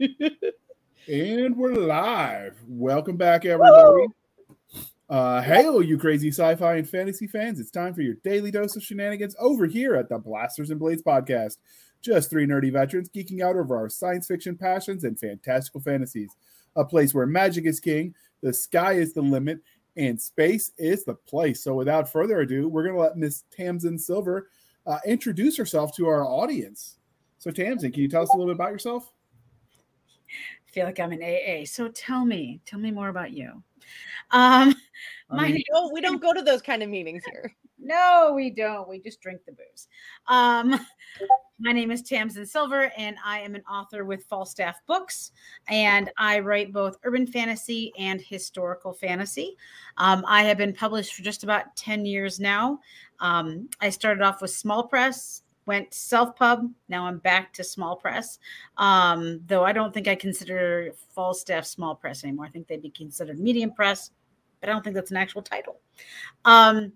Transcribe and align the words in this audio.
and 0.00 1.56
we're 1.56 1.74
live. 1.74 2.56
Welcome 2.66 3.18
back, 3.18 3.44
everybody. 3.44 4.06
Uh, 5.10 5.42
hail, 5.42 5.82
you 5.82 5.98
crazy 5.98 6.28
sci-fi 6.28 6.76
and 6.76 6.88
fantasy 6.88 7.26
fans! 7.26 7.60
It's 7.60 7.70
time 7.70 7.92
for 7.92 8.00
your 8.00 8.14
daily 8.24 8.50
dose 8.50 8.76
of 8.76 8.82
shenanigans 8.82 9.36
over 9.38 9.66
here 9.66 9.96
at 9.96 10.08
the 10.08 10.18
Blasters 10.18 10.70
and 10.70 10.80
Blades 10.80 11.02
podcast. 11.02 11.58
Just 12.00 12.30
three 12.30 12.46
nerdy 12.46 12.72
veterans 12.72 13.10
geeking 13.10 13.42
out 13.42 13.56
over 13.56 13.76
our 13.76 13.90
science 13.90 14.26
fiction 14.26 14.56
passions 14.56 15.04
and 15.04 15.18
fantastical 15.18 15.82
fantasies. 15.82 16.30
A 16.76 16.84
place 16.84 17.12
where 17.12 17.26
magic 17.26 17.66
is 17.66 17.78
king, 17.78 18.14
the 18.42 18.54
sky 18.54 18.94
is 18.94 19.12
the 19.12 19.20
limit, 19.20 19.60
and 19.98 20.18
space 20.18 20.72
is 20.78 21.04
the 21.04 21.14
place. 21.14 21.62
So, 21.62 21.74
without 21.74 22.10
further 22.10 22.40
ado, 22.40 22.68
we're 22.68 22.84
going 22.84 22.94
to 22.94 23.02
let 23.02 23.18
Miss 23.18 23.44
Tamsin 23.54 23.98
Silver 23.98 24.48
uh, 24.86 25.00
introduce 25.06 25.58
herself 25.58 25.94
to 25.96 26.06
our 26.06 26.24
audience. 26.24 26.96
So, 27.38 27.50
Tamsin, 27.50 27.92
can 27.92 28.00
you 28.00 28.08
tell 28.08 28.22
us 28.22 28.30
a 28.32 28.36
little 28.36 28.54
bit 28.54 28.56
about 28.56 28.72
yourself? 28.72 29.12
I 30.70 30.72
feel 30.72 30.86
like 30.86 31.00
I'm 31.00 31.12
in 31.12 31.22
AA. 31.22 31.64
So 31.64 31.88
tell 31.88 32.24
me, 32.24 32.60
tell 32.64 32.78
me 32.78 32.92
more 32.92 33.08
about 33.08 33.32
you. 33.32 33.62
Um, 34.30 34.74
my 35.30 35.60
don't, 35.72 35.92
we 35.92 36.00
don't 36.00 36.22
go 36.22 36.32
to 36.32 36.42
those 36.42 36.62
kind 36.62 36.82
of 36.82 36.88
meetings 36.88 37.24
here. 37.30 37.52
no, 37.80 38.32
we 38.36 38.50
don't. 38.50 38.88
We 38.88 39.00
just 39.00 39.20
drink 39.20 39.40
the 39.44 39.52
booze. 39.52 39.88
Um, 40.28 40.86
my 41.58 41.72
name 41.72 41.90
is 41.90 42.02
Tamsin 42.02 42.46
Silver, 42.46 42.92
and 42.96 43.16
I 43.24 43.40
am 43.40 43.56
an 43.56 43.64
author 43.68 44.04
with 44.04 44.24
Falstaff 44.26 44.76
Books, 44.86 45.32
and 45.68 46.08
I 46.16 46.38
write 46.38 46.72
both 46.72 46.98
urban 47.02 47.26
fantasy 47.26 47.92
and 47.98 48.20
historical 48.20 48.92
fantasy. 48.92 49.56
Um, 49.96 50.24
I 50.28 50.44
have 50.44 50.56
been 50.56 50.72
published 50.72 51.14
for 51.14 51.22
just 51.22 51.42
about 51.42 51.74
10 51.74 52.06
years 52.06 52.38
now. 52.38 52.78
Um, 53.18 53.68
I 53.80 53.90
started 53.90 54.22
off 54.22 54.40
with 54.40 54.52
small 54.52 54.86
press, 54.86 55.42
went 55.66 55.92
self 55.94 56.36
pub. 56.36 56.70
Now 56.88 57.06
I'm 57.06 57.18
back 57.18 57.52
to 57.54 57.64
small 57.64 57.96
press. 57.96 58.38
Um, 58.76 59.40
though 59.46 59.64
I 59.64 59.72
don't 59.72 59.92
think 59.92 60.08
I 60.08 60.14
consider 60.14 60.92
Falstaff 61.14 61.66
small 61.66 61.94
press 61.94 62.24
anymore. 62.24 62.46
I 62.46 62.50
think 62.50 62.66
they'd 62.66 62.82
be 62.82 62.90
considered 62.90 63.38
medium 63.38 63.72
press, 63.72 64.10
but 64.60 64.68
I 64.68 64.72
don't 64.72 64.82
think 64.82 64.94
that's 64.94 65.10
an 65.10 65.16
actual 65.16 65.42
title. 65.42 65.78
Um, 66.44 66.92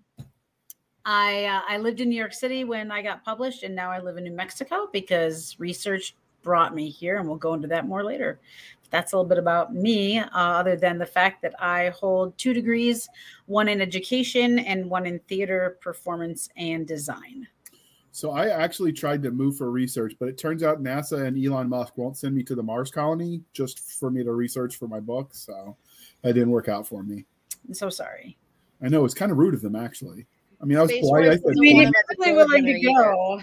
I 1.05 1.45
uh, 1.45 1.61
I 1.69 1.77
lived 1.77 2.01
in 2.01 2.09
New 2.09 2.17
York 2.17 2.33
City 2.33 2.63
when 2.63 2.91
I 2.91 3.01
got 3.01 3.23
published, 3.23 3.63
and 3.63 3.75
now 3.75 3.91
I 3.91 3.99
live 3.99 4.17
in 4.17 4.23
New 4.23 4.31
Mexico 4.31 4.89
because 4.91 5.55
research 5.59 6.15
brought 6.41 6.75
me 6.75 6.89
here, 6.89 7.17
and 7.17 7.27
we'll 7.27 7.37
go 7.37 7.53
into 7.53 7.67
that 7.67 7.87
more 7.87 8.03
later. 8.03 8.39
That's 8.91 9.13
a 9.13 9.17
little 9.17 9.27
bit 9.27 9.39
about 9.39 9.73
me, 9.73 10.19
uh, 10.19 10.27
other 10.31 10.75
than 10.75 10.97
the 10.97 11.05
fact 11.05 11.41
that 11.41 11.53
I 11.61 11.89
hold 11.89 12.37
two 12.37 12.53
degrees, 12.53 13.09
one 13.45 13.67
in 13.67 13.81
education 13.81 14.59
and 14.59 14.89
one 14.89 15.05
in 15.05 15.19
theater, 15.27 15.77
performance, 15.81 16.49
and 16.55 16.87
design. 16.87 17.47
So 18.15 18.31
I 18.31 18.47
actually 18.47 18.93
tried 18.93 19.21
to 19.23 19.31
move 19.31 19.57
for 19.57 19.69
research, 19.69 20.15
but 20.17 20.29
it 20.29 20.37
turns 20.37 20.63
out 20.63 20.81
NASA 20.81 21.25
and 21.27 21.37
Elon 21.37 21.67
Musk 21.67 21.97
won't 21.97 22.15
send 22.15 22.33
me 22.33 22.43
to 22.43 22.55
the 22.55 22.63
Mars 22.63 22.89
colony 22.89 23.41
just 23.51 23.77
for 23.77 24.09
me 24.09 24.23
to 24.23 24.31
research 24.31 24.77
for 24.77 24.87
my 24.87 25.01
book. 25.01 25.31
So 25.33 25.75
that 26.21 26.31
didn't 26.31 26.51
work 26.51 26.69
out 26.69 26.87
for 26.87 27.03
me. 27.03 27.25
I'm 27.67 27.73
so 27.73 27.89
sorry. 27.89 28.37
I 28.81 28.87
know 28.87 29.03
it's 29.03 29.13
kind 29.13 29.33
of 29.33 29.37
rude 29.37 29.53
of 29.53 29.61
them, 29.61 29.75
actually. 29.75 30.27
I 30.61 30.65
mean, 30.65 30.77
I 30.77 30.83
was 30.83 30.91
Space 30.91 31.01
polite. 31.01 31.23
I 31.25 31.27
Force 31.35 31.41
said, 31.41 31.51
I 31.57 31.59
mean, 31.59 31.75
one 31.75 31.81
you're 31.81 31.89
of 31.89 31.93
the 31.93 32.15
perfectly 32.15 32.31
doors 32.31 32.47
willing 32.47 32.65
to 32.65 32.93
go. 32.93 33.41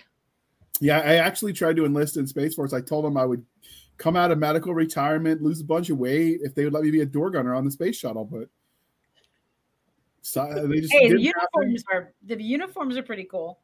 yeah, 0.80 1.00
I 1.00 1.16
actually 1.16 1.52
tried 1.52 1.76
to 1.76 1.84
enlist 1.84 2.16
in 2.16 2.26
Space 2.26 2.54
Force. 2.54 2.72
I 2.72 2.80
told 2.80 3.04
them 3.04 3.18
I 3.18 3.26
would 3.26 3.44
come 3.98 4.16
out 4.16 4.30
of 4.30 4.38
medical 4.38 4.72
retirement, 4.72 5.42
lose 5.42 5.60
a 5.60 5.64
bunch 5.64 5.90
of 5.90 5.98
weight 5.98 6.40
if 6.42 6.54
they 6.54 6.64
would 6.64 6.72
let 6.72 6.82
me 6.82 6.90
be 6.90 7.02
a 7.02 7.06
door 7.06 7.28
gunner 7.28 7.54
on 7.54 7.66
the 7.66 7.70
space 7.70 7.96
shuttle, 7.96 8.24
but 8.24 8.48
so 10.22 10.40
uh, 10.40 10.66
they 10.66 10.80
just 10.80 10.94
Hey, 10.94 11.10
the 11.10 11.18
didn't 11.18 11.34
happen. 11.38 11.68
uniforms 11.68 11.84
are 11.92 12.14
the 12.22 12.42
uniforms 12.42 12.96
are 12.96 13.02
pretty 13.02 13.24
cool, 13.24 13.58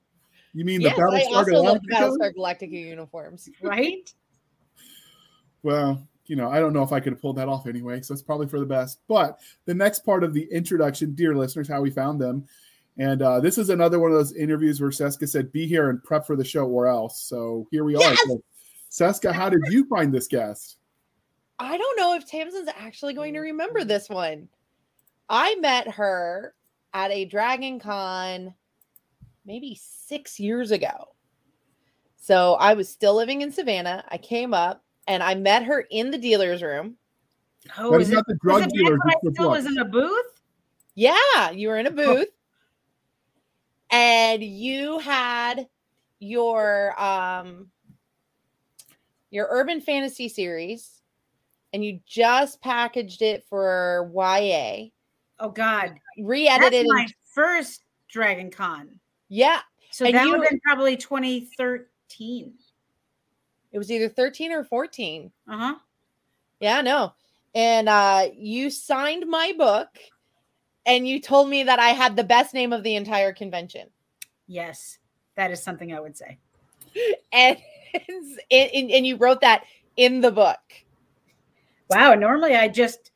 You 0.59 0.65
mean 0.65 0.81
Yes, 0.81 0.97
the 0.97 1.03
I 1.03 1.07
Battlestar 1.07 1.37
also 1.37 1.63
love 1.63 1.81
the 1.83 1.95
Galactica? 1.95 2.19
Battlestar 2.19 2.35
Galactica 2.35 2.73
uniforms. 2.73 3.49
right? 3.63 4.13
Well, 5.63 6.03
you 6.27 6.35
know, 6.35 6.51
I 6.51 6.59
don't 6.59 6.73
know 6.73 6.83
if 6.83 6.91
I 6.91 6.99
could 6.99 7.13
have 7.13 7.23
pulled 7.23 7.37
that 7.37 7.49
off 7.49 7.69
anyway, 7.69 8.01
so 8.01 8.13
it's 8.13 8.25
probably 8.25 8.49
for 8.49 8.59
the 8.59 8.67
best. 8.67 8.99
But 9.07 9.39
the 9.67 9.75
next 9.75 10.01
part 10.01 10.25
of 10.25 10.35
the 10.35 10.49
introduction, 10.51 11.15
dear 11.15 11.37
listeners, 11.37 11.69
how 11.69 11.81
we 11.81 11.91
found 11.91 12.21
them. 12.21 12.45
And 12.97 13.23
uh, 13.23 13.39
this 13.39 13.57
is 13.57 13.71
another 13.71 14.01
one 14.01 14.11
of 14.11 14.17
those 14.17 14.33
interviews 14.33 14.81
where 14.81 14.91
Cisca 14.91 15.29
said, 15.29 15.53
be 15.53 15.65
here 15.69 15.91
and 15.91 16.03
prep 16.03 16.27
for 16.27 16.35
the 16.35 16.45
show 16.45 16.67
or 16.67 16.89
else. 16.89 17.21
So 17.21 17.69
here 17.71 17.85
we 17.85 17.95
are. 17.95 18.01
Yes! 18.01 18.19
So, 18.27 18.43
Cisca, 18.89 19.33
how 19.33 19.49
did 19.49 19.63
you 19.69 19.85
find 19.85 20.13
this 20.13 20.27
guest? 20.27 20.79
I 21.61 21.79
don't 21.79 21.97
know 22.01 22.15
if 22.15 22.27
Tamsin's 22.27 22.69
actually 22.77 23.15
going 23.15 23.33
to 23.35 23.41
remember 23.41 23.85
this 23.85 24.09
one. 24.09 24.49
I 25.29 25.55
met 25.61 25.87
her 25.93 26.55
at 26.95 27.13
a 27.13 27.27
Dragon 27.27 27.79
Con 27.79 28.55
maybe 29.49 29.77
six 29.83 30.39
years 30.39 30.71
ago. 30.71 31.09
So 32.17 32.55
I 32.55 32.75
was 32.75 32.89
still 32.89 33.17
living 33.17 33.41
in 33.41 33.51
Savannah. 33.51 34.05
I 34.11 34.19
came 34.19 34.53
up 34.55 34.85
and 35.09 35.23
I 35.23 35.35
met 35.35 35.65
her 35.65 35.81
in 35.91 36.11
the 36.11 36.19
dealer's 36.19 36.63
room. 36.63 36.97
Oh, 37.79 37.91
That 37.93 38.01
is 38.03 38.09
is 38.09 38.13
it, 38.13 38.17
not 38.17 38.27
the 38.27 38.35
was 38.35 38.41
drug 38.43 38.63
it 38.65 38.71
dealer. 38.77 38.99
I 39.05 39.11
just 39.13 39.25
the 39.25 39.33
still 39.33 39.51
was 39.51 39.65
books. 39.65 39.75
in 39.75 39.79
a 39.81 39.85
booth? 39.87 40.27
Yeah, 40.95 41.51
you 41.51 41.69
were 41.69 41.79
in 41.79 41.87
a 41.87 41.91
booth. 41.91 42.29
and 43.91 44.43
you 44.45 44.99
had 44.99 45.67
your 46.21 47.01
um 47.03 47.69
your 49.31 49.47
urban 49.51 49.81
fantasy 49.81 50.29
series 50.29 51.01
and 51.73 51.85
you 51.85 52.01
just 52.07 52.61
packaged 52.61 53.23
it 53.23 53.45
for 53.49 54.11
YA. 54.15 54.89
Oh 55.41 55.49
God, 55.51 55.91
that's 55.91 56.01
Re-edited 56.19 56.87
my 56.89 57.03
and- 57.03 57.15
first 57.33 57.85
Dragon 58.11 58.51
Con. 58.51 58.99
Yeah, 59.29 59.61
So 59.91 60.05
And 60.07 60.15
that 60.15 60.25
you- 60.25 60.31
would 60.33 60.41
have 60.41 60.51
been 60.51 60.61
probably 60.61 60.97
2013. 60.97 62.55
it 63.73 63.79
was 63.79 63.91
either 63.91 64.09
13 64.09 64.53
or 64.53 64.65
14. 64.65 65.31
Uh 65.49 65.57
huh. 65.59 65.75
Yeah, 66.61 66.81
no. 66.81 67.13
And 67.55 67.89
uh 67.89 68.29
you 68.35 68.71
signed 68.71 69.27
my 69.27 69.53
book 69.57 69.89
and 70.87 71.07
you 71.07 71.21
told 71.21 71.49
me 71.51 71.63
that 71.65 71.79
I 71.79 71.91
had 71.91 72.17
the 72.17 72.25
best 72.25 72.55
name 72.55 72.73
of 72.73 72.83
the 72.83 72.95
entire 72.97 73.33
convention. 73.33 73.89
Yes, 74.47 74.99
that 75.37 75.51
is 75.51 75.63
something 75.63 75.93
I 75.93 76.01
would 76.01 76.17
say. 76.17 76.39
And 77.33 77.57
and, 78.51 78.91
and 78.91 79.07
you 79.07 79.17
wrote 79.17 79.41
that 79.43 79.65
in 79.97 80.21
the 80.21 80.31
book. 80.33 80.59
Wow. 81.91 82.15
Normally, 82.15 82.55
I 82.55 82.69
just 82.69 83.11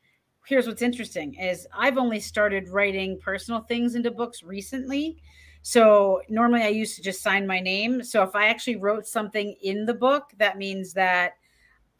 here's 0.45 0.67
what's 0.67 0.81
interesting 0.81 1.35
is 1.35 1.67
I've 1.75 1.97
only 1.97 2.19
started 2.19 2.69
writing 2.69 3.19
personal 3.19 3.61
things 3.61 3.95
into 3.95 4.11
books 4.11 4.43
recently. 4.43 5.17
So 5.63 6.21
normally 6.29 6.61
I 6.61 6.67
used 6.67 6.97
to 6.97 7.01
just 7.01 7.23
sign 7.23 7.47
my 7.47 7.59
name. 7.59 8.03
So 8.03 8.21
if 8.21 8.35
I 8.35 8.47
actually 8.47 8.75
wrote 8.75 9.07
something 9.07 9.55
in 9.61 9.85
the 9.85 9.93
book, 9.93 10.31
that 10.37 10.57
means 10.57 10.93
that 10.93 11.33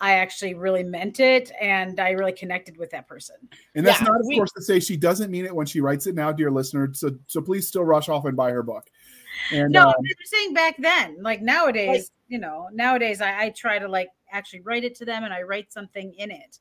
I 0.02 0.16
actually 0.16 0.54
really 0.54 0.84
meant 0.84 1.22
it 1.22 1.50
and 1.62 1.98
I 1.98 2.10
really 2.12 2.34
connected 2.34 2.78
with 2.78 2.92
that 2.92 3.08
person. 3.08 3.36
And 3.74 3.88
that's 3.88 4.02
Yeah, 4.02 4.08
not, 4.08 4.20
of 4.20 4.28
we- 4.28 4.36
course, 4.36 4.52
to 4.52 4.62
say 4.62 4.82
she 4.82 4.98
doesn't 4.98 5.32
mean 5.32 5.46
it 5.46 5.56
when 5.56 5.66
she 5.66 5.80
writes 5.80 6.08
it 6.08 6.14
now, 6.16 6.34
dear 6.34 6.52
listener. 6.52 6.94
So, 6.94 7.12
so 7.28 7.42
please 7.42 7.66
still 7.68 7.86
rush 7.86 8.10
off 8.10 8.26
and 8.26 8.36
buy 8.36 8.52
her 8.52 8.64
book. 8.64 8.90
And 9.54 9.72
no, 9.72 9.88
uh, 9.88 9.94
I'm 9.98 10.06
saying 10.26 10.54
back 10.54 10.76
then. 10.78 11.24
Like 11.24 11.42
nowadays, 11.42 12.12
you 12.28 12.40
know, 12.40 12.68
nowadays 12.74 13.22
I, 13.22 13.46
I 13.46 13.50
try 13.52 13.80
to 13.80 13.88
like 13.88 14.10
actually 14.30 14.60
write 14.60 14.84
it 14.84 14.96
to 14.96 15.06
them 15.06 15.24
and 15.24 15.34
I 15.34 15.44
write 15.44 15.72
something 15.72 16.14
in 16.18 16.32
it. 16.32 16.60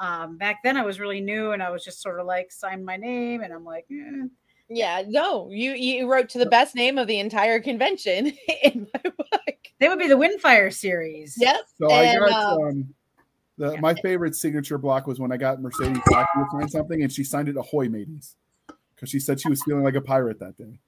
Um, 0.00 0.36
back 0.36 0.64
then 0.64 0.76
I 0.76 0.82
was 0.84 0.98
really 0.98 1.20
new 1.20 1.52
and 1.52 1.62
I 1.62 1.70
was 1.70 1.84
just 1.84 2.02
sort 2.02 2.18
of 2.18 2.26
like 2.26 2.50
sign 2.50 2.84
my 2.84 2.96
name 2.96 3.42
and 3.42 3.52
I'm 3.52 3.64
like, 3.64 3.86
eh. 3.90 4.26
Yeah, 4.72 5.02
no, 5.04 5.50
you 5.50 5.72
you 5.72 6.08
wrote 6.08 6.28
to 6.30 6.38
the 6.38 6.46
best 6.46 6.76
name 6.76 6.96
of 6.96 7.08
the 7.08 7.18
entire 7.18 7.58
convention 7.58 8.32
in 8.62 8.86
my 8.94 9.10
book. 9.10 9.56
they 9.80 9.88
would 9.88 9.98
be 9.98 10.06
the 10.06 10.14
Windfire 10.14 10.72
series. 10.72 11.34
Yep. 11.38 11.60
So 11.76 11.90
I 11.90 12.16
got 12.16 12.32
um, 12.32 12.62
um, 12.62 12.94
the, 13.58 13.72
yeah. 13.72 13.80
my 13.80 13.94
favorite 13.94 14.36
signature 14.36 14.78
block 14.78 15.08
was 15.08 15.18
when 15.18 15.32
I 15.32 15.36
got 15.36 15.60
Mercedes 15.60 16.00
Lackey 16.08 16.28
to 16.36 16.46
sign 16.52 16.68
something, 16.68 17.02
and 17.02 17.12
she 17.12 17.24
signed 17.24 17.48
it 17.48 17.56
"Ahoy, 17.56 17.88
mateys," 17.88 18.36
because 18.94 19.10
she 19.10 19.18
said 19.18 19.40
she 19.40 19.48
was 19.48 19.60
feeling 19.64 19.82
like 19.82 19.96
a 19.96 20.00
pirate 20.00 20.38
that 20.38 20.56
day. 20.56 20.78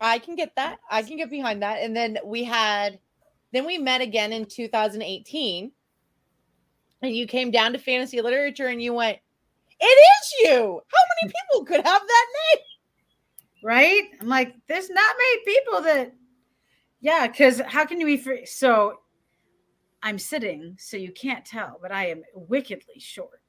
I 0.00 0.20
can 0.20 0.36
get 0.36 0.54
that. 0.54 0.78
I 0.88 1.02
can 1.02 1.16
get 1.16 1.30
behind 1.30 1.62
that. 1.62 1.82
And 1.82 1.96
then 1.96 2.18
we 2.24 2.44
had, 2.44 3.00
then 3.52 3.66
we 3.66 3.76
met 3.76 4.02
again 4.02 4.32
in 4.32 4.44
2018, 4.44 5.72
and 7.02 7.16
you 7.16 7.26
came 7.26 7.50
down 7.50 7.72
to 7.72 7.78
fantasy 7.80 8.20
literature, 8.20 8.68
and 8.68 8.80
you 8.80 8.94
went, 8.94 9.18
"It 9.80 9.84
is 9.84 10.32
you. 10.44 10.80
How 10.86 11.04
many 11.22 11.32
people 11.32 11.64
could 11.64 11.84
have 11.84 12.02
that 12.02 12.26
name?" 12.54 12.64
Right? 13.64 14.02
I'm 14.20 14.28
like, 14.28 14.54
there's 14.68 14.90
not 14.90 15.16
many 15.16 15.44
people 15.44 15.80
that, 15.82 16.12
yeah, 17.00 17.26
because 17.26 17.62
how 17.66 17.86
can 17.86 17.98
you 17.98 18.04
be 18.04 18.18
free? 18.18 18.44
So 18.44 19.00
I'm 20.02 20.18
sitting, 20.18 20.76
so 20.78 20.98
you 20.98 21.10
can't 21.12 21.46
tell, 21.46 21.78
but 21.80 21.90
I 21.90 22.08
am 22.08 22.22
wickedly 22.34 22.98
short. 22.98 23.40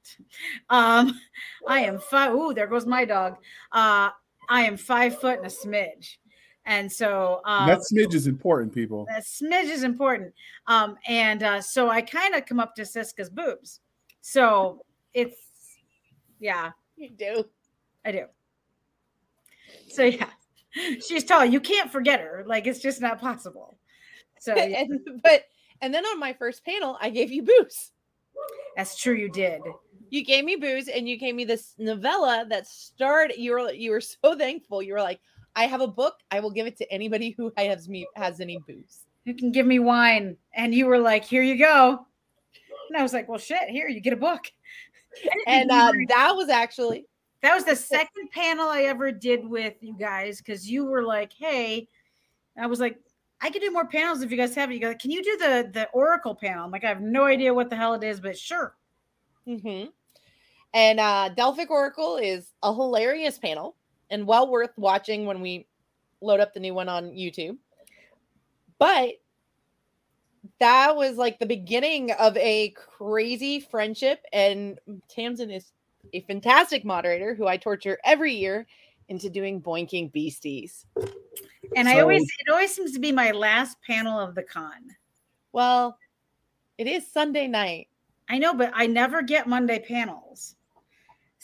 Um, 0.70 1.20
I 1.68 1.80
am 1.80 1.98
five. 1.98 2.32
Ooh, 2.32 2.54
there 2.54 2.66
goes 2.66 2.86
my 2.86 3.04
dog. 3.04 3.36
Uh, 3.72 4.08
I 4.48 4.62
am 4.62 4.78
five 4.78 5.20
foot 5.20 5.36
and 5.36 5.46
a 5.46 5.50
smidge. 5.50 6.16
And 6.64 6.90
so 6.90 7.42
um, 7.44 7.66
that 7.66 7.80
smidge 7.80 8.14
is 8.14 8.26
important, 8.26 8.74
people. 8.74 9.04
that 9.08 9.24
smidge 9.24 9.68
is 9.70 9.82
important. 9.82 10.32
Um, 10.66 10.96
and 11.06 11.42
uh, 11.42 11.60
so 11.60 11.90
I 11.90 12.00
kind 12.00 12.34
of 12.34 12.46
come 12.46 12.58
up 12.58 12.74
to 12.76 12.86
Cisca's 12.86 13.28
boobs. 13.28 13.80
So 14.22 14.82
it's, 15.12 15.36
yeah, 16.40 16.70
You 16.96 17.10
do. 17.10 17.44
I 18.04 18.12
do. 18.12 18.24
So 19.88 20.04
yeah, 20.04 20.30
she's 21.06 21.24
tall. 21.24 21.44
You 21.44 21.60
can't 21.60 21.90
forget 21.90 22.20
her. 22.20 22.44
Like 22.46 22.66
it's 22.66 22.80
just 22.80 23.00
not 23.00 23.20
possible. 23.20 23.78
So 24.38 24.54
yeah. 24.56 24.82
and 24.82 25.00
but 25.22 25.44
and 25.80 25.92
then 25.92 26.04
on 26.04 26.18
my 26.18 26.32
first 26.32 26.64
panel, 26.64 26.98
I 27.00 27.10
gave 27.10 27.30
you 27.30 27.42
booze. 27.42 27.92
That's 28.76 28.96
true. 29.00 29.14
You 29.14 29.30
did. 29.30 29.62
You 30.10 30.24
gave 30.24 30.44
me 30.44 30.56
booze, 30.56 30.88
and 30.88 31.08
you 31.08 31.16
gave 31.16 31.34
me 31.34 31.44
this 31.44 31.74
novella 31.78 32.46
that 32.48 32.66
started. 32.66 33.38
You 33.38 33.52
were 33.52 33.72
you 33.72 33.90
were 33.90 34.00
so 34.00 34.36
thankful. 34.36 34.82
You 34.82 34.94
were 34.94 35.02
like, 35.02 35.20
"I 35.56 35.66
have 35.66 35.80
a 35.80 35.88
book. 35.88 36.14
I 36.30 36.40
will 36.40 36.50
give 36.50 36.66
it 36.66 36.76
to 36.78 36.92
anybody 36.92 37.30
who 37.30 37.52
has 37.56 37.88
me 37.88 38.06
has 38.14 38.40
any 38.40 38.58
booze." 38.66 39.06
You 39.24 39.34
can 39.34 39.50
give 39.50 39.66
me 39.66 39.78
wine, 39.80 40.36
and 40.54 40.74
you 40.74 40.86
were 40.86 40.98
like, 40.98 41.24
"Here 41.24 41.42
you 41.42 41.58
go." 41.58 42.06
And 42.88 42.96
I 42.96 43.02
was 43.02 43.12
like, 43.12 43.28
"Well, 43.28 43.38
shit. 43.38 43.68
Here, 43.68 43.88
you 43.88 44.00
get 44.00 44.12
a 44.12 44.16
book." 44.16 44.44
And 45.46 45.70
uh, 45.72 45.92
that 46.08 46.36
was 46.36 46.48
actually 46.48 47.06
that 47.42 47.54
was 47.54 47.64
the 47.64 47.76
second 47.76 48.30
panel 48.32 48.68
I 48.68 48.82
ever 48.82 49.12
did 49.12 49.46
with 49.46 49.74
you 49.80 49.94
guys 49.98 50.38
because 50.38 50.68
you 50.68 50.84
were 50.84 51.02
like, 51.02 51.32
"Hey," 51.32 51.88
I 52.58 52.66
was 52.66 52.80
like, 52.80 52.98
"I 53.40 53.50
could 53.50 53.62
do 53.62 53.70
more 53.70 53.86
panels 53.86 54.22
if 54.22 54.30
you 54.30 54.36
guys 54.36 54.54
have 54.54 54.70
it." 54.70 54.74
You 54.74 54.80
go, 54.80 54.94
"Can 54.94 55.10
you 55.10 55.22
do 55.22 55.36
the 55.36 55.70
the 55.72 55.88
Oracle 55.90 56.34
panel?" 56.34 56.64
I'm 56.64 56.70
like, 56.70 56.84
"I 56.84 56.88
have 56.88 57.02
no 57.02 57.24
idea 57.24 57.54
what 57.54 57.70
the 57.70 57.76
hell 57.76 57.94
it 57.94 58.04
is, 58.04 58.20
but 58.20 58.38
sure." 58.38 58.74
Mm-hmm. 59.46 59.90
And 60.74 61.00
uh, 61.00 61.30
Delphic 61.30 61.70
Oracle 61.70 62.16
is 62.16 62.52
a 62.62 62.74
hilarious 62.74 63.38
panel 63.38 63.76
and 64.10 64.26
well 64.26 64.50
worth 64.50 64.76
watching 64.76 65.26
when 65.26 65.40
we 65.40 65.66
load 66.20 66.40
up 66.40 66.54
the 66.54 66.60
new 66.60 66.74
one 66.74 66.88
on 66.88 67.10
YouTube. 67.10 67.56
But 68.78 69.14
that 70.60 70.96
was 70.96 71.16
like 71.16 71.38
the 71.38 71.46
beginning 71.46 72.12
of 72.12 72.36
a 72.36 72.70
crazy 72.70 73.60
friendship. 73.60 74.22
And 74.32 74.78
Tamsin 75.08 75.50
is 75.50 75.72
a 76.12 76.20
fantastic 76.22 76.84
moderator 76.84 77.34
who 77.34 77.46
I 77.46 77.56
torture 77.56 77.98
every 78.04 78.34
year 78.34 78.66
into 79.08 79.30
doing 79.30 79.60
boinking 79.60 80.12
beasties. 80.12 80.86
And 81.76 81.88
I 81.88 82.00
always, 82.00 82.22
it 82.22 82.50
always 82.50 82.74
seems 82.74 82.92
to 82.92 82.98
be 82.98 83.12
my 83.12 83.30
last 83.30 83.76
panel 83.86 84.18
of 84.18 84.34
the 84.34 84.42
con. 84.42 84.96
Well, 85.52 85.98
it 86.78 86.86
is 86.86 87.10
Sunday 87.10 87.46
night. 87.46 87.88
I 88.28 88.38
know, 88.38 88.54
but 88.54 88.72
I 88.74 88.86
never 88.86 89.22
get 89.22 89.46
Monday 89.46 89.78
panels. 89.78 90.56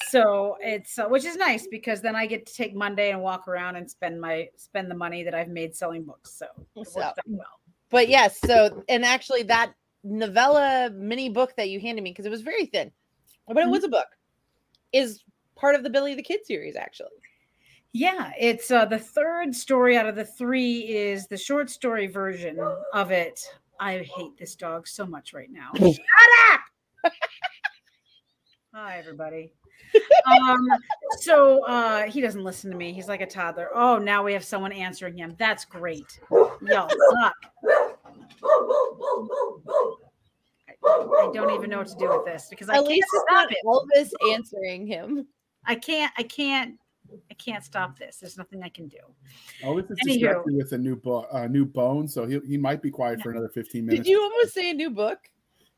So 0.09 0.56
it's 0.61 0.99
uh, 0.99 1.06
which 1.06 1.25
is 1.25 1.37
nice 1.37 1.67
because 1.67 2.00
then 2.00 2.17
I 2.17 2.26
get 2.26 2.47
to 2.47 2.55
take 2.55 2.75
Monday 2.75 3.12
and 3.12 3.23
walk 3.23 3.47
around 3.47 3.76
and 3.76 3.88
spend 3.88 4.20
my 4.20 4.49
spend 4.56 4.91
the 4.91 4.94
money 4.94 5.23
that 5.23 5.35
I've 5.35 5.49
made 5.49 5.76
selling 5.76 6.03
books. 6.03 6.32
So, 6.32 6.47
so 6.85 7.12
well. 7.26 7.47
But 7.91 8.08
yes, 8.08 8.41
so 8.41 8.82
and 8.88 9.05
actually 9.05 9.44
that 9.44 9.75
novella 10.03 10.91
mini 10.91 11.29
book 11.29 11.55
that 11.56 11.69
you 11.69 11.79
handed 11.79 12.03
me 12.03 12.11
because 12.11 12.26
it 12.26 12.31
was 12.31 12.43
very 12.43 12.67
thin, 12.67 12.91
but 13.47 13.58
it 13.58 13.61
mm-hmm. 13.61 13.70
was 13.70 13.85
a 13.85 13.88
book, 13.88 14.08
is 14.93 15.25
part 15.56 15.75
of 15.75 15.83
the 15.83 15.91
Billy 15.91 16.15
the 16.15 16.23
Kid 16.23 16.44
series 16.44 16.77
actually. 16.77 17.09
Yeah, 17.93 18.33
it's 18.39 18.71
uh, 18.71 18.87
the 18.87 18.99
third 18.99 19.55
story 19.55 19.99
out 19.99 20.06
of 20.06 20.17
the 20.17 20.25
three 20.25 20.81
is 20.81 21.27
the 21.27 21.37
short 21.37 21.69
story 21.69 22.06
version 22.06 22.59
of 22.94 23.11
it. 23.11 23.41
I 23.79 23.99
hate 23.99 24.39
this 24.39 24.55
dog 24.55 24.89
so 24.89 25.05
much 25.05 25.35
right 25.35 25.50
now. 25.50 25.71
Shut 25.79 25.99
up! 26.53 26.61
Hi, 28.75 28.99
everybody 28.99 29.53
um, 30.27 30.69
so 31.21 31.65
uh, 31.67 32.03
he 32.05 32.21
doesn't 32.21 32.44
listen 32.44 32.71
to 32.71 32.77
me. 32.77 32.93
He's 32.93 33.09
like 33.09 33.21
a 33.21 33.27
toddler. 33.27 33.69
Oh, 33.75 33.99
now 33.99 34.23
we 34.23 34.33
have 34.33 34.44
someone 34.44 34.73
answering 34.73 35.17
him. 35.17 35.35
That's 35.39 35.65
great. 35.65 36.21
Y'all 36.31 36.91
suck. 37.21 37.35
I, 40.84 40.88
I 40.88 41.31
don't 41.32 41.50
even 41.50 41.70
know 41.70 41.79
what 41.79 41.88
to 41.88 41.96
do 41.96 42.08
with 42.08 42.25
this 42.25 42.49
because 42.50 42.69
I 42.69 42.79
At 42.79 42.87
can't 42.87 43.05
stop 43.29 43.50
it. 43.50 43.58
Elvis 43.64 44.11
answering 44.32 44.87
him. 44.87 45.26
I 45.67 45.75
can't. 45.75 46.12
I 46.17 46.23
can't. 46.23 46.76
I 47.31 47.34
can't 47.34 47.62
stop 47.62 47.99
this. 47.99 48.17
There's 48.19 48.38
nothing 48.38 48.62
I 48.62 48.69
can 48.69 48.88
do. 48.88 48.99
Elvis 49.62 49.90
is 49.90 49.99
distracted 50.02 50.56
with 50.56 50.73
a 50.73 50.79
new 50.79 50.96
book, 50.96 51.29
uh, 51.31 51.46
new 51.46 51.64
bone, 51.64 52.08
so 52.08 52.26
he 52.26 52.40
he 52.46 52.56
might 52.56 52.82
be 52.82 52.90
quiet 52.90 53.19
yeah. 53.19 53.25
for 53.25 53.31
another 53.32 53.49
15 53.49 53.87
minutes. 53.87 54.05
Did 54.05 54.11
you 54.11 54.23
almost 54.23 54.55
say 54.55 54.70
a 54.70 54.75
new 54.75 54.90
book? 54.90 55.19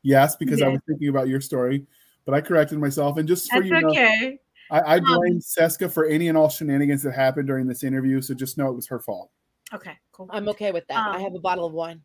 Yes, 0.01 0.35
because 0.35 0.59
yeah. 0.59 0.67
I 0.67 0.69
was 0.69 0.81
thinking 0.87 1.09
about 1.09 1.27
your 1.27 1.41
story 1.41 1.85
but 2.25 2.33
I 2.33 2.41
corrected 2.41 2.79
myself. 2.79 3.17
And 3.17 3.27
just 3.27 3.49
for 3.49 3.61
That's 3.61 3.65
you 3.65 3.81
know, 3.81 3.89
okay. 3.89 4.39
I, 4.71 4.79
I 4.79 4.97
um, 4.97 5.03
blame 5.03 5.33
um, 5.33 5.41
Cisca 5.41 5.87
for 5.87 6.05
any 6.05 6.27
and 6.27 6.37
all 6.37 6.49
shenanigans 6.49 7.03
that 7.03 7.13
happened 7.13 7.47
during 7.47 7.67
this 7.67 7.83
interview. 7.83 8.21
So 8.21 8.33
just 8.33 8.57
know 8.57 8.67
it 8.67 8.75
was 8.75 8.87
her 8.87 8.99
fault. 8.99 9.29
Okay, 9.73 9.93
cool. 10.11 10.27
I'm 10.31 10.49
okay 10.49 10.71
with 10.71 10.87
that. 10.87 10.97
Um, 10.97 11.15
I 11.15 11.19
have 11.19 11.35
a 11.35 11.39
bottle 11.39 11.65
of 11.65 11.73
wine. 11.73 12.01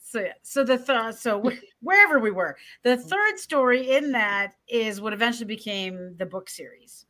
So 0.00 0.20
yeah, 0.20 0.32
so 0.42 0.64
the 0.64 0.78
th- 0.78 1.14
so 1.14 1.42
wherever 1.80 2.18
we 2.18 2.30
were, 2.30 2.56
the 2.82 2.90
mm-hmm. 2.90 3.08
third 3.08 3.38
story 3.38 3.90
in 3.92 4.12
that 4.12 4.54
is 4.68 5.00
what 5.00 5.12
eventually 5.12 5.46
became 5.46 6.16
the 6.16 6.26
book 6.26 6.50
series. 6.50 7.06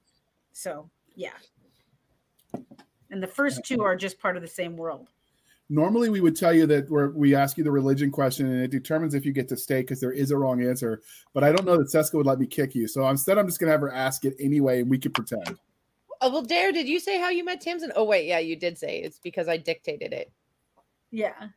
So 0.53 0.91
yeah, 1.15 1.39
and 3.11 3.23
the 3.23 3.27
first 3.27 3.65
two 3.65 3.83
are 3.83 3.97
just 3.97 4.21
part 4.21 4.37
of 4.37 4.43
the 4.43 4.49
same 4.49 4.77
world 4.77 5.09
normally 5.71 6.11
we 6.11 6.21
would 6.21 6.37
tell 6.37 6.53
you 6.53 6.67
that 6.67 6.91
we 6.91 7.07
we 7.09 7.35
ask 7.35 7.57
you 7.57 7.65
the 7.65 7.71
religion 7.71 8.11
question 8.11 8.47
and 8.47 8.63
it 8.63 8.71
determines 8.71 9.15
if 9.15 9.25
you 9.25 9.33
get 9.33 9.49
to 9.49 9.57
stay 9.57 9.81
because 9.81 10.01
there 10.01 10.13
is 10.13 10.33
a 10.33 10.37
wrong 10.37 10.63
answer. 10.63 11.01
But 11.33 11.45
I 11.45 11.53
don't 11.53 11.65
know 11.65 11.79
that 11.79 11.91
Cisca 11.91 12.17
would 12.17 12.27
let 12.27 12.41
me 12.41 12.47
kick 12.47 12.75
you. 12.75 12.87
So 12.89 13.09
instead, 13.09 13.39
I'm 13.39 13.47
just 13.47 13.61
going 13.61 13.69
to 13.69 13.73
have 13.73 13.81
her 13.81 13.93
ask 13.93 14.25
it 14.25 14.35
anyway 14.39 14.81
and 14.81 14.91
we 14.91 14.99
could 14.99 15.15
pretend. 15.15 15.57
Oh, 16.21 16.31
well, 16.31 16.43
Dare, 16.43 16.73
did 16.73 16.87
you 16.87 17.01
say 17.01 17.19
how 17.19 17.31
you 17.31 17.45
met 17.45 17.63
Tamsin? 17.63 17.93
Oh, 17.97 18.05
wait. 18.05 18.27
Yeah, 18.27 18.41
you 18.41 18.57
did 18.57 18.77
say 18.77 18.99
it's 18.99 19.19
because 19.19 19.49
I 19.49 19.57
dictated 19.57 20.13
it. 20.13 20.31
Yeah. 21.11 21.49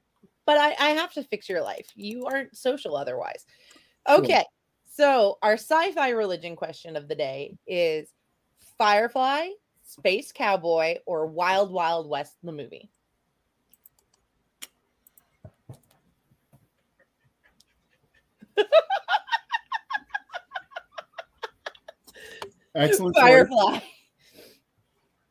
But 0.45 0.57
I, 0.57 0.75
I 0.80 0.90
have 0.90 1.13
to 1.13 1.24
fix 1.24 1.48
your 1.48 1.62
life. 1.62 1.88
You 1.95 2.25
aren't 2.25 2.56
social 2.57 2.95
otherwise. 2.98 3.45
Okay. 4.10 4.34
Cool. 4.34 4.44
So 4.86 5.38
our 5.42 5.54
sci 5.54 5.92
fi 5.92 6.10
religion 6.10 6.56
question 6.56 6.95
of 6.95 7.07
the 7.07 7.16
day 7.16 7.57
is 7.66 8.10
Firefly, 8.78 9.48
Space 9.84 10.31
Cowboy, 10.31 10.98
or 11.06 11.25
Wild 11.25 11.72
Wild 11.72 12.10
West, 12.10 12.36
the 12.44 12.51
movie? 12.51 12.90
Excellent. 22.75 23.16
Firefly. 23.16 23.80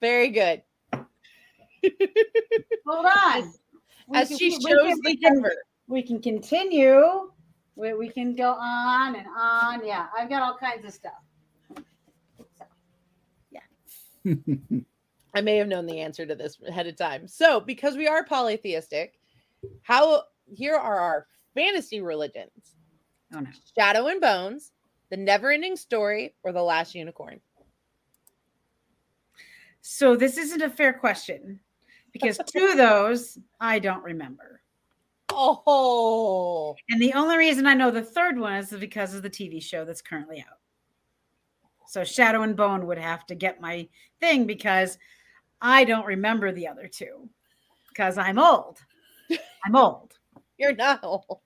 Very 0.00 0.30
good. 0.30 0.62
Hold 2.86 3.06
on. 3.06 3.52
As 4.14 4.36
she 4.36 4.50
shows 4.50 4.98
we 5.04 5.16
the 5.16 5.28
cover. 5.28 5.54
We 5.88 6.02
can 6.02 6.20
continue. 6.20 7.30
We, 7.76 7.94
we 7.94 8.08
can 8.08 8.34
go 8.34 8.52
on 8.52 9.16
and 9.16 9.26
on. 9.38 9.84
Yeah, 9.84 10.06
I've 10.16 10.28
got 10.28 10.42
all 10.42 10.56
kinds 10.56 10.84
of 10.84 10.92
stuff. 10.92 11.12
So, 12.58 12.64
yeah. 13.50 14.34
I 15.34 15.40
may 15.40 15.56
have 15.56 15.68
known 15.68 15.86
the 15.86 16.00
answer 16.00 16.26
to 16.26 16.34
this 16.34 16.58
ahead 16.66 16.86
of 16.86 16.96
time. 16.96 17.26
So, 17.26 17.60
because 17.60 17.96
we 17.96 18.06
are 18.06 18.24
polytheistic, 18.24 19.14
how 19.82 20.24
here 20.54 20.76
are 20.76 20.98
our 20.98 21.26
fantasy 21.54 22.00
religions. 22.00 22.76
Oh, 23.34 23.40
no. 23.40 23.50
Shadow 23.78 24.08
and 24.08 24.20
Bones, 24.20 24.72
The 25.10 25.16
Never 25.16 25.50
Ending 25.50 25.76
Story, 25.76 26.34
or 26.42 26.52
The 26.52 26.62
Last 26.62 26.94
Unicorn? 26.94 27.40
So 29.80 30.14
this 30.14 30.38
isn't 30.38 30.62
a 30.62 30.70
fair 30.70 30.92
question 30.92 31.60
because 32.12 32.38
two 32.46 32.66
of 32.66 32.76
those 32.76 33.38
I 33.60 33.78
don't 33.78 34.02
remember. 34.02 34.60
Oh. 35.30 36.76
And 36.90 37.00
the 37.00 37.14
only 37.14 37.36
reason 37.36 37.66
I 37.66 37.74
know 37.74 37.90
the 37.90 38.02
third 38.02 38.38
one 38.38 38.54
is 38.54 38.70
because 38.70 39.14
of 39.14 39.22
the 39.22 39.30
TV 39.30 39.62
show 39.62 39.84
that's 39.84 40.02
currently 40.02 40.40
out. 40.40 40.58
So 41.86 42.04
Shadow 42.04 42.42
and 42.42 42.56
Bone 42.56 42.86
would 42.86 42.98
have 42.98 43.26
to 43.26 43.34
get 43.34 43.60
my 43.60 43.88
thing 44.20 44.46
because 44.46 44.98
I 45.60 45.84
don't 45.84 46.06
remember 46.06 46.52
the 46.52 46.68
other 46.68 46.88
two 46.88 47.28
because 47.88 48.18
I'm 48.18 48.38
old. 48.38 48.78
I'm 49.64 49.76
old. 49.76 50.14
You're 50.58 50.74
not 50.74 51.00
old. 51.02 51.38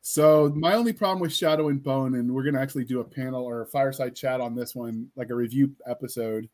So 0.00 0.52
my 0.54 0.74
only 0.74 0.92
problem 0.92 1.20
with 1.20 1.32
Shadow 1.32 1.68
and 1.68 1.82
Bone, 1.82 2.16
and 2.16 2.32
we're 2.32 2.44
gonna 2.44 2.60
actually 2.60 2.84
do 2.84 3.00
a 3.00 3.04
panel 3.04 3.44
or 3.44 3.62
a 3.62 3.66
fireside 3.66 4.14
chat 4.14 4.40
on 4.40 4.54
this 4.54 4.74
one, 4.74 5.10
like 5.16 5.30
a 5.30 5.34
review 5.34 5.74
episode, 5.86 6.48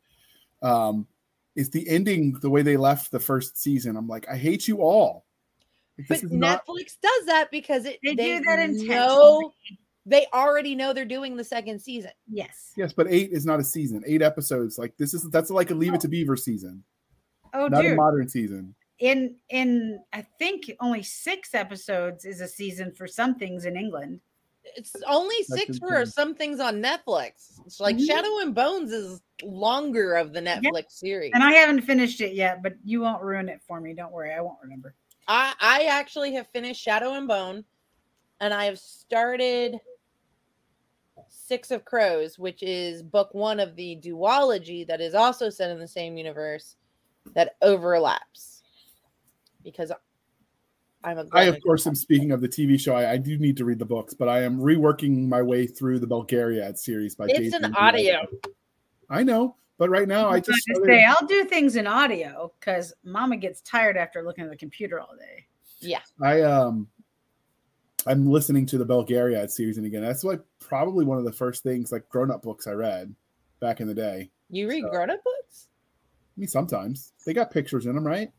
um, 0.61 1.05
is 1.55 1.69
the 1.69 1.87
ending 1.89 2.33
the 2.41 2.49
way 2.49 2.61
they 2.61 2.77
left 2.77 3.11
the 3.11 3.19
first 3.19 3.57
season. 3.57 3.95
I'm 3.97 4.07
like, 4.07 4.27
I 4.29 4.37
hate 4.37 4.67
you 4.67 4.81
all. 4.81 5.25
Like, 5.97 6.07
but 6.07 6.19
Netflix 6.29 6.31
not... 6.39 7.01
does 7.03 7.25
that 7.25 7.47
because 7.51 7.85
it 7.85 7.99
they, 8.03 8.15
they 8.15 8.39
do 8.39 8.45
that 8.45 8.59
intentionally. 8.59 8.95
Know, 8.95 9.51
they 10.05 10.25
already 10.33 10.73
know 10.73 10.93
they're 10.93 11.05
doing 11.05 11.35
the 11.35 11.43
second 11.43 11.79
season. 11.79 12.11
Yes. 12.29 12.73
Yes, 12.75 12.93
but 12.93 13.07
eight 13.09 13.31
is 13.31 13.45
not 13.45 13.59
a 13.59 13.63
season. 13.63 14.03
Eight 14.07 14.21
episodes. 14.21 14.77
Like 14.77 14.95
this 14.97 15.13
is 15.13 15.29
that's 15.29 15.49
like 15.49 15.71
a 15.71 15.75
Leave 15.75 15.93
It 15.93 16.01
to 16.01 16.07
Beaver 16.07 16.37
season. 16.37 16.83
Oh, 17.53 17.67
not 17.67 17.81
dude. 17.81 17.93
a 17.93 17.95
modern 17.95 18.29
season 18.29 18.73
in 19.01 19.35
in 19.49 19.99
I 20.13 20.25
think 20.39 20.71
only 20.79 21.03
six 21.03 21.53
episodes 21.53 22.23
is 22.23 22.39
a 22.39 22.47
season 22.47 22.93
for 22.93 23.07
some 23.07 23.35
things 23.35 23.65
in 23.65 23.75
England. 23.75 24.21
It's 24.63 24.95
only 25.07 25.43
six 25.43 25.77
for 25.79 26.05
some 26.05 26.35
things 26.35 26.59
on 26.59 26.81
Netflix. 26.81 27.59
It's 27.65 27.79
like 27.79 27.95
mm-hmm. 27.95 28.05
Shadow 28.05 28.39
and 28.39 28.53
Bones 28.53 28.91
is 28.91 29.21
longer 29.43 30.15
of 30.15 30.33
the 30.33 30.39
Netflix 30.39 30.91
series. 30.91 31.31
And 31.33 31.43
I 31.43 31.53
haven't 31.53 31.81
finished 31.81 32.21
it 32.21 32.33
yet, 32.33 32.61
but 32.61 32.73
you 32.83 33.01
won't 33.01 33.21
ruin 33.23 33.49
it 33.49 33.61
for 33.67 33.81
me. 33.81 33.93
Don't 33.93 34.11
worry, 34.11 34.33
I 34.33 34.41
won't 34.41 34.59
remember. 34.61 34.95
I 35.27 35.53
I 35.59 35.83
actually 35.85 36.33
have 36.33 36.47
finished 36.47 36.81
Shadow 36.81 37.13
and 37.13 37.27
Bone, 37.27 37.63
and 38.39 38.53
I 38.53 38.65
have 38.65 38.79
started 38.79 39.79
Six 41.27 41.71
of 41.71 41.85
Crows, 41.85 42.37
which 42.37 42.63
is 42.63 43.03
book 43.03 43.33
one 43.33 43.59
of 43.59 43.75
the 43.75 43.99
duology 44.01 44.85
that 44.87 45.01
is 45.01 45.15
also 45.15 45.49
set 45.49 45.71
in 45.71 45.79
the 45.79 45.87
same 45.87 46.17
universe 46.17 46.75
that 47.33 47.55
overlaps 47.61 48.63
because 49.63 49.91
I'm 51.03 51.17
a 51.17 51.25
I, 51.31 51.43
of 51.45 51.57
course, 51.63 51.87
am 51.87 51.95
speaking 51.95 52.31
of 52.31 52.41
the 52.41 52.47
TV 52.47 52.79
show. 52.79 52.95
I, 52.95 53.13
I 53.13 53.17
do 53.17 53.37
need 53.37 53.57
to 53.57 53.65
read 53.65 53.79
the 53.79 53.85
books, 53.85 54.13
but 54.13 54.29
I 54.29 54.43
am 54.43 54.59
reworking 54.59 55.27
my 55.27 55.41
way 55.41 55.65
through 55.65 55.99
the 55.99 56.07
Belgariad 56.07 56.77
series 56.77 57.15
by 57.15 57.25
It's 57.27 57.39
Jason 57.39 57.65
an 57.65 57.75
audio. 57.75 58.19
I 59.09 59.23
know, 59.23 59.55
but 59.77 59.89
right 59.89 60.07
now 60.07 60.27
I 60.29 60.33
I 60.35 60.39
just 60.39 60.63
to 60.67 60.75
started- 60.75 60.85
say 60.91 61.03
I'll 61.05 61.25
do 61.27 61.43
things 61.45 61.75
in 61.75 61.87
audio 61.87 62.51
because 62.59 62.93
Mama 63.03 63.37
gets 63.37 63.61
tired 63.61 63.97
after 63.97 64.21
looking 64.23 64.43
at 64.43 64.49
the 64.51 64.57
computer 64.57 64.99
all 64.99 65.15
day. 65.17 65.45
Yeah. 65.79 66.01
I 66.21 66.41
um 66.41 66.87
I'm 68.07 68.29
listening 68.29 68.65
to 68.67 68.77
the 68.77 68.85
Belgariad 68.85 69.49
series 69.51 69.77
and 69.77 69.85
again. 69.85 70.01
That's 70.01 70.23
like 70.23 70.41
probably 70.59 71.05
one 71.05 71.17
of 71.17 71.23
the 71.25 71.31
first 71.31 71.63
things 71.63 71.91
like 71.91 72.07
grown 72.09 72.31
up 72.31 72.41
books 72.43 72.67
I 72.67 72.71
read 72.71 73.13
back 73.59 73.79
in 73.81 73.87
the 73.87 73.93
day. 73.93 74.29
You 74.49 74.69
read 74.69 74.83
So- 74.83 74.89
grown 74.91 75.09
up 75.09 75.23
books? 75.23 75.67
I 76.37 76.39
mean, 76.39 76.47
sometimes 76.47 77.13
they 77.25 77.33
got 77.33 77.51
pictures 77.51 77.85
in 77.87 77.93
them, 77.95 78.05
right? 78.07 78.31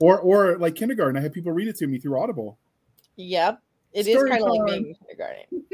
Or 0.00 0.18
or 0.18 0.58
like 0.58 0.74
kindergarten, 0.74 1.16
I 1.16 1.20
had 1.20 1.32
people 1.32 1.52
read 1.52 1.68
it 1.68 1.76
to 1.78 1.86
me 1.86 1.98
through 1.98 2.20
Audible. 2.20 2.58
Yep. 3.16 3.60
It 3.92 4.06
is 4.06 4.14
Story 4.14 4.30
kind 4.30 4.42
of 4.42 4.48
like 4.48 4.58
time. 4.58 4.82
being 4.82 4.94
kindergarten. 4.94 5.64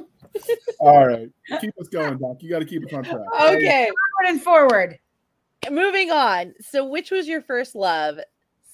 All 0.80 1.06
right, 1.06 1.30
keep 1.60 1.74
us 1.80 1.88
going, 1.88 2.18
Doc. 2.18 2.36
You 2.40 2.50
got 2.50 2.60
to 2.60 2.64
keep 2.64 2.84
us 2.86 2.92
on 2.92 3.04
track. 3.04 3.16
Okay. 3.40 3.86
Forward 3.86 4.28
and 4.28 4.42
forward. 4.42 4.98
Moving 5.70 6.10
on. 6.10 6.54
So, 6.60 6.86
which 6.86 7.10
was 7.10 7.26
your 7.26 7.40
first 7.40 7.74
love, 7.74 8.18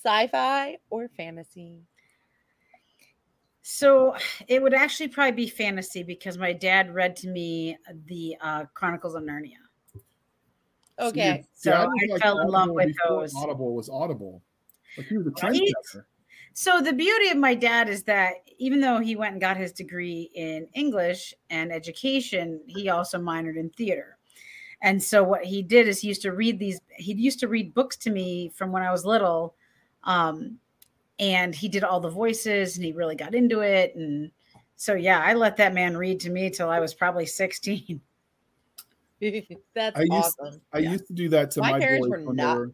sci-fi 0.02 0.78
or 0.90 1.09
fantasy? 1.16 1.83
So 3.62 4.14
it 4.49 4.61
would 4.61 4.75
actually 4.75 5.09
probably 5.09 5.45
be 5.45 5.49
fantasy 5.49 6.02
because 6.02 6.37
my 6.37 6.52
dad 6.52 6.92
read 6.92 7.14
to 7.16 7.28
me 7.28 7.78
the 8.07 8.37
uh, 8.40 8.64
Chronicles 8.75 9.14
of 9.14 9.23
Narnia. 9.23 9.52
Okay. 10.99 11.45
So 11.54 11.71
Dad 11.71 11.87
I 11.87 12.12
like, 12.12 12.23
fell 12.23 12.40
in 12.40 12.49
love 12.49 12.71
with 12.71 12.88
before 12.88 13.21
those. 13.21 13.35
Audible 13.37 13.75
was 13.75 13.88
Audible. 13.88 14.42
Like 14.97 15.07
he 15.07 15.17
was 15.19 15.27
a 15.27 15.31
Right? 15.43 15.61
trendsetter. 15.61 16.05
So 16.55 16.81
the 16.83 16.93
beauty 16.93 17.29
of 17.31 17.39
my 17.39 17.55
dad 17.55 17.89
is 17.89 18.03
that 18.05 18.35
even 18.59 18.81
though 18.81 18.99
he 18.99 19.17
went 19.17 19.33
and 19.33 19.41
got 19.41 19.57
his 19.57 19.73
degree 19.73 20.31
in 20.35 20.69
English 20.75 21.33
and 21.51 21.73
education, 21.73 22.61
he 22.67 22.89
also 22.91 23.19
minored 23.19 23.57
in 23.57 23.71
theater. 23.71 24.19
And 24.83 25.03
so 25.03 25.23
what 25.25 25.45
he 25.45 25.63
did 25.63 25.89
is 25.89 26.01
he 26.01 26.09
used 26.09 26.23
to 26.23 26.33
read 26.33 26.59
these 26.59 26.81
he 26.97 27.13
used 27.15 27.41
to 27.41 27.49
read 27.49 27.73
books 27.73 27.97
to 27.99 28.11
me 28.11 28.51
from 28.55 28.71
when 28.73 28.83
I 28.83 28.91
was 28.91 29.05
little. 29.07 29.55
Um, 30.05 30.59
and 31.19 31.55
he 31.55 31.69
did 31.69 31.85
all 31.85 32.01
the 32.01 32.11
voices 32.11 32.77
and 32.77 32.85
he 32.85 32.93
really 32.93 33.15
got 33.15 33.35
into 33.35 33.61
it 33.61 33.95
and 33.95 34.31
so 34.77 34.95
yeah, 34.95 35.21
I 35.25 35.35
let 35.35 35.57
that 35.59 35.73
man 35.75 35.97
read 35.97 36.19
to 36.21 36.31
me 36.31 36.51
till 36.51 36.69
I 36.69 36.81
was 36.81 36.93
probably 36.93 37.25
16. 37.27 38.01
That's 39.75 39.97
I 39.97 40.01
used- 40.03 40.13
awesome. 40.13 40.61
I 40.73 40.79
Yeah. 40.79 40.91
used 40.93 41.07
to 41.07 41.13
do 41.13 41.29
that 41.29 41.53
to 41.53 41.61
My 41.61 41.73
my, 41.73 41.79
parents 41.79 42.09
boys 42.09 42.19
were 42.19 42.25
when 42.27 42.37
not- 42.37 42.55
they 42.55 42.61
were 42.61 42.73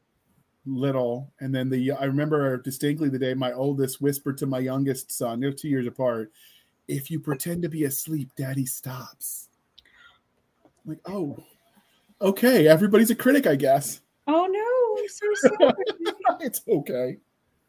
little, 0.69 1.33
and 1.41 1.55
then 1.55 1.69
the 1.69 1.93
I 1.93 2.05
remember 2.05 2.59
distinctly 2.59 3.09
the 3.09 3.19
day 3.19 3.35
my 3.35 3.53
oldest 3.53 4.01
whispered 4.01 4.39
to 4.39 4.47
my 4.47 4.59
youngest 4.59 5.11
son, 5.11 5.41
they're 5.41 5.53
two 5.53 5.69
years 5.69 5.87
apart, 5.87 6.33
"If 6.87 7.11
you 7.11 7.21
pretend 7.21 7.63
to 7.63 7.69
be 7.69 7.85
asleep, 7.85 8.31
Daddy 8.37 8.67
stops." 8.67 9.49
I'm 10.85 10.91
like, 10.93 11.01
oh, 11.07 11.37
okay, 12.21 12.69
everybody's 12.69 13.11
a 13.11 13.15
critic, 13.15 13.47
I 13.47 13.57
guess. 13.57 14.01
Oh 14.27 14.47
no, 14.47 15.03
I'm 15.03 15.09
so 15.09 15.49
sorry. 15.59 15.75
it's 16.41 16.63
okay. 16.69 17.17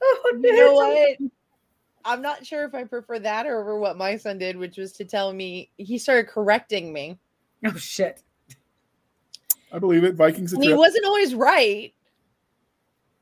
oh, 0.01 0.31
no. 0.35 0.49
you 0.49 0.55
know 0.55 0.73
what? 0.73 1.31
I'm 2.05 2.21
not 2.21 2.45
sure 2.45 2.65
if 2.65 2.73
I 2.73 2.85
prefer 2.85 3.19
that 3.19 3.45
or 3.45 3.61
over 3.61 3.77
what 3.77 3.97
my 3.97 4.17
son 4.17 4.37
did, 4.37 4.57
which 4.57 4.77
was 4.77 4.93
to 4.93 5.05
tell 5.05 5.33
me 5.33 5.69
he 5.77 5.97
started 5.97 6.27
correcting 6.27 6.93
me. 6.93 7.17
Oh 7.65 7.75
shit. 7.75 8.23
I 9.71 9.79
believe 9.79 10.03
it. 10.03 10.15
Vikings 10.15 10.53
a 10.53 10.55
And 10.55 10.63
he 10.63 10.73
wasn't 10.73 11.05
always 11.05 11.35
right. 11.35 11.93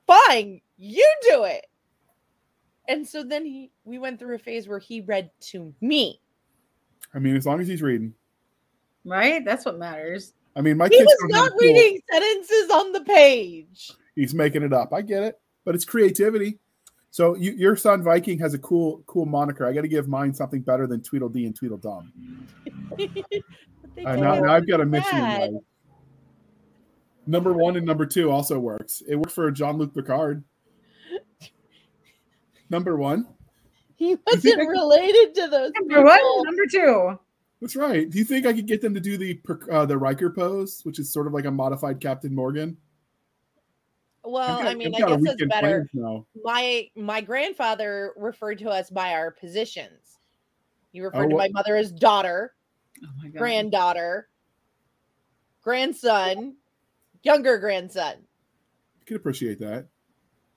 Fine, 0.07 0.61
you 0.77 1.05
do 1.29 1.43
it. 1.43 1.65
And 2.87 3.05
so 3.05 3.23
then 3.23 3.45
he 3.45 3.69
we 3.83 3.99
went 3.99 4.17
through 4.19 4.35
a 4.35 4.39
phase 4.39 4.67
where 4.67 4.79
he 4.79 5.01
read 5.01 5.29
to 5.51 5.73
me. 5.81 6.21
I 7.13 7.19
mean, 7.19 7.35
as 7.35 7.45
long 7.45 7.59
as 7.59 7.67
he's 7.67 7.81
reading. 7.81 8.13
Right? 9.05 9.43
That's 9.45 9.65
what 9.65 9.77
matters. 9.77 10.33
I 10.55 10.61
mean, 10.61 10.77
my 10.77 10.85
He 10.87 10.97
kids 10.97 11.05
was 11.05 11.17
don't 11.19 11.33
have 11.33 11.41
not 11.43 11.47
a 11.47 11.51
cool- 11.51 11.59
reading 11.59 12.01
sentences 12.11 12.69
on 12.71 12.91
the 12.93 13.01
page. 13.01 13.91
He's 14.15 14.33
making 14.33 14.63
it 14.63 14.73
up. 14.73 14.93
I 14.93 15.01
get 15.01 15.23
it, 15.23 15.39
but 15.65 15.75
it's 15.75 15.85
creativity. 15.85 16.57
So 17.11 17.35
you, 17.35 17.51
your 17.53 17.75
son 17.75 18.03
Viking 18.03 18.39
has 18.39 18.53
a 18.53 18.59
cool, 18.59 19.03
cool 19.07 19.25
moniker. 19.25 19.65
I 19.65 19.73
got 19.73 19.81
to 19.81 19.87
give 19.87 20.07
mine 20.07 20.33
something 20.33 20.61
better 20.61 20.87
than 20.87 21.01
Tweedledee 21.01 21.45
and 21.45 21.55
Tweedledum. 21.55 22.11
They 23.95 24.05
Uh, 24.05 24.15
now, 24.15 24.39
now 24.39 24.53
I've 24.53 24.67
got 24.67 24.79
a 24.79 24.85
that. 24.85 24.89
mission 24.91 25.17
in 25.17 25.53
life. 25.55 25.63
Number 27.27 27.53
one 27.53 27.75
and 27.75 27.85
number 27.85 28.05
two 28.05 28.31
also 28.31 28.57
works. 28.57 29.03
It 29.07 29.15
worked 29.15 29.31
for 29.31 29.51
Jean 29.51 29.77
Luc 29.77 29.93
Picard. 29.93 30.43
Number 32.69 32.97
one. 32.97 33.27
He 33.95 34.15
wasn't 34.25 34.59
I 34.59 34.65
could- 34.65 34.69
related 34.71 35.35
to 35.35 35.47
those. 35.49 35.71
Number 35.79 36.03
one, 36.05 36.43
number 36.43 36.65
two. 36.71 37.19
That's 37.61 37.75
right. 37.75 38.09
Do 38.09 38.19
you 38.19 38.23
think 38.23 38.45
I 38.45 38.53
could 38.53 38.67
get 38.67 38.81
them 38.81 38.93
to 38.93 38.99
do 38.99 39.17
the 39.17 39.39
uh, 39.71 39.85
the 39.85 39.97
Riker 39.97 40.29
pose, 40.29 40.81
which 40.83 40.99
is 40.99 41.11
sort 41.11 41.25
of 41.27 41.33
like 41.33 41.45
a 41.45 41.51
modified 41.51 41.99
Captain 41.99 42.33
Morgan? 42.33 42.77
Well, 44.23 44.57
I've 44.59 44.63
got- 44.63 44.67
I 44.67 44.75
mean, 44.75 44.87
I've 44.95 44.95
I 44.95 44.99
got 44.99 45.11
a 45.11 45.15
guess 45.17 45.23
that's 45.23 45.33
weekend 45.41 45.49
better. 45.49 45.89
My 46.43 46.87
my 46.95 47.21
grandfather 47.21 48.13
referred 48.15 48.59
to 48.59 48.69
us 48.69 48.89
by 48.91 49.13
our 49.13 49.31
positions. 49.31 50.19
He 50.91 51.01
referred 51.01 51.29
to 51.29 51.35
my 51.35 51.49
mother 51.49 51.75
as 51.75 51.91
daughter, 51.91 52.53
Oh 53.03 53.07
my 53.17 53.29
god. 53.29 53.37
granddaughter, 53.39 54.29
grandson, 55.63 56.55
younger 57.23 57.57
grandson. 57.57 58.15
I 59.01 59.05
can 59.05 59.15
appreciate 59.15 59.59
that. 59.59 59.87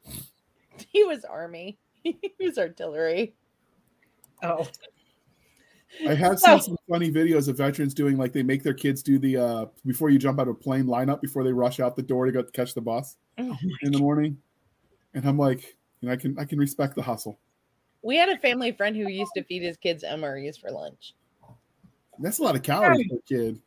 He 0.88 1.04
was 1.04 1.26
army. 1.26 1.76
he 2.02 2.18
was 2.40 2.56
artillery. 2.56 3.34
Oh. 4.42 4.66
I 6.08 6.14
have 6.14 6.40
So- 6.40 6.56
seen 6.56 6.60
some 6.62 6.76
funny 6.88 7.10
videos 7.12 7.48
of 7.48 7.58
veterans 7.58 7.92
doing 7.92 8.16
like 8.16 8.32
they 8.32 8.42
make 8.42 8.62
their 8.62 8.72
kids 8.72 9.02
do 9.02 9.18
the 9.18 9.36
uh 9.36 9.66
before 9.84 10.08
you 10.08 10.18
jump 10.18 10.40
out 10.40 10.48
of 10.48 10.54
a 10.54 10.58
plane 10.58 10.86
lineup 10.86 11.20
before 11.20 11.44
they 11.44 11.52
rush 11.52 11.80
out 11.80 11.96
the 11.96 12.02
door 12.02 12.24
to 12.24 12.32
go 12.32 12.42
catch 12.44 12.72
the 12.72 12.80
bus 12.80 13.16
Oh 13.36 13.54
in 13.82 13.92
the 13.92 13.98
morning. 13.98 14.38
And 15.12 15.26
I'm 15.26 15.36
like, 15.36 15.76
you 16.00 16.08
know, 16.08 16.12
I 16.12 16.16
can 16.16 16.38
I 16.38 16.46
can 16.46 16.58
respect 16.58 16.94
the 16.94 17.02
hustle. 17.02 17.38
We 18.00 18.16
had 18.16 18.30
a 18.30 18.38
family 18.38 18.72
friend 18.72 18.96
who 18.96 19.06
used 19.08 19.32
to 19.36 19.44
feed 19.44 19.62
his 19.62 19.76
kids 19.76 20.02
MREs 20.02 20.58
for 20.58 20.70
lunch. 20.70 21.14
That's 22.20 22.38
a 22.38 22.42
lot 22.42 22.56
of 22.56 22.62
calories 22.62 23.06
for 23.06 23.16
a 23.16 23.22
kid. 23.28 23.60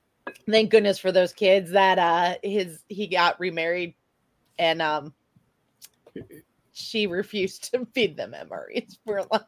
Thank 0.50 0.72
goodness 0.72 1.00
for 1.00 1.12
those 1.12 1.34
kids 1.34 1.72
that 1.72 2.00
uh 2.00 2.36
his 2.44 2.84
he 2.88 3.08
got 3.08 3.39
remarried 3.39 3.94
and 4.58 4.82
um 4.82 5.13
she 6.72 7.08
refused 7.08 7.72
to 7.74 7.86
feed 7.94 8.15
them 8.18 8.34
MREs 8.34 8.98
for 9.06 9.18
lunch. 9.32 9.44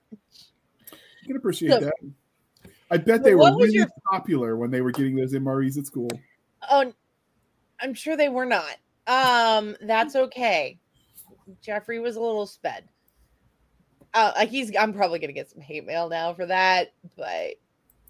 I 0.92 1.26
can 1.28 1.36
appreciate 1.38 1.72
So- 1.72 1.80
that. 1.80 1.94
I 2.92 2.98
bet 2.98 3.24
they 3.24 3.34
were 3.34 3.56
really 3.56 3.74
your- 3.74 3.88
popular 4.12 4.58
when 4.58 4.70
they 4.70 4.82
were 4.82 4.92
getting 4.92 5.16
those 5.16 5.34
MREs 5.34 5.78
at 5.80 5.88
school. 5.88 6.10
Oh, 6.70 6.94
I'm 7.80 7.94
sure 7.96 8.16
they 8.16 8.30
were 8.30 8.46
not. 8.46 8.76
Um, 9.08 9.76
that's 9.82 10.16
okay. 10.16 10.78
Jeffrey 11.62 12.00
was 12.00 12.16
a 12.16 12.22
little 12.22 12.46
sped. 12.46 12.88
Uh, 14.14 14.32
like 14.36 14.50
he's. 14.50 14.72
I'm 14.78 14.94
probably 14.94 15.18
gonna 15.20 15.34
get 15.34 15.50
some 15.50 15.62
hate 15.62 15.86
mail 15.86 16.08
now 16.10 16.34
for 16.34 16.46
that, 16.46 16.94
but 17.18 17.56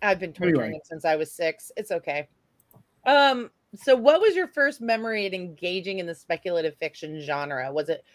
I've 0.02 0.20
been 0.20 0.34
torturing 0.34 0.60
Anyway. 0.60 0.76
him 0.76 0.82
since 0.84 1.06
I 1.06 1.16
was 1.16 1.32
six. 1.32 1.72
It's 1.78 1.92
okay. 1.92 2.28
Um. 3.06 3.52
So, 3.76 3.96
what 3.96 4.22
was 4.22 4.36
your 4.36 4.48
first 4.48 4.80
memory 4.80 5.26
at 5.26 5.34
engaging 5.34 6.00
in 6.00 6.06
the 6.06 6.16
speculative 6.16 6.78
fiction 6.78 7.20
genre? 7.22 7.72
Was 7.74 7.90
it 7.90 8.06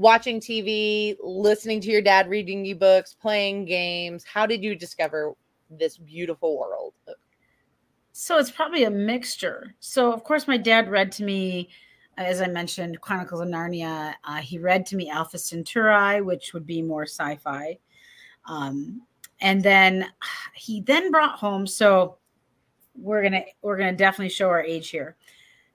watching 0.00 0.40
TV, 0.40 1.14
listening 1.22 1.80
to 1.82 1.90
your 1.90 2.00
dad 2.00 2.28
reading 2.28 2.64
you 2.64 2.74
books, 2.74 3.14
playing 3.14 3.66
games? 3.66 4.24
How 4.24 4.46
did 4.46 4.64
you 4.64 4.74
discover 4.74 5.34
this 5.70 5.98
beautiful 5.98 6.58
world? 6.58 6.94
So 8.12 8.38
it's 8.38 8.50
probably 8.50 8.84
a 8.84 8.90
mixture. 8.90 9.74
So 9.78 10.10
of 10.12 10.24
course 10.24 10.48
my 10.48 10.56
dad 10.56 10.90
read 10.90 11.12
to 11.12 11.24
me, 11.24 11.68
as 12.16 12.40
I 12.40 12.46
mentioned, 12.46 13.00
Chronicles 13.02 13.42
of 13.42 13.48
Narnia. 13.48 14.14
Uh, 14.24 14.36
he 14.36 14.58
read 14.58 14.86
to 14.86 14.96
me 14.96 15.10
Alpha 15.10 15.38
Centauri, 15.38 16.22
which 16.22 16.54
would 16.54 16.66
be 16.66 16.80
more 16.80 17.04
sci-fi. 17.04 17.78
Um, 18.46 19.02
and 19.42 19.62
then 19.62 20.06
he 20.54 20.80
then 20.80 21.10
brought 21.10 21.38
home. 21.38 21.66
So 21.66 22.16
we're 22.94 23.22
gonna 23.22 23.44
we're 23.62 23.76
gonna 23.76 23.96
definitely 23.96 24.30
show 24.30 24.48
our 24.48 24.62
age 24.62 24.90
here. 24.90 25.16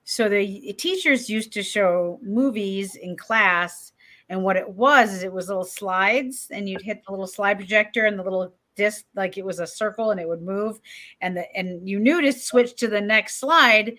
So 0.03 0.29
the 0.29 0.74
teachers 0.74 1.29
used 1.29 1.51
to 1.53 1.63
show 1.63 2.19
movies 2.22 2.95
in 2.95 3.15
class, 3.17 3.93
and 4.29 4.43
what 4.43 4.55
it 4.55 4.69
was 4.69 5.13
is 5.13 5.24
it 5.24 5.34
was 5.34 5.48
little 5.48 5.65
slides, 5.65 6.48
and 6.51 6.69
you'd 6.69 6.81
hit 6.81 7.03
the 7.05 7.12
little 7.12 7.27
slide 7.27 7.57
projector, 7.57 8.05
and 8.05 8.17
the 8.19 8.24
little 8.24 8.53
disc 8.75 9.05
like 9.15 9.38
it 9.38 9.45
was 9.45 9.60
a 9.60 9.67
circle, 9.67 10.12
and 10.12 10.19
it 10.19 10.27
would 10.27 10.43
move, 10.43 10.79
and 11.22 11.36
the 11.36 11.51
and 11.55 11.88
you 11.88 12.00
knew 12.00 12.22
to 12.22 12.31
switch 12.31 12.75
to 12.75 12.88
the 12.88 13.01
next 13.01 13.39
slide 13.39 13.98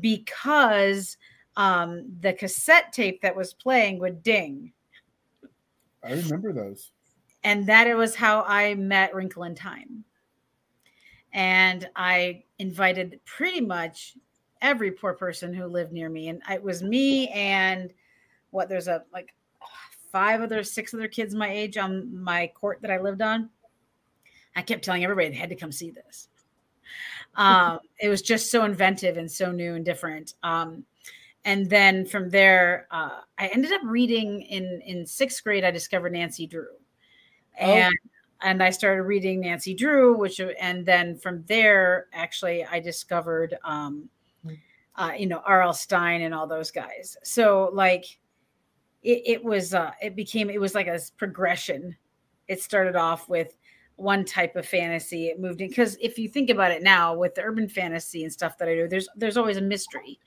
because 0.00 1.16
um, 1.56 2.04
the 2.20 2.32
cassette 2.32 2.92
tape 2.92 3.20
that 3.22 3.36
was 3.36 3.54
playing 3.54 4.00
would 4.00 4.24
ding, 4.24 4.72
I 6.02 6.14
remember 6.14 6.52
those. 6.52 6.90
and 7.44 7.64
that 7.68 7.86
it 7.86 7.94
was 7.94 8.16
how 8.16 8.42
I 8.42 8.74
met 8.74 9.14
Wrinkle 9.14 9.44
in 9.44 9.54
Time. 9.54 10.04
And 11.34 11.88
I 11.96 12.44
invited 12.58 13.20
pretty 13.24 13.60
much 13.60 14.16
every 14.62 14.92
poor 14.92 15.12
person 15.12 15.52
who 15.52 15.66
lived 15.66 15.92
near 15.92 16.08
me, 16.08 16.28
and 16.28 16.40
it 16.50 16.62
was 16.62 16.82
me 16.82 17.28
and 17.28 17.92
what 18.50 18.68
there's 18.68 18.88
a 18.88 19.04
like 19.12 19.34
five 20.12 20.40
other, 20.40 20.62
six 20.62 20.94
other 20.94 21.08
kids 21.08 21.34
my 21.34 21.50
age 21.50 21.76
on 21.76 22.16
my 22.16 22.46
court 22.54 22.80
that 22.82 22.90
I 22.90 23.00
lived 23.00 23.20
on. 23.20 23.50
I 24.54 24.62
kept 24.62 24.84
telling 24.84 25.02
everybody 25.02 25.28
they 25.28 25.34
had 25.34 25.50
to 25.50 25.56
come 25.56 25.72
see 25.72 25.90
this. 25.90 26.28
Um, 27.34 27.80
it 28.00 28.08
was 28.08 28.22
just 28.22 28.50
so 28.50 28.64
inventive 28.64 29.16
and 29.16 29.30
so 29.30 29.50
new 29.50 29.74
and 29.74 29.84
different. 29.84 30.34
Um, 30.44 30.84
and 31.44 31.68
then 31.68 32.06
from 32.06 32.30
there, 32.30 32.86
uh, 32.90 33.20
I 33.38 33.48
ended 33.48 33.72
up 33.72 33.82
reading 33.84 34.42
in 34.42 34.80
in 34.86 35.04
sixth 35.04 35.42
grade. 35.42 35.64
I 35.64 35.70
discovered 35.72 36.12
Nancy 36.12 36.46
Drew, 36.46 36.68
Oh. 37.60 37.90
And 38.44 38.62
I 38.62 38.70
started 38.70 39.02
reading 39.04 39.40
Nancy 39.40 39.74
Drew, 39.74 40.16
which 40.16 40.40
and 40.60 40.84
then 40.86 41.16
from 41.16 41.44
there, 41.46 42.06
actually, 42.12 42.64
I 42.64 42.78
discovered, 42.78 43.56
um, 43.64 44.08
uh, 44.96 45.12
you 45.18 45.26
know, 45.26 45.42
R.L. 45.46 45.72
Stine 45.72 46.22
and 46.22 46.34
all 46.34 46.46
those 46.46 46.70
guys. 46.70 47.16
So 47.24 47.70
like, 47.72 48.04
it, 49.02 49.22
it 49.26 49.44
was 49.44 49.74
uh, 49.74 49.92
it 50.02 50.14
became 50.14 50.50
it 50.50 50.60
was 50.60 50.74
like 50.74 50.86
a 50.86 51.00
progression. 51.16 51.96
It 52.48 52.62
started 52.62 52.96
off 52.96 53.28
with 53.28 53.56
one 53.96 54.24
type 54.24 54.56
of 54.56 54.66
fantasy. 54.66 55.28
It 55.28 55.40
moved 55.40 55.60
in 55.60 55.68
because 55.68 55.96
if 56.00 56.18
you 56.18 56.28
think 56.28 56.50
about 56.50 56.70
it 56.70 56.82
now, 56.82 57.16
with 57.16 57.34
the 57.34 57.42
urban 57.42 57.68
fantasy 57.68 58.24
and 58.24 58.32
stuff 58.32 58.58
that 58.58 58.68
I 58.68 58.74
do, 58.74 58.88
there's 58.88 59.08
there's 59.16 59.36
always 59.36 59.56
a 59.56 59.62
mystery 59.62 60.20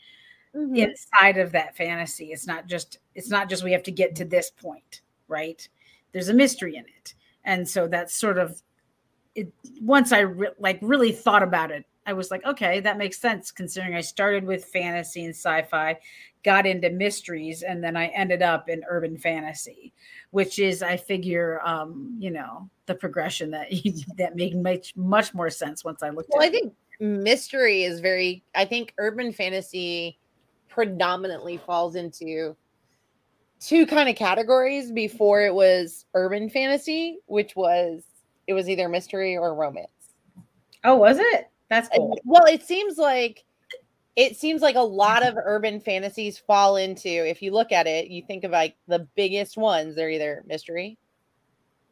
Mhm. 0.55 0.77
inside 0.77 1.37
of 1.37 1.51
that 1.51 1.75
fantasy 1.75 2.31
it's 2.31 2.47
not 2.47 2.67
just 2.67 2.99
it's 3.15 3.29
not 3.29 3.49
just 3.49 3.63
we 3.63 3.71
have 3.73 3.83
to 3.83 3.91
get 3.91 4.15
to 4.15 4.25
this 4.25 4.49
point 4.49 5.01
right 5.27 5.67
there's 6.13 6.29
a 6.29 6.33
mystery 6.33 6.77
in 6.77 6.85
it 6.85 7.13
and 7.47 7.67
so 7.67 7.87
that's 7.87 8.13
sort 8.13 8.37
of 8.37 8.61
it 9.33 9.51
once 9.81 10.11
i 10.11 10.19
re- 10.19 10.49
like 10.59 10.77
really 10.83 11.11
thought 11.11 11.41
about 11.41 11.71
it 11.71 11.83
i 12.05 12.13
was 12.13 12.29
like 12.29 12.45
okay 12.45 12.79
that 12.79 12.97
makes 12.97 13.19
sense 13.19 13.51
considering 13.51 13.95
i 13.95 14.01
started 14.01 14.43
with 14.43 14.65
fantasy 14.65 15.25
and 15.25 15.33
sci-fi 15.33 15.97
got 16.43 16.67
into 16.67 16.89
mysteries 16.91 17.63
and 17.63 17.83
then 17.83 17.97
i 17.97 18.07
ended 18.07 18.43
up 18.43 18.69
in 18.69 18.83
urban 18.89 19.17
fantasy 19.17 19.91
which 20.29 20.59
is 20.59 20.83
i 20.83 20.95
figure 20.95 21.59
um 21.65 22.15
you 22.19 22.29
know 22.29 22.69
the 22.85 22.95
progression 22.95 23.49
that 23.49 23.67
that 24.17 24.35
made 24.35 24.55
much 24.55 24.95
much 24.95 25.33
more 25.33 25.49
sense 25.49 25.83
once 25.83 26.03
i 26.03 26.09
looked 26.09 26.29
Well, 26.31 26.43
at 26.43 26.49
I 26.49 26.51
think 26.51 26.73
mystery 26.99 27.83
is 27.83 27.99
very, 27.99 28.43
I 28.55 28.65
think 28.65 28.93
urban 28.97 29.31
fantasy 29.31 30.17
predominantly 30.69 31.57
falls 31.57 31.95
into 31.95 32.55
two 33.59 33.85
kind 33.85 34.07
of 34.09 34.15
categories 34.15 34.91
before 34.91 35.41
it 35.45 35.53
was 35.53 36.05
urban 36.13 36.49
fantasy, 36.49 37.19
which 37.25 37.55
was 37.55 38.03
it 38.47 38.53
was 38.53 38.69
either 38.69 38.87
mystery 38.87 39.35
or 39.35 39.53
romance. 39.53 39.87
oh 40.83 40.95
was 40.95 41.17
it 41.19 41.49
that's 41.69 41.89
cool 41.89 42.17
Well, 42.23 42.45
it 42.45 42.63
seems 42.63 42.97
like 42.97 43.43
it 44.15 44.35
seems 44.37 44.61
like 44.61 44.75
a 44.75 44.81
lot 44.81 45.23
of 45.25 45.35
urban 45.37 45.79
fantasies 45.79 46.37
fall 46.39 46.77
into 46.77 47.07
if 47.09 47.41
you 47.41 47.51
look 47.51 47.71
at 47.71 47.85
it, 47.87 48.07
you 48.07 48.23
think 48.25 48.43
of 48.43 48.51
like 48.51 48.75
the 48.87 49.07
biggest 49.15 49.57
ones, 49.57 49.95
they're 49.95 50.09
either 50.09 50.43
mystery 50.47 50.97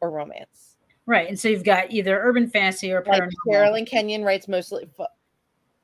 or 0.02 0.10
romance. 0.12 0.78
Right. 1.06 1.28
And 1.28 1.40
so 1.40 1.50
you've 1.50 1.64
got 1.64 1.92
either 1.92 2.20
urban 2.20 2.50
fantasy 2.50 2.92
or 2.92 3.04
Like 3.06 3.22
paranormal. 3.22 3.32
Sherrilyn 3.48 3.86
Kenyon 3.88 4.24
writes 4.24 4.48
mostly 4.48 4.90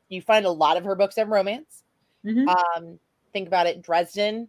you 0.10 0.22
find 0.22 0.46
a 0.46 0.52
lot 0.52 0.78
of 0.78 0.84
her 0.84 0.96
books 0.96 1.16
have 1.18 1.28
romance. 1.30 1.84
Mhm. 2.26 2.48
Um, 2.48 3.00
think 3.34 3.48
about 3.48 3.68
it, 3.68 3.82
Dresden. 3.82 4.48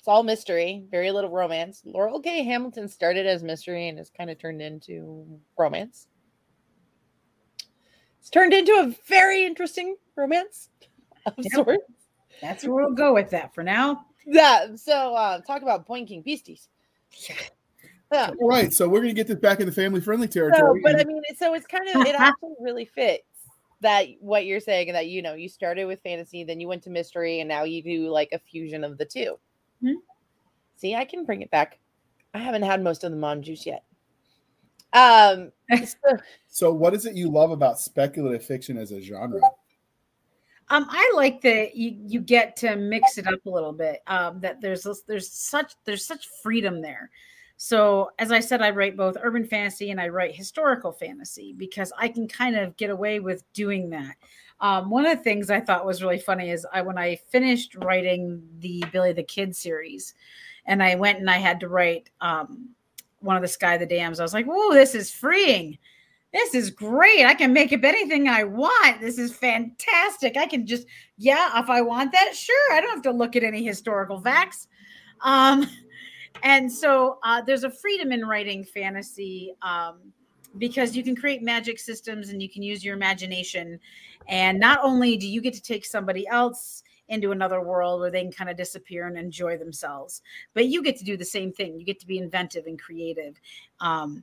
It's 0.00 0.08
all 0.08 0.22
mystery, 0.22 0.82
very 0.90 1.10
little 1.10 1.28
romance. 1.28 1.82
Laurell 1.84 2.20
K. 2.24 2.42
Hamilton 2.42 2.88
started 2.88 3.26
as 3.26 3.42
mystery 3.42 3.86
and 3.88 3.98
has 3.98 4.08
kind 4.08 4.30
of 4.30 4.38
turned 4.38 4.62
into 4.62 5.26
romance. 5.58 6.08
It's 8.18 8.30
turned 8.30 8.54
into 8.54 8.72
a 8.72 8.94
very 9.06 9.44
interesting 9.44 9.96
romance 10.16 10.70
of 11.26 11.34
Yep. 11.36 11.52
sorts. 11.52 11.84
That's 12.40 12.64
where 12.64 12.86
we'll 12.86 12.94
go 12.94 13.12
with 13.12 13.28
that 13.28 13.54
for 13.54 13.62
now. 13.62 14.06
Yeah. 14.24 14.74
So 14.76 15.14
uh, 15.14 15.42
talk 15.42 15.60
about 15.60 15.86
boinking 15.86 16.24
beasties. 16.24 16.70
Yeah. 18.10 18.30
All 18.40 18.48
right, 18.48 18.72
so 18.72 18.88
we're 18.88 19.02
gonna 19.02 19.12
get 19.12 19.26
this 19.26 19.36
back 19.38 19.60
in 19.60 19.66
the 19.66 19.72
family 19.72 20.00
friendly 20.00 20.28
So, 20.28 20.32
territory. 20.48 20.80
but 20.82 20.98
I 20.98 21.04
mean, 21.04 21.20
so 21.36 21.52
it's 21.52 21.66
kind 21.66 21.86
of 21.90 22.06
it 22.06 22.14
actually 22.18 22.54
really 22.58 22.86
fits 22.86 23.22
that 23.82 24.06
what 24.18 24.46
you're 24.46 24.60
saying 24.60 24.88
and 24.88 24.96
that 24.96 25.08
you 25.08 25.20
know 25.20 25.34
you 25.34 25.50
started 25.50 25.84
with 25.84 26.00
fantasy, 26.00 26.42
then 26.42 26.58
you 26.58 26.68
went 26.68 26.82
to 26.84 26.90
mystery, 26.90 27.40
and 27.40 27.48
now 27.50 27.64
you 27.64 27.82
do 27.82 28.08
like 28.08 28.30
a 28.32 28.38
fusion 28.38 28.82
of 28.82 28.96
the 28.96 29.04
2 29.04 29.38
Mhm. 29.82 29.94
See, 30.76 30.94
I 30.94 31.04
can 31.04 31.24
bring 31.24 31.42
it 31.42 31.50
back. 31.50 31.78
I 32.34 32.38
haven't 32.38 32.62
had 32.62 32.82
most 32.82 33.04
of 33.04 33.10
the 33.10 33.16
mom 33.16 33.42
juice 33.42 33.66
yet. 33.66 33.84
Um, 34.92 35.52
so- 35.86 36.16
so, 36.48 36.72
what 36.72 36.94
is 36.94 37.06
it 37.06 37.14
you 37.14 37.30
love 37.30 37.50
about 37.50 37.78
speculative 37.78 38.44
fiction 38.44 38.76
as 38.76 38.92
a 38.92 39.00
genre? 39.00 39.40
Um, 40.68 40.86
I 40.88 41.12
like 41.16 41.40
that 41.42 41.74
you 41.76 41.96
you 42.06 42.20
get 42.20 42.56
to 42.58 42.76
mix 42.76 43.18
it 43.18 43.26
up 43.26 43.44
a 43.44 43.50
little 43.50 43.72
bit. 43.72 44.02
Um, 44.06 44.40
that 44.40 44.60
there's 44.60 44.86
there's 45.06 45.28
such 45.30 45.74
there's 45.84 46.04
such 46.04 46.28
freedom 46.42 46.80
there. 46.80 47.10
So 47.56 48.12
as 48.18 48.32
I 48.32 48.40
said, 48.40 48.62
I 48.62 48.70
write 48.70 48.96
both 48.96 49.16
urban 49.20 49.44
fantasy 49.44 49.90
and 49.90 50.00
I 50.00 50.08
write 50.08 50.34
historical 50.34 50.92
fantasy 50.92 51.52
because 51.52 51.92
I 51.98 52.08
can 52.08 52.26
kind 52.26 52.56
of 52.56 52.76
get 52.76 52.88
away 52.90 53.20
with 53.20 53.42
doing 53.52 53.90
that. 53.90 54.14
Um, 54.60 54.90
one 54.90 55.06
of 55.06 55.16
the 55.16 55.24
things 55.24 55.50
I 55.50 55.60
thought 55.60 55.86
was 55.86 56.02
really 56.02 56.18
funny 56.18 56.50
is 56.50 56.66
I 56.72 56.82
when 56.82 56.98
I 56.98 57.16
finished 57.30 57.74
writing 57.76 58.42
the 58.58 58.84
Billy 58.92 59.12
the 59.12 59.22
Kid 59.22 59.56
series, 59.56 60.14
and 60.66 60.82
I 60.82 60.94
went 60.96 61.18
and 61.18 61.30
I 61.30 61.38
had 61.38 61.60
to 61.60 61.68
write 61.68 62.10
um, 62.20 62.70
one 63.20 63.36
of 63.36 63.42
the 63.42 63.48
Sky 63.48 63.74
of 63.74 63.80
the 63.80 63.86
Damned. 63.86 64.18
I 64.20 64.22
was 64.22 64.34
like, 64.34 64.46
"Whoa, 64.46 64.72
this 64.74 64.94
is 64.94 65.10
freeing! 65.10 65.78
This 66.32 66.54
is 66.54 66.70
great! 66.70 67.24
I 67.24 67.34
can 67.34 67.52
make 67.52 67.72
up 67.72 67.84
anything 67.84 68.28
I 68.28 68.44
want. 68.44 69.00
This 69.00 69.18
is 69.18 69.34
fantastic! 69.34 70.36
I 70.36 70.46
can 70.46 70.66
just 70.66 70.86
yeah, 71.16 71.58
if 71.58 71.70
I 71.70 71.80
want 71.80 72.12
that, 72.12 72.36
sure. 72.36 72.72
I 72.72 72.80
don't 72.80 72.90
have 72.90 73.02
to 73.02 73.12
look 73.12 73.36
at 73.36 73.44
any 73.44 73.64
historical 73.64 74.20
facts." 74.20 74.68
Um, 75.22 75.66
and 76.42 76.70
so 76.70 77.18
uh, 77.24 77.40
there's 77.40 77.64
a 77.64 77.70
freedom 77.70 78.12
in 78.12 78.26
writing 78.26 78.64
fantasy 78.64 79.54
um, 79.62 80.12
because 80.58 80.96
you 80.96 81.02
can 81.02 81.16
create 81.16 81.42
magic 81.42 81.78
systems 81.78 82.30
and 82.30 82.42
you 82.42 82.48
can 82.48 82.62
use 82.62 82.84
your 82.84 82.94
imagination. 82.94 83.78
And 84.28 84.58
not 84.58 84.80
only 84.82 85.16
do 85.16 85.28
you 85.28 85.40
get 85.40 85.54
to 85.54 85.62
take 85.62 85.84
somebody 85.84 86.26
else 86.28 86.82
into 87.08 87.32
another 87.32 87.60
world 87.60 88.00
where 88.00 88.10
they 88.10 88.22
can 88.22 88.32
kind 88.32 88.48
of 88.48 88.56
disappear 88.56 89.08
and 89.08 89.18
enjoy 89.18 89.58
themselves 89.58 90.22
but 90.54 90.66
you 90.66 90.80
get 90.82 90.96
to 90.96 91.04
do 91.04 91.16
the 91.16 91.24
same 91.24 91.52
thing. 91.52 91.76
You 91.76 91.84
get 91.84 91.98
to 92.00 92.06
be 92.06 92.18
inventive 92.18 92.66
and 92.66 92.80
creative. 92.80 93.40
Um, 93.80 94.22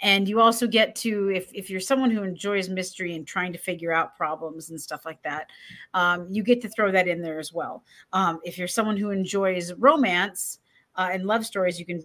and 0.00 0.28
you 0.28 0.40
also 0.40 0.66
get 0.66 0.96
to 0.96 1.30
if, 1.30 1.52
if 1.54 1.70
you're 1.70 1.78
someone 1.78 2.10
who 2.10 2.24
enjoys 2.24 2.68
mystery 2.68 3.14
and 3.14 3.26
trying 3.26 3.52
to 3.52 3.58
figure 3.58 3.92
out 3.92 4.16
problems 4.16 4.70
and 4.70 4.80
stuff 4.80 5.04
like 5.04 5.22
that 5.22 5.48
um, 5.94 6.26
you 6.28 6.42
get 6.42 6.60
to 6.62 6.68
throw 6.70 6.90
that 6.90 7.06
in 7.06 7.22
there 7.22 7.38
as 7.38 7.52
well. 7.52 7.84
Um, 8.12 8.40
if 8.44 8.58
you're 8.58 8.66
someone 8.66 8.96
who 8.96 9.10
enjoys 9.10 9.72
romance 9.74 10.58
uh, 10.96 11.10
and 11.12 11.24
love 11.24 11.46
stories, 11.46 11.78
you 11.78 11.86
can 11.86 12.02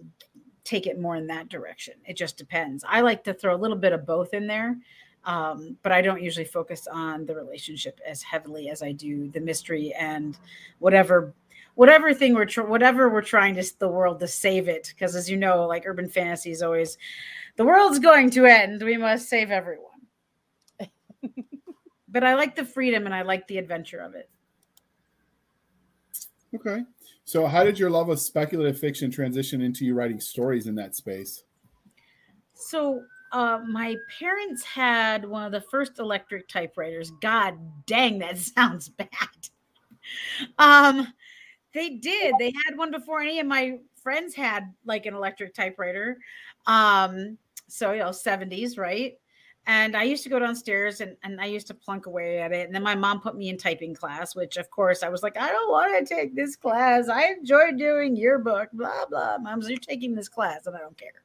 take 0.68 0.86
it 0.86 1.00
more 1.00 1.16
in 1.16 1.26
that 1.26 1.48
direction. 1.48 1.94
It 2.04 2.14
just 2.14 2.36
depends. 2.36 2.84
I 2.86 3.00
like 3.00 3.24
to 3.24 3.32
throw 3.32 3.54
a 3.54 3.56
little 3.56 3.76
bit 3.76 3.94
of 3.94 4.04
both 4.04 4.34
in 4.34 4.46
there, 4.46 4.76
um, 5.24 5.78
but 5.82 5.92
I 5.92 6.02
don't 6.02 6.22
usually 6.22 6.44
focus 6.44 6.86
on 6.86 7.24
the 7.24 7.34
relationship 7.34 7.98
as 8.06 8.22
heavily 8.22 8.68
as 8.68 8.82
I 8.82 8.92
do 8.92 9.30
the 9.30 9.40
mystery 9.40 9.94
and 9.98 10.38
whatever 10.78 11.32
whatever 11.74 12.12
thing 12.12 12.34
we're 12.34 12.44
tr- 12.44 12.62
whatever 12.62 13.08
we're 13.08 13.22
trying 13.22 13.54
to 13.54 13.78
the 13.78 13.88
world 13.88 14.20
to 14.20 14.28
save 14.28 14.68
it 14.68 14.92
because 14.94 15.14
as 15.14 15.30
you 15.30 15.36
know 15.36 15.64
like 15.64 15.86
urban 15.86 16.08
fantasy 16.08 16.50
is 16.50 16.60
always 16.60 16.98
the 17.54 17.64
world's 17.64 18.00
going 18.00 18.28
to 18.28 18.46
end 18.46 18.82
we 18.82 18.96
must 18.96 19.28
save 19.28 19.52
everyone 19.52 19.84
but 22.08 22.24
i 22.24 22.34
like 22.34 22.56
the 22.56 22.64
freedom 22.64 23.06
and 23.06 23.14
i 23.14 23.22
like 23.22 23.46
the 23.46 23.58
adventure 23.58 24.00
of 24.00 24.16
it 24.16 24.28
Okay. 26.54 26.82
So, 27.24 27.46
how 27.46 27.64
did 27.64 27.78
your 27.78 27.90
love 27.90 28.08
of 28.08 28.18
speculative 28.20 28.78
fiction 28.78 29.10
transition 29.10 29.60
into 29.60 29.84
you 29.84 29.94
writing 29.94 30.20
stories 30.20 30.66
in 30.66 30.74
that 30.76 30.96
space? 30.96 31.44
So, 32.54 33.02
uh, 33.32 33.60
my 33.68 33.96
parents 34.18 34.64
had 34.64 35.24
one 35.28 35.44
of 35.44 35.52
the 35.52 35.60
first 35.60 35.98
electric 35.98 36.48
typewriters. 36.48 37.12
God 37.20 37.58
dang, 37.86 38.18
that 38.20 38.38
sounds 38.38 38.88
bad. 38.88 39.08
Um, 40.58 41.12
they 41.74 41.90
did. 41.90 42.34
They 42.38 42.52
had 42.66 42.76
one 42.76 42.90
before 42.90 43.20
any 43.20 43.40
of 43.40 43.46
my 43.46 43.78
friends 44.02 44.34
had 44.34 44.72
like 44.86 45.04
an 45.04 45.14
electric 45.14 45.54
typewriter. 45.54 46.18
Um, 46.66 47.36
so 47.66 47.92
you 47.92 47.98
know, 47.98 48.08
70s, 48.08 48.78
right? 48.78 49.18
And 49.68 49.96
I 49.96 50.02
used 50.02 50.24
to 50.24 50.30
go 50.30 50.38
downstairs 50.38 51.00
and, 51.00 51.16
and 51.22 51.40
I 51.40 51.44
used 51.44 51.66
to 51.68 51.74
plunk 51.74 52.06
away 52.06 52.40
at 52.40 52.52
it. 52.52 52.66
And 52.66 52.74
then 52.74 52.82
my 52.82 52.94
mom 52.94 53.20
put 53.20 53.36
me 53.36 53.50
in 53.50 53.58
typing 53.58 53.94
class, 53.94 54.34
which 54.34 54.56
of 54.56 54.70
course 54.70 55.02
I 55.02 55.10
was 55.10 55.22
like, 55.22 55.36
I 55.36 55.48
don't 55.48 55.70
want 55.70 56.08
to 56.08 56.14
take 56.14 56.34
this 56.34 56.56
class. 56.56 57.08
I 57.08 57.26
enjoy 57.26 57.72
doing 57.76 58.16
yearbook, 58.16 58.70
blah, 58.72 59.04
blah. 59.06 59.38
Mom's, 59.38 59.68
you're 59.68 59.78
taking 59.78 60.14
this 60.14 60.28
class 60.28 60.66
and 60.66 60.74
I 60.74 60.80
don't 60.80 60.96
care 60.96 61.22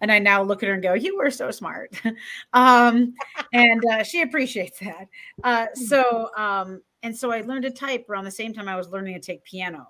and 0.00 0.10
I 0.10 0.18
now 0.18 0.42
look 0.42 0.62
at 0.62 0.68
her 0.68 0.74
and 0.74 0.82
go, 0.82 0.94
"You 0.94 1.16
were 1.16 1.30
so 1.30 1.50
smart," 1.50 1.94
um, 2.52 3.14
and 3.52 3.82
uh, 3.90 4.02
she 4.02 4.22
appreciates 4.22 4.78
that. 4.80 5.08
Uh, 5.44 5.66
so, 5.74 6.30
um, 6.36 6.82
and 7.02 7.16
so 7.16 7.30
I 7.30 7.42
learned 7.42 7.64
to 7.64 7.70
type 7.70 8.08
around 8.08 8.24
the 8.24 8.30
same 8.30 8.52
time 8.52 8.68
I 8.68 8.76
was 8.76 8.88
learning 8.88 9.14
to 9.14 9.20
take 9.20 9.44
piano. 9.44 9.88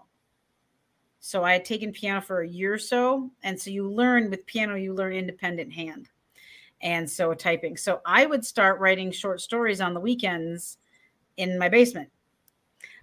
So 1.21 1.45
I 1.45 1.53
had 1.53 1.65
taken 1.65 1.93
piano 1.93 2.21
for 2.21 2.41
a 2.41 2.49
year 2.49 2.75
or 2.75 2.79
so, 2.79 3.31
and 3.43 3.61
so 3.61 3.71
you 3.71 3.89
learn 3.89 4.31
with 4.31 4.47
piano, 4.47 4.75
you 4.75 4.95
learn 4.95 5.13
independent 5.13 5.73
hand, 5.73 6.09
and 6.83 7.09
so 7.09 7.35
typing. 7.35 7.77
So 7.77 8.01
I 8.07 8.27
would 8.27 8.45
start 8.45 8.81
writing 8.81 9.11
short 9.11 9.41
stories 9.41 9.81
on 9.81 9.95
the 9.95 10.01
weekends 10.01 10.79
in 11.37 11.59
my 11.59 11.69
basement. 11.69 12.09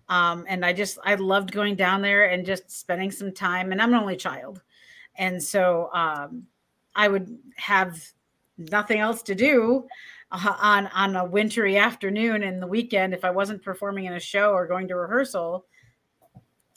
Um, 0.09 0.45
and 0.47 0.65
I 0.65 0.73
just 0.73 0.97
I 1.03 1.15
loved 1.15 1.51
going 1.51 1.75
down 1.75 2.01
there 2.01 2.29
and 2.29 2.45
just 2.45 2.71
spending 2.71 3.11
some 3.11 3.33
time. 3.33 3.71
And 3.71 3.81
I'm 3.81 3.93
an 3.93 3.99
only 3.99 4.15
child, 4.15 4.61
and 5.17 5.41
so 5.41 5.89
um, 5.93 6.47
I 6.95 7.07
would 7.09 7.37
have 7.57 8.01
nothing 8.57 8.99
else 8.99 9.21
to 9.23 9.35
do 9.35 9.85
uh, 10.31 10.53
on 10.61 10.87
on 10.87 11.15
a 11.17 11.25
wintry 11.25 11.77
afternoon 11.77 12.43
in 12.43 12.59
the 12.59 12.67
weekend 12.67 13.13
if 13.13 13.25
I 13.25 13.31
wasn't 13.31 13.61
performing 13.63 14.05
in 14.05 14.13
a 14.13 14.19
show 14.19 14.51
or 14.51 14.65
going 14.65 14.87
to 14.87 14.95
rehearsal. 14.95 15.65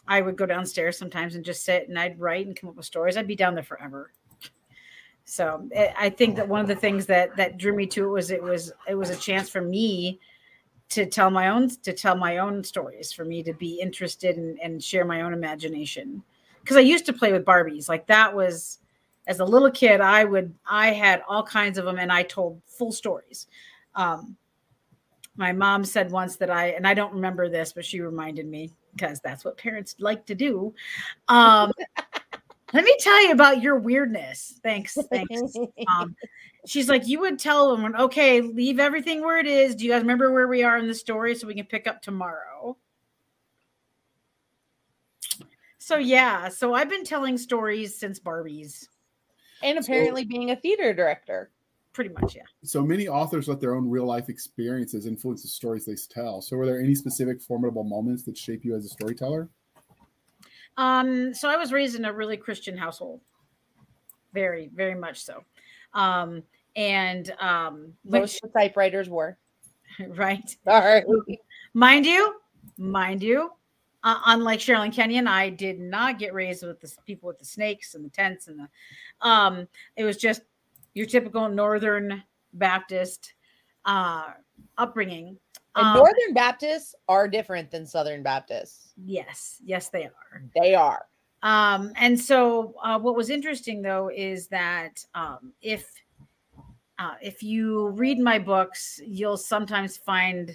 I 0.08 0.22
would 0.22 0.36
go 0.36 0.44
downstairs 0.44 0.98
sometimes 0.98 1.36
and 1.36 1.44
just 1.44 1.64
sit 1.64 1.88
and 1.88 1.96
I'd 1.96 2.18
write 2.18 2.46
and 2.46 2.56
come 2.56 2.68
up 2.68 2.76
with 2.76 2.86
stories. 2.86 3.16
I'd 3.16 3.28
be 3.28 3.36
down 3.36 3.54
there 3.54 3.62
forever. 3.62 4.10
So 5.24 5.68
eh, 5.72 5.92
I 5.98 6.10
think 6.10 6.36
that 6.36 6.48
one 6.48 6.60
of 6.60 6.68
the 6.68 6.74
things 6.74 7.06
that 7.06 7.36
that 7.36 7.58
drew 7.58 7.74
me 7.74 7.86
to 7.88 8.04
it 8.04 8.10
was 8.10 8.30
it 8.30 8.42
was 8.42 8.72
it 8.88 8.94
was 8.94 9.10
a 9.10 9.16
chance 9.16 9.48
for 9.48 9.60
me 9.60 10.18
to 10.90 11.06
tell 11.06 11.30
my 11.30 11.48
own 11.48 11.68
to 11.68 11.92
tell 11.92 12.16
my 12.16 12.38
own 12.38 12.64
stories 12.64 13.12
for 13.12 13.24
me 13.24 13.42
to 13.44 13.52
be 13.54 13.80
interested 13.80 14.36
in, 14.36 14.58
and 14.62 14.82
share 14.82 15.04
my 15.04 15.22
own 15.22 15.32
imagination. 15.32 16.22
Because 16.60 16.76
i 16.76 16.80
used 16.80 17.06
to 17.06 17.12
play 17.12 17.32
with 17.32 17.44
barbies. 17.44 17.88
Like 17.88 18.06
that 18.08 18.34
was 18.34 18.78
as 19.26 19.40
a 19.40 19.44
little 19.44 19.70
kid 19.70 20.00
i 20.00 20.24
would 20.24 20.52
i 20.68 20.88
had 20.88 21.22
all 21.28 21.42
kinds 21.42 21.78
of 21.78 21.84
them 21.84 21.98
and 21.98 22.10
i 22.12 22.22
told 22.22 22.60
full 22.66 22.92
stories. 22.92 23.46
Um, 23.94 24.36
my 25.36 25.52
mom 25.52 25.84
said 25.84 26.10
once 26.10 26.36
that 26.36 26.50
i 26.50 26.68
and 26.68 26.86
i 26.86 26.94
don't 26.94 27.14
remember 27.14 27.48
this 27.48 27.72
but 27.72 27.84
she 27.84 28.00
reminded 28.00 28.46
me 28.46 28.70
because 28.94 29.20
that's 29.20 29.44
what 29.44 29.56
parents 29.56 29.96
like 29.98 30.26
to 30.26 30.34
do 30.34 30.72
um, 31.28 31.72
let 32.72 32.84
me 32.84 32.96
tell 33.00 33.24
you 33.24 33.32
about 33.32 33.62
your 33.62 33.78
weirdness. 33.78 34.60
Thanks. 34.62 34.96
Thanks. 35.10 35.54
Um, 35.98 36.14
she's 36.66 36.88
like, 36.88 37.08
you 37.08 37.20
would 37.20 37.38
tell 37.38 37.74
them, 37.74 37.94
okay, 37.98 38.40
leave 38.40 38.78
everything 38.78 39.22
where 39.22 39.38
it 39.38 39.46
is. 39.46 39.74
Do 39.74 39.84
you 39.84 39.90
guys 39.90 40.02
remember 40.02 40.32
where 40.32 40.46
we 40.46 40.62
are 40.62 40.76
in 40.78 40.86
the 40.86 40.94
story 40.94 41.34
so 41.34 41.46
we 41.46 41.54
can 41.54 41.66
pick 41.66 41.86
up 41.86 42.02
tomorrow? 42.02 42.76
So, 45.78 45.96
yeah. 45.96 46.48
So, 46.48 46.74
I've 46.74 46.90
been 46.90 47.04
telling 47.04 47.38
stories 47.38 47.96
since 47.96 48.20
Barbies. 48.20 48.86
And 49.62 49.78
apparently 49.78 50.22
so, 50.22 50.28
being 50.28 50.50
a 50.50 50.56
theater 50.56 50.92
director. 50.92 51.50
Pretty 51.92 52.10
much, 52.10 52.36
yeah. 52.36 52.42
So 52.62 52.82
many 52.82 53.08
authors 53.08 53.48
let 53.48 53.60
their 53.60 53.74
own 53.74 53.88
real 53.88 54.06
life 54.06 54.28
experiences 54.28 55.06
influence 55.06 55.42
the 55.42 55.48
stories 55.48 55.86
they 55.86 55.96
tell. 56.08 56.40
So, 56.40 56.56
were 56.56 56.66
there 56.66 56.80
any 56.80 56.94
specific 56.94 57.40
formidable 57.40 57.84
moments 57.84 58.22
that 58.24 58.36
shape 58.36 58.64
you 58.64 58.76
as 58.76 58.84
a 58.84 58.88
storyteller? 58.88 59.48
Um, 60.76 61.34
so 61.34 61.48
I 61.48 61.56
was 61.56 61.72
raised 61.72 61.96
in 61.96 62.04
a 62.04 62.12
really 62.12 62.36
Christian 62.36 62.76
household, 62.76 63.20
very, 64.32 64.70
very 64.74 64.94
much 64.94 65.24
so. 65.24 65.44
Um, 65.94 66.42
and 66.76 67.32
um, 67.40 67.92
most 68.04 68.40
which, 68.42 68.52
typewriters 68.52 69.08
were 69.08 69.36
right. 70.08 70.56
Sorry, 70.64 71.04
mind 71.74 72.06
you, 72.06 72.36
mind 72.78 73.22
you. 73.22 73.50
Uh, 74.02 74.18
unlike 74.26 74.60
Sherrilyn 74.60 74.94
Kenyon, 74.94 75.26
I 75.26 75.50
did 75.50 75.78
not 75.78 76.18
get 76.18 76.32
raised 76.32 76.64
with 76.64 76.80
the 76.80 76.90
people 77.04 77.26
with 77.26 77.38
the 77.38 77.44
snakes 77.44 77.94
and 77.94 78.04
the 78.04 78.08
tents 78.08 78.48
and 78.48 78.58
the. 78.60 79.28
Um, 79.28 79.68
it 79.96 80.04
was 80.04 80.16
just 80.16 80.42
your 80.94 81.06
typical 81.06 81.48
Northern 81.48 82.22
Baptist 82.54 83.34
uh, 83.84 84.28
upbringing. 84.78 85.36
And 85.76 85.86
um, 85.86 85.96
Northern 85.96 86.34
Baptists 86.34 86.94
are 87.08 87.28
different 87.28 87.70
than 87.70 87.86
Southern 87.86 88.22
Baptists. 88.22 88.92
Yes, 88.96 89.60
yes, 89.64 89.88
they 89.88 90.04
are. 90.04 90.42
They 90.60 90.74
are. 90.74 91.06
Um, 91.42 91.92
and 91.96 92.18
so, 92.18 92.74
uh, 92.82 92.98
what 92.98 93.16
was 93.16 93.30
interesting 93.30 93.80
though 93.80 94.10
is 94.14 94.48
that 94.48 95.04
um, 95.14 95.52
if 95.62 95.90
uh, 96.98 97.14
if 97.22 97.42
you 97.42 97.88
read 97.88 98.18
my 98.18 98.38
books, 98.38 99.00
you'll 99.06 99.38
sometimes 99.38 99.96
find 99.96 100.54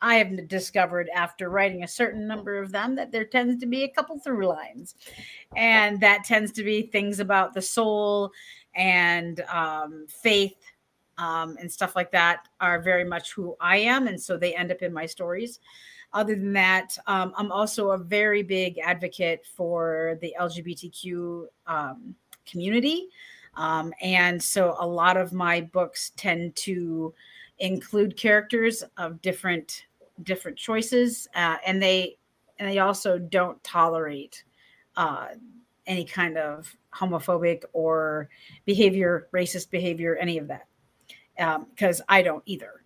I 0.00 0.16
have 0.16 0.48
discovered 0.48 1.08
after 1.14 1.48
writing 1.50 1.82
a 1.82 1.88
certain 1.88 2.26
number 2.26 2.58
of 2.58 2.70
them 2.70 2.94
that 2.96 3.12
there 3.12 3.24
tends 3.24 3.60
to 3.60 3.66
be 3.66 3.84
a 3.84 3.88
couple 3.88 4.18
through 4.18 4.46
lines, 4.46 4.94
and 5.54 6.00
that 6.00 6.24
tends 6.24 6.52
to 6.52 6.62
be 6.62 6.82
things 6.82 7.20
about 7.20 7.52
the 7.52 7.62
soul 7.62 8.30
and 8.74 9.40
um, 9.50 10.06
faith 10.08 10.56
um, 11.18 11.56
and 11.60 11.70
stuff 11.70 11.96
like 11.96 12.10
that 12.12 12.48
are 12.60 12.80
very 12.80 13.04
much 13.04 13.32
who 13.32 13.56
I 13.60 13.78
am. 13.78 14.06
And 14.06 14.20
so 14.20 14.36
they 14.36 14.54
end 14.54 14.70
up 14.70 14.82
in 14.82 14.92
my 14.92 15.06
stories. 15.06 15.60
Other 16.12 16.34
than 16.34 16.52
that, 16.52 16.96
um, 17.06 17.32
I'm 17.36 17.52
also 17.52 17.90
a 17.90 17.98
very 17.98 18.42
big 18.42 18.78
advocate 18.78 19.44
for 19.44 20.18
the 20.20 20.34
LGBTQ 20.38 21.46
um, 21.66 22.14
community. 22.46 23.08
Um, 23.56 23.92
and 24.00 24.42
so 24.42 24.76
a 24.78 24.86
lot 24.86 25.16
of 25.16 25.32
my 25.32 25.62
books 25.62 26.12
tend 26.16 26.54
to 26.56 27.14
include 27.58 28.16
characters 28.16 28.84
of 28.98 29.20
different 29.22 29.86
different 30.22 30.56
choices 30.56 31.28
uh, 31.34 31.56
and 31.66 31.82
they 31.82 32.16
and 32.58 32.70
they 32.70 32.78
also 32.78 33.18
don't 33.18 33.62
tolerate 33.62 34.44
uh, 34.96 35.28
any 35.86 36.04
kind 36.04 36.38
of 36.38 36.74
homophobic 36.94 37.64
or 37.72 38.28
behavior 38.64 39.28
racist 39.32 39.70
behavior 39.70 40.16
any 40.16 40.38
of 40.38 40.48
that 40.48 40.66
because 41.36 42.00
um, 42.00 42.06
I 42.08 42.22
don't 42.22 42.42
either. 42.46 42.82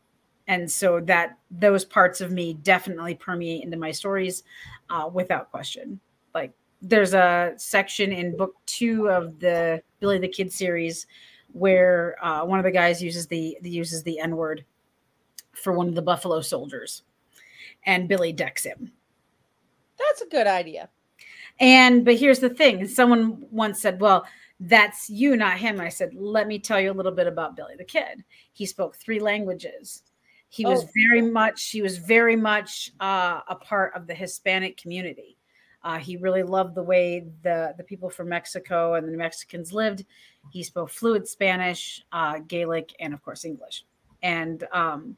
And 0.47 0.71
so 0.71 1.01
that 1.03 1.39
those 1.51 1.85
parts 1.85 2.21
of 2.21 2.33
me 2.33 2.55
definitely 2.55 3.15
permeate 3.15 3.63
into 3.63 3.77
my 3.77 3.93
stories 3.93 4.43
uh, 4.89 5.09
without 5.13 5.51
question. 5.51 6.01
Like 6.35 6.53
there's 6.83 7.15
a 7.15 7.53
section 7.57 8.13
in 8.13 8.37
book 8.37 8.55
two 8.67 9.09
of 9.09 9.39
the 9.39 9.83
Billy 10.01 10.19
the 10.19 10.29
Kid 10.29 10.53
series 10.53 11.07
where 11.53 12.17
uh, 12.25 12.45
one 12.45 12.59
of 12.59 12.65
the 12.65 12.71
guys 12.71 13.03
uses 13.03 13.27
the, 13.27 13.57
the 13.63 13.71
uses 13.71 14.03
the 14.03 14.19
N 14.19 14.37
word 14.37 14.65
for 15.53 15.73
one 15.73 15.89
of 15.89 15.95
the 15.95 16.03
Buffalo 16.03 16.41
soldiers, 16.41 17.03
and 17.87 18.09
Billy 18.09 18.33
decks 18.33 18.65
him. 18.65 18.93
That's 19.99 20.23
a 20.23 20.27
good 20.27 20.47
idea. 20.47 20.89
And 21.59 22.05
but 22.05 22.17
here's 22.17 22.39
the 22.39 22.51
thing: 22.51 22.87
someone 22.89 23.45
once 23.51 23.81
said, 23.81 24.01
"Well, 24.01 24.27
that's 24.61 25.09
you, 25.09 25.37
not 25.37 25.59
him. 25.59 25.81
I 25.81 25.89
said, 25.89 26.15
let 26.15 26.47
me 26.47 26.59
tell 26.59 26.81
you 26.81 26.93
a 26.93 26.95
little 26.95 27.13
bit 27.13 27.27
about 27.27 27.57
Billy 27.57 27.75
the 27.77 27.85
Kid. 27.85 28.23
He 28.53 28.67
spoke 28.67 28.95
three 28.97 29.19
languages. 29.19 30.03
He 30.51 30.67
was 30.67 30.85
oh. 30.85 30.89
very 30.95 31.23
much, 31.23 31.71
he 31.71 31.81
was 31.81 31.97
very 31.97 32.37
much 32.37 32.93
uh, 33.01 33.41
a 33.49 33.55
part 33.55 33.95
of 33.95 34.07
the 34.07 34.15
Hispanic 34.15 34.77
community. 34.77 35.37
Uh, 35.83 35.97
he 35.97 36.19
really 36.19 36.43
loved 36.43 36.75
the 36.75 36.83
way 36.83 37.27
the, 37.43 37.73
the 37.79 37.85
people 37.85 38.11
from 38.11 38.29
Mexico 38.29 38.95
and 38.95 39.09
the 39.09 39.17
Mexicans 39.17 39.73
lived. 39.73 40.05
He 40.51 40.63
spoke 40.63 40.91
fluent 40.91 41.27
Spanish, 41.27 42.05
uh, 42.13 42.41
Gaelic, 42.47 42.95
and 43.01 43.15
of 43.15 43.23
course 43.23 43.45
English. 43.45 43.85
And 44.23 44.65
um, 44.73 45.17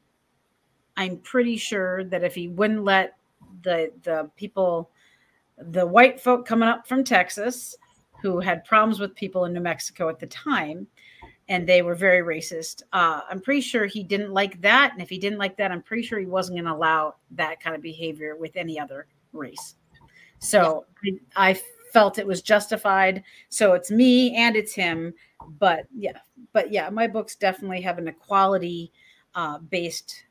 I'm 0.95 1.17
pretty 1.17 1.57
sure 1.57 2.05
that 2.05 2.23
if 2.23 2.33
he 2.35 2.47
wouldn't 2.47 2.85
let 2.85 3.17
the 3.63 3.91
the 4.03 4.29
people, 4.37 4.89
the 5.57 5.85
white 5.85 6.21
folk 6.21 6.45
coming 6.45 6.69
up 6.69 6.87
from 6.87 7.03
Texas, 7.03 7.75
who 8.23 8.39
had 8.39 8.63
problems 8.63 9.01
with 9.01 9.13
people 9.15 9.43
in 9.43 9.51
New 9.51 9.59
Mexico 9.59 10.07
at 10.07 10.17
the 10.17 10.27
time, 10.27 10.87
and 11.49 11.67
they 11.67 11.81
were 11.81 11.93
very 11.93 12.21
racist. 12.21 12.81
Uh, 12.93 13.19
I'm 13.29 13.41
pretty 13.41 13.59
sure 13.59 13.85
he 13.85 14.01
didn't 14.01 14.31
like 14.31 14.61
that, 14.61 14.93
and 14.93 15.01
if 15.01 15.09
he 15.09 15.17
didn't 15.17 15.39
like 15.39 15.57
that, 15.57 15.71
I'm 15.71 15.81
pretty 15.81 16.03
sure 16.03 16.19
he 16.19 16.25
wasn't 16.25 16.55
going 16.55 16.65
to 16.65 16.71
allow 16.71 17.15
that 17.31 17.61
kind 17.61 17.75
of 17.75 17.81
behavior 17.81 18.37
with 18.37 18.55
any 18.55 18.79
other 18.79 19.07
race. 19.33 19.75
So 20.39 20.85
yeah. 21.03 21.15
I, 21.35 21.49
I 21.49 21.61
felt 21.91 22.17
it 22.17 22.25
was 22.25 22.41
justified. 22.41 23.23
So 23.49 23.73
it's 23.73 23.91
me 23.91 24.35
and 24.37 24.55
it's 24.55 24.73
him, 24.73 25.13
but 25.59 25.85
yeah, 25.93 26.19
but 26.53 26.71
yeah, 26.71 26.89
my 26.89 27.07
books 27.07 27.35
definitely 27.35 27.81
have 27.81 27.97
an 27.97 28.07
equality 28.07 28.93
uh, 29.35 29.59
based 29.59 30.23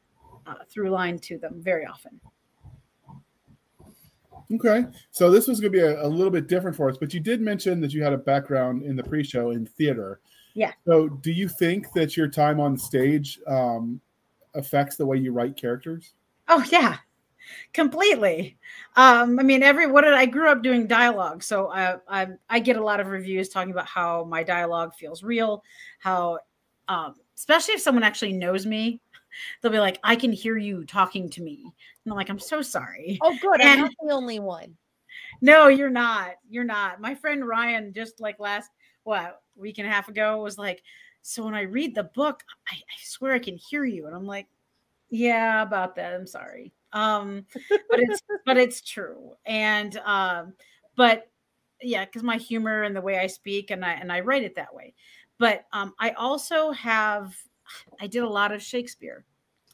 uh, 0.46 0.64
through 0.70 0.88
line 0.88 1.18
to 1.18 1.37
them 1.37 1.61
very 1.62 1.85
often. 1.85 2.18
Okay. 4.55 4.85
So 5.11 5.31
this 5.31 5.49
was 5.49 5.61
going 5.61 5.73
to 5.73 5.79
be 5.79 5.85
a, 5.85 6.05
a, 6.05 6.07
little 6.07 6.31
bit 6.31 6.47
different 6.47 6.77
for 6.77 6.88
us, 6.88 6.97
but 6.99 7.15
you 7.15 7.21
did 7.21 7.41
mention 7.41 7.81
that 7.81 7.93
you 7.93 8.03
had 8.03 8.12
a 8.12 8.19
background 8.19 8.83
in 8.83 8.97
the 8.97 9.03
pre 9.03 9.25
show 9.25 9.51
in 9.51 9.67
theater. 9.67 10.21
Yeah. 10.55 10.73
So 10.87 11.09
do 11.09 11.33
you 11.33 11.49
think 11.49 11.93
that 11.93 12.17
your 12.17 12.29
time 12.29 12.61
on 12.61 12.77
stage 12.77 13.38
um, 13.47 14.01
affects 14.55 14.97
the 14.97 15.07
way 15.07 15.17
you 15.17 15.33
write 15.33 15.57
characters? 15.57 16.12
Oh, 16.49 16.65
yeah. 16.71 16.99
Completely. 17.73 18.59
Um, 18.97 19.38
I 19.38 19.43
mean, 19.43 19.62
every 19.62 19.87
what 19.87 20.03
did 20.03 20.15
I 20.15 20.27
grew 20.27 20.49
up 20.49 20.62
doing 20.62 20.87
dialogue, 20.87 21.43
so 21.43 21.69
I, 21.73 21.97
I 22.09 22.29
I 22.49 22.61
get 22.61 22.77
a 22.77 22.85
lot 22.85 23.01
of 23.01 23.09
reviews 23.09 23.49
talking 23.49 23.73
about 23.73 23.87
how 23.87 24.25
my 24.25 24.45
dialogue 24.45 24.95
feels 24.95 25.25
real, 25.25 25.65
how 25.99 26.38
um, 26.87 27.17
especially 27.37 27.75
if 27.75 27.81
someone 27.81 28.05
actually 28.05 28.33
knows 28.33 28.65
me, 28.65 29.01
they'll 29.61 29.73
be 29.73 29.79
like, 29.79 29.99
I 30.03 30.16
can 30.16 30.33
hear 30.33 30.57
you 30.57 30.85
talking 30.85 31.29
to 31.31 31.42
me. 31.42 31.62
And 32.05 32.12
I'm 32.12 32.16
like, 32.16 32.31
I'm 32.31 32.38
so 32.38 32.62
sorry. 32.62 33.18
Oh, 33.23 33.37
good. 33.40 33.61
And, 33.61 33.71
I'm 33.71 33.81
not 33.81 33.90
the 34.03 34.14
only 34.14 34.40
one. 34.40 34.77
No, 35.40 35.68
you're 35.68 35.90
not. 35.90 36.33
You're 36.49 36.64
not. 36.64 37.01
My 37.01 37.14
friend 37.14 37.47
Ryan, 37.47 37.92
just 37.92 38.21
like 38.21 38.38
last, 38.38 38.71
what, 39.05 39.40
week 39.57 39.79
and 39.79 39.87
a 39.87 39.90
half 39.90 40.09
ago, 40.09 40.42
was 40.42 40.59
like, 40.59 40.83
So 41.23 41.45
when 41.45 41.55
I 41.55 41.62
read 41.62 41.95
the 41.95 42.05
book, 42.05 42.42
I, 42.68 42.75
I 42.75 42.97
swear 43.03 43.33
I 43.33 43.38
can 43.38 43.57
hear 43.57 43.85
you. 43.85 44.07
And 44.07 44.14
I'm 44.14 44.27
like, 44.27 44.47
Yeah, 45.11 45.62
about 45.62 45.97
that. 45.97 46.14
I'm 46.14 46.27
sorry. 46.27 46.73
Um, 46.92 47.47
but 47.68 48.01
it's 48.01 48.21
but 48.47 48.57
it's 48.57 48.83
true. 48.83 49.33
And 49.47 49.97
um, 50.05 50.55
but 50.97 51.31
yeah, 51.81 52.05
because 52.05 52.23
my 52.23 52.37
humor 52.37 52.83
and 52.83 52.95
the 52.95 53.01
way 53.01 53.18
I 53.18 53.27
speak 53.27 53.71
and 53.71 53.85
I 53.85 53.92
and 53.92 54.12
I 54.12 54.21
write 54.21 54.45
it 54.45 54.57
that 54.57 54.75
way. 54.75 54.95
But 55.38 55.64
um, 55.73 55.95
I 55.99 56.11
also 56.11 56.71
have 56.73 57.35
I 58.01 58.07
did 58.07 58.23
a 58.23 58.29
lot 58.29 58.53
of 58.53 58.63
Shakespeare, 58.63 59.25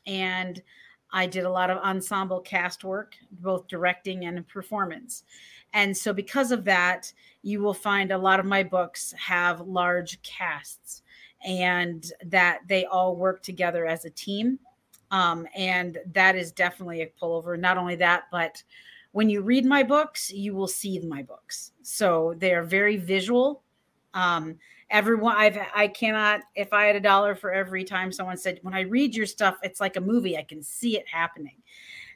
and 0.07 0.63
I 1.11 1.27
did 1.27 1.45
a 1.45 1.51
lot 1.51 1.71
of 1.71 1.79
ensemble 1.79 2.41
cast 2.41 2.85
work, 2.85 3.15
both 3.41 3.67
directing 3.69 4.27
and 4.27 4.47
performance. 4.47 5.25
And 5.73 5.97
so, 5.97 6.13
because 6.13 6.53
of 6.53 6.65
that, 6.65 7.13
you 7.43 7.61
will 7.61 7.75
find 7.75 8.11
a 8.11 8.19
lot 8.19 8.41
of 8.41 8.47
my 8.47 8.63
books 8.63 9.13
have 9.19 9.61
large 9.61 10.21
casts 10.23 11.03
and 11.45 12.13
that 12.27 12.61
they 12.67 12.85
all 12.87 13.17
work 13.17 13.43
together 13.43 13.87
as 13.87 14.05
a 14.05 14.11
team. 14.11 14.59
Um, 15.11 15.47
and 15.55 15.99
that 16.13 16.37
is 16.37 16.53
definitely 16.53 17.03
a 17.03 17.13
pullover. 17.21 17.59
Not 17.59 17.79
only 17.79 17.97
that, 17.97 18.25
but 18.31 18.63
when 19.13 19.31
you 19.31 19.41
read 19.41 19.65
my 19.65 19.83
books, 19.83 20.31
you 20.31 20.55
will 20.55 20.67
see 20.67 20.99
my 21.01 21.23
books. 21.23 21.73
So 21.83 22.35
they 22.37 22.53
are 22.55 22.63
very 22.63 22.97
visual. 22.97 23.63
Um, 24.15 24.59
everyone, 24.91 25.37
I've, 25.37 25.59
I 25.75 25.89
cannot, 25.89 26.41
if 26.55 26.73
I 26.73 26.85
had 26.87 26.97
a 26.97 27.01
dollar 27.01 27.35
for 27.35 27.53
every 27.53 27.85
time 27.85 28.13
someone 28.13 28.37
said, 28.37 28.59
when 28.63 28.75
I 28.75 28.81
read 28.81 29.15
your 29.15 29.27
stuff, 29.27 29.57
it's 29.63 29.81
like 29.81 29.97
a 29.97 30.01
movie, 30.01 30.37
I 30.37 30.43
can 30.43 30.63
see 30.63 30.97
it 30.99 31.07
happening. 31.09 31.57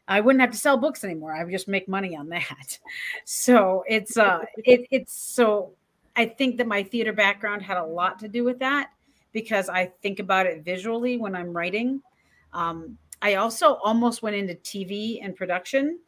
I 0.08 0.20
wouldn't 0.20 0.40
have 0.40 0.50
to 0.50 0.58
sell 0.58 0.76
books 0.76 1.04
anymore. 1.04 1.34
I 1.34 1.44
would 1.44 1.52
just 1.52 1.68
make 1.68 1.88
money 1.88 2.16
on 2.16 2.28
that. 2.30 2.78
So 3.24 3.84
it's, 3.88 4.16
uh, 4.16 4.40
it, 4.56 4.86
it's 4.90 5.12
so 5.12 5.72
I 6.16 6.26
think 6.26 6.58
that 6.58 6.66
my 6.66 6.82
theater 6.82 7.12
background 7.12 7.62
had 7.62 7.78
a 7.78 7.84
lot 7.84 8.18
to 8.20 8.28
do 8.28 8.44
with 8.44 8.58
that 8.58 8.90
because 9.32 9.68
I 9.68 9.86
think 10.02 10.18
about 10.18 10.46
it 10.46 10.64
visually 10.64 11.16
when 11.16 11.34
I'm 11.34 11.52
writing. 11.52 12.02
Um, 12.52 12.98
I 13.22 13.36
also 13.36 13.76
almost 13.76 14.22
went 14.22 14.36
into 14.36 14.54
TV 14.54 15.20
and 15.22 15.34
production 15.34 15.98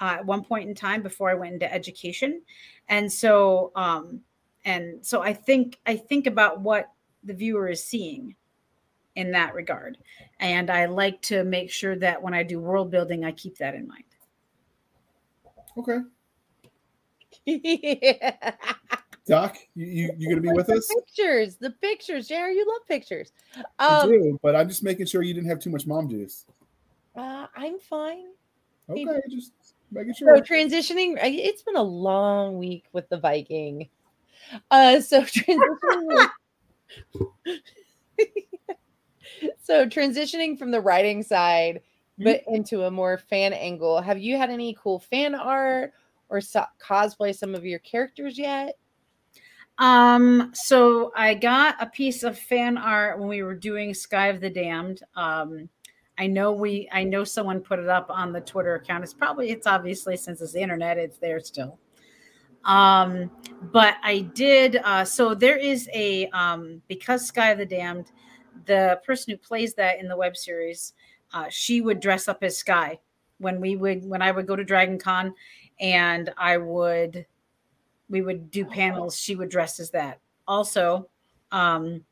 uh, 0.00 0.16
at 0.18 0.26
one 0.26 0.44
point 0.44 0.68
in 0.68 0.74
time 0.74 1.02
before 1.02 1.30
I 1.30 1.34
went 1.34 1.54
into 1.54 1.72
education, 1.72 2.42
and 2.88 3.10
so 3.12 3.72
um, 3.74 4.20
and 4.64 5.04
so 5.04 5.22
I 5.22 5.32
think 5.32 5.78
I 5.86 5.96
think 5.96 6.26
about 6.26 6.60
what 6.60 6.90
the 7.24 7.34
viewer 7.34 7.68
is 7.68 7.84
seeing 7.84 8.36
in 9.16 9.32
that 9.32 9.54
regard, 9.54 9.98
and 10.40 10.70
I 10.70 10.86
like 10.86 11.20
to 11.22 11.44
make 11.44 11.70
sure 11.70 11.96
that 11.96 12.22
when 12.22 12.34
I 12.34 12.42
do 12.42 12.60
world 12.60 12.90
building, 12.90 13.24
I 13.24 13.32
keep 13.32 13.58
that 13.58 13.74
in 13.74 13.86
mind. 13.88 14.04
Okay. 15.76 15.98
yeah. 17.44 18.54
Doc, 19.26 19.58
you, 19.74 19.86
you, 19.86 20.10
you 20.16 20.28
gonna 20.30 20.40
be 20.40 20.48
with 20.48 20.68
the 20.68 20.76
us? 20.76 20.88
Pictures, 20.88 21.56
the 21.56 21.70
pictures, 21.82 22.28
Jared. 22.28 22.56
You 22.56 22.66
love 22.66 22.86
pictures. 22.88 23.30
I 23.78 24.00
Um, 24.00 24.08
do, 24.08 24.40
but 24.42 24.56
I'm 24.56 24.68
just 24.68 24.82
making 24.82 25.04
sure 25.06 25.22
you 25.22 25.34
didn't 25.34 25.50
have 25.50 25.58
too 25.58 25.68
much 25.70 25.86
mom 25.86 26.08
juice. 26.08 26.46
uh, 27.14 27.46
I'm 27.54 27.78
fine. 27.78 28.24
Okay, 28.88 29.20
just 29.30 29.52
making 29.92 30.14
So 30.14 30.24
sure. 30.26 30.40
transitioning, 30.40 31.18
it's 31.22 31.62
been 31.62 31.76
a 31.76 31.82
long 31.82 32.56
week 32.56 32.86
with 32.92 33.06
the 33.10 33.18
Viking. 33.18 33.90
Uh, 34.70 35.00
so 35.00 35.22
transitioning. 35.24 36.28
so 39.60 39.86
transitioning 39.86 40.58
from 40.58 40.70
the 40.70 40.80
writing 40.80 41.22
side, 41.22 41.80
but 42.18 42.42
into 42.48 42.84
a 42.84 42.90
more 42.90 43.18
fan 43.18 43.52
angle. 43.52 44.00
Have 44.00 44.18
you 44.18 44.36
had 44.36 44.50
any 44.50 44.76
cool 44.80 44.98
fan 44.98 45.34
art 45.34 45.92
or 46.28 46.40
so- 46.40 46.64
cosplay 46.80 47.34
some 47.34 47.54
of 47.54 47.64
your 47.64 47.78
characters 47.80 48.38
yet? 48.38 48.76
Um, 49.78 50.50
so 50.54 51.12
I 51.14 51.34
got 51.34 51.76
a 51.80 51.86
piece 51.86 52.24
of 52.24 52.36
fan 52.36 52.76
art 52.76 53.18
when 53.18 53.28
we 53.28 53.42
were 53.42 53.54
doing 53.54 53.94
Sky 53.94 54.26
of 54.26 54.40
the 54.40 54.50
Damned. 54.50 55.02
Um, 55.14 55.68
I 56.18 56.26
know 56.26 56.52
we 56.52 56.88
I 56.92 57.04
know 57.04 57.22
someone 57.22 57.60
put 57.60 57.78
it 57.78 57.88
up 57.88 58.10
on 58.10 58.32
the 58.32 58.40
Twitter 58.40 58.74
account. 58.74 59.04
It's 59.04 59.14
probably 59.14 59.50
it's 59.50 59.68
obviously 59.68 60.16
since 60.16 60.40
it's 60.40 60.52
the 60.52 60.60
internet, 60.60 60.98
it's 60.98 61.18
there 61.18 61.38
still. 61.38 61.78
Um, 62.68 63.30
but 63.72 63.96
I 64.04 64.20
did 64.20 64.76
uh 64.84 65.04
so 65.04 65.34
there 65.34 65.56
is 65.56 65.88
a 65.92 66.28
um 66.28 66.80
because 66.86 67.26
Sky 67.26 67.50
of 67.50 67.58
the 67.58 67.66
Damned, 67.66 68.12
the 68.66 69.00
person 69.04 69.32
who 69.32 69.38
plays 69.38 69.74
that 69.74 69.98
in 69.98 70.06
the 70.06 70.16
web 70.16 70.36
series, 70.36 70.92
uh, 71.32 71.46
she 71.50 71.80
would 71.80 71.98
dress 71.98 72.28
up 72.28 72.44
as 72.44 72.56
Sky 72.56 73.00
when 73.38 73.60
we 73.60 73.74
would 73.74 74.04
when 74.04 74.22
I 74.22 74.30
would 74.30 74.46
go 74.46 74.54
to 74.54 74.62
Dragon 74.64 74.98
Con 74.98 75.34
and 75.80 76.32
I 76.36 76.58
would 76.58 77.26
we 78.10 78.22
would 78.22 78.50
do 78.50 78.64
panels 78.64 79.18
she 79.18 79.34
would 79.34 79.48
dress 79.48 79.80
as 79.80 79.90
that. 79.90 80.20
Also 80.46 81.08
um 81.50 82.04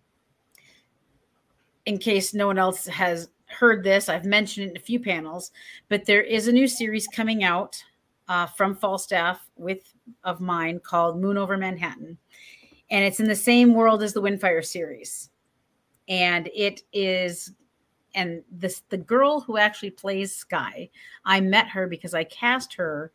in 1.85 1.99
case 1.99 2.35
no 2.35 2.47
one 2.47 2.59
else 2.59 2.87
has 2.87 3.29
heard 3.47 3.85
this 3.85 4.09
i've 4.09 4.25
mentioned 4.25 4.66
it 4.66 4.71
in 4.71 4.77
a 4.77 4.81
few 4.81 4.99
panels 4.99 5.53
but 5.88 6.05
there 6.05 6.23
is 6.23 6.49
a 6.49 6.53
new 6.53 6.66
series 6.66 7.07
coming 7.07 7.45
out 7.45 7.81
uh, 8.29 8.47
from 8.47 8.75
falstaff 8.75 9.49
with 9.57 9.95
of 10.25 10.41
mine 10.41 10.81
called 10.81 11.21
moon 11.21 11.37
over 11.37 11.57
manhattan 11.57 12.19
and 12.91 13.05
it's 13.05 13.21
in 13.21 13.27
the 13.27 13.37
same 13.37 13.75
world 13.75 14.03
as 14.03 14.12
the 14.12 14.23
windfire 14.23 14.65
series 14.65 15.31
and 16.09 16.49
it 16.55 16.83
is 16.93 17.53
and 18.15 18.43
this 18.51 18.83
the 18.89 18.97
girl 18.97 19.41
who 19.41 19.59
actually 19.59 19.91
plays 19.91 20.35
sky 20.35 20.89
i 21.25 21.41
met 21.41 21.69
her 21.69 21.87
because 21.87 22.15
i 22.15 22.25
cast 22.25 22.75
her 22.75 23.12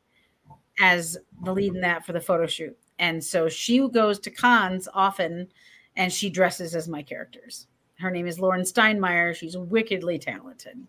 as 0.79 1.17
the 1.43 1.53
lead 1.53 1.75
in 1.75 1.81
that 1.81 2.05
for 2.05 2.13
the 2.13 2.19
photo 2.19 2.47
shoot. 2.47 2.77
And 2.99 3.23
so 3.23 3.49
she 3.49 3.87
goes 3.89 4.19
to 4.19 4.31
cons 4.31 4.87
often 4.93 5.47
and 5.95 6.11
she 6.11 6.29
dresses 6.29 6.75
as 6.75 6.87
my 6.87 7.01
characters. 7.01 7.67
Her 7.99 8.11
name 8.11 8.27
is 8.27 8.39
Lauren 8.39 8.61
Steinmeier. 8.61 9.35
She's 9.35 9.57
wickedly 9.57 10.17
talented. 10.17 10.79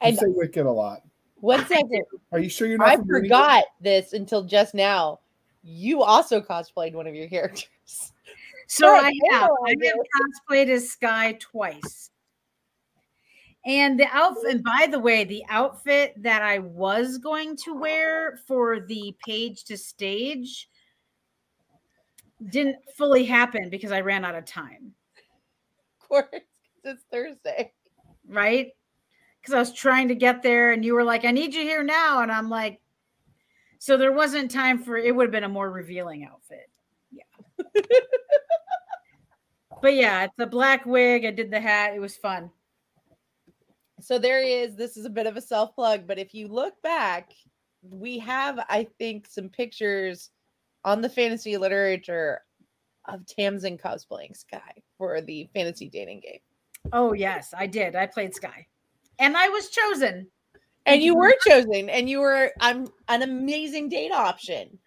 And 0.00 0.16
say 0.16 0.26
wicked 0.28 0.66
a 0.66 0.70
lot. 0.70 1.02
One 1.42 1.66
second, 1.66 2.04
Are 2.30 2.38
you 2.38 2.48
sure 2.48 2.66
you're 2.68 2.78
not? 2.78 2.88
I 2.88 2.96
from 2.96 3.08
New 3.08 3.20
forgot 3.20 3.64
this 3.80 4.12
until 4.14 4.44
just 4.44 4.74
now. 4.74 5.18
You 5.64 6.02
also 6.02 6.40
cosplayed 6.40 6.94
one 6.94 7.06
of 7.06 7.14
your 7.14 7.28
characters. 7.28 7.68
So 8.68 8.88
Right, 8.88 9.12
I 9.30 9.34
I 9.34 9.34
have 9.38 9.50
I 9.66 9.70
I 9.70 9.86
have 9.86 9.96
cosplayed 10.48 10.68
as 10.70 10.88
Sky 10.88 11.36
twice. 11.38 12.10
And 13.66 14.00
the 14.00 14.06
outfit, 14.06 14.50
and 14.50 14.64
by 14.64 14.88
the 14.90 14.98
way, 14.98 15.24
the 15.24 15.44
outfit 15.50 16.14
that 16.22 16.40
I 16.40 16.58
was 16.60 17.18
going 17.18 17.56
to 17.64 17.74
wear 17.74 18.38
for 18.46 18.80
the 18.80 19.14
page 19.26 19.64
to 19.64 19.76
stage 19.76 20.70
didn't 22.48 22.76
fully 22.96 23.24
happen 23.24 23.68
because 23.68 23.92
I 23.92 24.00
ran 24.00 24.24
out 24.24 24.34
of 24.36 24.46
time. 24.46 24.94
Of 26.00 26.08
course, 26.08 26.28
'cause 26.32 26.40
it's 26.84 27.04
Thursday. 27.10 27.72
right? 28.26 28.72
Because 29.42 29.54
I 29.54 29.58
was 29.58 29.72
trying 29.72 30.08
to 30.08 30.14
get 30.14 30.42
there 30.42 30.70
and 30.70 30.84
you 30.84 30.94
were 30.94 31.02
like, 31.02 31.24
I 31.24 31.32
need 31.32 31.52
you 31.52 31.62
here 31.62 31.82
now. 31.82 32.22
And 32.22 32.30
I'm 32.30 32.48
like, 32.48 32.80
so 33.78 33.96
there 33.96 34.12
wasn't 34.12 34.52
time 34.52 34.78
for 34.78 34.96
it, 34.96 35.12
would 35.14 35.24
have 35.24 35.32
been 35.32 35.42
a 35.42 35.48
more 35.48 35.68
revealing 35.68 36.24
outfit. 36.24 36.70
Yeah. 37.10 37.24
but 39.82 39.94
yeah, 39.94 40.22
it's 40.22 40.38
a 40.38 40.46
black 40.46 40.86
wig. 40.86 41.24
I 41.24 41.32
did 41.32 41.50
the 41.50 41.60
hat. 41.60 41.92
It 41.92 41.98
was 41.98 42.16
fun. 42.16 42.50
So 44.00 44.20
there 44.20 44.40
he 44.40 44.52
is. 44.52 44.76
This 44.76 44.96
is 44.96 45.04
a 45.04 45.10
bit 45.10 45.26
of 45.26 45.36
a 45.36 45.40
self 45.40 45.74
plug, 45.74 46.06
but 46.06 46.18
if 46.18 46.32
you 46.32 46.46
look 46.46 46.80
back, 46.82 47.32
we 47.82 48.20
have, 48.20 48.64
I 48.68 48.86
think, 48.98 49.26
some 49.28 49.48
pictures 49.48 50.30
on 50.84 51.00
the 51.00 51.08
fantasy 51.08 51.56
literature 51.56 52.42
of 53.06 53.26
Tamsin 53.26 53.78
cosplaying 53.78 54.36
Sky 54.36 54.82
for 54.96 55.20
the 55.20 55.48
fantasy 55.54 55.88
dating 55.88 56.20
game. 56.20 56.40
Oh, 56.92 57.12
yes, 57.12 57.52
I 57.56 57.66
did. 57.66 57.96
I 57.96 58.06
played 58.06 58.34
Sky 58.34 58.66
and 59.22 59.36
I 59.36 59.48
was 59.48 59.70
chosen. 59.70 60.26
And 60.84 61.00
you 61.00 61.12
you. 61.12 61.16
were 61.16 61.34
chosen, 61.46 61.88
and 61.88 62.10
you 62.10 62.20
were 62.20 62.50
I'm 62.60 62.88
an 63.08 63.22
amazing 63.22 63.88
date 63.88 64.12
option. 64.12 64.78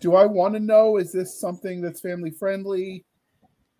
Do 0.00 0.14
I 0.14 0.26
want 0.26 0.54
to 0.54 0.60
know? 0.60 0.98
Is 0.98 1.10
this 1.10 1.40
something 1.40 1.80
that's 1.80 2.00
family 2.00 2.30
friendly? 2.30 3.04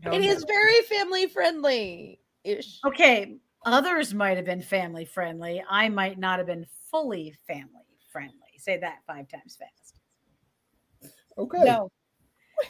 Oh, 0.07 0.13
it 0.13 0.21
no. 0.21 0.27
is 0.27 0.45
very 0.45 0.81
family 0.83 1.27
friendly 1.27 2.21
ish. 2.43 2.81
okay. 2.85 3.37
Others 3.65 4.13
might 4.15 4.37
have 4.37 4.47
been 4.47 4.63
family 4.63 5.05
friendly. 5.05 5.63
I 5.69 5.89
might 5.89 6.19
not 6.19 6.39
have 6.39 6.49
been 6.49 6.67
fully 6.91 7.37
family 7.47 7.69
friendly. 8.11 8.33
Say 8.59 8.79
that 8.79 8.99
five 9.07 9.29
times 9.29 9.57
fast. 9.57 11.13
Okay. 11.39 11.63
No, 11.65 11.89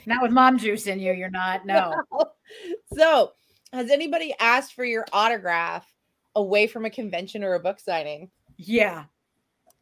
not 0.07 0.22
with 0.22 0.33
mom 0.33 0.59
juice 0.59 0.87
in 0.87 1.01
you. 1.01 1.12
You're 1.12 1.31
not. 1.31 1.64
No. 1.64 1.94
so, 2.94 3.33
has 3.73 3.91
anybody 3.91 4.35
asked 4.39 4.75
for 4.75 4.85
your 4.85 5.07
autograph 5.13 5.87
away 6.35 6.67
from 6.67 6.85
a 6.85 6.91
convention 6.91 7.43
or 7.43 7.55
a 7.55 7.61
book 7.61 7.81
signing? 7.81 8.31
Yeah. 8.57 9.05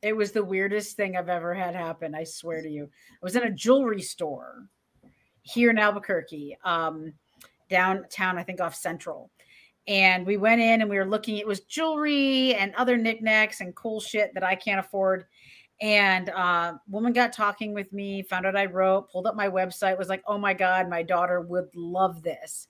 It 0.03 0.17
was 0.17 0.33
the 0.33 0.45
weirdest 0.45 0.97
thing 0.97 1.17
I've 1.17 1.29
ever 1.29 1.55
had 1.55 1.75
happen. 1.75 2.15
I 2.15 2.25
swear 2.25 2.63
to 2.63 2.69
you. 2.69 2.85
I 2.85 3.19
was 3.23 3.37
in 3.37 3.43
a 3.43 3.51
jewelry 3.51 4.01
store 4.01 4.67
here 5.43 5.71
in 5.71 5.79
Albuquerque, 5.79 6.57
um, 6.65 7.13
downtown, 7.69 8.39
I 8.39 8.43
think 8.43 8.61
off 8.61 8.75
Central. 8.75 9.31
And 9.87 10.27
we 10.27 10.37
went 10.37 10.61
in 10.61 10.81
and 10.81 10.91
we 10.91 10.97
were 10.97 11.07
looking, 11.07 11.37
it 11.39 11.47
was 11.47 11.61
jewelry 11.61 12.55
and 12.55 12.75
other 12.77 12.97
knickknacks 12.97 13.61
and 13.61 13.75
cool 13.75 14.01
shit 14.01 14.33
that 14.35 14.45
I 14.45 14.55
can't 14.55 14.81
afford. 14.81 15.25
And 15.81 16.29
uh, 16.31 16.75
woman 16.89 17.13
got 17.13 17.33
talking 17.33 17.73
with 17.73 17.91
me, 17.93 18.23
found 18.23 18.45
out 18.45 18.57
I 18.57 18.67
wrote, 18.67 19.11
pulled 19.11 19.27
up 19.27 19.35
my 19.35 19.49
website, 19.49 19.99
was 19.99 20.11
like, 20.11 20.23
oh 20.27 20.37
my 20.37 20.53
God, 20.53 20.91
my 20.91 21.03
daughter 21.03 21.41
would 21.41 21.69
love 21.75 22.23
this. 22.23 22.69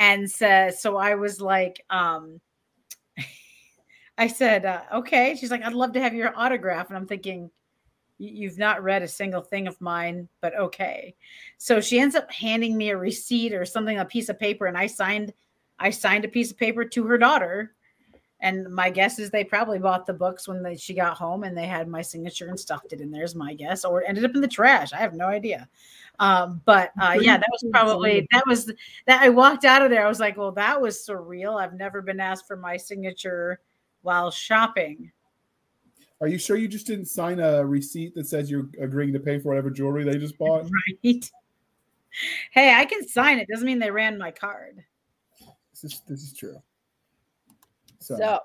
And 0.00 0.28
so, 0.28 0.70
so 0.76 0.96
I 0.96 1.14
was 1.14 1.40
like, 1.40 1.84
um, 1.90 2.40
I 4.18 4.26
said, 4.26 4.64
uh, 4.64 4.82
okay. 4.94 5.36
She's 5.38 5.50
like, 5.50 5.62
I'd 5.62 5.72
love 5.74 5.92
to 5.92 6.00
have 6.00 6.14
your 6.14 6.32
autograph. 6.36 6.88
And 6.88 6.96
I'm 6.96 7.06
thinking, 7.06 7.50
"You- 8.18 8.32
you've 8.44 8.58
not 8.58 8.82
read 8.82 9.02
a 9.02 9.08
single 9.08 9.42
thing 9.42 9.68
of 9.68 9.80
mine, 9.80 10.28
but 10.40 10.56
okay. 10.58 11.14
So 11.58 11.80
she 11.80 12.00
ends 12.00 12.16
up 12.16 12.32
handing 12.32 12.76
me 12.76 12.90
a 12.90 12.96
receipt 12.96 13.54
or 13.54 13.64
something, 13.64 13.98
a 13.98 14.04
piece 14.04 14.28
of 14.30 14.38
paper, 14.40 14.66
and 14.66 14.76
I 14.76 14.86
signed 14.88 15.32
I 15.78 15.90
signed 15.90 16.24
a 16.26 16.28
piece 16.28 16.50
of 16.50 16.58
paper 16.58 16.84
to 16.84 17.06
her 17.06 17.16
daughter. 17.18 17.74
And 18.40 18.68
my 18.70 18.90
guess 18.90 19.18
is 19.18 19.30
they 19.30 19.44
probably 19.44 19.78
bought 19.78 20.06
the 20.06 20.12
books 20.14 20.48
when 20.48 20.62
they, 20.62 20.76
she 20.76 20.94
got 20.94 21.16
home 21.16 21.44
and 21.44 21.56
they 21.56 21.66
had 21.66 21.88
my 21.88 22.02
signature 22.02 22.48
and 22.48 22.58
stuffed 22.60 22.92
it 22.92 23.00
in 23.00 23.10
there, 23.10 23.24
is 23.24 23.34
my 23.34 23.54
guess, 23.54 23.84
or 23.84 24.02
ended 24.04 24.24
up 24.24 24.34
in 24.34 24.40
the 24.42 24.48
trash. 24.48 24.92
I 24.92 24.98
have 24.98 25.14
no 25.14 25.26
idea. 25.26 25.68
Um, 26.20 26.60
but 26.66 26.92
uh, 27.00 27.18
yeah, 27.18 27.38
that 27.38 27.48
was 27.50 27.64
probably 27.72 28.28
that 28.30 28.44
was 28.46 28.66
that 29.06 29.22
I 29.22 29.30
walked 29.30 29.64
out 29.64 29.80
of 29.80 29.90
there. 29.90 30.04
I 30.04 30.08
was 30.08 30.20
like, 30.20 30.36
well, 30.36 30.52
that 30.52 30.78
was 30.78 30.98
surreal. 30.98 31.60
I've 31.60 31.72
never 31.72 32.02
been 32.02 32.20
asked 32.20 32.46
for 32.46 32.56
my 32.56 32.76
signature 32.76 33.60
while 34.02 34.30
shopping. 34.30 35.10
Are 36.20 36.28
you 36.28 36.36
sure 36.36 36.58
you 36.58 36.68
just 36.68 36.86
didn't 36.86 37.06
sign 37.06 37.40
a 37.40 37.64
receipt 37.64 38.14
that 38.14 38.26
says 38.26 38.50
you're 38.50 38.68
agreeing 38.78 39.14
to 39.14 39.18
pay 39.18 39.38
for 39.38 39.48
whatever 39.48 39.70
jewelry 39.70 40.04
they 40.04 40.18
just 40.18 40.38
bought? 40.38 40.70
Right. 41.04 41.30
Hey, 42.50 42.74
I 42.74 42.86
can 42.86 43.06
sign 43.06 43.38
it. 43.38 43.46
Doesn't 43.48 43.64
mean 43.64 43.78
they 43.78 43.92
ran 43.92 44.18
my 44.18 44.32
card. 44.32 44.82
This 45.70 45.84
is 45.84 46.02
this 46.08 46.22
is 46.24 46.34
true. 46.34 46.60
So, 48.00 48.40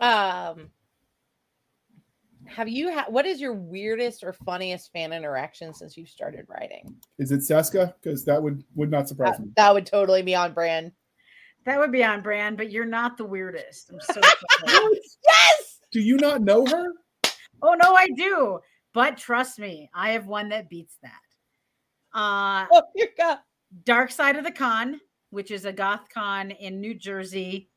um, 0.00 0.70
have 2.48 2.68
you 2.68 2.88
had 2.90 3.04
what 3.08 3.26
is 3.26 3.40
your 3.40 3.54
weirdest 3.54 4.24
or 4.24 4.32
funniest 4.32 4.90
fan 4.92 5.12
interaction 5.12 5.72
since 5.74 5.96
you 5.96 6.06
started 6.06 6.46
writing? 6.48 6.94
Is 7.18 7.30
it 7.32 7.42
Cisca? 7.42 7.94
Because 8.02 8.24
that 8.24 8.42
would 8.42 8.64
would 8.74 8.90
not 8.90 9.08
surprise 9.08 9.36
That, 9.36 9.42
me. 9.44 9.52
that 9.56 9.74
would 9.74 9.86
totally 9.86 10.22
be 10.22 10.34
on 10.34 10.52
brand. 10.54 10.92
That 11.64 11.78
would 11.78 11.92
be 11.92 12.02
on 12.04 12.22
brand, 12.22 12.56
but 12.56 12.70
you're 12.70 12.86
not 12.86 13.16
the 13.16 13.24
weirdest. 13.24 13.90
I'm 13.92 14.00
so. 14.00 14.20
Yes. 15.26 15.80
Do 15.92 16.00
you 16.00 16.16
not 16.16 16.42
know 16.42 16.64
her? 16.66 16.92
Oh 17.62 17.74
no, 17.74 17.94
I 17.94 18.08
do. 18.16 18.60
But 18.94 19.16
trust 19.18 19.58
me, 19.58 19.90
I 19.94 20.10
have 20.10 20.26
one 20.26 20.48
that 20.48 20.68
beats 20.68 20.96
that. 21.02 21.10
Uh 22.18 22.66
Oh, 22.72 22.82
your 22.94 23.08
God. 23.18 23.38
Dark 23.84 24.10
Side 24.10 24.36
of 24.36 24.44
the 24.44 24.50
Con, 24.50 25.00
which 25.30 25.50
is 25.50 25.66
a 25.66 25.72
goth 25.72 26.08
con 26.12 26.50
in 26.52 26.80
New 26.80 26.94
Jersey 26.94 27.68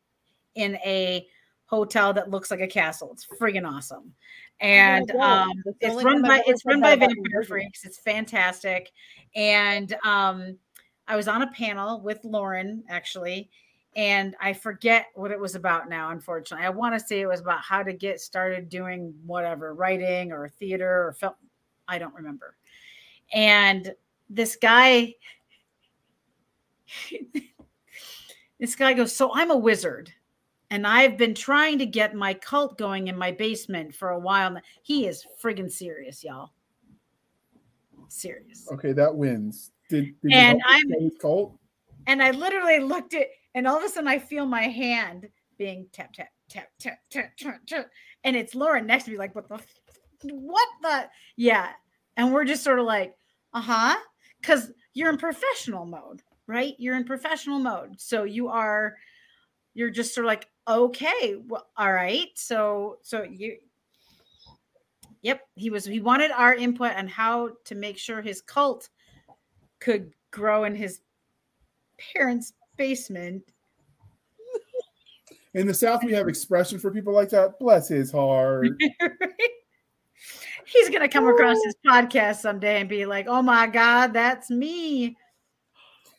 in 0.55 0.75
a 0.75 1.27
hotel 1.71 2.13
that 2.13 2.29
looks 2.29 2.51
like 2.51 2.59
a 2.59 2.67
castle. 2.67 3.11
It's 3.13 3.25
friggin' 3.25 3.67
awesome. 3.67 4.13
And 4.59 5.09
Oh 5.15 5.21
um 5.21 5.63
it's 5.79 6.03
run 6.03 6.21
by 6.21 6.43
it's 6.45 6.65
run 6.65 6.81
by 6.81 6.95
Vampire 6.95 7.43
Freaks. 7.47 7.85
It's 7.85 7.97
fantastic. 7.97 8.91
And 9.35 9.95
um 10.05 10.57
I 11.07 11.15
was 11.15 11.27
on 11.27 11.41
a 11.41 11.51
panel 11.51 12.01
with 12.01 12.23
Lauren 12.23 12.83
actually, 12.89 13.49
and 13.95 14.35
I 14.39 14.53
forget 14.53 15.07
what 15.15 15.31
it 15.31 15.39
was 15.39 15.55
about 15.55 15.89
now, 15.89 16.11
unfortunately. 16.11 16.65
I 16.65 16.69
want 16.69 16.93
to 16.93 16.99
say 16.99 17.21
it 17.21 17.27
was 17.27 17.39
about 17.39 17.61
how 17.61 17.83
to 17.83 17.93
get 17.93 18.19
started 18.19 18.69
doing 18.69 19.13
whatever, 19.25 19.73
writing 19.73 20.31
or 20.31 20.49
theater 20.49 21.07
or 21.07 21.13
film. 21.13 21.33
I 21.87 21.97
don't 21.97 22.13
remember. 22.13 22.55
And 23.33 23.93
this 24.29 24.57
guy, 24.57 25.15
this 28.59 28.75
guy 28.75 28.93
goes, 28.93 29.15
So 29.15 29.31
I'm 29.33 29.51
a 29.51 29.57
wizard. 29.57 30.11
And 30.71 30.87
I've 30.87 31.17
been 31.17 31.35
trying 31.35 31.77
to 31.79 31.85
get 31.85 32.15
my 32.15 32.33
cult 32.33 32.77
going 32.77 33.07
in 33.09 33.17
my 33.17 33.31
basement 33.31 33.93
for 33.93 34.09
a 34.09 34.19
while. 34.19 34.49
now." 34.51 34.61
He 34.81 35.05
is 35.05 35.27
friggin' 35.41 35.71
serious, 35.71 36.23
y'all. 36.23 36.51
Serious. 38.07 38.67
Okay, 38.71 38.91
that 38.93 39.13
wins. 39.15 39.71
Did, 39.89 40.19
did 40.21 40.31
And 40.33 40.61
I'm- 40.65 41.11
cult? 41.21 41.57
And 42.07 42.21
I 42.23 42.31
literally 42.31 42.79
looked 42.79 43.13
at, 43.13 43.27
and 43.53 43.67
all 43.67 43.77
of 43.77 43.83
a 43.83 43.89
sudden 43.89 44.07
I 44.07 44.17
feel 44.17 44.45
my 44.45 44.63
hand 44.63 45.29
being 45.57 45.87
tap, 45.91 46.13
tap, 46.13 46.29
tap, 46.49 46.69
tap, 46.79 46.99
tap, 47.11 47.37
tap, 47.37 47.61
tap. 47.67 47.89
And 48.23 48.35
it's 48.35 48.55
Lauren 48.55 48.87
next 48.87 49.03
to 49.05 49.11
me, 49.11 49.17
like, 49.17 49.35
what 49.35 49.47
the, 49.47 49.59
what 50.23 50.67
the, 50.81 51.09
yeah. 51.35 51.69
And 52.17 52.33
we're 52.33 52.45
just 52.45 52.63
sort 52.63 52.79
of 52.79 52.85
like, 52.85 53.15
uh 53.53 53.61
huh. 53.61 53.97
Cause 54.41 54.71
you're 54.93 55.09
in 55.09 55.17
professional 55.17 55.85
mode, 55.85 56.23
right? 56.47 56.73
You're 56.79 56.95
in 56.97 57.03
professional 57.05 57.59
mode. 57.59 58.01
So 58.01 58.23
you 58.23 58.47
are, 58.47 58.97
you're 59.75 59.91
just 59.91 60.15
sort 60.15 60.25
of 60.25 60.29
like, 60.29 60.47
okay, 60.67 61.35
well, 61.47 61.67
all 61.77 61.93
right. 61.93 62.29
So, 62.35 62.97
so 63.01 63.23
you, 63.23 63.57
yep. 65.21 65.41
He 65.55 65.69
was, 65.69 65.85
he 65.85 65.99
wanted 65.99 66.31
our 66.31 66.53
input 66.53 66.95
on 66.95 67.07
how 67.07 67.51
to 67.65 67.75
make 67.75 67.97
sure 67.97 68.21
his 68.21 68.41
cult 68.41 68.89
could 69.79 70.13
grow 70.31 70.63
in 70.63 70.75
his 70.75 71.01
parents' 72.13 72.53
basement. 72.77 73.43
In 75.53 75.67
the 75.67 75.73
South, 75.73 76.01
we 76.03 76.13
have 76.13 76.29
expression 76.29 76.79
for 76.79 76.91
people 76.91 77.13
like 77.13 77.29
that. 77.29 77.59
Bless 77.59 77.89
his 77.89 78.11
heart. 78.11 78.67
He's 80.65 80.89
gonna 80.89 81.09
come 81.09 81.27
across 81.27 81.57
this 81.63 81.75
podcast 81.85 82.37
someday 82.37 82.79
and 82.79 82.87
be 82.87 83.05
like, 83.05 83.27
"Oh 83.27 83.41
my 83.41 83.67
god, 83.67 84.13
that's 84.13 84.49
me, 84.49 85.17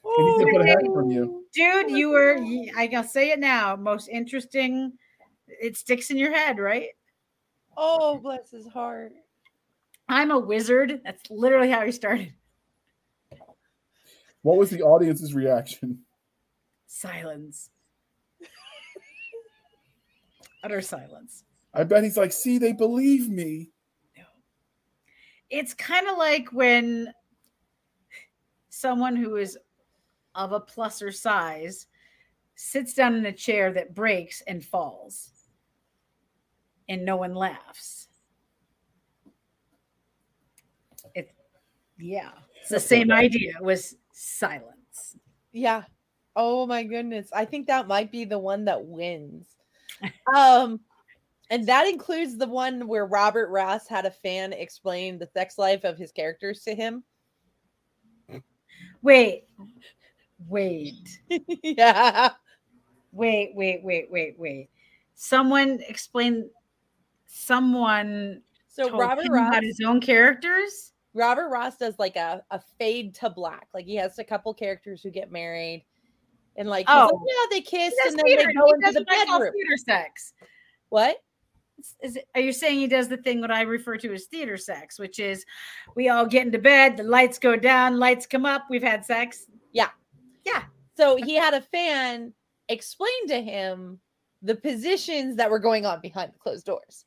And 0.05 0.29
he's 0.29 0.39
gonna 0.39 0.53
put 0.53 0.61
a 0.61 0.69
hat 0.69 0.83
from 0.93 1.11
you. 1.11 1.42
Dude! 1.55 1.91
You 1.91 2.11
were, 2.11 2.39
I 2.77 2.87
can 2.87 3.07
say 3.07 3.31
it 3.31 3.39
now. 3.39 3.77
Most 3.77 4.09
interesting. 4.09 4.93
It 5.47 5.77
sticks 5.77 6.11
in 6.11 6.17
your 6.17 6.33
head, 6.33 6.59
right? 6.59 6.89
Oh, 7.77 8.19
bless 8.19 8.51
his 8.51 8.67
heart. 8.69 9.13
I'm 10.09 10.31
a 10.31 10.39
wizard. 10.39 11.01
That's 11.05 11.23
literally 11.31 11.71
how 11.71 11.85
he 11.85 11.93
started. 11.93 12.33
What 14.43 14.57
was 14.57 14.71
the 14.71 14.83
audience's 14.83 15.35
reaction? 15.35 16.01
Silence. 16.87 17.71
Utter 20.65 20.81
silence. 20.81 21.45
I 21.73 21.85
bet 21.85 22.05
he's 22.05 22.17
like, 22.17 22.33
see, 22.33 22.59
they 22.59 22.73
believe 22.73 23.31
me. 23.31 23.71
it's 25.49 25.75
kind 25.75 26.09
of 26.09 26.19
like 26.19 26.53
when 26.53 27.13
someone 28.69 29.17
who 29.17 29.37
is 29.37 29.57
of 30.35 30.53
a 30.53 30.61
pluser 30.61 31.15
size 31.15 31.87
sits 32.55 32.95
down 32.95 33.15
in 33.15 33.27
a 33.27 33.33
chair 33.33 33.73
that 33.73 33.95
breaks 33.95 34.43
and 34.47 34.65
falls 34.65 35.31
and 36.89 37.05
no 37.05 37.17
one 37.17 37.35
laughs 37.35 38.09
it 41.15 41.35
yeah 41.99 42.31
it's 42.61 42.71
the 42.71 42.81
same 42.81 43.11
idea 43.11 43.53
it 43.59 43.65
was 43.65 43.97
silence 44.13 45.17
Yeah. 45.53 45.83
Oh 46.35 46.67
my 46.67 46.83
goodness. 46.83 47.29
I 47.33 47.45
think 47.45 47.67
that 47.67 47.87
might 47.87 48.11
be 48.11 48.25
the 48.25 48.39
one 48.39 48.65
that 48.65 48.85
wins. 48.85 49.47
Um 50.35 50.81
and 51.51 51.67
that 51.67 51.87
includes 51.87 52.39
the 52.39 52.47
one 52.47 52.89
where 52.89 53.05
Robert 53.05 53.51
Ross 53.51 53.87
had 53.87 54.07
a 54.07 54.11
fan 54.11 54.55
explain 54.55 55.19
the 55.19 55.27
sex 55.27 55.59
life 55.59 55.85
of 55.85 55.99
his 55.99 56.11
characters 56.13 56.63
to 56.63 56.75
him. 56.75 57.05
wait 59.03 59.45
wait 60.49 61.21
yeah. 61.63 62.31
wait 63.13 63.53
wait 63.55 63.83
wait 63.83 64.11
wait 64.11 64.35
wait 64.39 64.71
someone 65.15 65.79
explain 65.89 66.49
someone 67.27 68.43
So 68.69 68.91
Robert 68.97 69.27
Ross 69.31 69.49
about 69.49 69.63
his 69.63 69.81
own 69.85 70.01
characters 70.01 70.93
Robert 71.15 71.49
Ross 71.49 71.77
does 71.77 71.99
like 71.99 72.17
a, 72.17 72.43
a 72.51 72.61
fade 72.79 73.15
to 73.17 73.31
black. 73.31 73.69
Like 73.75 73.87
he 73.87 73.97
has 73.97 74.19
a 74.19 74.25
couple 74.25 74.53
characters 74.55 75.03
who 75.03 75.11
get 75.11 75.31
married 75.31 75.85
and 76.57 76.69
like 76.69 76.89
he's 76.89 76.97
oh. 76.97 77.03
like, 77.03 77.13
Oh. 77.13 77.27
yeah, 77.29 77.57
they 77.57 77.61
kiss 77.61 77.95
and 78.07 78.19
then 78.19 78.25
they 78.27 78.37
go 78.37 78.71
into 78.71 78.93
the 78.93 79.01
what 79.01 79.13
I 79.13 79.25
call 79.27 79.39
bedroom. 79.39 79.53
Theater 79.53 79.77
sex. 79.77 80.33
What? 80.89 81.17
Is- 82.03 82.19
are 82.35 82.41
you 82.41 82.53
saying 82.53 82.79
he 82.79 82.87
does 82.87 83.09
the 83.09 83.17
thing 83.19 83.41
what 83.41 83.51
I 83.51 83.63
refer 83.63 83.97
to 83.99 84.13
as 84.13 84.27
theater 84.27 84.57
sex, 84.57 84.99
which 84.99 85.19
is 85.19 85.45
we 85.97 86.09
all 86.09 86.27
get 86.27 86.47
into 86.47 86.59
bed, 86.59 86.97
the 86.97 87.03
lights 87.03 87.39
go 87.39 87.57
down, 87.57 87.99
lights 87.99 88.27
come 88.27 88.47
up, 88.47 88.65
we've 88.71 88.83
had 88.83 89.05
sex. 89.05 89.47
So 90.97 91.17
he 91.17 91.35
had 91.35 91.55
a 91.55 91.61
fan 91.61 92.33
explain 92.69 93.29
to 93.29 93.41
him 93.41 93.99
the 94.43 94.55
positions 94.55 95.37
that 95.37 95.51
were 95.51 95.59
going 95.59 95.87
on 95.87 96.01
behind 96.01 96.33
the 96.33 96.39
closed 96.39 96.67
doors. 96.67 97.05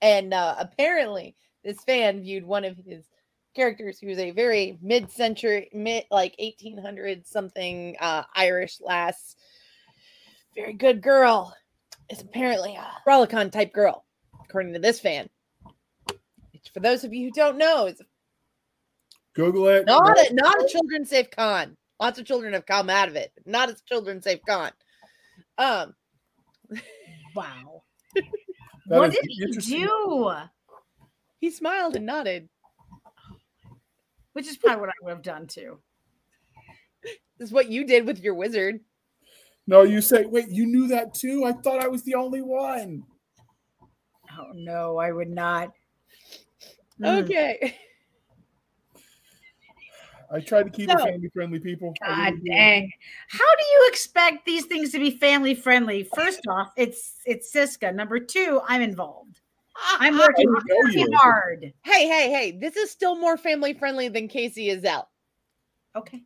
And 0.00 0.32
uh, 0.32 0.56
apparently, 0.58 1.36
this 1.62 1.82
fan 1.84 2.22
viewed 2.22 2.44
one 2.44 2.64
of 2.64 2.76
his 2.76 3.04
characters, 3.54 3.98
who's 3.98 4.18
a 4.18 4.30
very 4.30 4.78
mid-century, 4.80 5.68
mid 5.74 6.04
like 6.10 6.34
1800 6.38 7.26
something 7.26 7.96
uh, 8.00 8.22
Irish 8.34 8.80
lass, 8.80 9.36
very 10.54 10.72
good 10.72 11.02
girl, 11.02 11.54
is 12.08 12.22
apparently 12.22 12.76
a 12.76 12.86
Lolicon 13.06 13.52
type 13.52 13.72
girl, 13.72 14.04
according 14.42 14.72
to 14.72 14.78
this 14.78 15.00
fan. 15.00 15.28
Which, 16.52 16.70
for 16.72 16.80
those 16.80 17.04
of 17.04 17.12
you 17.12 17.26
who 17.26 17.32
don't 17.32 17.58
know, 17.58 17.86
is 17.86 18.00
Google 19.34 19.68
it. 19.68 19.86
not 19.86 20.18
a, 20.18 20.32
not 20.32 20.64
a 20.64 20.68
children 20.68 21.04
safe 21.04 21.30
con. 21.30 21.76
Lots 22.00 22.18
of 22.18 22.24
children 22.24 22.54
have 22.54 22.64
come 22.64 22.88
out 22.88 23.08
of 23.08 23.16
it, 23.16 23.30
but 23.34 23.46
not 23.46 23.68
as 23.68 23.82
children 23.82 24.22
safe 24.22 24.40
gone. 24.46 24.72
Um, 25.58 25.94
Wow. 27.34 27.84
what 28.86 29.10
did 29.10 29.24
he 29.28 29.56
do? 29.58 30.32
he 31.40 31.50
smiled 31.50 31.96
and 31.96 32.06
nodded. 32.06 32.48
Which 34.32 34.46
is 34.46 34.56
probably 34.56 34.80
what 34.80 34.90
I 34.90 35.04
would 35.04 35.10
have 35.10 35.22
done 35.22 35.46
too. 35.46 35.80
This 37.02 37.48
is 37.48 37.52
what 37.52 37.68
you 37.68 37.84
did 37.84 38.06
with 38.06 38.20
your 38.20 38.34
wizard. 38.34 38.80
No, 39.66 39.82
you 39.82 40.00
say, 40.00 40.24
wait, 40.24 40.48
you 40.48 40.66
knew 40.66 40.88
that 40.88 41.14
too? 41.14 41.44
I 41.44 41.52
thought 41.52 41.82
I 41.82 41.88
was 41.88 42.02
the 42.02 42.14
only 42.14 42.42
one. 42.42 43.04
Oh 44.38 44.52
no, 44.54 44.96
I 44.96 45.12
would 45.12 45.30
not. 45.30 45.72
Mm. 47.00 47.24
Okay. 47.24 47.76
I 50.32 50.40
tried 50.40 50.64
to 50.64 50.70
keep 50.70 50.88
So- 50.90 50.96
it 50.98 51.10
family 51.12 51.28
friendly, 51.34 51.58
people. 51.60 51.92
God 52.06 52.34
really 52.34 52.50
dang. 52.50 52.92
How 53.28 53.38
do 53.58 53.64
you 53.64 53.88
expect 53.90 54.44
these 54.46 54.64
things 54.66 54.92
to 54.92 54.98
be 54.98 55.10
family 55.10 55.54
friendly? 55.54 56.04
First 56.14 56.40
off, 56.48 56.72
it's 56.76 57.16
it's 57.26 57.50
Cisca. 57.50 57.92
Number 57.92 58.20
two, 58.20 58.60
I'm 58.66 58.80
involved. 58.82 59.40
I'm 59.98 60.18
working 60.18 60.46
I 60.48 60.60
working 60.84 61.12
hard. 61.12 61.72
Hey, 61.84 62.06
hey, 62.06 62.30
hey! 62.30 62.50
This 62.60 62.76
is 62.76 62.90
still 62.90 63.16
more 63.16 63.36
family 63.36 63.72
friendly 63.72 64.08
than 64.08 64.28
Casey 64.28 64.68
Azell, 64.68 65.06
Okay. 65.96 66.22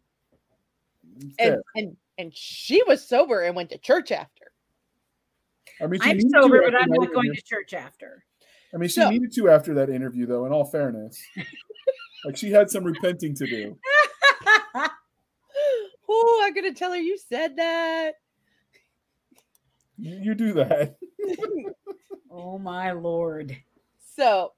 and 1.38 1.56
and 1.76 1.96
and 2.18 2.34
she 2.36 2.82
was 2.84 3.06
sober 3.06 3.42
and 3.42 3.54
went 3.56 3.70
to 3.70 3.78
church 3.78 4.10
after. 4.12 4.46
I 5.80 5.86
mean, 5.86 6.00
I'm 6.02 6.20
sober, 6.30 6.62
but 6.62 6.74
I'm 6.74 6.88
not 6.88 7.12
going 7.12 7.26
interview. 7.26 7.34
to 7.34 7.42
church 7.42 7.74
after. 7.74 8.24
I 8.72 8.76
mean, 8.76 8.88
she 8.88 9.00
So- 9.00 9.10
needed 9.10 9.32
to 9.34 9.48
after 9.50 9.74
that 9.74 9.88
interview, 9.88 10.26
though. 10.26 10.46
In 10.46 10.52
all 10.52 10.64
fairness, 10.64 11.22
like 12.24 12.36
she 12.36 12.50
had 12.50 12.70
some 12.70 12.84
repenting 12.84 13.34
to 13.36 13.46
do. 13.46 13.78
Oh, 16.08 16.42
I'm 16.44 16.54
gonna 16.54 16.74
tell 16.74 16.92
her 16.92 16.98
you 16.98 17.18
said 17.18 17.56
that. 17.56 18.12
You, 19.98 20.16
you 20.16 20.34
do 20.34 20.52
that. 20.54 20.96
oh 22.30 22.58
my 22.58 22.92
lord. 22.92 23.56
So, 24.16 24.52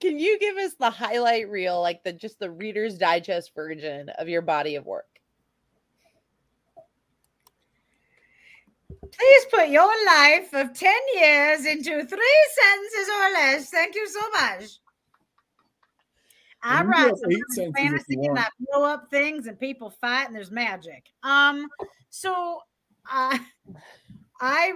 can 0.00 0.18
you 0.18 0.38
give 0.38 0.56
us 0.56 0.74
the 0.74 0.90
highlight 0.90 1.48
reel, 1.48 1.80
like 1.80 2.02
the 2.04 2.12
just 2.12 2.38
the 2.38 2.50
Reader's 2.50 2.98
Digest 2.98 3.54
version 3.54 4.08
of 4.10 4.28
your 4.28 4.42
body 4.42 4.76
of 4.76 4.86
work? 4.86 5.06
Please 9.12 9.44
put 9.52 9.68
your 9.68 9.90
life 10.06 10.52
of 10.54 10.72
10 10.72 10.92
years 11.14 11.66
into 11.66 12.04
three 12.04 12.48
sentences 12.60 13.08
or 13.14 13.32
less. 13.32 13.70
Thank 13.70 13.94
you 13.94 14.08
so 14.08 14.20
much. 14.30 14.78
I 16.62 16.82
write 16.84 17.16
some 17.16 17.30
eight 17.30 17.38
urban 17.38 17.44
sentences 17.50 17.58
if 17.58 17.74
fantasy 17.74 18.26
and 18.26 18.38
I 18.38 18.46
blow 18.60 18.84
up 18.84 19.10
things 19.10 19.46
and 19.46 19.58
people 19.58 19.90
fight 19.90 20.26
and 20.26 20.34
there's 20.34 20.50
magic. 20.50 21.06
Um, 21.22 21.68
so 22.10 22.60
uh, 23.10 23.38
I 24.40 24.72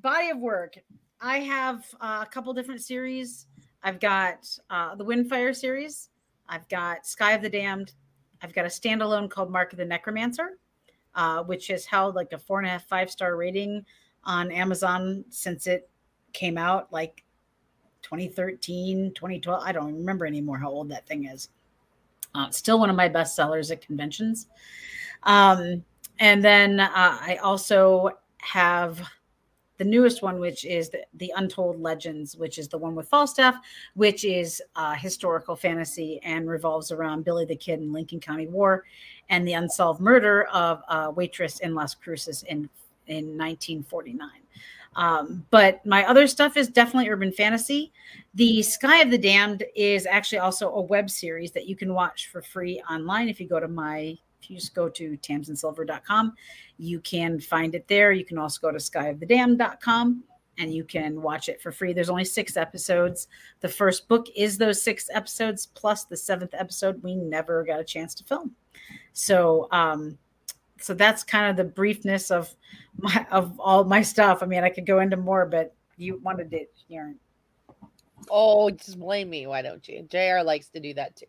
body 0.00 0.30
of 0.30 0.38
work. 0.38 0.78
I 1.20 1.38
have 1.40 1.84
uh, 2.00 2.24
a 2.26 2.30
couple 2.30 2.52
different 2.52 2.82
series. 2.82 3.46
I've 3.82 4.00
got 4.00 4.46
uh, 4.70 4.94
the 4.94 5.04
Windfire 5.04 5.54
series. 5.54 6.10
I've 6.48 6.68
got 6.68 7.06
Sky 7.06 7.32
of 7.32 7.42
the 7.42 7.48
Damned. 7.48 7.92
I've 8.42 8.52
got 8.52 8.66
a 8.66 8.68
standalone 8.68 9.30
called 9.30 9.50
Mark 9.50 9.72
of 9.72 9.78
the 9.78 9.84
Necromancer, 9.84 10.58
uh, 11.14 11.42
which 11.42 11.68
has 11.68 11.86
held 11.86 12.14
like 12.14 12.32
a 12.32 12.38
four 12.38 12.58
and 12.58 12.66
a 12.66 12.70
half, 12.70 12.86
five 12.86 13.10
star 13.10 13.36
rating 13.36 13.84
on 14.24 14.52
Amazon 14.52 15.24
since 15.30 15.66
it 15.66 15.88
came 16.32 16.58
out, 16.58 16.92
like 16.92 17.23
2013, 18.04 19.12
2012. 19.14 19.62
I 19.64 19.72
don't 19.72 19.94
remember 19.94 20.26
anymore 20.26 20.58
how 20.58 20.70
old 20.70 20.88
that 20.90 21.06
thing 21.06 21.26
is. 21.26 21.48
Uh, 22.34 22.50
still 22.50 22.78
one 22.78 22.90
of 22.90 22.96
my 22.96 23.08
best 23.08 23.34
sellers 23.34 23.70
at 23.70 23.80
conventions. 23.80 24.46
Um, 25.24 25.84
and 26.20 26.44
then 26.44 26.80
uh, 26.80 26.90
I 26.92 27.38
also 27.42 28.10
have 28.38 29.00
the 29.78 29.84
newest 29.84 30.22
one, 30.22 30.38
which 30.38 30.64
is 30.64 30.90
the, 30.90 31.04
the 31.14 31.32
Untold 31.36 31.80
Legends, 31.80 32.36
which 32.36 32.58
is 32.58 32.68
the 32.68 32.78
one 32.78 32.94
with 32.94 33.08
Falstaff, 33.08 33.56
which 33.94 34.24
is 34.24 34.62
uh, 34.76 34.94
historical 34.94 35.56
fantasy 35.56 36.20
and 36.22 36.48
revolves 36.48 36.92
around 36.92 37.24
Billy 37.24 37.44
the 37.44 37.56
Kid 37.56 37.80
in 37.80 37.92
Lincoln 37.92 38.20
County 38.20 38.46
War 38.46 38.84
and 39.30 39.46
the 39.46 39.54
unsolved 39.54 40.00
murder 40.00 40.44
of 40.52 40.82
a 40.88 41.10
waitress 41.10 41.58
in 41.60 41.74
Las 41.74 41.94
Cruces 41.94 42.44
in 42.44 42.68
in 43.06 43.36
1949. 43.36 44.28
Um, 44.96 45.44
but 45.50 45.84
my 45.84 46.04
other 46.06 46.26
stuff 46.26 46.56
is 46.56 46.68
definitely 46.68 47.10
urban 47.10 47.32
fantasy. 47.32 47.92
The 48.34 48.62
Sky 48.62 49.00
of 49.00 49.10
the 49.10 49.18
Damned 49.18 49.64
is 49.74 50.06
actually 50.06 50.38
also 50.38 50.72
a 50.72 50.80
web 50.80 51.10
series 51.10 51.52
that 51.52 51.66
you 51.66 51.76
can 51.76 51.94
watch 51.94 52.28
for 52.30 52.42
free 52.42 52.82
online. 52.90 53.28
If 53.28 53.40
you 53.40 53.48
go 53.48 53.60
to 53.60 53.68
my 53.68 54.16
if 54.42 54.50
you 54.50 54.56
just 54.56 54.74
go 54.74 54.90
to 54.90 55.16
tamsinsilver.com 55.16 56.34
you 56.78 57.00
can 57.00 57.40
find 57.40 57.74
it 57.74 57.86
there. 57.88 58.12
You 58.12 58.24
can 58.24 58.38
also 58.38 58.60
go 58.60 58.72
to 58.72 58.78
skyofthedamned.com 58.78 60.24
and 60.58 60.72
you 60.72 60.84
can 60.84 61.20
watch 61.20 61.48
it 61.48 61.60
for 61.60 61.72
free. 61.72 61.92
There's 61.92 62.10
only 62.10 62.24
six 62.24 62.56
episodes. 62.56 63.28
The 63.60 63.68
first 63.68 64.08
book 64.08 64.26
is 64.36 64.56
those 64.56 64.80
six 64.80 65.08
episodes 65.12 65.66
plus 65.74 66.04
the 66.04 66.16
seventh 66.16 66.54
episode. 66.54 67.02
We 67.02 67.16
never 67.16 67.64
got 67.64 67.80
a 67.80 67.84
chance 67.84 68.14
to 68.14 68.24
film. 68.24 68.52
So 69.12 69.68
um 69.72 70.18
so 70.84 70.94
that's 70.94 71.24
kind 71.24 71.50
of 71.50 71.56
the 71.56 71.72
briefness 71.72 72.30
of 72.30 72.54
my 72.98 73.26
of 73.30 73.58
all 73.58 73.84
my 73.84 74.02
stuff 74.02 74.42
i 74.42 74.46
mean 74.46 74.62
i 74.62 74.68
could 74.68 74.86
go 74.86 75.00
into 75.00 75.16
more 75.16 75.46
but 75.46 75.74
you 75.96 76.20
wanted 76.22 76.52
it 76.52 76.72
Sharon. 76.88 77.18
Oh, 78.30 78.70
just 78.70 78.98
blame 78.98 79.28
me, 79.28 79.46
why 79.46 79.62
don't 79.62 79.86
you? 79.86 80.06
JR 80.10 80.42
likes 80.42 80.68
to 80.68 80.80
do 80.80 80.94
that 80.94 81.14
too. 81.16 81.26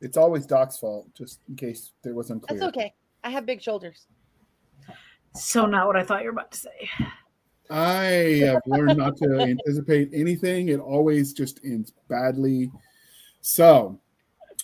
It's 0.00 0.16
always 0.16 0.46
Doc's 0.46 0.78
fault, 0.78 1.08
just 1.14 1.40
in 1.48 1.56
case 1.56 1.92
there 2.02 2.14
was 2.14 2.30
unclear. 2.30 2.58
That's 2.58 2.68
okay. 2.68 2.94
I 3.24 3.30
have 3.30 3.46
big 3.46 3.62
shoulders. 3.62 4.06
so 5.34 5.66
not 5.66 5.86
what 5.86 5.96
i 5.96 6.02
thought 6.02 6.22
you 6.22 6.26
were 6.26 6.32
about 6.32 6.50
to 6.50 6.58
say 6.58 6.90
I 7.70 8.42
have 8.46 8.62
learned 8.66 8.96
not 8.96 9.18
to 9.18 9.40
anticipate 9.40 10.08
anything. 10.14 10.70
It 10.70 10.80
always 10.80 11.34
just 11.34 11.60
ends 11.62 11.92
badly. 12.08 12.72
So, 13.42 14.00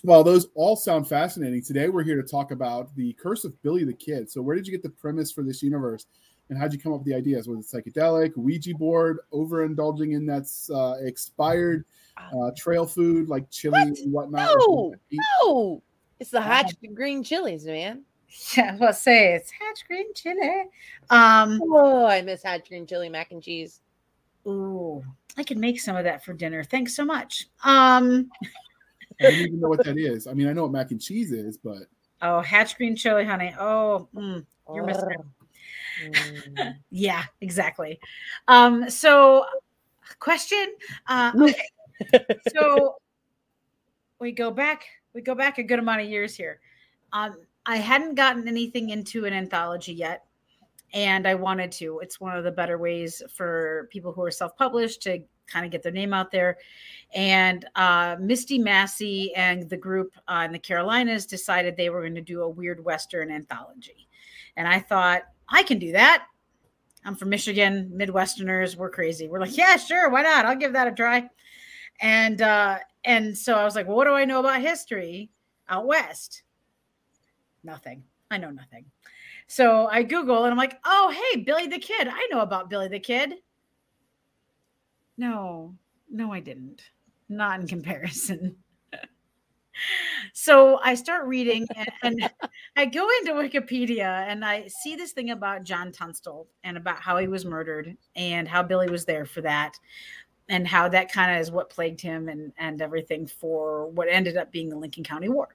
while 0.05 0.23
those 0.23 0.47
all 0.55 0.75
sound 0.75 1.07
fascinating, 1.07 1.63
today 1.63 1.89
we're 1.89 2.03
here 2.03 2.21
to 2.21 2.27
talk 2.27 2.51
about 2.51 2.95
the 2.95 3.13
curse 3.13 3.43
of 3.43 3.59
Billy 3.63 3.83
the 3.83 3.93
Kid. 3.93 4.29
So, 4.29 4.41
where 4.41 4.55
did 4.55 4.67
you 4.67 4.71
get 4.71 4.83
the 4.83 4.89
premise 4.89 5.31
for 5.31 5.41
this 5.43 5.63
universe? 5.63 6.05
And 6.49 6.57
how'd 6.59 6.71
you 6.73 6.79
come 6.79 6.93
up 6.93 6.99
with 6.99 7.07
the 7.07 7.15
ideas? 7.15 7.47
Was 7.47 7.73
it 7.73 7.83
psychedelic, 7.85 8.37
Ouija 8.37 8.75
board, 8.75 9.17
overindulging 9.33 10.13
in 10.15 10.27
that 10.27 10.45
uh, 10.73 11.03
expired 11.03 11.85
uh, 12.17 12.51
trail 12.55 12.85
food 12.85 13.29
like 13.29 13.49
chili 13.49 13.79
What? 13.79 13.99
and 13.99 14.13
whatnot? 14.13 14.49
No, 14.69 14.93
no. 15.41 15.83
It's 16.19 16.29
the 16.29 16.41
hot 16.41 16.71
green 16.93 17.23
chilies, 17.23 17.65
man. 17.65 18.03
yeah 18.57 18.75
let's 18.79 18.99
say 19.01 19.33
it's 19.33 19.49
hatch 19.51 19.85
green 19.87 20.13
chili 20.13 20.63
um 21.09 21.59
Oh, 21.63 22.05
I 22.05 22.21
miss 22.21 22.43
hot 22.43 22.67
green 22.67 22.85
chili 22.85 23.07
mac 23.07 23.31
and 23.31 23.41
cheese. 23.41 23.81
ooh 24.47 25.03
i 25.37 25.43
could 25.43 25.57
make 25.57 25.79
some 25.79 25.95
of 25.95 26.03
that 26.03 26.23
for 26.25 26.33
dinner 26.33 26.63
thanks 26.63 26.95
so 26.95 27.05
much 27.05 27.47
um 27.63 28.29
I 29.19 29.23
don't 29.23 29.39
even 29.39 29.59
know 29.59 29.69
what 29.69 29.83
that 29.85 29.97
is. 29.97 30.27
I 30.27 30.33
mean, 30.33 30.47
I 30.47 30.53
know 30.53 30.63
what 30.63 30.71
mac 30.71 30.91
and 30.91 31.01
cheese 31.01 31.31
is, 31.31 31.57
but 31.57 31.83
oh 32.21 32.41
hatch 32.41 32.77
green 32.77 32.95
chili 32.95 33.25
honey. 33.25 33.53
Oh 33.59 34.07
mm, 34.15 34.45
You're 34.73 34.85
missing 34.85 35.09
it. 35.11 36.13
Mm. 36.13 36.75
yeah 36.89 37.23
exactly. 37.41 37.99
Um 38.47 38.89
so 38.89 39.45
question 40.19 40.75
uh 41.07 41.31
okay. 41.39 42.25
So 42.55 42.95
we 44.19 44.31
go 44.31 44.51
back 44.51 44.85
we 45.13 45.21
go 45.21 45.35
back 45.35 45.57
a 45.57 45.63
good 45.63 45.79
amount 45.79 46.01
of 46.01 46.09
years 46.09 46.35
here. 46.35 46.59
Um 47.13 47.37
i 47.65 47.77
hadn't 47.77 48.15
gotten 48.15 48.47
anything 48.47 48.91
into 48.91 49.25
an 49.25 49.33
anthology 49.33 49.93
yet 49.93 50.25
and 50.93 51.27
i 51.27 51.35
wanted 51.35 51.71
to. 51.73 51.99
It's 51.99 52.19
one 52.19 52.37
of 52.37 52.43
the 52.43 52.51
better 52.51 52.77
ways 52.77 53.21
for 53.33 53.87
people 53.91 54.11
who 54.11 54.23
are 54.23 54.31
self-published 54.31 55.01
to 55.03 55.23
kind 55.47 55.65
of 55.65 55.71
get 55.71 55.83
their 55.83 55.91
name 55.91 56.13
out 56.13 56.31
there. 56.31 56.57
And 57.13 57.65
uh, 57.75 58.17
misty 58.19 58.57
massey 58.59 59.33
and 59.35 59.69
the 59.69 59.77
group 59.77 60.13
uh, 60.27 60.43
in 60.45 60.51
the 60.51 60.59
carolinas 60.59 61.25
decided 61.25 61.77
they 61.77 61.89
were 61.89 62.01
going 62.01 62.15
to 62.15 62.21
do 62.21 62.41
a 62.41 62.49
weird 62.49 62.83
western 62.83 63.31
anthology. 63.31 64.07
And 64.57 64.67
i 64.67 64.79
thought 64.79 65.23
i 65.49 65.63
can 65.63 65.79
do 65.79 65.91
that. 65.91 66.25
I'm 67.03 67.15
from 67.15 67.29
michigan. 67.29 67.91
Midwesterners 67.95 68.75
we're 68.75 68.89
crazy. 68.89 69.27
We're 69.27 69.39
like 69.39 69.57
yeah 69.57 69.77
sure 69.77 70.09
why 70.09 70.23
not? 70.23 70.45
I'll 70.45 70.55
give 70.55 70.73
that 70.73 70.87
a 70.87 70.91
try. 70.91 71.29
And 72.01 72.41
uh 72.41 72.79
and 73.03 73.37
so 73.37 73.55
i 73.55 73.63
was 73.63 73.75
like 73.75 73.87
well, 73.87 73.97
what 73.97 74.05
do 74.05 74.13
i 74.13 74.25
know 74.25 74.39
about 74.39 74.61
history 74.61 75.29
out 75.69 75.85
west? 75.85 76.43
Nothing. 77.63 78.03
I 78.31 78.37
know 78.37 78.51
nothing. 78.51 78.85
So 79.47 79.87
i 79.87 80.03
google 80.03 80.43
and 80.43 80.51
i'm 80.51 80.57
like 80.57 80.79
oh 80.83 81.13
hey 81.33 81.41
billy 81.41 81.67
the 81.67 81.79
kid. 81.79 82.07
I 82.09 82.27
know 82.31 82.41
about 82.41 82.69
billy 82.69 82.87
the 82.87 82.99
kid 82.99 83.35
no 85.17 85.73
no 86.09 86.31
i 86.31 86.39
didn't 86.39 86.81
not 87.29 87.59
in 87.59 87.67
comparison 87.67 88.55
so 90.33 90.79
i 90.83 90.95
start 90.95 91.25
reading 91.25 91.65
and, 91.75 91.89
and 92.03 92.31
i 92.75 92.85
go 92.85 93.07
into 93.19 93.33
wikipedia 93.33 94.25
and 94.27 94.45
i 94.45 94.67
see 94.67 94.95
this 94.95 95.11
thing 95.11 95.31
about 95.31 95.63
john 95.63 95.91
tunstall 95.91 96.47
and 96.63 96.77
about 96.77 97.01
how 97.01 97.17
he 97.17 97.27
was 97.27 97.45
murdered 97.45 97.95
and 98.15 98.47
how 98.47 98.61
billy 98.61 98.89
was 98.89 99.05
there 99.05 99.25
for 99.25 99.41
that 99.41 99.77
and 100.49 100.67
how 100.67 100.87
that 100.89 101.11
kind 101.11 101.35
of 101.35 101.41
is 101.41 101.51
what 101.51 101.69
plagued 101.69 102.01
him 102.01 102.29
and 102.29 102.51
and 102.57 102.81
everything 102.81 103.25
for 103.25 103.87
what 103.89 104.07
ended 104.09 104.37
up 104.37 104.51
being 104.51 104.69
the 104.69 104.77
Lincoln 104.77 105.03
County 105.03 105.29
War. 105.29 105.49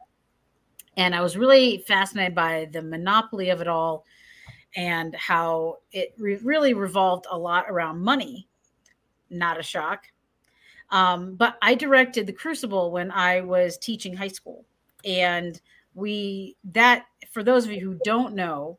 And 0.96 1.14
I 1.14 1.20
was 1.20 1.36
really 1.36 1.78
fascinated 1.78 2.34
by 2.34 2.68
the 2.72 2.82
monopoly 2.82 3.50
of 3.50 3.60
it 3.60 3.68
all 3.68 4.04
and 4.76 5.14
how 5.14 5.78
it 5.92 6.14
re- 6.18 6.40
really 6.42 6.74
revolved 6.74 7.26
a 7.30 7.38
lot 7.38 7.66
around 7.68 8.00
money. 8.00 8.48
Not 9.30 9.58
a 9.58 9.62
shock. 9.62 10.04
Um, 10.90 11.36
but 11.36 11.56
I 11.62 11.74
directed 11.74 12.26
the 12.26 12.32
Crucible 12.32 12.90
when 12.90 13.10
I 13.10 13.40
was 13.40 13.78
teaching 13.78 14.14
high 14.14 14.28
school. 14.28 14.64
And 15.04 15.60
we, 15.94 16.56
that, 16.72 17.06
for 17.30 17.42
those 17.42 17.64
of 17.64 17.72
you 17.72 17.80
who 17.80 17.98
don't 18.04 18.34
know, 18.34 18.78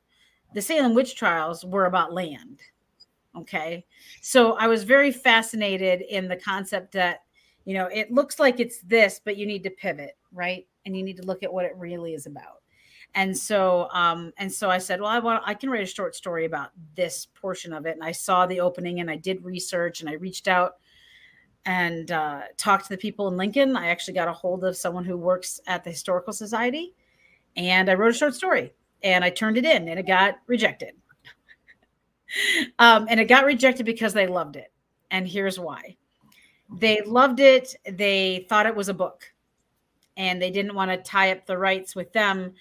the 0.53 0.61
Salem 0.61 0.93
witch 0.93 1.15
trials 1.15 1.63
were 1.63 1.85
about 1.85 2.13
land. 2.13 2.59
Okay. 3.35 3.85
So 4.21 4.53
I 4.53 4.67
was 4.67 4.83
very 4.83 5.11
fascinated 5.11 6.01
in 6.01 6.27
the 6.27 6.35
concept 6.35 6.91
that, 6.93 7.21
you 7.63 7.73
know, 7.73 7.85
it 7.87 8.11
looks 8.11 8.39
like 8.39 8.59
it's 8.59 8.81
this, 8.81 9.21
but 9.23 9.37
you 9.37 9.45
need 9.45 9.63
to 9.63 9.69
pivot, 9.69 10.17
right? 10.33 10.67
and 10.85 10.95
you 10.95 11.03
need 11.03 11.17
to 11.17 11.23
look 11.23 11.43
at 11.43 11.53
what 11.53 11.65
it 11.65 11.75
really 11.77 12.13
is 12.13 12.25
about. 12.25 12.60
And 13.13 13.37
so, 13.37 13.89
um, 13.91 14.31
and 14.37 14.51
so 14.51 14.69
I 14.69 14.77
said, 14.77 15.01
well, 15.01 15.09
I 15.09 15.19
want, 15.19 15.43
I 15.45 15.53
can 15.53 15.69
write 15.69 15.83
a 15.83 15.85
short 15.85 16.15
story 16.15 16.45
about 16.45 16.71
this 16.95 17.27
portion 17.33 17.73
of 17.73 17.85
it. 17.85 17.95
And 17.95 18.03
I 18.03 18.13
saw 18.13 18.45
the 18.45 18.61
opening, 18.61 19.01
and 19.01 19.11
I 19.11 19.17
did 19.17 19.43
research, 19.43 19.99
and 19.99 20.09
I 20.09 20.13
reached 20.13 20.47
out 20.47 20.75
and 21.65 22.11
uh, 22.11 22.41
talked 22.57 22.85
to 22.85 22.89
the 22.89 22.97
people 22.97 23.27
in 23.27 23.35
Lincoln. 23.35 23.75
I 23.75 23.89
actually 23.89 24.13
got 24.13 24.29
a 24.29 24.33
hold 24.33 24.63
of 24.63 24.77
someone 24.77 25.03
who 25.03 25.17
works 25.17 25.59
at 25.67 25.83
the 25.83 25.91
Historical 25.91 26.31
Society, 26.31 26.93
and 27.57 27.89
I 27.89 27.95
wrote 27.95 28.15
a 28.15 28.17
short 28.17 28.33
story, 28.33 28.73
and 29.03 29.25
I 29.25 29.29
turned 29.29 29.57
it 29.57 29.65
in, 29.65 29.89
and 29.89 29.99
it 29.99 30.07
got 30.07 30.35
rejected. 30.47 30.93
um, 32.79 33.07
and 33.09 33.19
it 33.19 33.25
got 33.25 33.45
rejected 33.45 33.85
because 33.85 34.13
they 34.13 34.25
loved 34.25 34.55
it, 34.55 34.71
and 35.11 35.27
here's 35.27 35.59
why: 35.59 35.97
they 36.79 37.01
loved 37.01 37.41
it. 37.41 37.75
They 37.85 38.45
thought 38.47 38.65
it 38.65 38.75
was 38.75 38.87
a 38.87 38.93
book, 38.93 39.31
and 40.15 40.41
they 40.41 40.49
didn't 40.49 40.75
want 40.75 40.91
to 40.91 40.97
tie 40.97 41.31
up 41.31 41.45
the 41.45 41.57
rights 41.57 41.93
with 41.93 42.13
them 42.13 42.53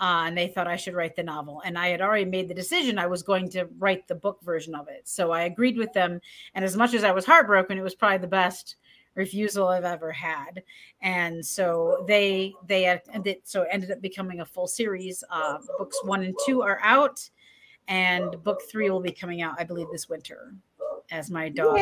uh, 0.00 0.24
and 0.26 0.36
they 0.36 0.48
thought 0.48 0.66
I 0.66 0.76
should 0.76 0.94
write 0.94 1.16
the 1.16 1.22
novel. 1.22 1.62
And 1.64 1.78
I 1.78 1.88
had 1.88 2.00
already 2.00 2.24
made 2.24 2.48
the 2.48 2.54
decision 2.54 2.98
I 2.98 3.06
was 3.06 3.22
going 3.22 3.48
to 3.50 3.68
write 3.78 4.08
the 4.08 4.14
book 4.14 4.40
version 4.42 4.74
of 4.74 4.88
it. 4.88 5.02
So 5.08 5.30
I 5.30 5.42
agreed 5.42 5.76
with 5.76 5.92
them. 5.92 6.20
And 6.54 6.64
as 6.64 6.76
much 6.76 6.94
as 6.94 7.04
I 7.04 7.12
was 7.12 7.24
heartbroken, 7.24 7.78
it 7.78 7.82
was 7.82 7.94
probably 7.94 8.18
the 8.18 8.26
best 8.26 8.76
refusal 9.14 9.68
I've 9.68 9.84
ever 9.84 10.10
had. 10.10 10.62
And 11.02 11.44
so 11.44 12.04
they 12.08 12.54
they 12.66 12.82
had, 12.82 13.02
so 13.44 13.62
it 13.62 13.68
ended 13.70 13.90
up 13.90 14.00
becoming 14.00 14.40
a 14.40 14.44
full 14.46 14.66
series. 14.66 15.22
Uh, 15.30 15.58
books 15.78 16.02
one 16.04 16.22
and 16.22 16.34
two 16.46 16.62
are 16.62 16.80
out, 16.82 17.28
and 17.88 18.42
book 18.42 18.62
three 18.70 18.90
will 18.90 19.00
be 19.00 19.12
coming 19.12 19.42
out, 19.42 19.56
I 19.58 19.64
believe, 19.64 19.88
this 19.92 20.08
winter. 20.08 20.54
As 21.10 21.30
my 21.30 21.50
dog. 21.50 21.78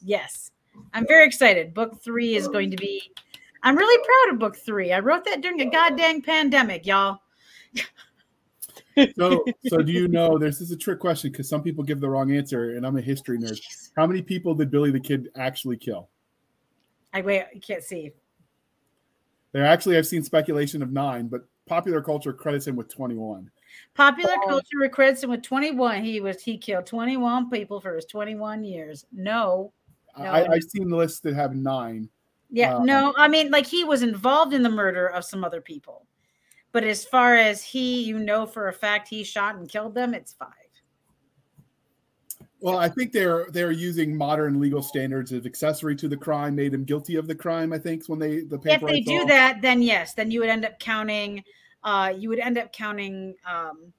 Yes, 0.00 0.52
I'm 0.94 1.06
very 1.08 1.26
excited. 1.26 1.74
Book 1.74 2.00
three 2.00 2.36
is 2.36 2.46
going 2.46 2.70
to 2.70 2.76
be 2.76 3.10
I'm 3.68 3.76
really 3.76 4.02
proud 4.02 4.32
of 4.32 4.38
book 4.38 4.56
three. 4.56 4.94
I 4.94 5.00
wrote 5.00 5.26
that 5.26 5.42
during 5.42 5.60
a 5.60 5.66
goddamn 5.66 6.22
pandemic, 6.22 6.86
y'all. 6.86 7.18
so, 9.14 9.44
so 9.66 9.82
do 9.82 9.92
you 9.92 10.08
know? 10.08 10.38
This 10.38 10.62
is 10.62 10.70
a 10.70 10.76
trick 10.76 10.98
question 10.98 11.30
because 11.30 11.50
some 11.50 11.62
people 11.62 11.84
give 11.84 12.00
the 12.00 12.08
wrong 12.08 12.32
answer, 12.32 12.76
and 12.76 12.86
I'm 12.86 12.96
a 12.96 13.02
history 13.02 13.36
nerd. 13.36 13.60
How 13.94 14.06
many 14.06 14.22
people 14.22 14.54
did 14.54 14.70
Billy 14.70 14.90
the 14.90 14.98
Kid 14.98 15.28
actually 15.36 15.76
kill? 15.76 16.08
I 17.12 17.20
wait. 17.20 17.44
You 17.52 17.60
can't 17.60 17.84
see. 17.84 18.12
There 19.52 19.66
actually, 19.66 19.98
I've 19.98 20.06
seen 20.06 20.22
speculation 20.22 20.82
of 20.82 20.90
nine, 20.90 21.28
but 21.28 21.42
popular 21.66 22.00
culture 22.00 22.32
credits 22.32 22.66
him 22.66 22.74
with 22.74 22.88
21. 22.88 23.50
Popular 23.94 24.32
oh. 24.44 24.48
culture 24.48 24.88
credits 24.90 25.22
him 25.22 25.28
with 25.28 25.42
21. 25.42 26.02
He 26.02 26.22
was 26.22 26.42
he 26.42 26.56
killed 26.56 26.86
21 26.86 27.50
people 27.50 27.82
for 27.82 27.96
his 27.96 28.06
21 28.06 28.64
years. 28.64 29.04
No, 29.12 29.74
no 30.18 30.24
I, 30.24 30.54
have 30.54 30.62
seen 30.62 30.88
the 30.88 30.96
list 30.96 31.22
that 31.24 31.34
have 31.34 31.54
nine. 31.54 32.08
Yeah, 32.50 32.76
um, 32.76 32.86
no, 32.86 33.14
I 33.16 33.28
mean, 33.28 33.50
like 33.50 33.66
he 33.66 33.84
was 33.84 34.02
involved 34.02 34.54
in 34.54 34.62
the 34.62 34.70
murder 34.70 35.08
of 35.08 35.24
some 35.24 35.44
other 35.44 35.60
people, 35.60 36.06
but 36.72 36.84
as 36.84 37.04
far 37.04 37.36
as 37.36 37.62
he, 37.62 38.02
you 38.02 38.18
know, 38.18 38.46
for 38.46 38.68
a 38.68 38.72
fact 38.72 39.08
he 39.08 39.22
shot 39.22 39.56
and 39.56 39.68
killed 39.68 39.94
them, 39.94 40.14
it's 40.14 40.32
five. 40.32 40.52
Well, 42.60 42.78
I 42.78 42.88
think 42.88 43.12
they're 43.12 43.46
they're 43.50 43.70
using 43.70 44.16
modern 44.16 44.58
legal 44.58 44.82
standards 44.82 45.30
of 45.30 45.46
accessory 45.46 45.94
to 45.96 46.08
the 46.08 46.16
crime 46.16 46.56
made 46.56 46.74
him 46.74 46.84
guilty 46.84 47.14
of 47.14 47.28
the 47.28 47.34
crime. 47.34 47.72
I 47.72 47.78
think 47.78 48.06
when 48.06 48.18
they 48.18 48.40
the 48.40 48.60
if 48.64 48.80
they 48.80 49.00
do 49.00 49.24
that, 49.26 49.62
then 49.62 49.80
yes, 49.80 50.14
then 50.14 50.30
you 50.30 50.40
would 50.40 50.48
end 50.48 50.64
up 50.64 50.78
counting. 50.80 51.44
Uh, 51.84 52.12
you 52.16 52.28
would 52.28 52.40
end 52.40 52.58
up 52.58 52.72
counting. 52.72 53.34
Um, 53.46 53.92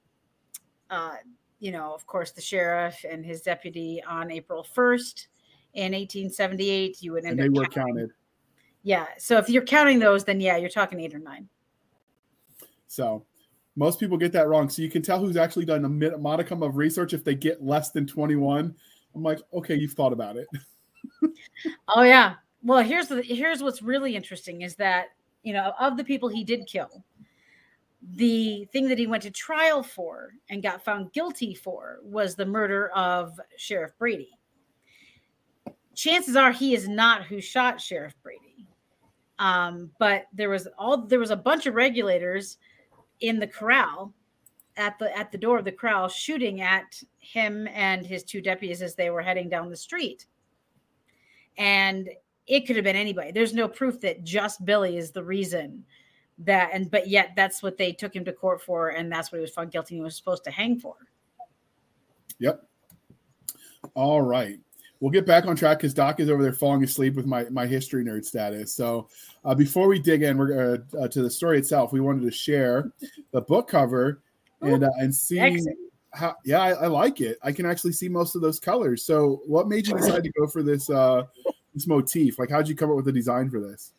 uh, 0.90 1.14
you 1.58 1.72
know, 1.72 1.94
of 1.94 2.06
course, 2.06 2.32
the 2.32 2.40
sheriff 2.40 3.04
and 3.08 3.24
his 3.24 3.42
deputy 3.42 4.02
on 4.06 4.30
April 4.30 4.62
first 4.62 5.28
in 5.74 5.92
1878. 5.92 7.02
You 7.02 7.12
would 7.12 7.24
end 7.24 7.40
and 7.40 7.40
they 7.40 7.58
up 7.58 7.64
were 7.64 7.70
counting, 7.70 7.94
counted. 7.94 8.10
Yeah. 8.82 9.06
So 9.18 9.36
if 9.38 9.48
you're 9.48 9.64
counting 9.64 9.98
those, 9.98 10.24
then 10.24 10.40
yeah, 10.40 10.56
you're 10.56 10.70
talking 10.70 11.00
eight 11.00 11.14
or 11.14 11.18
nine. 11.18 11.48
So 12.86 13.24
most 13.76 14.00
people 14.00 14.16
get 14.16 14.32
that 14.32 14.48
wrong. 14.48 14.68
So 14.68 14.82
you 14.82 14.90
can 14.90 15.02
tell 15.02 15.18
who's 15.18 15.36
actually 15.36 15.64
done 15.64 15.84
a 15.84 16.18
modicum 16.18 16.62
of 16.62 16.76
research 16.76 17.12
if 17.12 17.24
they 17.24 17.34
get 17.34 17.64
less 17.64 17.90
than 17.90 18.06
21. 18.06 18.74
I'm 19.14 19.22
like, 19.22 19.40
okay, 19.52 19.74
you've 19.74 19.92
thought 19.92 20.12
about 20.12 20.36
it. 20.36 20.48
oh 21.88 22.02
yeah. 22.02 22.34
Well, 22.62 22.82
here's 22.82 23.08
the 23.08 23.22
here's 23.22 23.62
what's 23.62 23.82
really 23.82 24.14
interesting 24.14 24.62
is 24.62 24.76
that 24.76 25.08
you 25.42 25.52
know 25.52 25.72
of 25.80 25.96
the 25.96 26.04
people 26.04 26.28
he 26.28 26.44
did 26.44 26.66
kill, 26.66 27.04
the 28.16 28.66
thing 28.72 28.88
that 28.88 28.98
he 28.98 29.06
went 29.06 29.22
to 29.22 29.30
trial 29.30 29.82
for 29.82 30.34
and 30.50 30.62
got 30.62 30.84
found 30.84 31.12
guilty 31.12 31.54
for 31.54 32.00
was 32.02 32.34
the 32.34 32.44
murder 32.44 32.90
of 32.90 33.40
Sheriff 33.56 33.92
Brady. 33.98 34.30
Chances 35.94 36.36
are 36.36 36.52
he 36.52 36.74
is 36.74 36.88
not 36.88 37.24
who 37.24 37.40
shot 37.40 37.80
Sheriff 37.80 38.14
Brady 38.22 38.49
um, 39.40 39.90
but 39.98 40.26
there 40.34 40.50
was 40.50 40.68
all 40.78 40.98
there 40.98 41.18
was 41.18 41.30
a 41.30 41.36
bunch 41.36 41.66
of 41.66 41.74
regulators 41.74 42.58
in 43.20 43.40
the 43.40 43.46
corral 43.46 44.12
at 44.76 44.98
the 44.98 45.16
at 45.16 45.32
the 45.32 45.38
door 45.38 45.58
of 45.58 45.64
the 45.64 45.72
corral 45.72 46.08
shooting 46.08 46.60
at 46.60 47.02
him 47.18 47.66
and 47.68 48.06
his 48.06 48.22
two 48.22 48.42
deputies 48.42 48.82
as 48.82 48.94
they 48.94 49.08
were 49.10 49.22
heading 49.22 49.48
down 49.48 49.70
the 49.70 49.76
street. 49.76 50.26
And 51.56 52.10
it 52.46 52.66
could 52.66 52.76
have 52.76 52.84
been 52.84 52.96
anybody. 52.96 53.32
There's 53.32 53.54
no 53.54 53.66
proof 53.66 54.00
that 54.00 54.24
just 54.24 54.64
Billy 54.64 54.98
is 54.98 55.10
the 55.10 55.24
reason 55.24 55.84
that 56.38 56.70
and 56.74 56.90
but 56.90 57.08
yet 57.08 57.30
that's 57.34 57.62
what 57.62 57.78
they 57.78 57.92
took 57.92 58.14
him 58.14 58.24
to 58.26 58.32
court 58.32 58.60
for 58.60 58.90
and 58.90 59.10
that's 59.10 59.32
what 59.32 59.38
he 59.38 59.42
was 59.42 59.52
found 59.52 59.72
guilty 59.72 59.94
and 59.94 60.04
was 60.04 60.16
supposed 60.16 60.44
to 60.44 60.50
hang 60.50 60.78
for. 60.78 60.96
Yep. 62.38 62.62
All 63.94 64.20
right 64.20 64.60
we'll 65.00 65.10
get 65.10 65.26
back 65.26 65.46
on 65.46 65.56
track 65.56 65.78
because 65.78 65.94
Doc 65.94 66.20
is 66.20 66.30
over 66.30 66.42
there 66.42 66.52
falling 66.52 66.84
asleep 66.84 67.14
with 67.14 67.26
my 67.26 67.44
my 67.50 67.66
history 67.66 68.04
nerd 68.04 68.24
status. 68.24 68.72
So 68.72 69.08
uh, 69.44 69.54
before 69.54 69.88
we 69.88 69.98
dig 69.98 70.22
in, 70.22 70.38
we're 70.38 70.84
uh, 70.94 70.98
uh, 70.98 71.08
to 71.08 71.22
the 71.22 71.30
story 71.30 71.58
itself. 71.58 71.92
We 71.92 72.00
wanted 72.00 72.22
to 72.22 72.30
share 72.30 72.92
the 73.32 73.40
book 73.40 73.68
cover 73.68 74.22
and 74.60 74.84
uh, 74.84 74.90
and 74.98 75.14
see 75.14 75.40
Excellent. 75.40 75.78
how. 76.12 76.36
Yeah, 76.44 76.60
I, 76.60 76.70
I, 76.70 76.86
like 76.86 77.20
it. 77.20 77.38
I 77.42 77.52
can 77.52 77.66
actually 77.66 77.92
see 77.92 78.08
most 78.08 78.34
of 78.34 78.42
those 78.42 78.60
colors. 78.60 79.04
So, 79.04 79.42
what 79.46 79.68
made 79.68 79.86
you 79.86 79.96
decide 79.96 80.22
to 80.24 80.32
go 80.32 80.46
for 80.46 80.62
this 80.62 80.90
uh, 80.90 81.24
this 81.74 81.86
motif? 81.86 82.38
Like, 82.38 82.50
how 82.50 82.58
did 82.58 82.68
you 82.68 82.76
come 82.76 82.90
up 82.90 82.96
with 82.96 83.06
the 83.06 83.12
design 83.12 83.50
for 83.50 83.60
this? 83.60 83.92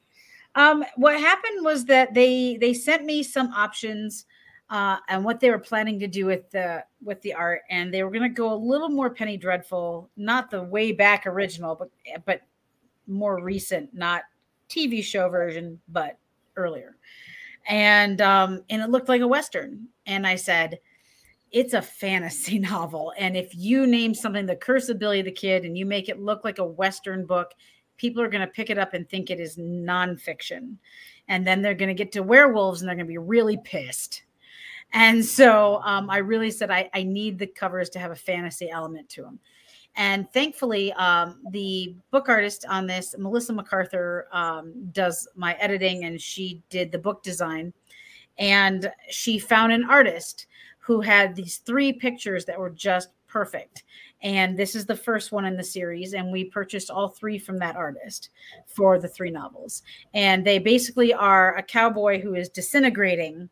Um, 0.54 0.84
what 0.98 1.20
happened 1.20 1.64
was 1.64 1.86
that 1.86 2.14
they 2.14 2.58
they 2.58 2.74
sent 2.74 3.06
me 3.06 3.24
some 3.24 3.52
options 3.54 4.26
uh, 4.72 4.96
and 5.10 5.26
what 5.26 5.42
they 5.42 5.50
were 5.50 5.60
planning 5.60 6.00
to 6.00 6.08
do 6.08 6.26
with 6.26 6.50
the 6.50 6.84
with 7.04 7.22
the 7.22 7.34
art, 7.34 7.62
and 7.70 7.94
they 7.94 8.04
were 8.04 8.10
going 8.10 8.24
to 8.24 8.30
go 8.30 8.54
a 8.54 8.56
little 8.56 8.88
more 8.88 9.10
Penny 9.10 9.36
Dreadful, 9.36 10.10
not 10.16 10.50
the 10.50 10.64
way 10.64 10.94
back 10.94 11.28
original, 11.28 11.76
but 11.76 11.90
but 12.26 12.42
more 13.06 13.44
recent, 13.44 13.94
not 13.94 14.24
TV 14.70 15.04
show 15.04 15.28
version, 15.28 15.78
but 15.90 16.18
earlier. 16.56 16.96
And 17.68 18.22
um, 18.22 18.64
and 18.70 18.82
it 18.82 18.90
looked 18.90 19.10
like 19.10 19.20
a 19.20 19.28
western, 19.28 19.88
and 20.06 20.26
I 20.26 20.36
said, 20.36 20.80
it's 21.52 21.74
a 21.74 21.82
fantasy 21.82 22.58
novel, 22.74 23.14
and 23.18 23.36
if 23.36 23.54
you 23.54 23.86
name 23.86 24.14
something 24.14 24.46
the 24.46 24.56
Curse 24.56 24.88
of 24.88 25.00
Billy 25.00 25.22
the 25.22 25.34
Kid, 25.34 25.66
and 25.66 25.78
you 25.78 25.86
make 25.86 26.08
it 26.08 26.22
look 26.22 26.46
like 26.46 26.60
a 26.60 26.66
western 26.66 27.26
book, 27.26 27.52
people 27.98 28.22
are 28.22 28.30
going 28.30 28.48
to 28.48 28.54
pick 28.54 28.70
it 28.70 28.78
up 28.78 28.94
and 28.94 29.08
think 29.10 29.30
it 29.30 29.42
is 29.42 29.58
nonfiction, 29.58 30.78
and 31.28 31.46
then 31.46 31.62
they're 31.62 31.74
going 31.74 31.90
to 31.90 31.94
get 31.94 32.14
to 32.14 32.24
werewolves, 32.24 32.82
and 32.82 32.88
they're 32.88 32.96
going 32.96 33.06
to 33.06 33.12
be 33.12 33.18
really 33.18 33.58
pissed 33.66 34.24
and 34.94 35.24
so 35.24 35.82
um, 35.84 36.10
I 36.10 36.18
really 36.18 36.52
said 36.52 36.72
I, 36.72 36.90
I, 36.94 37.04
need 37.04 37.40
the 37.40 37.48
covers 37.48 37.90
to 37.92 38.00
have 38.00 38.12
a 38.12 38.16
fantasy 38.16 38.70
element 38.70 39.08
to 39.10 39.22
them. 39.22 39.40
And 39.96 40.32
thankfully, 40.32 40.94
um, 40.94 41.42
the 41.52 41.96
book 42.12 42.30
artist 42.30 42.66
on 42.70 42.88
this, 42.88 43.16
Melissa 43.18 43.54
MacArthur, 43.54 44.28
um, 44.32 44.74
does 44.94 45.28
my 45.36 45.54
editing 45.56 46.06
and 46.06 46.20
she 46.20 46.62
did 46.70 46.92
the 46.92 46.98
book 46.98 47.24
design. 47.24 47.74
And 48.38 48.92
she 49.10 49.38
found 49.38 49.74
an 49.74 49.84
artist 49.84 50.48
who 50.80 51.02
had 51.02 51.36
these 51.36 51.58
three 51.58 51.94
pictures 51.94 52.46
that 52.46 52.60
were 52.60 52.70
just 52.70 53.10
perfect. 53.28 53.84
And 54.24 54.58
this 54.58 54.76
is 54.76 54.86
the 54.86 54.96
first 54.96 55.32
one 55.32 55.46
in 55.46 55.58
the 55.58 55.64
series. 55.64 56.14
And 56.14 56.32
we 56.32 56.46
purchased 56.46 56.90
all 56.90 57.10
three 57.10 57.38
from 57.38 57.58
that 57.60 57.76
artist 57.76 58.30
for 58.66 58.98
the 59.00 59.08
three 59.08 59.32
novels. 59.32 59.84
And 60.14 60.46
they 60.46 60.60
basically 60.60 61.14
are 61.14 61.56
a 61.58 61.64
cowboy 61.64 62.22
who 62.22 62.36
is 62.36 62.50
disintegrating 62.50 63.50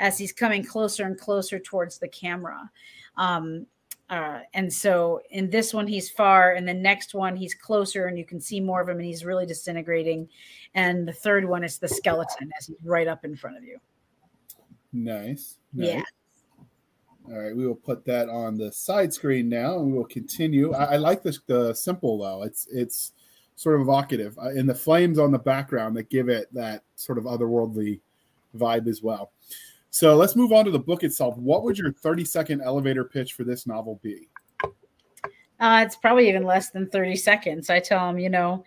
as 0.00 0.18
he's 0.18 0.32
coming 0.32 0.64
closer 0.64 1.04
and 1.04 1.16
closer 1.18 1.60
towards 1.60 1.98
the 1.98 2.08
camera. 2.08 2.68
Um, 3.16 3.66
uh, 4.08 4.40
and 4.54 4.72
so 4.72 5.20
in 5.30 5.48
this 5.50 5.72
one, 5.72 5.86
he's 5.86 6.10
far, 6.10 6.54
and 6.54 6.66
the 6.66 6.74
next 6.74 7.14
one, 7.14 7.36
he's 7.36 7.54
closer, 7.54 8.06
and 8.06 8.18
you 8.18 8.24
can 8.24 8.40
see 8.40 8.58
more 8.58 8.80
of 8.80 8.88
him, 8.88 8.96
and 8.96 9.06
he's 9.06 9.24
really 9.24 9.46
disintegrating. 9.46 10.28
And 10.74 11.06
the 11.06 11.12
third 11.12 11.44
one 11.44 11.62
is 11.62 11.78
the 11.78 11.86
skeleton 11.86 12.50
as 12.58 12.66
he's 12.66 12.78
right 12.82 13.06
up 13.06 13.24
in 13.24 13.36
front 13.36 13.58
of 13.58 13.62
you. 13.62 13.78
Nice. 14.92 15.58
nice. 15.72 15.88
Yeah. 15.88 16.02
All 17.28 17.38
right, 17.38 17.54
we 17.54 17.64
will 17.64 17.76
put 17.76 18.04
that 18.06 18.28
on 18.28 18.56
the 18.56 18.72
side 18.72 19.12
screen 19.12 19.48
now, 19.48 19.78
and 19.78 19.86
we 19.86 19.92
will 19.92 20.06
continue. 20.06 20.72
I, 20.72 20.94
I 20.94 20.96
like 20.96 21.22
this 21.22 21.38
the 21.46 21.72
simple 21.74 22.18
though. 22.18 22.42
It's 22.42 22.66
it's 22.72 23.12
sort 23.54 23.76
of 23.76 23.82
evocative, 23.82 24.36
uh, 24.38 24.48
and 24.48 24.68
the 24.68 24.74
flames 24.74 25.18
on 25.18 25.30
the 25.30 25.38
background 25.38 25.96
that 25.96 26.10
give 26.10 26.28
it 26.28 26.52
that 26.54 26.82
sort 26.96 27.18
of 27.18 27.24
otherworldly 27.24 28.00
vibe 28.56 28.88
as 28.88 29.02
well. 29.02 29.30
So 29.90 30.16
let's 30.16 30.36
move 30.36 30.52
on 30.52 30.64
to 30.64 30.70
the 30.70 30.78
book 30.78 31.02
itself. 31.02 31.36
What 31.36 31.64
would 31.64 31.76
your 31.76 31.92
30 31.92 32.24
second 32.24 32.62
elevator 32.62 33.04
pitch 33.04 33.32
for 33.32 33.42
this 33.44 33.66
novel 33.66 34.00
be? 34.02 34.28
Uh, 35.58 35.82
it's 35.84 35.96
probably 35.96 36.28
even 36.28 36.44
less 36.44 36.70
than 36.70 36.88
30 36.88 37.16
seconds. 37.16 37.68
I 37.68 37.80
tell 37.80 38.06
them, 38.06 38.18
you 38.18 38.30
know, 38.30 38.64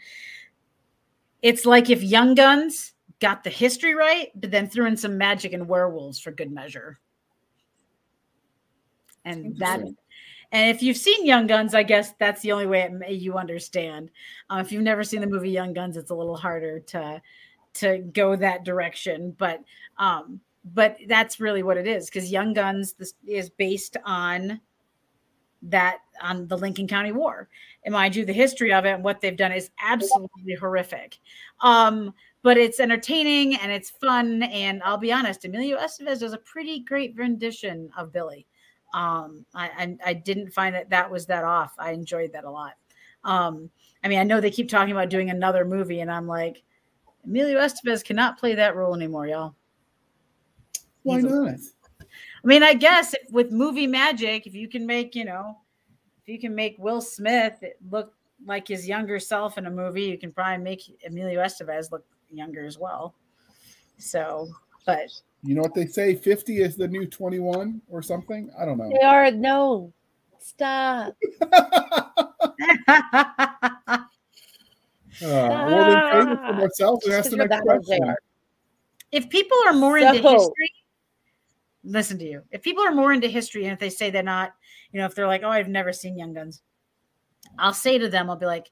it's 1.42 1.66
like 1.66 1.90
if 1.90 2.04
Young 2.04 2.36
Guns 2.36 2.94
got 3.20 3.44
the 3.44 3.50
history 3.50 3.96
right, 3.96 4.30
but 4.36 4.52
then 4.52 4.70
threw 4.70 4.86
in 4.86 4.98
some 4.98 5.18
magic 5.18 5.54
and 5.54 5.68
werewolves 5.68 6.20
for 6.20 6.32
good 6.32 6.52
measure. 6.52 7.00
And 9.26 9.58
that, 9.58 9.80
and 10.52 10.76
if 10.76 10.84
you've 10.84 10.98
seen 10.98 11.26
Young 11.26 11.48
Guns, 11.48 11.74
I 11.74 11.84
guess 11.84 12.14
that's 12.20 12.42
the 12.42 12.52
only 12.52 12.68
way 12.68 12.82
it, 12.82 13.14
you 13.14 13.38
understand. 13.38 14.12
Uh, 14.50 14.62
if 14.64 14.72
you've 14.72 14.84
never 14.84 15.04
seen 15.04 15.22
the 15.22 15.28
movie 15.28 15.50
Young 15.50 15.74
Guns, 15.74 15.96
it's 15.96 16.12
a 16.12 16.16
little 16.16 16.36
harder 16.36 16.80
to 16.82 17.22
to 17.76 17.98
go 18.14 18.36
that 18.36 18.64
direction. 18.66 19.36
But 19.38 19.62
um, 19.98 20.42
but 20.66 20.98
that's 21.08 21.40
really 21.40 21.64
what 21.64 21.78
it 21.78 21.88
is 21.88 22.06
because 22.06 22.32
Young 22.32 22.54
Guns 22.54 22.96
is 23.26 23.50
based 23.50 23.98
on 24.06 24.62
that 25.64 26.00
on 26.22 26.48
the 26.48 26.58
Lincoln 26.58 26.88
County 26.88 27.12
War. 27.12 27.50
And 27.86 27.94
mind 27.94 28.16
you, 28.16 28.26
the 28.26 28.34
history 28.34 28.74
of 28.74 28.86
it 28.86 28.92
and 28.92 29.04
what 29.04 29.22
they've 29.22 29.36
done 29.36 29.52
is 29.52 29.72
absolutely 29.82 30.56
horrific. 30.56 31.20
Um, 31.62 32.14
but 32.42 32.58
it's 32.58 32.80
entertaining 32.80 33.56
and 33.56 33.72
it's 33.72 33.90
fun. 33.90 34.44
And 34.44 34.84
I'll 34.84 34.98
be 34.98 35.14
honest, 35.14 35.46
Emilio 35.46 35.78
Estevez 35.78 36.20
does 36.20 36.34
a 36.34 36.38
pretty 36.38 36.80
great 36.82 37.16
rendition 37.16 37.90
of 37.98 38.12
Billy. 38.12 38.46
Um, 38.94 39.46
I, 39.56 39.70
I, 39.70 39.98
I 40.06 40.14
didn't 40.14 40.52
find 40.52 40.76
that 40.76 40.90
that 40.90 41.10
was 41.10 41.26
that 41.28 41.44
off. 41.44 41.74
I 41.80 41.92
enjoyed 41.92 42.34
that 42.34 42.44
a 42.44 42.52
lot. 42.52 42.74
Um, 43.24 43.70
I 44.04 44.10
mean, 44.10 44.20
I 44.20 44.24
know 44.24 44.42
they 44.42 44.52
keep 44.52 44.70
talking 44.70 44.92
about 44.92 45.10
doing 45.10 45.30
another 45.30 45.64
movie, 45.64 46.02
and 46.02 46.12
I'm 46.12 46.28
like, 46.28 46.62
Emilio 47.26 47.58
Estevez 47.58 48.04
cannot 48.04 48.38
play 48.38 48.54
that 48.56 48.76
role 48.76 48.94
anymore, 48.94 49.28
y'all. 49.28 49.56
Why 51.04 51.22
not? 51.22 51.56
I 52.02 52.48
mean, 52.48 52.64
I 52.64 52.74
guess 52.74 53.14
if, 53.14 53.32
with 53.32 53.52
movie 53.52 53.88
magic, 53.88 54.48
if 54.48 54.56
you 54.56 54.68
can 54.68 54.86
make, 54.86 55.16
you 55.16 55.26
know, 55.26 55.58
if 56.22 56.28
you 56.28 56.40
can 56.40 56.56
make 56.56 56.78
Will 56.78 57.02
Smith 57.02 57.64
look 57.90 58.14
like 58.46 58.68
his 58.68 58.88
younger 58.88 59.20
self 59.20 59.58
in 59.58 59.66
a 59.66 59.72
movie, 59.72 60.04
you 60.04 60.18
can 60.18 60.32
probably 60.32 60.64
make 60.64 60.82
Emilio 61.06 61.42
Estevez 61.42 61.92
look 61.92 62.06
younger 62.32 62.66
as 62.66 62.78
well. 62.78 63.14
So, 63.98 64.48
but 64.86 65.10
You 65.44 65.56
know 65.56 65.62
what 65.62 65.74
they 65.74 65.86
say? 65.86 66.16
50 66.16 66.62
is 66.62 66.76
the 66.76 66.88
new 66.88 67.06
21 67.06 67.82
or 67.90 68.02
something? 68.02 68.50
I 68.60 68.66
don't 68.66 68.78
know. 68.78 68.90
They 68.90 69.06
are 69.06 69.32
no. 69.32 69.94
Stop. 70.40 71.16
Uh, 75.22 75.68
well, 75.70 75.86
then 75.86 76.02
save 76.12 76.38
for 76.46 76.54
myself 76.54 77.04
and 77.06 77.14
ask 77.14 77.30
the 77.30 77.38
Just 77.38 77.50
'cause 77.50 77.50
next 77.50 77.62
question. 77.62 78.16
If 79.12 79.30
people 79.30 79.58
are 79.68 79.74
more 79.74 79.98
into 79.98 80.14
history, 80.16 80.72
listen 81.84 82.18
to 82.20 82.26
you. 82.26 82.42
If 82.52 82.62
people 82.62 82.84
are 82.84 82.94
more 82.94 83.14
into 83.14 83.28
history 83.28 83.64
and 83.66 83.74
if 83.74 83.80
they 83.80 83.90
say 83.90 84.10
they're 84.10 84.24
not, 84.24 84.54
you 84.92 85.00
know, 85.00 85.06
if 85.06 85.16
they're 85.16 85.28
like, 85.28 85.44
oh, 85.44 85.50
I've 85.50 85.68
never 85.68 85.92
seen 85.94 86.18
Young 86.18 86.34
Guns, 86.34 86.62
I'll 87.60 87.74
say 87.74 87.98
to 87.98 88.10
them, 88.10 88.30
I'll 88.30 88.36
be 88.36 88.46
like, 88.46 88.70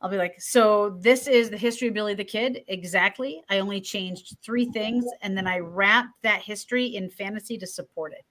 I'll 0.00 0.10
be 0.10 0.18
like, 0.18 0.38
so 0.40 0.98
this 1.00 1.26
is 1.26 1.48
the 1.48 1.56
history 1.56 1.88
of 1.88 1.94
Billy 1.94 2.14
the 2.14 2.24
Kid. 2.24 2.62
Exactly. 2.68 3.42
I 3.48 3.58
only 3.58 3.80
changed 3.80 4.36
three 4.42 4.66
things 4.66 5.04
and 5.22 5.36
then 5.36 5.46
I 5.46 5.58
wrapped 5.60 6.22
that 6.22 6.42
history 6.42 6.96
in 6.96 7.08
fantasy 7.08 7.56
to 7.58 7.66
support 7.66 8.12
it. 8.12 8.24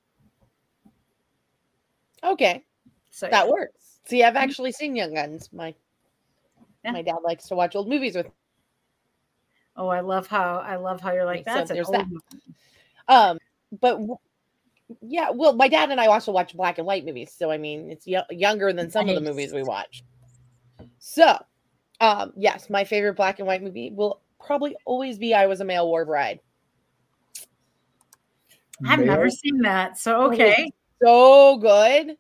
Okay, 2.23 2.63
So 3.09 3.27
that 3.29 3.47
works. 3.49 3.99
See, 4.05 4.23
I've 4.23 4.35
actually 4.35 4.71
seen 4.71 4.95
Young 4.95 5.13
Guns. 5.13 5.49
My 5.51 5.73
Yeah. 6.85 6.91
my 6.91 7.01
dad 7.01 7.17
likes 7.23 7.47
to 7.47 7.55
watch 7.55 7.75
old 7.75 7.89
movies 7.89 8.15
with. 8.15 8.27
oh, 9.75 9.87
I 9.87 10.01
love 10.01 10.27
how 10.27 10.59
I 10.59 10.75
love 10.75 11.01
how 11.01 11.11
you're 11.11 11.25
like 11.25 11.39
So 11.45 11.53
that's 11.55 11.71
an 11.71 11.79
old 11.79 11.93
that. 11.95 12.07
movie." 12.07 12.55
Um, 13.07 13.37
but 13.79 13.99
yeah, 15.01 15.29
well, 15.31 15.53
my 15.53 15.67
dad 15.67 15.91
and 15.91 15.99
I 15.99 16.07
also 16.07 16.31
watch 16.31 16.55
black 16.55 16.77
and 16.77 16.87
white 16.87 17.05
movies, 17.05 17.33
so 17.37 17.51
I 17.51 17.57
mean, 17.57 17.89
it's 17.89 18.07
yo- 18.07 18.21
younger 18.29 18.73
than 18.73 18.89
some 18.89 19.09
of 19.09 19.15
the 19.15 19.21
movies 19.21 19.53
we 19.53 19.63
watch. 19.63 20.03
So, 20.99 21.37
um, 21.99 22.33
yes, 22.35 22.69
my 22.69 22.83
favorite 22.83 23.15
black 23.15 23.39
and 23.39 23.47
white 23.47 23.63
movie 23.63 23.91
will 23.91 24.21
probably 24.39 24.75
always 24.85 25.17
be 25.17 25.33
"I 25.33 25.47
Was 25.47 25.61
a 25.61 25.65
Male 25.65 25.87
War 25.87 26.05
Bride." 26.05 26.39
I've 28.85 28.99
never 28.99 29.29
seen 29.29 29.61
that. 29.61 29.97
So 29.97 30.31
okay. 30.31 30.69
so 31.01 31.57
good. 31.57 32.17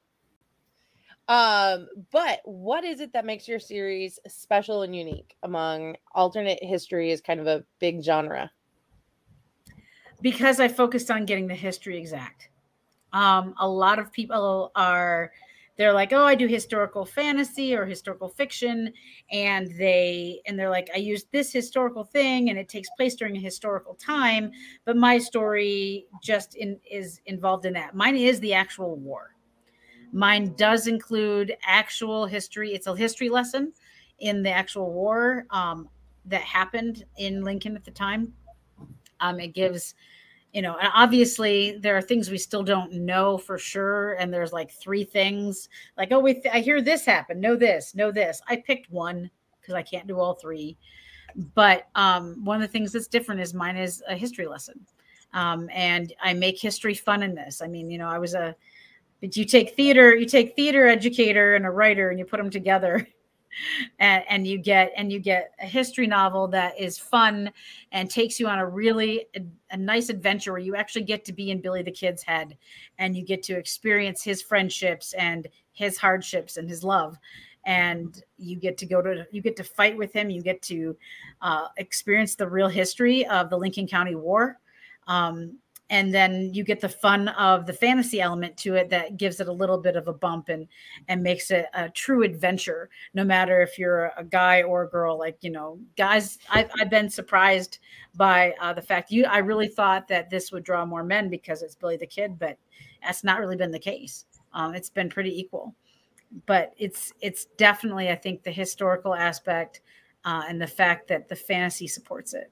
Um, 1.27 1.87
but 2.11 2.41
what 2.43 2.83
is 2.83 2.99
it 2.99 3.13
that 3.13 3.25
makes 3.25 3.47
your 3.47 3.59
series 3.59 4.19
special 4.27 4.81
and 4.81 4.95
unique 4.95 5.35
among 5.41 5.95
alternate 6.13 6.61
history 6.61 7.11
is 7.11 7.21
kind 7.21 7.39
of 7.39 7.47
a 7.47 7.63
big 7.79 8.03
genre? 8.03 8.51
Because 10.23 10.59
I 10.59 10.69
focused 10.69 11.11
on 11.11 11.25
getting 11.25 11.47
the 11.47 11.53
history 11.53 11.99
exact. 11.99 12.49
Um, 13.11 13.53
a 13.59 13.67
lot 13.67 13.99
of 13.99 14.11
people 14.11 14.71
are 14.75 15.31
they're 15.75 15.93
like, 15.93 16.13
oh, 16.13 16.23
I 16.23 16.35
do 16.35 16.47
historical 16.47 17.03
fantasy 17.03 17.75
or 17.75 17.85
historical 17.85 18.29
fiction, 18.29 18.93
and 19.31 19.67
they 19.77 20.39
and 20.45 20.57
they're 20.57 20.69
like, 20.69 20.89
I 20.95 20.97
use 20.97 21.25
this 21.31 21.51
historical 21.51 22.03
thing, 22.03 22.49
and 22.49 22.57
it 22.57 22.69
takes 22.69 22.89
place 22.97 23.15
during 23.15 23.35
a 23.37 23.39
historical 23.39 23.95
time, 23.95 24.51
but 24.85 24.95
my 24.95 25.17
story 25.17 26.05
just 26.23 26.55
in, 26.55 26.79
is 26.89 27.21
involved 27.25 27.65
in 27.65 27.73
that. 27.73 27.95
Mine 27.95 28.15
is 28.15 28.39
the 28.39 28.53
actual 28.53 28.95
war. 28.95 29.35
Mine 30.11 30.53
does 30.55 30.85
include 30.87 31.57
actual 31.65 32.27
history. 32.27 32.73
It's 32.73 32.87
a 32.87 32.95
history 32.95 33.29
lesson 33.29 33.73
in 34.19 34.43
the 34.43 34.51
actual 34.51 34.91
war 34.91 35.45
um, 35.49 35.89
that 36.25 36.41
happened 36.41 37.03
in 37.17 37.43
Lincoln 37.43 37.75
at 37.75 37.83
the 37.83 37.91
time. 37.91 38.31
Um, 39.19 39.39
it 39.39 39.55
gives, 39.55 39.95
you 40.53 40.61
know, 40.61 40.77
and 40.77 40.91
obviously 40.93 41.79
there 41.79 41.97
are 41.97 42.01
things 42.01 42.29
we 42.29 42.37
still 42.37 42.63
don't 42.63 42.93
know 42.93 43.39
for 43.39 43.57
sure. 43.57 44.13
And 44.13 44.31
there's 44.31 44.53
like 44.53 44.71
three 44.71 45.03
things 45.03 45.67
like, 45.97 46.11
oh, 46.11 46.19
we 46.19 46.35
th- 46.35 46.53
I 46.53 46.59
hear 46.59 46.79
this 46.79 47.05
happen. 47.05 47.41
Know 47.41 47.55
this, 47.55 47.95
know 47.95 48.11
this. 48.11 48.39
I 48.47 48.57
picked 48.57 48.91
one 48.91 49.29
because 49.59 49.73
I 49.73 49.81
can't 49.81 50.07
do 50.07 50.19
all 50.19 50.35
three. 50.35 50.77
But 51.55 51.87
um, 51.95 52.45
one 52.45 52.61
of 52.61 52.61
the 52.61 52.71
things 52.71 52.91
that's 52.91 53.07
different 53.07 53.41
is 53.41 53.55
mine 53.55 53.77
is 53.77 54.03
a 54.07 54.15
history 54.15 54.45
lesson. 54.45 54.79
Um, 55.33 55.67
and 55.73 56.13
I 56.21 56.33
make 56.35 56.61
history 56.61 56.93
fun 56.93 57.23
in 57.23 57.33
this. 57.33 57.59
I 57.59 57.67
mean, 57.67 57.89
you 57.89 57.97
know, 57.97 58.07
I 58.07 58.19
was 58.19 58.35
a, 58.35 58.55
but 59.21 59.35
you 59.35 59.45
take 59.45 59.75
theater, 59.75 60.15
you 60.15 60.27
take 60.27 60.55
theater 60.55 60.85
educator 60.85 61.55
and 61.55 61.65
a 61.65 61.71
writer 61.71 62.11
and 62.11 62.19
you 62.19 62.25
put 62.25 62.37
them 62.37 62.51
together 62.51 63.07
and, 63.99 64.23
and 64.29 64.47
you 64.47 64.57
get 64.57 64.91
and 64.95 65.11
you 65.11 65.19
get 65.19 65.51
a 65.61 65.65
history 65.65 66.07
novel 66.07 66.47
that 66.49 66.79
is 66.79 66.97
fun 66.97 67.51
and 67.91 68.09
takes 68.09 68.39
you 68.39 68.47
on 68.47 68.59
a 68.59 68.65
really 68.65 69.25
a, 69.35 69.41
a 69.71 69.77
nice 69.77 70.09
adventure 70.09 70.51
where 70.51 70.61
you 70.61 70.75
actually 70.75 71.03
get 71.03 71.25
to 71.25 71.33
be 71.33 71.51
in 71.51 71.61
Billy 71.61 71.81
the 71.81 71.91
Kid's 71.91 72.23
head 72.23 72.57
and 72.97 73.15
you 73.15 73.23
get 73.23 73.43
to 73.43 73.57
experience 73.57 74.23
his 74.23 74.41
friendships 74.41 75.13
and 75.13 75.47
his 75.71 75.97
hardships 75.97 76.57
and 76.57 76.69
his 76.69 76.83
love. 76.83 77.17
And 77.65 78.21
you 78.37 78.57
get 78.57 78.77
to 78.79 78.85
go 78.85 79.01
to 79.01 79.25
you 79.31 79.41
get 79.41 79.55
to 79.55 79.63
fight 79.63 79.97
with 79.97 80.11
him. 80.11 80.29
You 80.29 80.41
get 80.41 80.61
to 80.63 80.97
uh, 81.41 81.67
experience 81.77 82.35
the 82.35 82.47
real 82.47 82.67
history 82.67 83.25
of 83.27 83.49
the 83.49 83.57
lincoln 83.57 83.87
county 83.87 84.15
war. 84.15 84.59
Um, 85.07 85.57
and 85.89 86.13
then 86.13 86.53
you 86.53 86.63
get 86.63 86.79
the 86.79 86.89
fun 86.89 87.27
of 87.29 87.65
the 87.65 87.73
fantasy 87.73 88.21
element 88.21 88.55
to 88.57 88.75
it 88.75 88.89
that 88.89 89.17
gives 89.17 89.39
it 89.39 89.47
a 89.47 89.51
little 89.51 89.77
bit 89.77 89.95
of 89.95 90.07
a 90.07 90.13
bump 90.13 90.49
and 90.49 90.67
and 91.07 91.21
makes 91.21 91.51
it 91.51 91.65
a 91.73 91.89
true 91.89 92.23
adventure 92.23 92.89
no 93.13 93.23
matter 93.23 93.61
if 93.61 93.77
you're 93.77 94.11
a 94.17 94.23
guy 94.23 94.63
or 94.63 94.83
a 94.83 94.89
girl. 94.89 95.17
Like 95.17 95.37
you 95.41 95.51
know 95.51 95.79
guys 95.97 96.37
i've, 96.49 96.69
I've 96.79 96.89
been 96.89 97.09
surprised 97.09 97.79
by 98.15 98.53
uh, 98.61 98.73
the 98.73 98.81
fact 98.81 99.11
you 99.11 99.25
i 99.25 99.37
really 99.37 99.67
thought 99.67 100.07
that 100.07 100.29
this 100.29 100.51
would 100.51 100.63
draw 100.63 100.85
more 100.85 101.03
men 101.03 101.29
because 101.29 101.61
it's 101.61 101.75
billy 101.75 101.97
the 101.97 102.07
kid 102.07 102.37
but 102.37 102.57
that's 103.03 103.23
not 103.23 103.39
really 103.39 103.55
been 103.55 103.71
the 103.71 103.79
case. 103.79 104.25
Um, 104.53 104.73
it's 104.75 104.89
been 104.89 105.09
pretty 105.09 105.37
equal. 105.37 105.75
But 106.45 106.73
it's 106.77 107.13
it's 107.21 107.45
definitely 107.57 108.09
i 108.09 108.15
think 108.15 108.41
the 108.41 108.51
historical 108.51 109.13
aspect 109.13 109.81
uh, 110.25 110.41
and 110.49 110.59
the 110.59 110.65
fact 110.65 111.07
that 111.09 111.27
the 111.27 111.35
fantasy 111.35 111.87
supports 111.87 112.33
it 112.33 112.51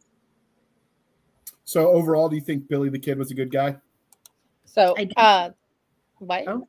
So 1.64 1.89
overall, 1.89 2.30
do 2.30 2.36
you 2.36 2.41
think 2.41 2.68
Billy 2.68 2.89
the 2.89 2.99
Kid 2.99 3.18
was 3.18 3.32
a 3.32 3.36
good 3.36 3.51
guy? 3.51 3.78
So, 4.66 4.95
I 4.97 5.09
uh, 5.18 5.49
what? 6.20 6.47
Oh. 6.47 6.68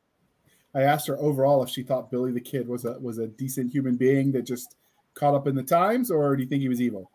I 0.75 0.81
asked 0.81 1.07
her 1.07 1.17
overall 1.19 1.63
if 1.63 1.69
she 1.69 1.83
thought 1.83 2.09
Billy 2.09 2.31
the 2.31 2.41
Kid 2.41 2.67
was 2.67 2.85
a 2.85 2.99
was 2.99 3.17
a 3.17 3.27
decent 3.27 3.71
human 3.71 3.95
being 3.95 4.31
that 4.31 4.43
just 4.43 4.75
caught 5.13 5.35
up 5.35 5.47
in 5.47 5.55
the 5.55 5.63
times, 5.63 6.09
or 6.09 6.35
do 6.35 6.43
you 6.43 6.49
think 6.49 6.61
he 6.61 6.69
was 6.69 6.81
evil? 6.81 7.11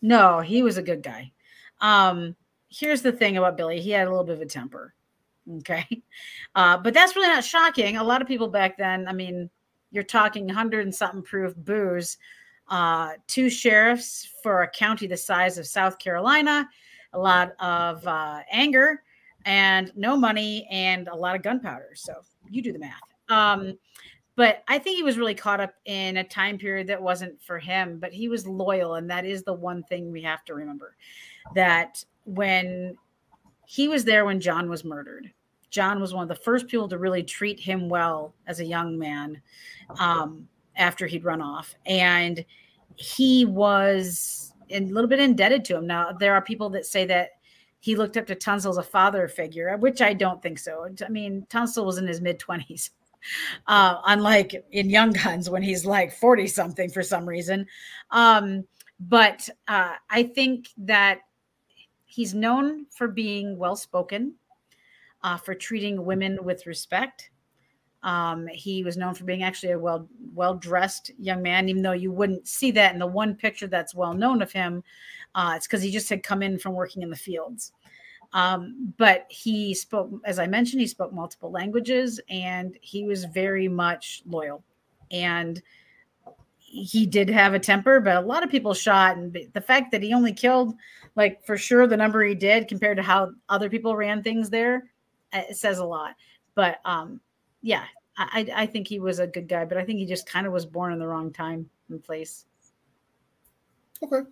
No, 0.00 0.40
he 0.40 0.62
was 0.62 0.78
a 0.78 0.82
good 0.82 1.02
guy. 1.02 1.30
Um, 1.80 2.34
here's 2.70 3.02
the 3.02 3.12
thing 3.12 3.36
about 3.36 3.56
Billy: 3.56 3.80
he 3.80 3.90
had 3.90 4.06
a 4.06 4.10
little 4.10 4.24
bit 4.24 4.36
of 4.36 4.42
a 4.42 4.46
temper. 4.46 4.94
Okay, 5.58 5.86
uh, 6.54 6.78
but 6.78 6.94
that's 6.94 7.14
really 7.14 7.28
not 7.28 7.44
shocking. 7.44 7.96
A 7.98 8.04
lot 8.04 8.22
of 8.22 8.28
people 8.28 8.48
back 8.48 8.78
then, 8.78 9.06
I 9.06 9.12
mean, 9.12 9.50
you're 9.90 10.02
talking 10.02 10.48
hundred 10.48 10.84
and 10.86 10.94
something 10.94 11.22
proof 11.22 11.54
booze, 11.56 12.16
uh, 12.68 13.12
two 13.26 13.50
sheriffs 13.50 14.28
for 14.42 14.62
a 14.62 14.68
county 14.70 15.06
the 15.06 15.16
size 15.16 15.58
of 15.58 15.66
South 15.66 15.98
Carolina, 15.98 16.68
a 17.12 17.18
lot 17.18 17.54
of 17.60 18.06
uh, 18.06 18.40
anger, 18.50 19.02
and 19.44 19.92
no 19.96 20.16
money, 20.16 20.66
and 20.70 21.08
a 21.08 21.14
lot 21.14 21.36
of 21.36 21.42
gunpowder. 21.42 21.90
So 21.94 22.14
you 22.50 22.62
do 22.62 22.72
the 22.72 22.78
math. 22.78 23.00
Um, 23.28 23.78
but 24.34 24.62
I 24.66 24.78
think 24.78 24.96
he 24.96 25.02
was 25.02 25.18
really 25.18 25.34
caught 25.34 25.60
up 25.60 25.74
in 25.84 26.16
a 26.16 26.24
time 26.24 26.56
period 26.56 26.86
that 26.86 27.02
wasn't 27.02 27.40
for 27.42 27.58
him, 27.58 27.98
but 27.98 28.12
he 28.12 28.28
was 28.28 28.46
loyal. 28.46 28.94
And 28.94 29.10
that 29.10 29.26
is 29.26 29.42
the 29.42 29.52
one 29.52 29.82
thing 29.84 30.10
we 30.10 30.22
have 30.22 30.44
to 30.46 30.54
remember 30.54 30.96
that 31.54 32.04
when 32.24 32.96
he 33.66 33.88
was 33.88 34.04
there 34.04 34.24
when 34.24 34.40
John 34.40 34.70
was 34.70 34.84
murdered, 34.84 35.30
John 35.70 36.00
was 36.00 36.14
one 36.14 36.22
of 36.22 36.28
the 36.28 36.42
first 36.42 36.66
people 36.66 36.88
to 36.88 36.98
really 36.98 37.22
treat 37.22 37.60
him 37.60 37.88
well 37.88 38.34
as 38.46 38.60
a 38.60 38.64
young 38.64 38.98
man 38.98 39.40
um, 39.98 40.48
after 40.76 41.06
he'd 41.06 41.24
run 41.24 41.42
off. 41.42 41.74
And 41.86 42.44
he 42.96 43.44
was 43.44 44.51
a 44.70 44.80
little 44.80 45.08
bit 45.08 45.20
indebted 45.20 45.64
to 45.66 45.76
him. 45.76 45.86
Now 45.86 46.12
there 46.12 46.34
are 46.34 46.42
people 46.42 46.70
that 46.70 46.86
say 46.86 47.04
that 47.06 47.30
he 47.80 47.96
looked 47.96 48.16
up 48.16 48.26
to 48.28 48.34
Tunstall 48.36 48.70
as 48.70 48.78
a 48.78 48.82
father 48.82 49.26
figure, 49.26 49.76
which 49.76 50.00
I 50.00 50.14
don't 50.14 50.40
think 50.40 50.58
so. 50.58 50.88
I 51.04 51.08
mean, 51.08 51.46
Tunstall 51.48 51.84
was 51.84 51.98
in 51.98 52.06
his 52.06 52.20
mid 52.20 52.38
twenties, 52.38 52.90
uh, 53.66 53.96
unlike 54.06 54.64
in 54.70 54.88
Young 54.88 55.12
Guns 55.12 55.50
when 55.50 55.62
he's 55.62 55.84
like 55.84 56.12
forty 56.12 56.46
something 56.46 56.90
for 56.90 57.02
some 57.02 57.28
reason. 57.28 57.66
Um, 58.10 58.64
but 59.00 59.48
uh, 59.66 59.94
I 60.10 60.22
think 60.22 60.68
that 60.78 61.22
he's 62.04 62.34
known 62.34 62.86
for 62.90 63.08
being 63.08 63.58
well 63.58 63.74
spoken, 63.74 64.34
uh, 65.22 65.36
for 65.36 65.54
treating 65.54 66.04
women 66.04 66.38
with 66.44 66.66
respect. 66.66 67.30
Um, 68.02 68.48
he 68.48 68.82
was 68.82 68.96
known 68.96 69.14
for 69.14 69.24
being 69.24 69.42
actually 69.42 69.72
a 69.72 69.78
well 69.78 70.08
well 70.34 70.54
dressed 70.54 71.10
young 71.18 71.42
man, 71.42 71.68
even 71.68 71.82
though 71.82 71.92
you 71.92 72.10
wouldn't 72.10 72.48
see 72.48 72.70
that 72.72 72.92
in 72.92 72.98
the 72.98 73.06
one 73.06 73.34
picture 73.34 73.66
that's 73.66 73.94
well 73.94 74.14
known 74.14 74.42
of 74.42 74.52
him. 74.52 74.82
Uh, 75.34 75.54
it's 75.56 75.66
because 75.66 75.82
he 75.82 75.90
just 75.90 76.08
had 76.08 76.22
come 76.22 76.42
in 76.42 76.58
from 76.58 76.74
working 76.74 77.02
in 77.02 77.10
the 77.10 77.16
fields. 77.16 77.72
Um, 78.32 78.94
but 78.96 79.26
he 79.28 79.74
spoke, 79.74 80.10
as 80.24 80.38
I 80.38 80.46
mentioned, 80.46 80.80
he 80.80 80.86
spoke 80.86 81.12
multiple 81.12 81.50
languages 81.50 82.20
and 82.30 82.78
he 82.80 83.04
was 83.04 83.24
very 83.24 83.68
much 83.68 84.22
loyal. 84.26 84.64
And 85.10 85.62
he 86.56 87.04
did 87.04 87.28
have 87.28 87.52
a 87.52 87.58
temper, 87.58 88.00
but 88.00 88.16
a 88.16 88.26
lot 88.26 88.42
of 88.42 88.50
people 88.50 88.72
shot. 88.72 89.18
And 89.18 89.36
the 89.52 89.60
fact 89.60 89.92
that 89.92 90.02
he 90.02 90.14
only 90.14 90.32
killed, 90.32 90.74
like 91.16 91.44
for 91.44 91.58
sure, 91.58 91.86
the 91.86 91.96
number 91.96 92.24
he 92.24 92.34
did 92.34 92.68
compared 92.68 92.96
to 92.96 93.02
how 93.02 93.32
other 93.50 93.68
people 93.68 93.94
ran 93.94 94.22
things 94.22 94.48
there, 94.48 94.90
uh, 95.34 95.42
it 95.50 95.56
says 95.56 95.78
a 95.78 95.84
lot. 95.84 96.14
But 96.54 96.78
um, 96.86 97.20
yeah, 97.62 97.84
I, 98.16 98.46
I 98.54 98.66
think 98.66 98.88
he 98.88 98.98
was 98.98 99.18
a 99.18 99.26
good 99.26 99.48
guy, 99.48 99.64
but 99.64 99.78
I 99.78 99.84
think 99.84 99.98
he 99.98 100.06
just 100.06 100.28
kind 100.28 100.46
of 100.46 100.52
was 100.52 100.66
born 100.66 100.92
in 100.92 100.98
the 100.98 101.06
wrong 101.06 101.32
time 101.32 101.68
and 101.88 102.02
place. 102.02 102.44
Okay. 104.02 104.28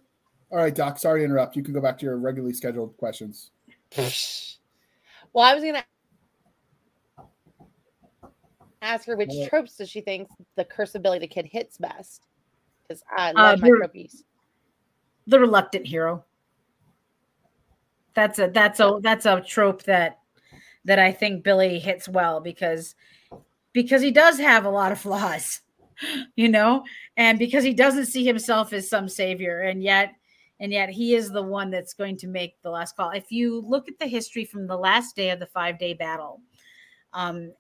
All 0.51 0.59
right, 0.59 0.75
Doc. 0.75 0.99
Sorry 0.99 1.21
to 1.21 1.25
interrupt. 1.25 1.57
You 1.57 1.63
can 1.63 1.73
go 1.73 1.81
back 1.81 1.97
to 1.99 2.05
your 2.05 2.19
regularly 2.19 2.53
scheduled 2.53 2.97
questions. 2.97 3.53
well, 3.97 5.45
I 5.45 5.55
was 5.55 5.63
going 5.63 5.75
to 5.75 5.85
ask 8.83 9.07
her 9.07 9.17
which 9.17 9.31
tropes 9.49 9.77
does 9.77 9.89
she 9.89 10.01
think 10.01 10.29
the 10.57 10.65
curse 10.65 10.95
ability 10.95 11.27
kid 11.29 11.47
hits 11.47 11.79
best 11.79 12.27
because 12.83 13.03
I 13.17 13.31
uh, 13.31 13.35
love 13.35 13.59
uh, 13.59 13.63
my 13.63 13.69
tropes. 13.69 14.25
The 15.27 15.39
reluctant 15.39 15.87
hero. 15.87 16.25
That's 18.15 18.41
a 18.41 18.49
that's 18.49 18.81
a 18.81 18.99
that's 19.01 19.27
a 19.27 19.41
trope 19.41 19.85
that 19.85 20.19
that 20.85 20.99
I 20.99 21.13
think 21.13 21.45
Billy 21.45 21.79
hits 21.79 22.09
well 22.09 22.41
because 22.41 22.97
because 23.73 24.03
he 24.03 24.11
does 24.11 24.39
have 24.39 24.65
a 24.65 24.71
lot 24.71 24.93
of 24.93 25.01
flaws, 25.01 25.61
you 26.37 26.49
know, 26.49 26.85
and 27.17 27.39
because 27.39 27.65
he 27.65 27.75
doesn't 27.75 28.07
see 28.07 28.25
himself 28.25 28.73
as 28.73 28.89
some 28.89 29.09
savior, 29.09 29.61
and 29.61 29.83
yet 29.83 30.15
and 30.61 30.73
yet 30.73 30.91
he 30.91 31.15
is 31.15 31.31
the 31.31 31.43
one 31.43 31.71
that's 31.71 31.95
going 31.95 32.17
to 32.19 32.27
make 32.27 32.61
the 32.63 32.71
last 32.71 32.97
call. 32.97 33.11
If 33.11 33.33
you 33.33 33.65
look 33.67 33.89
at 33.89 33.99
the 33.99 34.07
history 34.07 34.45
from 34.45 34.67
the 34.67 34.77
last 34.77 35.17
day 35.17 35.31
of 35.31 35.41
the 35.41 35.47
five 35.47 35.79
day 35.79 35.95
battle, 35.95 36.43
um, 37.15 37.53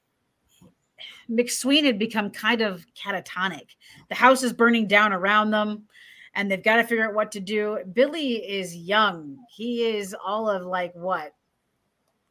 McSween 1.30 1.84
had 1.84 1.98
become 1.98 2.30
kind 2.30 2.60
of 2.60 2.84
catatonic. 2.94 3.76
The 4.10 4.14
house 4.14 4.42
is 4.42 4.52
burning 4.52 4.86
down 4.86 5.14
around 5.14 5.50
them 5.50 5.86
and 6.34 6.50
they've 6.50 6.62
got 6.62 6.76
to 6.76 6.84
figure 6.84 7.08
out 7.08 7.14
what 7.14 7.32
to 7.32 7.40
do. 7.40 7.78
Billy 7.92 8.34
is 8.34 8.76
young. 8.76 9.38
He 9.50 9.84
is 9.96 10.14
all 10.24 10.48
of 10.48 10.64
like 10.66 10.92
what? 10.94 11.34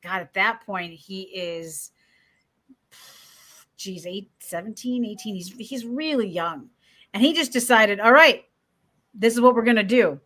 God, 0.03 0.21
at 0.21 0.33
that 0.33 0.65
point, 0.65 0.93
he 0.93 1.23
is, 1.23 1.91
geez, 3.79 4.05
eight, 4.05 4.29
17, 4.39 5.05
18. 5.05 5.35
He's, 5.35 5.53
he's 5.57 5.85
really 5.85 6.27
young. 6.27 6.69
And 7.13 7.23
he 7.23 7.33
just 7.33 7.51
decided, 7.51 7.99
all 7.99 8.11
right, 8.11 8.43
this 9.15 9.33
is 9.33 9.41
what 9.41 9.55
we're 9.55 9.63
going 9.63 9.77
to 9.77 9.83
do. 9.83 10.09
And 10.11 10.19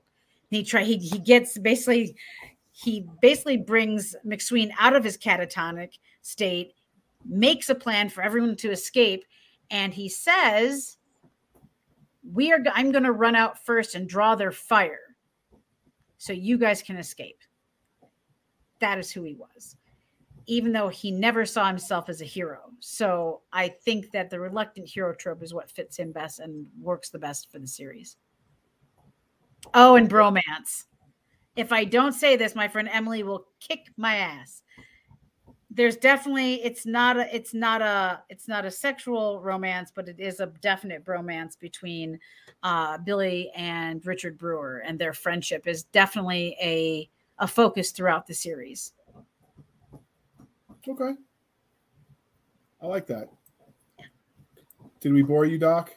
he 0.49 0.63
try, 0.63 0.83
he, 0.83 0.97
he 0.97 1.19
gets 1.19 1.57
basically, 1.57 2.15
he 2.71 3.07
basically 3.21 3.57
brings 3.57 4.15
McSween 4.25 4.71
out 4.79 4.95
of 4.95 5.03
his 5.03 5.17
catatonic 5.17 5.93
state 6.23 6.73
makes 7.25 7.69
a 7.69 7.75
plan 7.75 8.09
for 8.09 8.21
everyone 8.21 8.55
to 8.57 8.71
escape 8.71 9.23
and 9.71 9.93
he 9.93 10.09
says 10.09 10.97
we 12.33 12.51
are 12.51 12.59
i'm 12.73 12.91
going 12.91 13.03
to 13.03 13.11
run 13.11 13.35
out 13.35 13.63
first 13.65 13.95
and 13.95 14.09
draw 14.09 14.35
their 14.35 14.51
fire 14.51 15.15
so 16.17 16.33
you 16.33 16.57
guys 16.57 16.81
can 16.81 16.97
escape 16.97 17.39
that 18.79 18.97
is 18.97 19.11
who 19.11 19.23
he 19.23 19.35
was 19.35 19.77
even 20.45 20.71
though 20.71 20.89
he 20.89 21.11
never 21.11 21.45
saw 21.45 21.67
himself 21.67 22.09
as 22.09 22.21
a 22.21 22.25
hero. 22.25 22.59
So 22.79 23.41
i 23.51 23.67
think 23.69 24.11
that 24.11 24.29
the 24.29 24.39
reluctant 24.39 24.87
hero 24.87 25.13
trope 25.13 25.43
is 25.43 25.53
what 25.53 25.71
fits 25.71 25.97
him 25.97 26.11
best 26.11 26.39
and 26.39 26.65
works 26.81 27.09
the 27.09 27.19
best 27.19 27.51
for 27.51 27.59
the 27.59 27.67
series. 27.67 28.17
Oh 29.73 29.95
and 29.95 30.09
bromance. 30.09 30.85
If 31.55 31.71
i 31.71 31.83
don't 31.85 32.13
say 32.13 32.35
this 32.35 32.55
my 32.55 32.67
friend 32.67 32.89
emily 32.91 33.23
will 33.23 33.45
kick 33.59 33.87
my 33.97 34.17
ass. 34.17 34.61
There's 35.75 35.97
definitely 35.97 36.63
it's 36.63 36.85
not 36.85 37.17
a 37.17 37.35
it's 37.35 37.53
not 37.53 37.81
a 37.81 38.21
it's 38.29 38.47
not 38.47 38.63
a 38.65 38.69
sexual 38.71 39.41
romance 39.41 39.91
but 39.93 40.07
it 40.07 40.19
is 40.19 40.39
a 40.39 40.47
definite 40.61 41.03
bromance 41.03 41.57
between 41.57 42.19
uh, 42.61 42.97
billy 42.99 43.49
and 43.55 44.05
richard 44.05 44.37
brewer 44.37 44.83
and 44.85 44.99
their 44.99 45.13
friendship 45.13 45.65
is 45.65 45.83
definitely 45.85 46.55
a 46.61 47.09
a 47.39 47.47
focus 47.47 47.89
throughout 47.91 48.27
the 48.27 48.33
series 48.35 48.93
okay. 50.87 51.13
I 52.81 52.87
like 52.87 53.07
that. 53.07 53.29
Did 54.99 55.13
we 55.13 55.21
bore 55.21 55.45
you 55.45 55.57
doc? 55.57 55.93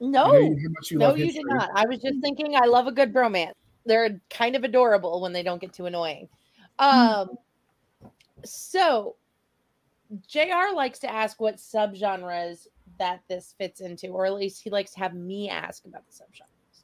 No. 0.00 0.32
You, 0.32 0.56
you 0.90 0.98
no 0.98 1.14
you 1.14 1.32
did 1.32 1.44
not. 1.46 1.70
I 1.74 1.86
was 1.86 1.98
just 1.98 2.20
thinking 2.20 2.56
i 2.56 2.66
love 2.66 2.86
a 2.86 2.92
good 2.92 3.12
bromance. 3.12 3.52
They're 3.86 4.20
kind 4.30 4.56
of 4.56 4.64
adorable 4.64 5.20
when 5.20 5.32
they 5.32 5.42
don't 5.42 5.60
get 5.60 5.72
too 5.72 5.86
annoying. 5.86 6.28
Um 6.78 7.30
so 8.44 9.16
JR 10.28 10.74
likes 10.74 10.98
to 11.00 11.10
ask 11.10 11.40
what 11.40 11.56
subgenres 11.56 12.66
that 12.98 13.22
this 13.28 13.54
fits 13.58 13.80
into, 13.80 14.08
or 14.08 14.26
at 14.26 14.34
least 14.34 14.62
he 14.62 14.70
likes 14.70 14.92
to 14.92 15.00
have 15.00 15.14
me 15.14 15.48
ask 15.48 15.84
about 15.84 16.02
the 16.06 16.12
subgenres. 16.12 16.82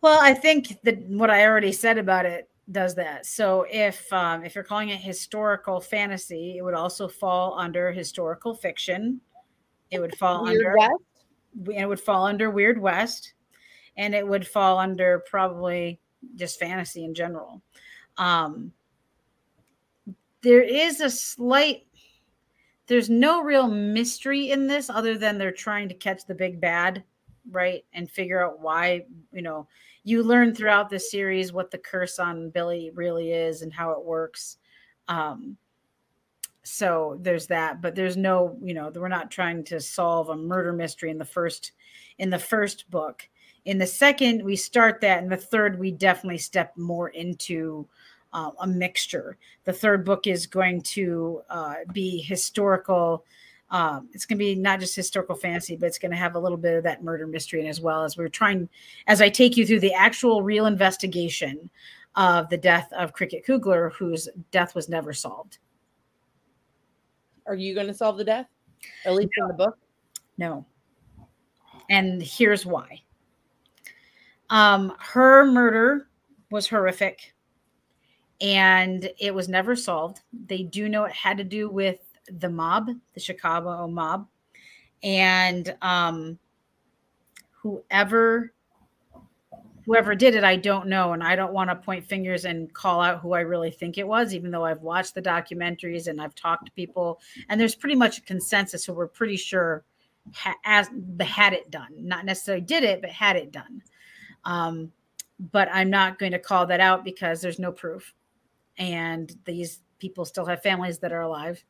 Well, 0.00 0.20
I 0.20 0.34
think 0.34 0.80
that 0.82 0.98
what 1.08 1.30
I 1.30 1.46
already 1.46 1.72
said 1.72 1.98
about 1.98 2.26
it 2.26 2.48
does 2.70 2.94
that. 2.94 3.26
So 3.26 3.66
if 3.70 4.10
um, 4.12 4.44
if 4.44 4.54
you're 4.54 4.64
calling 4.64 4.88
it 4.88 5.00
historical 5.00 5.80
fantasy, 5.80 6.56
it 6.58 6.62
would 6.62 6.74
also 6.74 7.08
fall 7.08 7.58
under 7.58 7.92
historical 7.92 8.54
fiction. 8.54 9.20
It 9.90 10.00
would 10.00 10.16
fall 10.16 10.44
Weird 10.44 10.56
under 10.56 10.76
West. 10.78 11.78
It 11.78 11.88
would 11.88 12.00
fall 12.00 12.26
under 12.26 12.50
Weird 12.50 12.80
West, 12.80 13.34
and 13.96 14.14
it 14.14 14.26
would 14.26 14.46
fall 14.46 14.78
under 14.78 15.22
probably 15.30 16.00
just 16.36 16.58
fantasy 16.58 17.04
in 17.04 17.14
general. 17.14 17.62
Um, 18.16 18.72
there 20.42 20.62
is 20.62 21.00
a 21.00 21.10
slight 21.10 21.86
there's 22.86 23.08
no 23.08 23.42
real 23.42 23.66
mystery 23.66 24.50
in 24.50 24.66
this 24.66 24.90
other 24.90 25.16
than 25.16 25.38
they're 25.38 25.50
trying 25.50 25.88
to 25.88 25.94
catch 25.94 26.26
the 26.26 26.34
big 26.34 26.60
bad 26.60 27.02
right 27.50 27.84
and 27.92 28.10
figure 28.10 28.44
out 28.44 28.60
why 28.60 29.04
you 29.32 29.42
know 29.42 29.66
you 30.04 30.22
learn 30.22 30.54
throughout 30.54 30.88
the 30.88 30.98
series 30.98 31.52
what 31.52 31.70
the 31.70 31.78
curse 31.78 32.18
on 32.18 32.50
billy 32.50 32.90
really 32.94 33.32
is 33.32 33.62
and 33.62 33.72
how 33.72 33.90
it 33.90 34.04
works 34.04 34.58
um 35.08 35.56
so 36.62 37.18
there's 37.20 37.46
that 37.46 37.82
but 37.82 37.94
there's 37.94 38.16
no 38.16 38.56
you 38.62 38.74
know 38.74 38.90
we're 38.94 39.08
not 39.08 39.30
trying 39.30 39.64
to 39.64 39.80
solve 39.80 40.28
a 40.28 40.36
murder 40.36 40.72
mystery 40.72 41.10
in 41.10 41.18
the 41.18 41.24
first 41.24 41.72
in 42.18 42.30
the 42.30 42.38
first 42.38 42.88
book 42.90 43.28
in 43.64 43.78
the 43.78 43.86
second 43.86 44.42
we 44.42 44.56
start 44.56 45.00
that 45.00 45.22
in 45.22 45.28
the 45.28 45.36
third 45.36 45.78
we 45.78 45.90
definitely 45.90 46.38
step 46.38 46.72
more 46.76 47.08
into 47.10 47.86
uh, 48.34 48.50
a 48.60 48.66
mixture. 48.66 49.38
The 49.64 49.72
third 49.72 50.04
book 50.04 50.26
is 50.26 50.46
going 50.46 50.82
to 50.82 51.40
uh, 51.48 51.74
be 51.92 52.20
historical. 52.20 53.24
Um, 53.74 54.08
it's 54.12 54.24
going 54.24 54.38
to 54.38 54.44
be 54.44 54.54
not 54.54 54.78
just 54.78 54.94
historical 54.94 55.34
fantasy, 55.34 55.74
but 55.74 55.86
it's 55.86 55.98
going 55.98 56.12
to 56.12 56.16
have 56.16 56.36
a 56.36 56.38
little 56.38 56.56
bit 56.56 56.76
of 56.76 56.84
that 56.84 57.02
murder 57.02 57.26
mystery 57.26 57.60
in 57.60 57.66
as 57.66 57.80
well 57.80 58.04
as 58.04 58.16
we're 58.16 58.28
trying, 58.28 58.68
as 59.08 59.20
I 59.20 59.28
take 59.28 59.56
you 59.56 59.66
through 59.66 59.80
the 59.80 59.92
actual 59.92 60.44
real 60.44 60.66
investigation 60.66 61.68
of 62.14 62.48
the 62.50 62.56
death 62.56 62.88
of 62.92 63.12
Cricket 63.12 63.44
Coogler, 63.44 63.92
whose 63.94 64.28
death 64.52 64.76
was 64.76 64.88
never 64.88 65.12
solved. 65.12 65.58
Are 67.46 67.56
you 67.56 67.74
going 67.74 67.88
to 67.88 67.94
solve 67.94 68.16
the 68.16 68.22
death? 68.22 68.46
At 69.04 69.14
least 69.14 69.30
no. 69.36 69.44
in 69.44 69.48
the 69.48 69.54
book? 69.54 69.76
No. 70.38 70.64
And 71.90 72.22
here's 72.22 72.64
why. 72.64 73.02
Um, 74.50 74.94
her 75.00 75.44
murder 75.46 76.06
was 76.48 76.68
horrific 76.68 77.34
and 78.40 79.10
it 79.18 79.34
was 79.34 79.48
never 79.48 79.74
solved. 79.74 80.20
They 80.46 80.62
do 80.62 80.88
know 80.88 81.06
it 81.06 81.12
had 81.12 81.38
to 81.38 81.44
do 81.44 81.68
with 81.68 81.98
the 82.30 82.48
mob, 82.48 82.88
the 83.12 83.20
Chicago 83.20 83.86
mob, 83.86 84.26
and 85.02 85.76
um, 85.82 86.38
whoever 87.50 88.52
whoever 89.86 90.14
did 90.14 90.34
it, 90.34 90.44
I 90.44 90.56
don't 90.56 90.88
know, 90.88 91.12
and 91.12 91.22
I 91.22 91.36
don't 91.36 91.52
want 91.52 91.68
to 91.68 91.76
point 91.76 92.06
fingers 92.06 92.46
and 92.46 92.72
call 92.72 93.02
out 93.02 93.20
who 93.20 93.34
I 93.34 93.40
really 93.40 93.70
think 93.70 93.98
it 93.98 94.08
was, 94.08 94.34
even 94.34 94.50
though 94.50 94.64
I've 94.64 94.80
watched 94.80 95.14
the 95.14 95.20
documentaries 95.20 96.06
and 96.06 96.22
I've 96.22 96.34
talked 96.34 96.66
to 96.66 96.72
people, 96.72 97.20
and 97.48 97.60
there's 97.60 97.74
pretty 97.74 97.96
much 97.96 98.18
a 98.18 98.22
consensus, 98.22 98.86
so 98.86 98.94
we're 98.94 99.08
pretty 99.08 99.36
sure 99.36 99.84
ha- 100.32 100.56
had 100.64 101.52
it 101.52 101.70
done, 101.70 101.90
not 101.98 102.24
necessarily 102.24 102.64
did 102.64 102.82
it, 102.82 103.00
but 103.00 103.10
had 103.10 103.36
it 103.36 103.52
done. 103.52 103.82
Um, 104.44 104.92
but 105.52 105.68
I'm 105.72 105.90
not 105.90 106.18
going 106.18 106.32
to 106.32 106.38
call 106.38 106.66
that 106.66 106.80
out 106.80 107.04
because 107.04 107.40
there's 107.40 107.58
no 107.58 107.72
proof. 107.72 108.14
And 108.78 109.34
these 109.44 109.80
people 109.98 110.24
still 110.24 110.46
have 110.46 110.62
families 110.62 110.98
that 110.98 111.12
are 111.12 111.22
alive. 111.22 111.64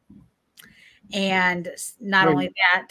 And 1.12 1.68
not 2.00 2.28
only 2.28 2.50
that, 2.72 2.90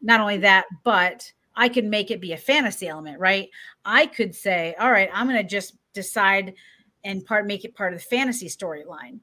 not 0.00 0.20
only 0.20 0.38
that, 0.38 0.66
but 0.84 1.30
I 1.54 1.68
could 1.68 1.84
make 1.84 2.10
it 2.10 2.20
be 2.20 2.32
a 2.32 2.36
fantasy 2.36 2.88
element, 2.88 3.18
right? 3.18 3.48
I 3.84 4.06
could 4.06 4.34
say, 4.34 4.74
all 4.78 4.92
right, 4.92 5.10
I'm 5.12 5.26
going 5.26 5.42
to 5.42 5.48
just 5.48 5.76
decide 5.92 6.54
and 7.04 7.24
part 7.24 7.46
make 7.46 7.64
it 7.64 7.74
part 7.74 7.92
of 7.92 8.00
the 8.00 8.04
fantasy 8.04 8.48
storyline. 8.48 9.20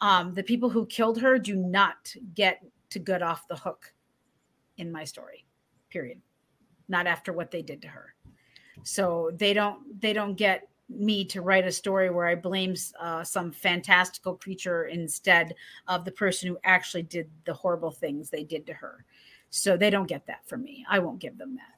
Um, 0.00 0.34
the 0.34 0.42
people 0.42 0.68
who 0.68 0.86
killed 0.86 1.20
her 1.20 1.38
do 1.38 1.56
not 1.56 2.14
get 2.34 2.60
to 2.90 2.98
get 2.98 3.22
off 3.22 3.48
the 3.48 3.56
hook 3.56 3.92
in 4.76 4.90
my 4.90 5.04
story, 5.04 5.44
period. 5.90 6.20
Not 6.88 7.06
after 7.06 7.32
what 7.32 7.50
they 7.50 7.62
did 7.62 7.82
to 7.82 7.88
her. 7.88 8.14
So 8.82 9.30
they 9.34 9.54
don't 9.54 10.00
they 10.00 10.12
don't 10.12 10.34
get 10.34 10.68
me 10.88 11.24
to 11.24 11.40
write 11.40 11.66
a 11.66 11.72
story 11.72 12.10
where 12.10 12.26
I 12.26 12.34
blame 12.34 12.74
uh, 13.00 13.24
some 13.24 13.50
fantastical 13.50 14.36
creature 14.36 14.84
instead 14.84 15.54
of 15.88 16.04
the 16.04 16.12
person 16.12 16.48
who 16.48 16.58
actually 16.64 17.04
did 17.04 17.30
the 17.44 17.54
horrible 17.54 17.90
things 17.90 18.30
they 18.30 18.44
did 18.44 18.66
to 18.66 18.74
her. 18.74 19.04
So 19.50 19.76
they 19.76 19.90
don't 19.90 20.08
get 20.08 20.26
that 20.26 20.46
from 20.46 20.62
me. 20.62 20.84
I 20.88 20.98
won't 20.98 21.20
give 21.20 21.38
them 21.38 21.54
that. 21.54 21.74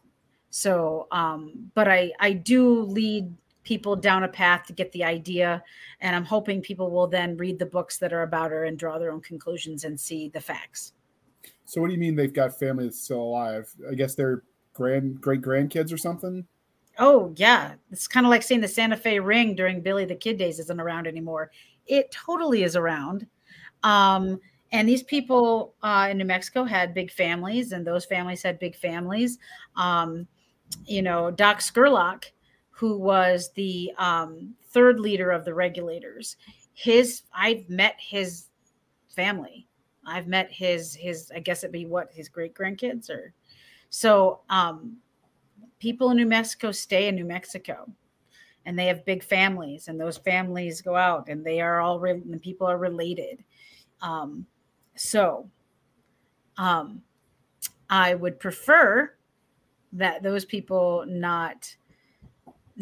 So, 0.51 1.07
um, 1.11 1.71
but 1.75 1.89
I 1.89 2.13
I 2.19 2.33
do 2.33 2.83
lead 2.83 3.33
people 3.63 3.97
down 3.97 4.23
a 4.23 4.29
path 4.29 4.65
to 4.67 4.73
get 4.73 4.91
the 4.93 5.05
idea, 5.05 5.63
and 6.01 6.17
I'm 6.17 6.25
hoping 6.25 6.63
people 6.63 6.91
will 6.91 7.09
then 7.09 7.37
read 7.37 7.59
the 7.59 7.67
books 7.67 7.99
that 7.99 8.13
are 8.13 8.23
about 8.23 8.53
her 8.53 8.65
and 8.65 8.79
draw 8.79 8.99
their 8.99 9.13
own 9.13 9.21
conclusions 9.21 9.85
and 9.85 9.99
see 9.99 10.29
the 10.29 10.41
facts. 10.41 10.95
So, 11.67 11.81
what 11.81 11.89
do 11.89 11.95
you 11.95 12.01
mean 12.01 12.17
they've 12.17 12.33
got 12.33 12.59
family 12.59 12.85
that's 12.85 13.03
still 13.03 13.21
alive? 13.21 13.71
I 13.91 13.95
guess 13.95 14.15
they're 14.15 14.45
grand 14.73 15.21
great 15.21 15.43
grandkids 15.43 15.93
or 15.93 15.99
something. 15.99 16.47
Oh 16.99 17.33
yeah, 17.37 17.75
it's 17.91 18.09
kind 18.09 18.25
of 18.25 18.31
like 18.31 18.43
seeing 18.43 18.61
the 18.61 18.69
Santa 18.69 18.97
Fe 18.97 19.19
Ring 19.19 19.55
during 19.55 19.83
Billy 19.83 20.05
the 20.05 20.15
Kid 20.15 20.39
days 20.39 20.59
isn't 20.59 20.81
around 20.81 21.07
anymore. 21.07 21.51
It 21.87 22.11
totally 22.11 22.63
is 22.63 22.75
around. 22.77 23.27
Um, 23.83 24.41
and 24.73 24.89
these 24.89 25.03
people 25.03 25.75
uh, 25.83 26.09
in 26.11 26.19
New 26.19 26.25
Mexico 26.25 26.65
had 26.65 26.95
big 26.95 27.11
families, 27.11 27.73
and 27.73 27.87
those 27.87 28.05
families 28.05 28.43
had 28.43 28.59
big 28.59 28.75
families. 28.77 29.39
Um, 29.77 30.27
you 30.85 31.03
know, 31.03 31.31
Doc 31.31 31.61
Scurlock, 31.61 32.25
who 32.71 32.99
was 32.99 33.53
the 33.55 33.93
um, 33.99 34.55
third 34.71 34.99
leader 34.99 35.31
of 35.31 35.45
the 35.45 35.55
regulators, 35.55 36.37
his 36.73 37.23
I've 37.33 37.69
met 37.69 37.95
his 37.99 38.49
family. 39.15 39.69
I've 40.07 40.27
met 40.29 40.51
his 40.53 40.95
his 40.95 41.31
I 41.35 41.41
guess 41.41 41.63
it'd 41.63 41.73
be 41.73 41.87
what 41.87 42.11
his 42.13 42.29
great 42.29 42.55
grandkids 42.55 43.11
or 43.11 43.33
so 43.91 44.41
um, 44.51 44.97
people 45.79 46.11
in 46.11 46.17
New 46.17 46.27
Mexico 46.27 46.73
stay 46.73 47.09
in 47.09 47.15
New 47.15 47.25
Mexico 47.25 47.91
and 48.65 48.79
they 48.79 48.87
have 48.87 49.05
big 49.05 49.23
families 49.23 49.89
and 49.89 50.01
those 50.01 50.19
families 50.19 50.81
go 50.81 50.97
out 50.97 51.29
and 51.29 51.45
they 51.45 51.61
are 51.61 51.81
all 51.81 52.01
re- 52.01 52.23
people 52.43 52.67
are 52.67 52.79
related. 52.79 53.45
Um, 54.01 54.47
so 54.97 55.49
um, 56.59 57.03
I 57.89 58.15
would 58.15 58.41
prefer 58.41 59.13
that 59.93 60.23
those 60.23 60.45
people 60.45 61.05
not 61.07 61.75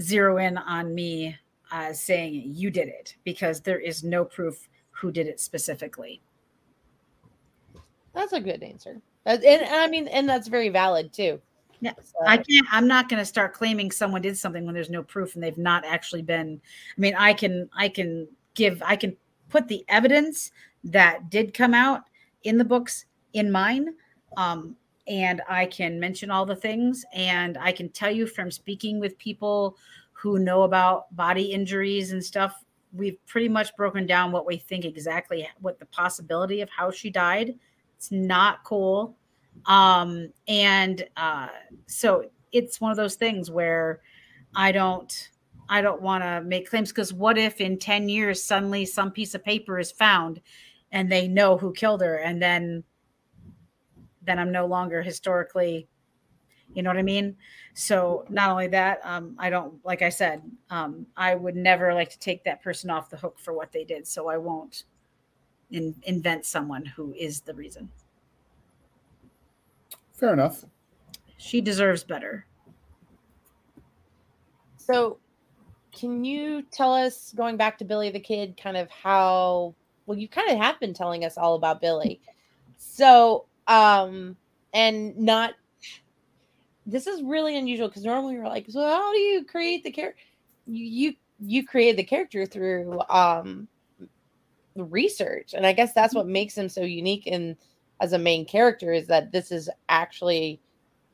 zero 0.01 0.38
in 0.38 0.59
on 0.59 0.95
me 0.95 1.36
as 1.70 2.01
saying 2.01 2.42
you 2.47 2.70
did 2.70 2.88
it 2.88 3.16
because 3.24 3.61
there 3.61 3.78
is 3.78 4.03
no 4.03 4.24
proof 4.24 4.68
who 4.90 5.12
did 5.12 5.26
it 5.26 5.40
specifically. 5.40 6.20
That's 8.14 8.32
a 8.32 8.40
good 8.40 8.62
answer. 8.62 9.01
And 9.26 9.64
I 9.64 9.88
mean, 9.88 10.07
and 10.09 10.28
that's 10.28 10.49
very 10.49 10.68
valid 10.68 11.12
too. 11.12 11.40
Yeah, 11.85 11.93
so. 12.03 12.26
I 12.26 12.39
can't. 12.39 12.66
I'm 12.72 12.89
not 12.89 13.11
going 13.11 13.20
to 13.20 13.26
start 13.26 13.53
claiming 13.53 13.91
someone 13.91 14.22
did 14.22 14.39
something 14.39 14.64
when 14.64 14.74
there's 14.74 14.89
no 14.89 15.03
proof 15.03 15.35
and 15.35 15.45
they've 15.45 15.59
not 15.59 15.85
actually 15.85 16.22
been. 16.22 16.59
I 16.97 17.01
mean, 17.01 17.14
I 17.14 17.35
can. 17.35 17.68
I 17.76 17.91
can 17.91 18.26
give. 18.55 18.82
I 18.82 18.97
can 18.97 19.14
put 19.51 19.68
the 19.68 19.85
evidence 19.89 20.51
that 20.85 21.28
did 21.28 21.53
come 21.53 21.74
out 21.74 22.05
in 22.45 22.57
the 22.57 22.64
books 22.64 23.05
in 23.35 23.53
mine, 23.53 23.93
um, 24.39 24.76
and 25.09 25.43
I 25.47 25.66
can 25.66 26.01
mention 26.01 26.30
all 26.30 26.47
the 26.47 26.57
things. 26.57 27.05
And 27.12 27.59
I 27.59 27.70
can 27.70 27.91
tell 27.91 28.11
you 28.11 28.26
from 28.26 28.51
speaking 28.51 28.99
with 28.99 29.18
people 29.18 29.76
who 30.12 30.39
know 30.39 30.62
about 30.62 31.14
body 31.14 31.53
injuries 31.53 32.12
and 32.12 32.24
stuff. 32.24 32.64
We've 32.95 33.18
pretty 33.26 33.51
much 33.51 33.76
broken 33.76 34.07
down 34.07 34.32
what 34.32 34.47
we 34.47 34.57
think 34.57 34.87
exactly 34.87 35.47
what 35.61 35.78
the 35.78 35.87
possibility 35.87 36.62
of 36.62 36.70
how 36.70 36.91
she 36.91 37.11
died. 37.11 37.57
It's 37.99 38.11
not 38.11 38.64
cool 38.64 39.18
um, 39.66 40.28
and 40.48 41.07
uh, 41.16 41.48
so 41.86 42.24
it's 42.52 42.80
one 42.80 42.90
of 42.90 42.96
those 42.96 43.16
things 43.16 43.50
where 43.50 44.00
I 44.55 44.72
don't 44.72 45.30
I 45.68 45.80
don't 45.80 46.02
want 46.02 46.22
to 46.22 46.42
make 46.42 46.68
claims 46.68 46.90
because 46.90 47.12
what 47.12 47.38
if 47.38 47.61
in 47.61 47.78
10 47.78 48.09
years 48.09 48.42
suddenly 48.42 48.84
some 48.84 49.11
piece 49.11 49.34
of 49.34 49.42
paper 49.42 49.78
is 49.78 49.90
found 49.90 50.40
and 50.92 51.11
they 51.11 51.26
know 51.26 51.57
who 51.57 51.72
killed 51.72 52.02
her 52.02 52.16
and 52.16 52.40
then 52.40 52.84
then 54.22 54.38
I'm 54.38 54.52
no 54.52 54.66
longer 54.66 55.02
historically 55.02 55.88
you 56.74 56.82
know 56.82 56.90
what 56.90 56.98
I 56.98 57.02
mean? 57.02 57.36
So 57.74 58.24
not 58.28 58.50
only 58.50 58.66
that, 58.68 58.98
um, 59.05 59.36
I 59.38 59.48
don't 59.48 59.74
like 59.84 60.02
I 60.02 60.09
said, 60.09 60.42
um, 60.70 61.07
I 61.16 61.34
would 61.34 61.57
never 61.57 61.94
like 61.94 62.11
to 62.11 62.18
take 62.18 62.44
that 62.44 62.62
person 62.62 62.90
off 62.90 63.11
the 63.11 63.16
hook 63.16 63.38
for 63.38 63.55
what 63.55 63.72
they 63.72 63.84
did. 63.84 64.07
So 64.07 64.28
I 64.28 64.36
won't 64.38 64.84
in, 65.70 65.94
invent 66.02 66.44
someone 66.44 66.84
who 66.84 67.14
is 67.14 67.40
the 67.40 67.55
reason. 67.55 67.88
Fair 70.14 70.32
enough. 70.32 70.64
She 71.36 71.60
deserves 71.60 72.04
better. 72.04 72.46
So, 74.76 75.18
can 75.92 76.24
you 76.24 76.62
tell 76.70 76.94
us, 76.94 77.32
going 77.36 77.56
back 77.56 77.78
to 77.78 77.84
Billy 77.84 78.10
the 78.10 78.20
Kid, 78.20 78.58
kind 78.60 78.76
of 78.76 78.88
how, 78.90 79.74
well, 80.06 80.18
you 80.18 80.28
kind 80.28 80.50
of 80.50 80.58
have 80.58 80.78
been 80.80 80.94
telling 80.94 81.24
us 81.24 81.36
all 81.36 81.54
about 81.54 81.80
Billy. 81.80 82.20
So, 82.76 83.46
um, 83.66 84.36
and 84.72 85.16
not, 85.16 85.54
this 86.86 87.06
is 87.06 87.22
really 87.22 87.56
unusual 87.56 87.88
because 87.88 88.04
normally 88.04 88.36
we're 88.36 88.48
like, 88.48 88.66
so 88.68 88.80
how 88.80 89.12
do 89.12 89.18
you 89.18 89.44
create 89.44 89.84
the 89.84 89.90
character? 89.90 90.20
You, 90.66 90.84
you, 90.84 91.14
you 91.40 91.66
create 91.66 91.96
the 91.96 92.04
character 92.04 92.44
through, 92.46 93.00
um, 93.08 93.68
research. 94.76 95.54
And 95.54 95.64
I 95.66 95.72
guess 95.72 95.92
that's 95.92 96.14
what 96.14 96.26
makes 96.26 96.56
him 96.56 96.68
so 96.68 96.82
unique 96.82 97.26
in, 97.26 97.56
as 98.01 98.12
a 98.12 98.18
main 98.18 98.45
character 98.45 98.92
is 98.92 99.07
that 99.07 99.32
this 99.32 99.51
is 99.53 99.70
actually 99.88 100.61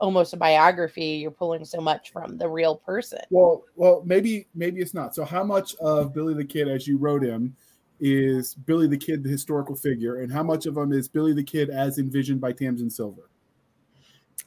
almost 0.01 0.33
a 0.33 0.37
biography 0.37 1.05
you're 1.05 1.31
pulling 1.31 1.64
so 1.64 1.81
much 1.81 2.11
from 2.11 2.39
the 2.39 2.49
real 2.49 2.76
person 2.76 3.20
well 3.31 3.64
well 3.76 4.03
maybe 4.07 4.47
maybe 4.55 4.81
it's 4.81 4.95
not 4.95 5.14
so 5.14 5.24
how 5.24 5.45
much 5.45 5.74
of 5.76 6.14
billy 6.14 6.35
the 6.35 6.45
kid 6.45 6.68
as 6.68 6.87
you 6.87 6.97
wrote 6.97 7.22
him 7.22 7.55
is 8.01 8.55
billy 8.55 8.87
the 8.87 8.97
kid 8.97 9.22
the 9.22 9.28
historical 9.28 9.76
figure 9.76 10.22
and 10.22 10.33
how 10.33 10.43
much 10.43 10.64
of 10.64 10.76
him 10.76 10.93
is 10.93 11.07
billy 11.07 11.35
the 11.35 11.43
kid 11.43 11.68
as 11.68 11.99
envisioned 11.99 12.41
by 12.41 12.51
tamsin 12.51 12.89
silver 12.89 13.31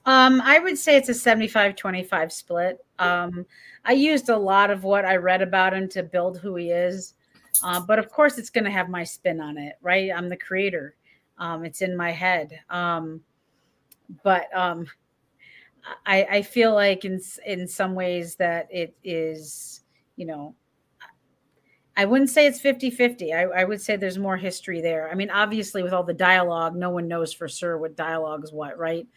um, 0.05 0.41
I 0.43 0.59
would 0.59 0.77
say 0.77 0.97
it's 0.97 1.09
a 1.09 1.13
75 1.13 1.75
25 1.75 2.31
split. 2.33 2.85
Um, 2.99 3.45
I 3.85 3.93
used 3.93 4.29
a 4.29 4.37
lot 4.37 4.69
of 4.69 4.83
what 4.83 5.05
I 5.05 5.15
read 5.15 5.41
about 5.41 5.73
him 5.73 5.87
to 5.89 6.03
build 6.03 6.37
who 6.37 6.55
he 6.55 6.71
is. 6.71 7.13
Uh, 7.63 7.79
but 7.79 7.99
of 7.99 8.09
course, 8.09 8.37
it's 8.37 8.49
going 8.49 8.65
to 8.65 8.71
have 8.71 8.89
my 8.89 9.03
spin 9.03 9.39
on 9.39 9.57
it, 9.57 9.75
right? 9.81 10.11
I'm 10.13 10.27
the 10.27 10.37
creator. 10.37 10.95
Um, 11.37 11.65
it's 11.65 11.81
in 11.81 11.97
my 11.97 12.11
head. 12.11 12.59
Um, 12.69 13.21
but 14.23 14.55
um, 14.55 14.85
I, 16.05 16.23
I 16.23 16.41
feel 16.41 16.73
like 16.73 17.05
in 17.05 17.21
in 17.45 17.67
some 17.67 17.95
ways 17.95 18.35
that 18.35 18.67
it 18.71 18.95
is, 19.03 19.83
you 20.15 20.25
know, 20.25 20.55
I 21.95 22.05
wouldn't 22.05 22.29
say 22.29 22.47
it's 22.47 22.59
50 22.59 22.89
50. 22.89 23.33
I, 23.33 23.43
I, 23.43 23.63
would 23.63 23.81
say 23.81 23.95
there's 23.95 24.17
more 24.17 24.37
history 24.37 24.81
there. 24.81 25.09
I 25.11 25.15
mean, 25.15 25.29
obviously, 25.29 25.83
with 25.83 25.93
all 25.93 26.03
the 26.03 26.13
dialogue, 26.13 26.75
no 26.75 26.89
one 26.89 27.07
knows 27.07 27.33
for 27.33 27.47
sure 27.47 27.77
what 27.77 27.95
dialogue 27.95 28.43
is 28.43 28.51
what, 28.51 28.77
right? 28.77 29.07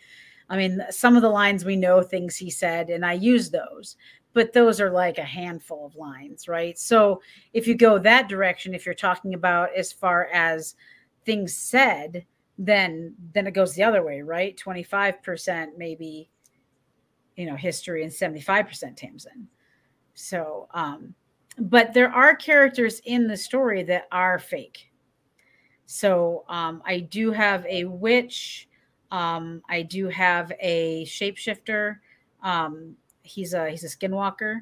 I 0.48 0.56
mean, 0.56 0.80
some 0.90 1.16
of 1.16 1.22
the 1.22 1.28
lines 1.28 1.64
we 1.64 1.76
know 1.76 2.02
things 2.02 2.36
he 2.36 2.50
said, 2.50 2.90
and 2.90 3.04
I 3.04 3.14
use 3.14 3.50
those, 3.50 3.96
but 4.32 4.52
those 4.52 4.80
are 4.80 4.90
like 4.90 5.18
a 5.18 5.24
handful 5.24 5.86
of 5.86 5.96
lines, 5.96 6.46
right? 6.46 6.78
So 6.78 7.22
if 7.52 7.66
you 7.66 7.74
go 7.74 7.98
that 7.98 8.28
direction, 8.28 8.74
if 8.74 8.84
you're 8.84 8.94
talking 8.94 9.34
about 9.34 9.70
as 9.74 9.90
far 9.92 10.28
as 10.32 10.76
things 11.26 11.54
said, 11.54 12.24
then 12.58 13.14
then 13.34 13.46
it 13.46 13.50
goes 13.52 13.74
the 13.74 13.82
other 13.82 14.02
way, 14.02 14.22
right? 14.22 14.56
25% 14.56 15.76
maybe 15.76 16.30
you 17.36 17.44
know 17.44 17.56
history 17.56 18.02
and 18.02 18.12
75% 18.12 18.96
Tamsin. 18.96 19.48
So 20.14 20.68
um 20.72 21.14
but 21.58 21.92
there 21.92 22.10
are 22.10 22.34
characters 22.34 23.00
in 23.04 23.26
the 23.26 23.36
story 23.36 23.82
that 23.84 24.06
are 24.10 24.38
fake. 24.38 24.90
So 25.84 26.44
um 26.48 26.82
I 26.86 27.00
do 27.00 27.30
have 27.32 27.66
a 27.66 27.84
witch, 27.84 28.68
um 29.10 29.60
I 29.68 29.82
do 29.82 30.08
have 30.08 30.50
a 30.60 31.04
shapeshifter. 31.04 31.96
Um 32.42 32.96
he's 33.22 33.52
a 33.52 33.68
he's 33.68 33.84
a 33.84 33.88
skinwalker. 33.88 34.60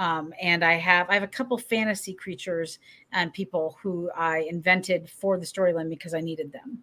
Um, 0.00 0.32
and 0.40 0.64
I 0.64 0.76
have 0.76 1.10
I 1.10 1.14
have 1.14 1.22
a 1.22 1.28
couple 1.28 1.58
fantasy 1.58 2.14
creatures 2.14 2.78
and 3.12 3.30
people 3.34 3.76
who 3.82 4.10
I 4.16 4.46
invented 4.48 5.10
for 5.10 5.38
the 5.38 5.44
storyline 5.44 5.90
because 5.90 6.14
I 6.14 6.22
needed 6.22 6.50
them. 6.50 6.78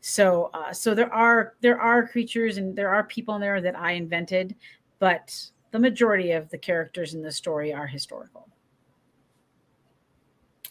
So 0.00 0.50
uh, 0.54 0.72
so 0.72 0.94
there 0.94 1.12
are 1.12 1.56
there 1.60 1.78
are 1.78 2.08
creatures 2.08 2.56
and 2.56 2.74
there 2.74 2.88
are 2.88 3.04
people 3.04 3.34
in 3.34 3.42
there 3.42 3.60
that 3.60 3.78
I 3.78 3.92
invented, 3.92 4.56
but 4.98 5.38
the 5.72 5.78
majority 5.78 6.30
of 6.30 6.48
the 6.48 6.56
characters 6.56 7.12
in 7.12 7.20
the 7.20 7.30
story 7.30 7.70
are 7.74 7.86
historical. 7.86 8.48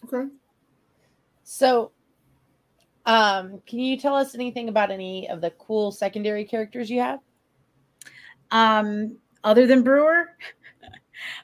Okay. 0.06 0.32
So, 1.44 1.92
um, 3.06 3.62
can 3.68 3.78
you 3.78 3.98
tell 3.98 4.16
us 4.16 4.34
anything 4.34 4.68
about 4.68 4.90
any 4.90 5.30
of 5.30 5.42
the 5.42 5.52
cool 5.52 5.92
secondary 5.92 6.44
characters 6.44 6.90
you 6.90 7.02
have? 7.02 7.20
Um, 8.50 9.18
other 9.44 9.68
than 9.68 9.84
Brewer, 9.84 10.30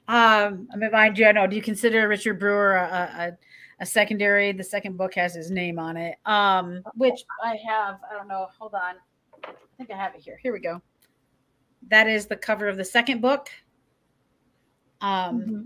um, 0.07 0.67
I 0.73 0.77
mean, 0.77 0.91
mind 0.91 1.17
you, 1.17 1.25
I 1.27 1.31
know. 1.31 1.47
Do 1.47 1.55
you 1.55 1.61
consider 1.61 2.07
Richard 2.07 2.39
Brewer 2.39 2.75
a, 2.75 3.37
a, 3.79 3.83
a, 3.83 3.85
secondary? 3.85 4.51
The 4.51 4.63
second 4.63 4.97
book 4.97 5.13
has 5.15 5.33
his 5.33 5.51
name 5.51 5.79
on 5.79 5.97
it, 5.97 6.15
um, 6.25 6.81
which 6.95 7.23
I 7.43 7.57
have. 7.67 7.99
I 8.09 8.15
don't 8.15 8.27
know. 8.27 8.47
Hold 8.57 8.73
on. 8.73 8.95
I 9.43 9.51
think 9.77 9.91
I 9.91 9.97
have 9.97 10.15
it 10.15 10.21
here. 10.21 10.39
Here 10.41 10.53
we 10.53 10.59
go. 10.59 10.81
That 11.89 12.07
is 12.07 12.25
the 12.25 12.35
cover 12.35 12.67
of 12.67 12.77
the 12.77 12.85
second 12.85 13.21
book. 13.21 13.49
Um, 15.01 15.41
mm-hmm. 15.41 15.61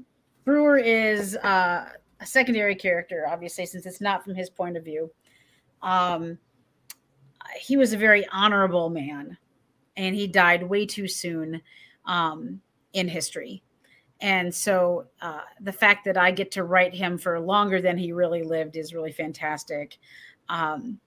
Brewer 0.45 0.78
is 0.78 1.36
uh, 1.38 1.89
a 2.20 2.26
secondary 2.26 2.76
character, 2.76 3.26
obviously, 3.30 3.66
since 3.66 3.86
it's 3.86 4.01
not 4.01 4.24
from 4.24 4.36
his 4.36 4.49
point 4.49 4.78
of 4.78 4.84
view. 4.84 5.11
Um, 5.82 6.38
he 7.57 7.78
was 7.78 7.93
a 7.93 7.97
very 7.97 8.28
honorable 8.28 8.89
man, 8.89 9.38
and 9.97 10.16
he 10.16 10.28
died 10.28 10.64
way 10.64 10.86
too 10.86 11.07
soon 11.07 11.61
um, 12.05 12.61
in 12.93 13.07
history. 13.07 13.64
And 14.22 14.53
so 14.53 15.07
uh, 15.22 15.41
the 15.59 15.74
fact 15.74 16.05
that 16.05 16.18
I 16.18 16.32
get 16.32 16.51
to 16.51 16.64
write 16.64 16.93
him 16.93 17.18
for 17.18 17.39
longer 17.39 17.82
than 17.82 17.97
he 17.97 18.14
really 18.14 18.43
lived 18.43 18.78
is 18.78 18.93
really 18.93 19.11
fantastic. 19.11 19.97
Um, 20.49 20.99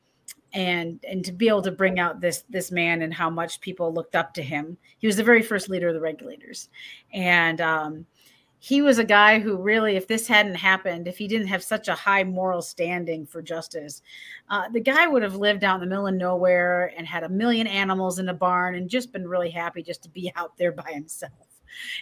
and 0.53 1.05
and 1.07 1.25
to 1.25 1.33
be 1.33 1.49
able 1.49 1.63
to 1.63 1.71
bring 1.71 1.99
out 1.99 2.21
this 2.21 2.45
this 2.49 2.71
man 2.71 3.03
and 3.03 3.13
how 3.13 3.29
much 3.29 3.61
people 3.61 3.93
looked 3.93 4.15
up 4.15 4.33
to 4.35 4.43
him. 4.43 4.77
He 4.99 5.07
was 5.07 5.17
the 5.17 5.25
very 5.25 5.43
first 5.43 5.69
leader 5.69 5.89
of 5.89 5.95
the 5.95 6.01
regulators, 6.01 6.69
and 7.13 7.61
um, 7.61 8.07
he 8.59 8.83
was 8.83 8.99
a 8.99 9.05
guy 9.05 9.39
who 9.39 9.57
really, 9.57 9.97
if 9.97 10.09
this 10.09 10.27
hadn't 10.27 10.55
happened, 10.55 11.07
if 11.07 11.19
he 11.19 11.29
didn't 11.29 11.47
have 11.49 11.63
such 11.63 11.89
a 11.89 11.95
high 11.95 12.25
moral 12.25 12.63
standing 12.63 13.27
for 13.27 13.43
justice, 13.43 14.03
uh, 14.49 14.69
the 14.71 14.81
guy 14.81 15.07
would 15.07 15.23
have 15.23 15.37
lived 15.37 15.63
out 15.63 15.77
in 15.77 15.81
the 15.81 15.87
middle 15.87 16.07
of 16.07 16.15
nowhere 16.15 16.93
and 16.97 17.07
had 17.07 17.23
a 17.23 17.29
million 17.29 17.67
animals 17.67 18.19
in 18.19 18.29
a 18.29 18.35
barn 18.35 18.75
and 18.75 18.89
just 18.89 19.13
been 19.13 19.29
really 19.29 19.51
happy 19.51 19.83
just 19.83 20.03
to 20.03 20.09
be 20.09 20.33
out 20.37 20.57
there 20.57 20.73
by 20.73 20.91
himself. 20.91 21.46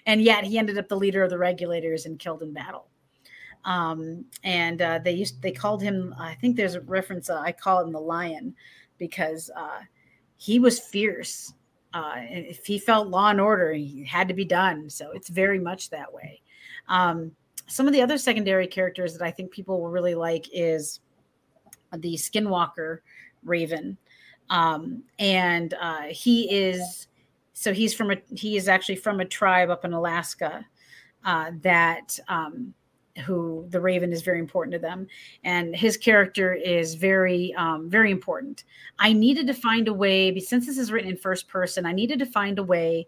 And 0.06 0.22
yet 0.22 0.44
he 0.44 0.58
ended 0.58 0.78
up 0.78 0.88
the 0.88 0.96
leader 0.96 1.22
of 1.22 1.30
the 1.30 1.38
regulators 1.38 2.06
and 2.06 2.18
killed 2.18 2.42
in 2.42 2.52
battle. 2.52 2.88
Um, 3.64 4.26
and 4.42 4.82
uh, 4.82 4.98
they 4.98 5.12
used 5.12 5.40
they 5.40 5.52
called 5.52 5.82
him. 5.82 6.14
I 6.18 6.34
think 6.34 6.56
there's 6.56 6.74
a 6.74 6.82
reference. 6.82 7.30
Uh, 7.30 7.40
I 7.40 7.52
call 7.52 7.82
him 7.82 7.92
the 7.92 8.00
lion 8.00 8.54
because 8.98 9.50
uh, 9.56 9.80
he 10.36 10.58
was 10.58 10.78
fierce. 10.78 11.54
Uh, 11.92 12.14
if 12.16 12.66
he 12.66 12.78
felt 12.78 13.08
law 13.08 13.30
and 13.30 13.40
order, 13.40 13.72
he 13.72 14.04
had 14.04 14.28
to 14.28 14.34
be 14.34 14.44
done. 14.44 14.90
So 14.90 15.12
it's 15.12 15.28
very 15.28 15.58
much 15.58 15.90
that 15.90 16.12
way. 16.12 16.42
Um, 16.88 17.32
some 17.66 17.86
of 17.86 17.92
the 17.92 18.02
other 18.02 18.18
secondary 18.18 18.66
characters 18.66 19.16
that 19.16 19.24
I 19.24 19.30
think 19.30 19.50
people 19.50 19.80
will 19.80 19.90
really 19.90 20.14
like 20.14 20.46
is 20.52 21.00
the 21.96 22.14
Skinwalker 22.14 22.98
Raven, 23.44 23.96
um, 24.50 25.02
and 25.18 25.72
uh, 25.80 26.02
he 26.10 26.50
is 26.52 27.06
so 27.54 27.72
he's 27.72 27.94
from 27.94 28.10
a 28.10 28.16
he 28.34 28.56
is 28.56 28.68
actually 28.68 28.96
from 28.96 29.20
a 29.20 29.24
tribe 29.24 29.70
up 29.70 29.84
in 29.84 29.92
Alaska 29.92 30.66
uh, 31.24 31.52
that 31.62 32.18
um, 32.28 32.74
who 33.24 33.64
the 33.70 33.80
Raven 33.80 34.12
is 34.12 34.22
very 34.22 34.40
important 34.40 34.72
to 34.72 34.80
them, 34.80 35.06
and 35.44 35.74
his 35.74 35.96
character 35.96 36.52
is 36.52 36.96
very 36.96 37.54
um, 37.54 37.88
very 37.88 38.10
important. 38.10 38.64
I 38.98 39.12
needed 39.12 39.46
to 39.46 39.54
find 39.54 39.86
a 39.86 39.94
way 39.94 40.38
since 40.40 40.66
this 40.66 40.78
is 40.78 40.90
written 40.90 41.10
in 41.10 41.16
first 41.16 41.48
person. 41.48 41.86
I 41.86 41.92
needed 41.92 42.18
to 42.18 42.26
find 42.26 42.58
a 42.58 42.62
way 42.62 43.06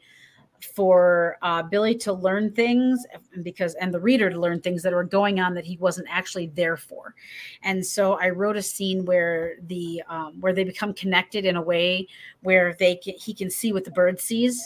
for 0.62 1.38
uh, 1.42 1.62
Billy 1.62 1.94
to 1.96 2.12
learn 2.12 2.52
things 2.52 3.04
because 3.42 3.74
and 3.74 3.92
the 3.92 4.00
reader 4.00 4.30
to 4.30 4.38
learn 4.38 4.60
things 4.60 4.82
that 4.82 4.92
are 4.92 5.04
going 5.04 5.40
on 5.40 5.54
that 5.54 5.64
he 5.64 5.76
wasn't 5.78 6.06
actually 6.10 6.48
there 6.48 6.76
for. 6.76 7.14
And 7.62 7.84
so 7.84 8.14
I 8.14 8.30
wrote 8.30 8.56
a 8.56 8.62
scene 8.62 9.04
where 9.04 9.56
the 9.66 10.02
um, 10.08 10.40
where 10.40 10.52
they 10.52 10.64
become 10.64 10.94
connected 10.94 11.44
in 11.44 11.56
a 11.56 11.62
way 11.62 12.08
where 12.42 12.74
they 12.78 12.96
can, 12.96 13.14
he 13.14 13.34
can 13.34 13.50
see 13.50 13.72
what 13.72 13.84
the 13.84 13.90
bird 13.90 14.20
sees. 14.20 14.64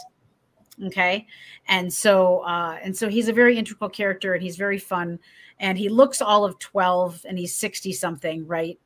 Okay, 0.87 1.27
and 1.69 1.93
so 1.93 2.39
uh, 2.41 2.79
and 2.83 2.97
so 2.97 3.09
he's 3.09 3.29
a 3.29 3.33
very 3.33 3.59
integral 3.59 3.91
character 3.91 4.35
and 4.35 4.43
he's 4.43 4.57
very 4.57 4.79
fun 4.79 5.19
and 5.59 5.77
he 5.77 5.89
looks 5.89 6.23
all 6.23 6.45
of 6.45 6.59
twelve 6.59 7.25
and 7.29 7.39
he's 7.39 7.55
sixty 7.55 7.93
something, 7.93 8.47
right? 8.47 8.79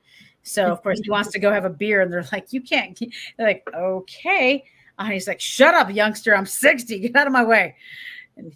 So 0.43 0.71
of 0.71 0.83
course 0.83 1.01
he 1.03 1.11
wants 1.11 1.31
to 1.33 1.39
go 1.39 1.51
have 1.51 1.65
a 1.65 1.71
beer 1.71 2.03
and 2.03 2.13
they're 2.13 2.27
like, 2.31 2.53
you 2.53 2.61
can't. 2.61 2.99
They're 2.99 3.09
like, 3.47 3.67
okay. 3.75 4.65
And 4.99 5.13
he's 5.13 5.27
like, 5.27 5.41
shut 5.41 5.75
up, 5.75 5.93
youngster. 5.93 6.35
I'm 6.37 6.47
60. 6.47 6.99
Get 6.99 7.17
out 7.17 7.27
of 7.27 7.33
my 7.33 7.45
way. 7.45 7.75
And 8.37 8.53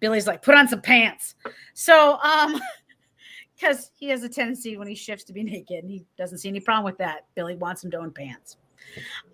Billy's 0.00 0.26
like, 0.26 0.42
put 0.42 0.54
on 0.54 0.68
some 0.68 0.80
pants. 0.80 1.34
So, 1.74 2.18
um, 2.20 2.60
because 3.54 3.90
he 3.96 4.08
has 4.08 4.22
a 4.22 4.28
tendency 4.28 4.76
when 4.76 4.86
he 4.86 4.94
shifts 4.94 5.24
to 5.24 5.32
be 5.32 5.42
naked 5.42 5.82
and 5.82 5.90
he 5.90 6.04
doesn't 6.16 6.38
see 6.38 6.48
any 6.48 6.60
problem 6.60 6.84
with 6.84 6.98
that. 6.98 7.26
Billy 7.34 7.56
wants 7.56 7.82
him 7.82 7.90
to 7.90 7.98
own 7.98 8.12
pants. 8.12 8.56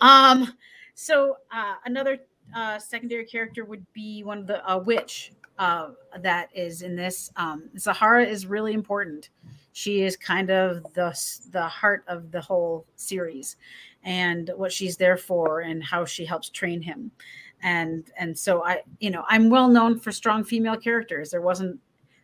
Um, 0.00 0.54
so 0.94 1.36
uh, 1.52 1.74
another 1.84 2.18
uh, 2.54 2.78
secondary 2.78 3.26
character 3.26 3.64
would 3.64 3.84
be 3.92 4.22
one 4.22 4.38
of 4.38 4.46
the 4.46 4.70
uh, 4.70 4.78
witch 4.78 5.32
uh, 5.58 5.90
that 6.20 6.48
is 6.54 6.82
in 6.82 6.96
this. 6.96 7.30
Um, 7.36 7.68
Zahara 7.78 8.24
is 8.24 8.46
really 8.46 8.72
important. 8.72 9.30
She 9.72 10.02
is 10.02 10.16
kind 10.16 10.50
of 10.50 10.82
the 10.94 11.16
the 11.50 11.66
heart 11.66 12.04
of 12.06 12.30
the 12.30 12.40
whole 12.40 12.86
series, 12.96 13.56
and 14.04 14.50
what 14.56 14.72
she's 14.72 14.96
there 14.96 15.16
for 15.16 15.60
and 15.60 15.82
how 15.82 16.04
she 16.04 16.24
helps 16.24 16.50
train 16.50 16.80
him. 16.82 17.10
And 17.62 18.04
and 18.18 18.38
so 18.38 18.62
i 18.62 18.82
you 19.00 19.10
know 19.10 19.24
i'm 19.28 19.48
well 19.48 19.68
known 19.68 19.98
for 19.98 20.12
strong 20.12 20.44
female 20.44 20.76
characters. 20.76 21.30
There 21.30 21.40
wasn't 21.40 21.80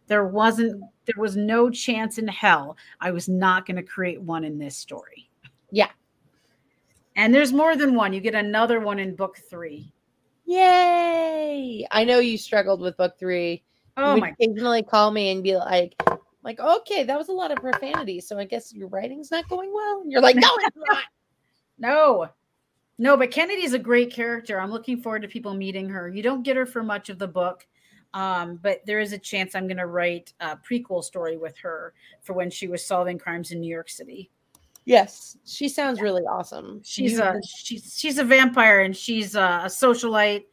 there 0.06 0.26
wasn't 0.26 0.82
there 1.06 1.20
was 1.20 1.36
no 1.36 1.70
chance 1.70 2.18
in 2.18 2.28
hell 2.28 2.76
i 3.00 3.10
was 3.10 3.28
not 3.28 3.64
going 3.64 3.76
to 3.76 3.82
create 3.82 4.20
one 4.20 4.44
in 4.44 4.58
this 4.58 4.76
story. 4.76 5.30
Yeah. 5.70 5.90
And 7.16 7.34
there's 7.34 7.52
more 7.52 7.76
than 7.76 7.94
one. 7.94 8.12
You 8.12 8.20
get 8.20 8.34
another 8.34 8.80
one 8.80 8.98
in 8.98 9.14
book 9.14 9.38
three. 9.48 9.92
Yay! 10.46 11.86
I 11.90 12.04
know 12.04 12.18
you 12.18 12.36
struggled 12.36 12.80
with 12.80 12.96
book 12.96 13.18
three. 13.18 13.62
Oh 13.96 14.14
you 14.14 14.20
my 14.20 14.30
occasionally 14.30 14.82
call 14.82 15.10
me 15.10 15.30
and 15.30 15.42
be 15.42 15.56
like 15.56 15.94
like 16.42 16.60
okay 16.60 17.04
that 17.04 17.18
was 17.18 17.28
a 17.28 17.32
lot 17.32 17.50
of 17.50 17.58
profanity 17.58 18.18
so 18.18 18.38
i 18.38 18.44
guess 18.44 18.72
your 18.72 18.88
writing's 18.88 19.30
not 19.30 19.48
going 19.48 19.72
well. 19.72 20.00
And 20.02 20.12
you're 20.12 20.22
like 20.22 20.36
no 20.36 20.48
it's 20.58 20.76
not 20.76 21.04
no, 21.80 22.28
no, 22.98 23.16
but 23.16 23.30
Kennedy's 23.30 23.72
a 23.72 23.78
great 23.78 24.12
character. 24.12 24.60
I'm 24.60 24.70
looking 24.70 25.00
forward 25.00 25.22
to 25.22 25.28
people 25.28 25.54
meeting 25.54 25.88
her. 25.88 26.08
You 26.08 26.22
don't 26.22 26.42
get 26.42 26.56
her 26.56 26.66
for 26.66 26.82
much 26.82 27.08
of 27.08 27.18
the 27.18 27.26
book, 27.26 27.66
um, 28.12 28.60
but 28.62 28.84
there 28.84 29.00
is 29.00 29.14
a 29.14 29.18
chance 29.18 29.54
I'm 29.54 29.66
going 29.66 29.78
to 29.78 29.86
write 29.86 30.34
a 30.40 30.56
prequel 30.56 31.02
story 31.02 31.38
with 31.38 31.56
her 31.58 31.94
for 32.20 32.34
when 32.34 32.50
she 32.50 32.68
was 32.68 32.84
solving 32.84 33.18
crimes 33.18 33.52
in 33.52 33.60
New 33.60 33.72
York 33.72 33.88
City. 33.88 34.30
Yes, 34.84 35.38
she 35.46 35.68
sounds 35.68 36.00
really 36.00 36.24
awesome. 36.24 36.82
She's 36.84 37.18
a 37.18 37.40
she's 37.46 37.96
she's 37.98 38.18
a 38.18 38.24
vampire 38.24 38.80
and 38.80 38.96
she's 38.96 39.34
a, 39.34 39.62
a 39.64 39.68
socialite, 39.68 40.44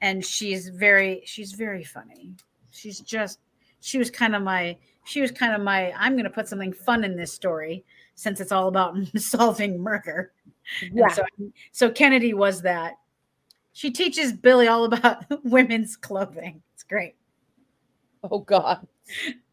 and 0.00 0.24
she's 0.24 0.68
very 0.68 1.22
she's 1.24 1.52
very 1.52 1.82
funny. 1.82 2.34
She's 2.70 3.00
just 3.00 3.40
she 3.80 3.98
was 3.98 4.10
kind 4.10 4.36
of 4.36 4.42
my 4.42 4.76
she 5.04 5.20
was 5.20 5.30
kind 5.30 5.54
of 5.54 5.60
my 5.60 5.92
I'm 5.92 6.12
going 6.12 6.24
to 6.24 6.30
put 6.30 6.46
something 6.48 6.72
fun 6.72 7.04
in 7.04 7.16
this 7.16 7.32
story 7.32 7.84
since 8.16 8.40
it's 8.40 8.52
all 8.52 8.68
about 8.68 8.96
solving 9.16 9.80
murder. 9.80 10.32
Yeah. 10.92 11.08
So, 11.08 11.24
so 11.72 11.90
Kennedy 11.90 12.34
was 12.34 12.62
that. 12.62 12.94
She 13.72 13.90
teaches 13.90 14.32
Billy 14.32 14.68
all 14.68 14.84
about 14.84 15.24
women's 15.44 15.96
clothing. 15.96 16.62
It's 16.74 16.82
great. 16.82 17.14
Oh 18.24 18.38
God. 18.38 18.86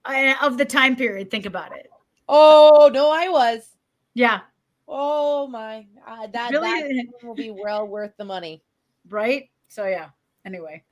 I, 0.06 0.36
of 0.42 0.58
the 0.58 0.66
time 0.66 0.96
period, 0.96 1.30
think 1.30 1.46
about 1.46 1.76
it. 1.76 1.90
Oh 2.28 2.90
no, 2.94 3.12
I 3.12 3.30
was. 3.30 3.76
Yeah. 4.14 4.42
Oh 4.88 5.48
my, 5.48 5.88
uh, 6.06 6.28
that 6.28 6.52
Billy, 6.52 6.70
that 6.70 7.08
will 7.24 7.36
be 7.36 7.52
well 7.52 7.88
worth 7.88 8.12
the 8.18 8.26
money, 8.26 8.64
right? 9.10 9.50
So 9.70 9.86
yeah. 9.86 10.10
Anyway, 10.46 10.84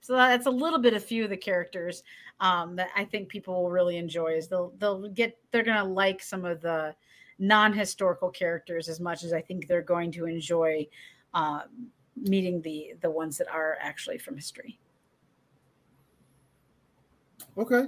so 0.00 0.14
that's 0.14 0.46
a 0.46 0.50
little 0.50 0.78
bit 0.78 0.94
of 0.94 1.04
few 1.04 1.24
of 1.24 1.30
the 1.30 1.36
characters 1.36 2.02
um, 2.38 2.76
that 2.76 2.90
I 2.96 3.04
think 3.04 3.28
people 3.28 3.62
will 3.62 3.70
really 3.70 3.96
enjoy. 3.96 4.32
Is 4.34 4.48
they'll 4.48 4.72
they'll 4.78 5.08
get 5.08 5.36
they're 5.50 5.64
gonna 5.64 5.84
like 5.84 6.22
some 6.22 6.44
of 6.44 6.60
the 6.60 6.94
non-historical 7.40 8.28
characters 8.28 8.88
as 8.88 9.00
much 9.00 9.24
as 9.24 9.32
I 9.32 9.40
think 9.40 9.66
they're 9.66 9.82
going 9.82 10.12
to 10.12 10.26
enjoy 10.26 10.86
um, 11.34 11.88
meeting 12.16 12.60
the 12.60 12.92
the 13.00 13.10
ones 13.10 13.38
that 13.38 13.48
are 13.48 13.78
actually 13.80 14.18
from 14.18 14.36
history. 14.36 14.78
Okay, 17.58 17.84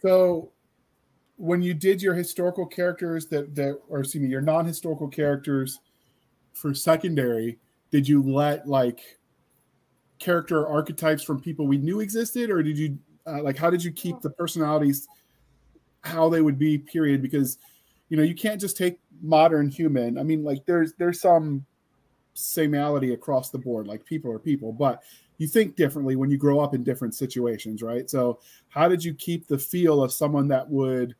so 0.00 0.52
when 1.36 1.62
you 1.62 1.74
did 1.74 2.02
your 2.02 2.14
historical 2.14 2.66
characters 2.66 3.26
that 3.26 3.54
that 3.54 3.80
or 3.88 4.00
excuse 4.00 4.22
me 4.22 4.28
your 4.28 4.42
non-historical 4.42 5.08
characters 5.08 5.80
for 6.52 6.74
secondary, 6.74 7.58
did 7.90 8.06
you 8.06 8.22
let 8.22 8.68
like 8.68 9.00
character 10.18 10.66
archetypes 10.66 11.22
from 11.22 11.40
people 11.40 11.66
we 11.66 11.78
knew 11.78 12.00
existed, 12.00 12.50
or 12.50 12.62
did 12.62 12.76
you 12.76 12.98
uh, 13.26 13.42
like 13.42 13.56
how 13.56 13.70
did 13.70 13.82
you 13.82 13.90
keep 13.90 14.20
the 14.20 14.30
personalities 14.30 15.08
how 16.02 16.28
they 16.28 16.42
would 16.42 16.58
be? 16.58 16.76
Period, 16.76 17.22
because 17.22 17.58
you 18.12 18.18
know 18.18 18.22
you 18.22 18.34
can't 18.34 18.60
just 18.60 18.76
take 18.76 19.00
modern 19.22 19.68
human 19.68 20.18
i 20.18 20.22
mean 20.22 20.44
like 20.44 20.64
there's 20.66 20.92
there's 20.98 21.20
some 21.20 21.64
samenality 22.34 23.14
across 23.14 23.50
the 23.50 23.58
board 23.58 23.86
like 23.86 24.04
people 24.04 24.30
are 24.30 24.38
people 24.38 24.72
but 24.72 25.02
you 25.42 25.48
think 25.48 25.74
differently 25.74 26.14
when 26.14 26.30
you 26.30 26.38
grow 26.38 26.60
up 26.60 26.72
in 26.72 26.84
different 26.84 27.16
situations, 27.16 27.82
right? 27.82 28.08
So, 28.08 28.38
how 28.68 28.88
did 28.88 29.04
you 29.04 29.12
keep 29.12 29.48
the 29.48 29.58
feel 29.58 30.00
of 30.00 30.12
someone 30.12 30.46
that 30.48 30.68
would 30.70 31.16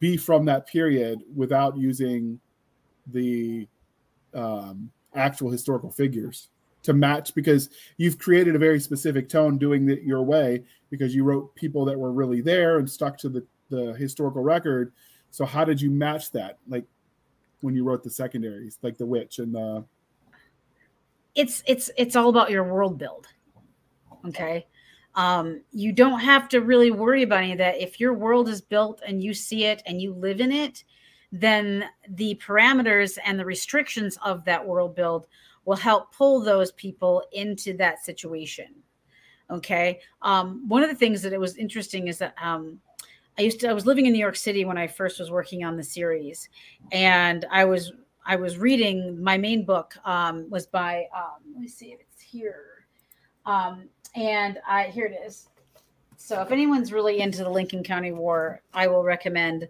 be 0.00 0.18
from 0.18 0.44
that 0.44 0.66
period 0.66 1.22
without 1.34 1.76
using 1.78 2.38
the 3.06 3.66
um, 4.34 4.90
actual 5.14 5.50
historical 5.50 5.90
figures 5.90 6.48
to 6.82 6.92
match? 6.92 7.34
Because 7.34 7.70
you've 7.96 8.18
created 8.18 8.54
a 8.54 8.58
very 8.58 8.78
specific 8.78 9.30
tone 9.30 9.56
doing 9.56 9.88
it 9.88 10.02
your 10.02 10.22
way 10.22 10.62
because 10.90 11.14
you 11.14 11.24
wrote 11.24 11.54
people 11.54 11.86
that 11.86 11.98
were 11.98 12.12
really 12.12 12.42
there 12.42 12.78
and 12.78 12.90
stuck 12.90 13.16
to 13.16 13.30
the, 13.30 13.46
the 13.70 13.94
historical 13.94 14.42
record. 14.42 14.92
So, 15.32 15.44
how 15.44 15.64
did 15.64 15.80
you 15.80 15.90
match 15.90 16.30
that? 16.32 16.58
Like 16.68 16.84
when 17.62 17.74
you 17.74 17.82
wrote 17.82 18.04
the 18.04 18.10
secondaries, 18.10 18.78
like 18.82 18.96
the 18.96 19.06
witch 19.06 19.40
and 19.40 19.52
the 19.52 19.84
it's 21.34 21.62
it's 21.66 21.90
it's 21.96 22.16
all 22.16 22.28
about 22.28 22.50
your 22.50 22.64
world 22.64 22.98
build 22.98 23.26
okay 24.26 24.66
um, 25.14 25.60
you 25.72 25.92
don't 25.92 26.20
have 26.20 26.48
to 26.48 26.62
really 26.62 26.90
worry 26.90 27.22
about 27.22 27.42
any 27.42 27.52
of 27.52 27.58
that 27.58 27.78
if 27.78 28.00
your 28.00 28.14
world 28.14 28.48
is 28.48 28.62
built 28.62 29.02
and 29.06 29.22
you 29.22 29.34
see 29.34 29.64
it 29.64 29.82
and 29.86 30.00
you 30.00 30.14
live 30.14 30.40
in 30.40 30.52
it 30.52 30.84
then 31.32 31.84
the 32.10 32.34
parameters 32.46 33.18
and 33.24 33.38
the 33.38 33.44
restrictions 33.44 34.18
of 34.24 34.44
that 34.44 34.64
world 34.64 34.94
build 34.94 35.26
will 35.64 35.76
help 35.76 36.14
pull 36.14 36.40
those 36.40 36.72
people 36.72 37.22
into 37.32 37.76
that 37.76 38.04
situation 38.04 38.74
okay 39.50 40.00
um, 40.22 40.66
one 40.68 40.82
of 40.82 40.88
the 40.88 40.96
things 40.96 41.22
that 41.22 41.32
it 41.32 41.40
was 41.40 41.56
interesting 41.56 42.08
is 42.08 42.18
that 42.18 42.34
um, 42.42 42.78
i 43.38 43.42
used 43.42 43.60
to 43.60 43.68
i 43.68 43.72
was 43.72 43.86
living 43.86 44.06
in 44.06 44.12
new 44.12 44.18
york 44.18 44.36
city 44.36 44.64
when 44.64 44.78
i 44.78 44.86
first 44.86 45.18
was 45.18 45.30
working 45.30 45.64
on 45.64 45.76
the 45.76 45.82
series 45.82 46.48
and 46.92 47.46
i 47.50 47.64
was 47.64 47.92
I 48.24 48.36
was 48.36 48.58
reading 48.58 49.22
my 49.22 49.36
main 49.36 49.64
book 49.64 49.94
um, 50.04 50.48
was 50.48 50.66
by 50.66 51.06
um, 51.14 51.42
let 51.52 51.60
me 51.60 51.68
see 51.68 51.92
if 51.92 52.00
it's 52.00 52.20
here, 52.20 52.86
um, 53.46 53.88
and 54.14 54.58
I 54.68 54.84
here 54.84 55.06
it 55.06 55.18
is. 55.26 55.48
So 56.16 56.40
if 56.40 56.52
anyone's 56.52 56.92
really 56.92 57.20
into 57.20 57.42
the 57.42 57.50
Lincoln 57.50 57.82
County 57.82 58.12
War, 58.12 58.62
I 58.72 58.86
will 58.86 59.02
recommend 59.02 59.68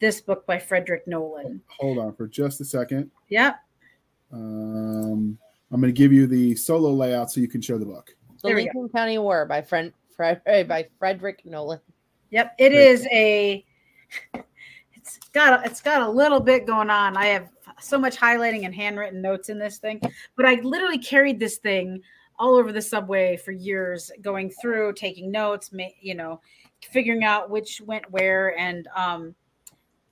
this 0.00 0.20
book 0.20 0.46
by 0.46 0.58
Frederick 0.58 1.06
Nolan. 1.06 1.62
Hold 1.78 1.98
on 1.98 2.14
for 2.14 2.26
just 2.26 2.60
a 2.60 2.64
second. 2.64 3.10
Yep. 3.30 3.58
Um, 4.30 5.38
I'm 5.72 5.80
going 5.80 5.92
to 5.92 5.98
give 5.98 6.12
you 6.12 6.26
the 6.26 6.56
solo 6.56 6.90
layout 6.90 7.30
so 7.30 7.40
you 7.40 7.48
can 7.48 7.62
show 7.62 7.78
the 7.78 7.86
book. 7.86 8.14
The 8.42 8.48
There 8.48 8.56
we 8.56 8.64
Lincoln 8.64 8.90
County 8.90 9.16
War 9.16 9.46
by 9.46 9.62
Fred, 9.62 9.94
Fred 10.14 10.42
by 10.44 10.86
Frederick 10.98 11.40
Nolan. 11.46 11.80
Yep. 12.34 12.54
It 12.58 12.70
Great. 12.70 12.88
is 12.88 13.06
a. 13.12 13.64
It's 14.94 15.18
got 15.32 15.60
a, 15.60 15.64
it's 15.64 15.80
got 15.80 16.02
a 16.02 16.08
little 16.08 16.40
bit 16.40 16.66
going 16.66 16.90
on. 16.90 17.16
I 17.16 17.26
have 17.26 17.50
so 17.80 17.96
much 17.96 18.16
highlighting 18.16 18.64
and 18.64 18.74
handwritten 18.74 19.22
notes 19.22 19.50
in 19.50 19.58
this 19.58 19.78
thing, 19.78 20.00
but 20.34 20.44
I 20.44 20.54
literally 20.54 20.98
carried 20.98 21.38
this 21.38 21.58
thing 21.58 22.02
all 22.36 22.56
over 22.56 22.72
the 22.72 22.82
subway 22.82 23.36
for 23.36 23.52
years, 23.52 24.10
going 24.20 24.50
through, 24.50 24.94
taking 24.94 25.30
notes, 25.30 25.70
you 26.00 26.16
know, 26.16 26.40
figuring 26.90 27.22
out 27.22 27.50
which 27.50 27.80
went 27.82 28.10
where. 28.10 28.58
And 28.58 28.88
um, 28.96 29.36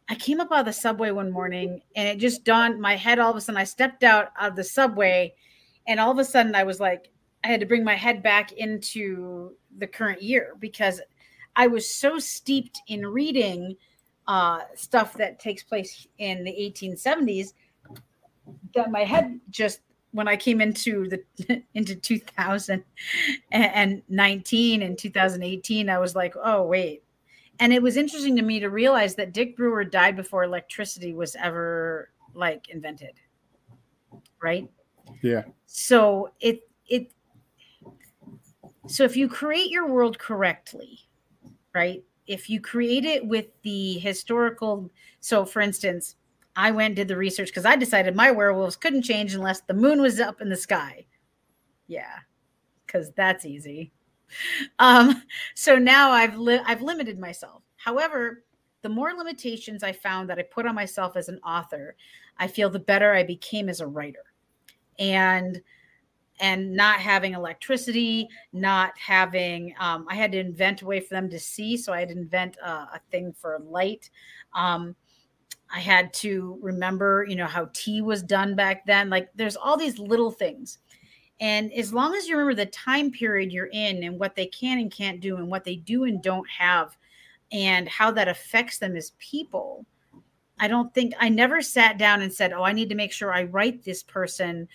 I 0.09 0.15
came 0.15 0.41
up 0.41 0.53
out 0.53 0.61
of 0.61 0.67
the 0.67 0.73
subway 0.73 1.11
one 1.11 1.33
morning, 1.33 1.83
and 1.97 2.07
it 2.07 2.19
just 2.19 2.45
dawned 2.45 2.81
my 2.81 2.95
head. 2.95 3.19
All 3.19 3.33
of 3.33 3.37
a 3.37 3.41
sudden, 3.41 3.61
I 3.61 3.65
stepped 3.65 4.05
out 4.05 4.29
of 4.41 4.55
the 4.55 4.63
subway, 4.63 5.35
and 5.89 5.99
all 5.99 6.13
of 6.13 6.19
a 6.19 6.25
sudden, 6.25 6.55
I 6.55 6.63
was 6.63 6.79
like, 6.79 7.09
I 7.43 7.49
had 7.49 7.59
to 7.59 7.67
bring 7.67 7.83
my 7.83 7.97
head 7.97 8.23
back 8.23 8.53
into 8.53 9.57
the 9.79 9.89
current 9.89 10.23
year 10.23 10.55
because 10.61 11.01
I 11.57 11.67
was 11.67 11.93
so 11.93 12.19
steeped 12.19 12.81
in 12.89 13.07
reading 13.07 13.77
uh, 14.27 14.61
stuff 14.75 15.15
that 15.15 15.41
takes 15.41 15.63
place 15.63 16.07
in 16.19 16.45
the 16.45 16.51
1870s 16.51 17.55
that 18.75 18.91
my 18.91 19.05
head 19.05 19.41
just 19.51 19.81
when 20.13 20.29
I 20.29 20.37
came 20.37 20.61
into 20.61 21.09
the 21.09 21.63
into 21.75 21.97
2019 21.97 24.83
and 24.83 24.99
2018, 24.99 25.91
I 25.91 25.99
was 25.99 26.15
like, 26.15 26.35
oh 26.43 26.63
wait. 26.63 27.03
And 27.61 27.71
it 27.73 27.83
was 27.83 27.97
interesting 27.97 28.37
to 28.37 28.43
me 28.43 28.61
to 28.61 28.69
realize 28.71 29.15
that 29.17 29.33
Dick 29.33 29.57
Brewer 29.57 29.85
died 29.85 30.15
before 30.17 30.45
electricity 30.45 31.15
was 31.15 31.35
ever 31.37 32.11
like 32.35 32.69
invented. 32.71 33.15
Right? 34.43 34.71
Yeah. 35.23 35.45
So 35.67 36.31
it 36.41 36.69
it 36.89 37.13
so 38.87 39.05
if 39.05 39.17
you 39.17 39.29
create 39.29 39.71
your 39.71 39.87
world 39.87 40.19
correctly, 40.19 40.99
right? 41.75 42.03
If 42.27 42.49
you 42.49 42.61
create 42.61 43.05
it 43.05 43.27
with 43.27 43.47
the 43.63 43.99
historical, 43.99 44.91
so 45.21 45.45
for 45.45 45.61
instance, 45.61 46.17
I 46.55 46.71
went 46.71 46.97
did 46.97 47.09
the 47.09 47.17
research 47.17 47.49
because 47.49 47.65
I 47.65 47.77
decided 47.77 48.15
my 48.15 48.31
werewolves 48.31 48.77
couldn't 48.77 49.03
change 49.03 49.35
unless 49.35 49.63
the 49.63 49.75
moon 49.75 50.01
was 50.01 50.21
up 50.21 50.41
in 50.41 50.49
the 50.49 50.57
sky. 50.57 51.07
Yeah, 51.87 52.19
because 52.87 53.11
that's 53.13 53.45
easy. 53.45 53.93
Um, 54.79 55.23
so 55.55 55.77
now 55.77 56.11
I've 56.11 56.39
li- 56.39 56.63
I've 56.65 56.83
limited 56.83 57.19
myself. 57.19 57.63
However, 57.77 58.45
the 58.83 58.89
more 58.89 59.13
limitations 59.13 59.83
I 59.83 59.93
found 59.93 60.29
that 60.29 60.39
I 60.39 60.43
put 60.43 60.67
on 60.67 60.75
myself 60.75 61.17
as 61.17 61.29
an 61.29 61.39
author, 61.45 61.97
I 62.39 62.49
feel 62.49 62.71
the 62.71 62.79
better 62.79 63.13
I 63.13 63.23
became 63.23 63.69
as 63.69 63.81
a 63.81 63.87
writer. 63.87 64.25
And 64.99 65.61
and 66.41 66.75
not 66.75 66.99
having 66.99 67.35
electricity, 67.35 68.29
not 68.53 68.97
having, 68.99 69.75
um, 69.79 70.07
I 70.09 70.15
had 70.15 70.33
to 70.33 70.39
invent 70.39 70.83
a 70.83 70.87
way 70.87 71.01
for 71.01 71.15
them 71.15 71.31
to 71.31 71.39
see. 71.39 71.77
So 71.77 71.93
I 71.93 72.01
had 72.01 72.09
to 72.09 72.17
invent 72.17 72.57
a, 72.65 72.71
a 72.71 73.01
thing 73.11 73.33
for 73.33 73.59
light. 73.61 74.11
Um, 74.55 74.97
I 75.75 75.81
had 75.81 76.13
to 76.15 76.59
remember, 76.61 77.25
you 77.29 77.37
know, 77.37 77.47
how 77.47 77.71
tea 77.73 78.03
was 78.03 78.23
done 78.23 78.55
back 78.55 78.85
then. 78.87 79.09
Like 79.09 79.31
there's 79.35 79.57
all 79.57 79.77
these 79.77 79.99
little 79.99 80.31
things. 80.31 80.79
And 81.41 81.73
as 81.73 81.93
long 81.93 82.15
as 82.15 82.29
you 82.29 82.37
remember 82.37 82.55
the 82.55 82.71
time 82.71 83.11
period 83.11 83.53
you're 83.53 83.71
in 83.73 84.05
and 84.05 84.19
what 84.19 84.37
they 84.37 84.47
can 84.47 84.79
and 84.79 84.93
can't 84.93 85.21
do 85.21 85.37
and 85.37 85.49
what 85.49 85.65
they 85.65 85.77
do 85.77 86.05
and 86.05 86.23
don't 86.23 86.49
have 86.49 86.97
and 87.51 87.89
how 87.89 88.11
that 88.13 88.29
affects 88.29 88.79
them 88.79 88.97
as 88.97 89.13
people, 89.19 89.85
I 90.61 90.69
don't 90.69 90.95
think 90.95 91.15
I 91.19 91.29
never 91.29 91.63
sat 91.63 91.99
down 91.99 92.23
and 92.23 92.33
said, 92.33 92.53
Oh, 92.53 92.63
I 92.63 92.73
need 92.73 92.91
to 92.91 92.95
make 92.95 93.13
sure 93.13 93.33
I 93.33 93.45
write 93.45 93.83
this 93.83 94.03
person 94.03 94.69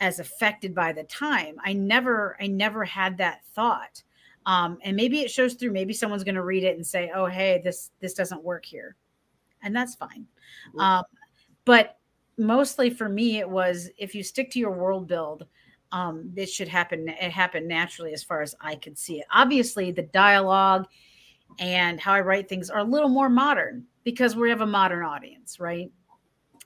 as 0.00 0.18
affected 0.18 0.74
by 0.74 0.92
the 0.92 1.04
time. 1.04 1.56
I 1.64 1.72
never, 1.72 2.36
I 2.40 2.46
never 2.46 2.84
had 2.84 3.18
that 3.18 3.44
thought. 3.54 4.02
Um, 4.46 4.78
and 4.82 4.96
maybe 4.96 5.20
it 5.20 5.30
shows 5.30 5.54
through. 5.54 5.72
Maybe 5.72 5.94
someone's 5.94 6.24
going 6.24 6.34
to 6.34 6.42
read 6.42 6.64
it 6.64 6.76
and 6.76 6.86
say, 6.86 7.10
"Oh, 7.14 7.26
hey, 7.26 7.62
this 7.64 7.92
this 8.00 8.12
doesn't 8.12 8.44
work 8.44 8.64
here," 8.64 8.96
and 9.62 9.74
that's 9.74 9.94
fine. 9.94 10.26
Um, 10.78 11.04
but 11.64 11.98
mostly 12.36 12.90
for 12.90 13.08
me, 13.08 13.38
it 13.38 13.48
was 13.48 13.88
if 13.96 14.14
you 14.14 14.22
stick 14.22 14.50
to 14.50 14.58
your 14.58 14.72
world 14.72 15.06
build, 15.06 15.46
um, 15.92 16.30
it 16.36 16.50
should 16.50 16.68
happen. 16.68 17.08
It 17.08 17.30
happened 17.30 17.68
naturally, 17.68 18.12
as 18.12 18.22
far 18.22 18.42
as 18.42 18.54
I 18.60 18.76
could 18.76 18.98
see 18.98 19.20
it. 19.20 19.26
Obviously, 19.32 19.92
the 19.92 20.02
dialogue 20.02 20.86
and 21.58 22.00
how 22.00 22.12
I 22.12 22.20
write 22.20 22.48
things 22.48 22.68
are 22.68 22.80
a 22.80 22.84
little 22.84 23.08
more 23.08 23.30
modern 23.30 23.86
because 24.02 24.36
we 24.36 24.50
have 24.50 24.60
a 24.60 24.66
modern 24.66 25.04
audience, 25.04 25.58
right? 25.58 25.90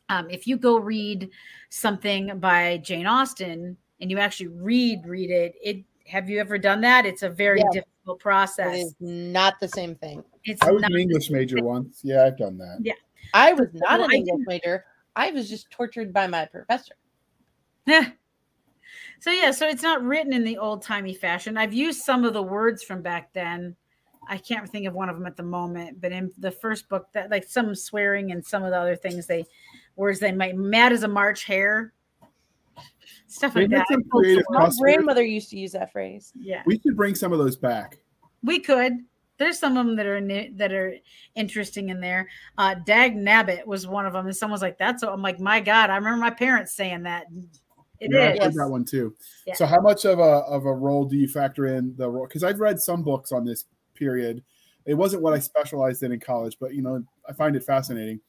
Um, 0.08 0.30
if 0.30 0.46
you 0.46 0.56
go 0.56 0.78
read 0.78 1.30
something 1.70 2.38
by 2.38 2.78
Jane 2.78 3.06
Austen 3.06 3.76
and 4.00 4.10
you 4.10 4.18
actually 4.18 4.48
read 4.48 5.06
read 5.06 5.30
it, 5.30 5.54
it 5.62 5.84
have 6.06 6.30
you 6.30 6.40
ever 6.40 6.56
done 6.56 6.80
that? 6.80 7.04
It's 7.04 7.22
a 7.22 7.28
very 7.28 7.60
Yeah. 7.60 7.80
difficult 7.82 8.20
process. 8.20 8.74
It 8.74 8.78
is 8.80 8.94
not 9.00 9.60
the 9.60 9.68
same 9.68 9.94
thing. 9.96 10.24
It's 10.44 10.62
I 10.62 10.70
was 10.70 10.82
not 10.82 10.92
an 10.92 10.98
English 10.98 11.30
major 11.30 11.62
once. 11.62 12.00
Yeah, 12.02 12.24
I've 12.24 12.38
done 12.38 12.56
that. 12.58 12.78
Yeah, 12.80 12.94
I 13.34 13.52
was 13.52 13.68
not 13.74 13.98
Well, 14.00 14.08
an 14.08 14.12
English 14.14 14.32
didn't- 14.36 14.48
major. 14.48 14.84
I 15.14 15.30
was 15.32 15.48
just 15.48 15.70
tortured 15.70 16.12
by 16.12 16.26
my 16.26 16.46
professor. 16.46 16.94
Yeah. 17.86 18.10
So 19.20 19.32
yeah, 19.32 19.50
so 19.50 19.66
it's 19.66 19.82
not 19.82 20.02
written 20.02 20.32
in 20.32 20.44
the 20.44 20.56
old 20.58 20.80
timey 20.82 21.12
fashion. 21.12 21.58
I've 21.58 21.74
used 21.74 22.02
some 22.02 22.24
of 22.24 22.34
the 22.34 22.42
words 22.42 22.84
from 22.84 23.02
back 23.02 23.32
then. 23.32 23.74
I 24.28 24.38
can't 24.38 24.68
think 24.68 24.86
of 24.86 24.94
one 24.94 25.08
of 25.08 25.16
them 25.16 25.26
at 25.26 25.36
the 25.36 25.42
moment, 25.42 26.00
but 26.00 26.12
in 26.12 26.30
the 26.38 26.52
first 26.52 26.88
book, 26.88 27.08
that 27.14 27.28
like 27.28 27.42
some 27.44 27.74
swearing 27.74 28.30
and 28.30 28.44
some 28.46 28.62
of 28.62 28.70
the 28.70 28.78
other 28.78 28.94
things 28.94 29.26
they 29.26 29.44
words 29.98 30.20
they 30.20 30.32
might 30.32 30.56
mad 30.56 30.92
as 30.92 31.02
a 31.02 31.08
March 31.08 31.44
hare, 31.44 31.92
stuff 33.26 33.54
like 33.56 33.68
that. 33.70 33.86
some 33.90 34.04
creative 34.04 34.44
My. 34.48 34.60
Customers- 34.60 34.80
grandmother 34.80 35.22
used 35.22 35.50
to 35.50 35.58
use 35.58 35.72
that 35.72 35.92
phrase. 35.92 36.32
Yeah, 36.38 36.62
We 36.66 36.78
should 36.80 36.96
bring 36.96 37.14
some 37.14 37.32
of 37.32 37.38
those 37.38 37.56
back. 37.56 37.98
we 38.42 38.60
could. 38.60 38.92
There's 39.38 39.58
some 39.58 39.76
of 39.76 39.86
them 39.86 39.94
that 39.96 40.06
are 40.06 40.20
ni- 40.20 40.50
that 40.56 40.72
are 40.72 40.94
interesting 41.36 41.90
in 41.90 42.00
there. 42.00 42.28
Uh, 42.56 42.74
Dag 42.86 43.14
Nabbit 43.14 43.64
was 43.66 43.86
one 43.86 44.04
of 44.04 44.12
them, 44.12 44.26
and 44.26 44.36
someone's 44.36 44.62
like, 44.62 44.78
"That's," 44.78 45.00
so 45.00 45.12
I'm 45.12 45.22
like, 45.22 45.38
"My 45.38 45.60
God, 45.60 45.90
I 45.90 45.96
remember 45.96 46.18
my 46.18 46.30
parents 46.30 46.74
saying 46.74 47.04
that." 47.04 47.26
It 48.00 48.06
is. 48.06 48.14
yeah, 48.14 48.28
I've 48.30 48.34
Yes. 48.36 48.44
heard 48.44 48.54
that 48.54 48.68
one 48.68 48.84
too. 48.84 49.14
Yeah. 49.46 49.54
So, 49.54 49.66
how 49.66 49.80
much 49.80 50.04
of 50.04 50.18
a 50.18 50.22
of 50.22 50.66
a 50.66 50.72
role 50.72 51.04
do 51.04 51.16
you 51.16 51.28
factor 51.28 51.66
in 51.66 51.94
the 51.96 52.08
role? 52.10 52.26
Because 52.26 52.42
I've 52.42 52.58
read 52.58 52.80
some 52.80 53.02
books 53.04 53.30
on 53.30 53.44
this 53.44 53.64
period. 53.94 54.42
It 54.86 54.94
wasn't 54.94 55.22
what 55.22 55.34
I 55.34 55.38
specialized 55.38 56.02
in 56.02 56.10
in 56.12 56.18
college, 56.18 56.56
but 56.60 56.74
you 56.74 56.82
know, 56.82 57.04
I 57.28 57.32
find 57.32 57.54
it 57.54 57.62
fascinating. 57.62 58.20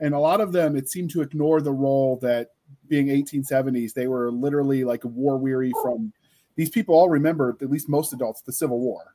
And 0.00 0.14
a 0.14 0.18
lot 0.18 0.40
of 0.40 0.52
them, 0.52 0.76
it 0.76 0.88
seemed 0.88 1.10
to 1.10 1.22
ignore 1.22 1.60
the 1.60 1.72
role 1.72 2.18
that 2.22 2.50
being 2.88 3.08
1870s, 3.08 3.92
they 3.92 4.06
were 4.06 4.30
literally 4.30 4.84
like 4.84 5.04
war 5.04 5.36
weary 5.36 5.72
from. 5.82 6.12
These 6.56 6.70
people 6.70 6.94
all 6.94 7.08
remember, 7.08 7.56
at 7.60 7.70
least 7.70 7.88
most 7.88 8.12
adults, 8.12 8.40
the 8.42 8.52
Civil 8.52 8.80
War. 8.80 9.14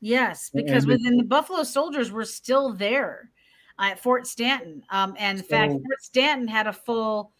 Yes, 0.00 0.50
because 0.52 0.84
and- 0.84 0.92
within 0.92 1.16
the 1.16 1.24
Buffalo 1.24 1.62
Soldiers 1.62 2.10
were 2.10 2.24
still 2.24 2.72
there 2.72 3.30
at 3.78 4.00
Fort 4.00 4.26
Stanton. 4.26 4.82
Um, 4.90 5.14
and 5.18 5.38
in 5.38 5.44
fact, 5.44 5.72
Fort 5.72 6.02
Stanton 6.02 6.48
had 6.48 6.66
a 6.66 6.72
full 6.72 7.32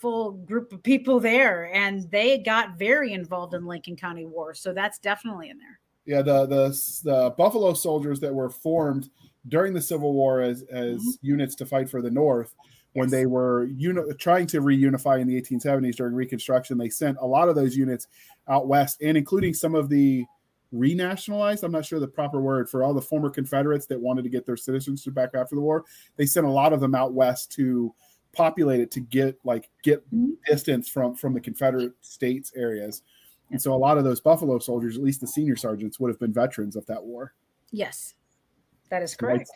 full 0.00 0.32
group 0.32 0.72
of 0.72 0.82
people 0.82 1.20
there, 1.20 1.72
and 1.72 2.10
they 2.10 2.38
got 2.38 2.78
very 2.78 3.12
involved 3.12 3.54
in 3.54 3.64
Lincoln 3.66 3.96
County 3.96 4.26
War. 4.26 4.52
So 4.52 4.72
that's 4.72 4.98
definitely 4.98 5.48
in 5.48 5.58
there. 5.58 5.80
Yeah, 6.04 6.22
the 6.22 6.46
the 6.46 6.68
the 7.04 7.34
Buffalo 7.36 7.72
Soldiers 7.72 8.20
that 8.20 8.34
were 8.34 8.50
formed 8.50 9.10
during 9.48 9.74
the 9.74 9.80
Civil 9.80 10.12
War 10.12 10.40
as 10.40 10.62
as 10.70 10.98
mm-hmm. 10.98 11.10
units 11.22 11.54
to 11.56 11.66
fight 11.66 11.88
for 11.88 12.02
the 12.02 12.10
North. 12.10 12.54
When 12.92 13.10
they 13.10 13.26
were 13.26 13.64
uni- 13.64 14.14
trying 14.18 14.46
to 14.46 14.62
reunify 14.62 15.20
in 15.20 15.28
the 15.28 15.38
1870s 15.38 15.96
during 15.96 16.14
Reconstruction, 16.14 16.78
they 16.78 16.88
sent 16.88 17.18
a 17.20 17.26
lot 17.26 17.50
of 17.50 17.54
those 17.54 17.76
units 17.76 18.08
out 18.48 18.68
west, 18.68 19.02
and 19.02 19.18
including 19.18 19.52
some 19.52 19.74
of 19.74 19.90
the 19.90 20.24
renationalized. 20.72 21.62
I'm 21.62 21.72
not 21.72 21.84
sure 21.84 22.00
the 22.00 22.08
proper 22.08 22.40
word 22.40 22.70
for 22.70 22.82
all 22.82 22.94
the 22.94 23.02
former 23.02 23.28
Confederates 23.28 23.84
that 23.86 24.00
wanted 24.00 24.22
to 24.22 24.30
get 24.30 24.46
their 24.46 24.56
citizenship 24.56 25.12
back 25.12 25.30
after 25.34 25.54
the 25.54 25.60
war. 25.60 25.84
They 26.16 26.24
sent 26.24 26.46
a 26.46 26.50
lot 26.50 26.72
of 26.72 26.80
them 26.80 26.94
out 26.94 27.12
west 27.12 27.52
to 27.52 27.94
populate 28.32 28.80
it 28.80 28.90
to 28.92 29.00
get 29.00 29.38
like 29.44 29.70
get 29.82 30.06
mm-hmm. 30.12 30.32
distance 30.46 30.88
from 30.88 31.14
from 31.14 31.34
the 31.34 31.40
Confederate 31.40 31.92
states 32.00 32.52
areas. 32.56 33.02
And 33.50 33.62
so 33.62 33.72
a 33.72 33.76
lot 33.76 33.96
of 33.96 34.04
those 34.04 34.20
Buffalo 34.20 34.58
soldiers, 34.58 34.96
at 34.96 35.04
least 35.04 35.20
the 35.20 35.26
senior 35.26 35.56
sergeants, 35.56 36.00
would 36.00 36.08
have 36.08 36.18
been 36.18 36.32
veterans 36.32 36.76
of 36.76 36.84
that 36.86 37.02
war. 37.02 37.32
Yes, 37.70 38.14
that 38.90 39.02
is 39.02 39.14
correct. 39.14 39.50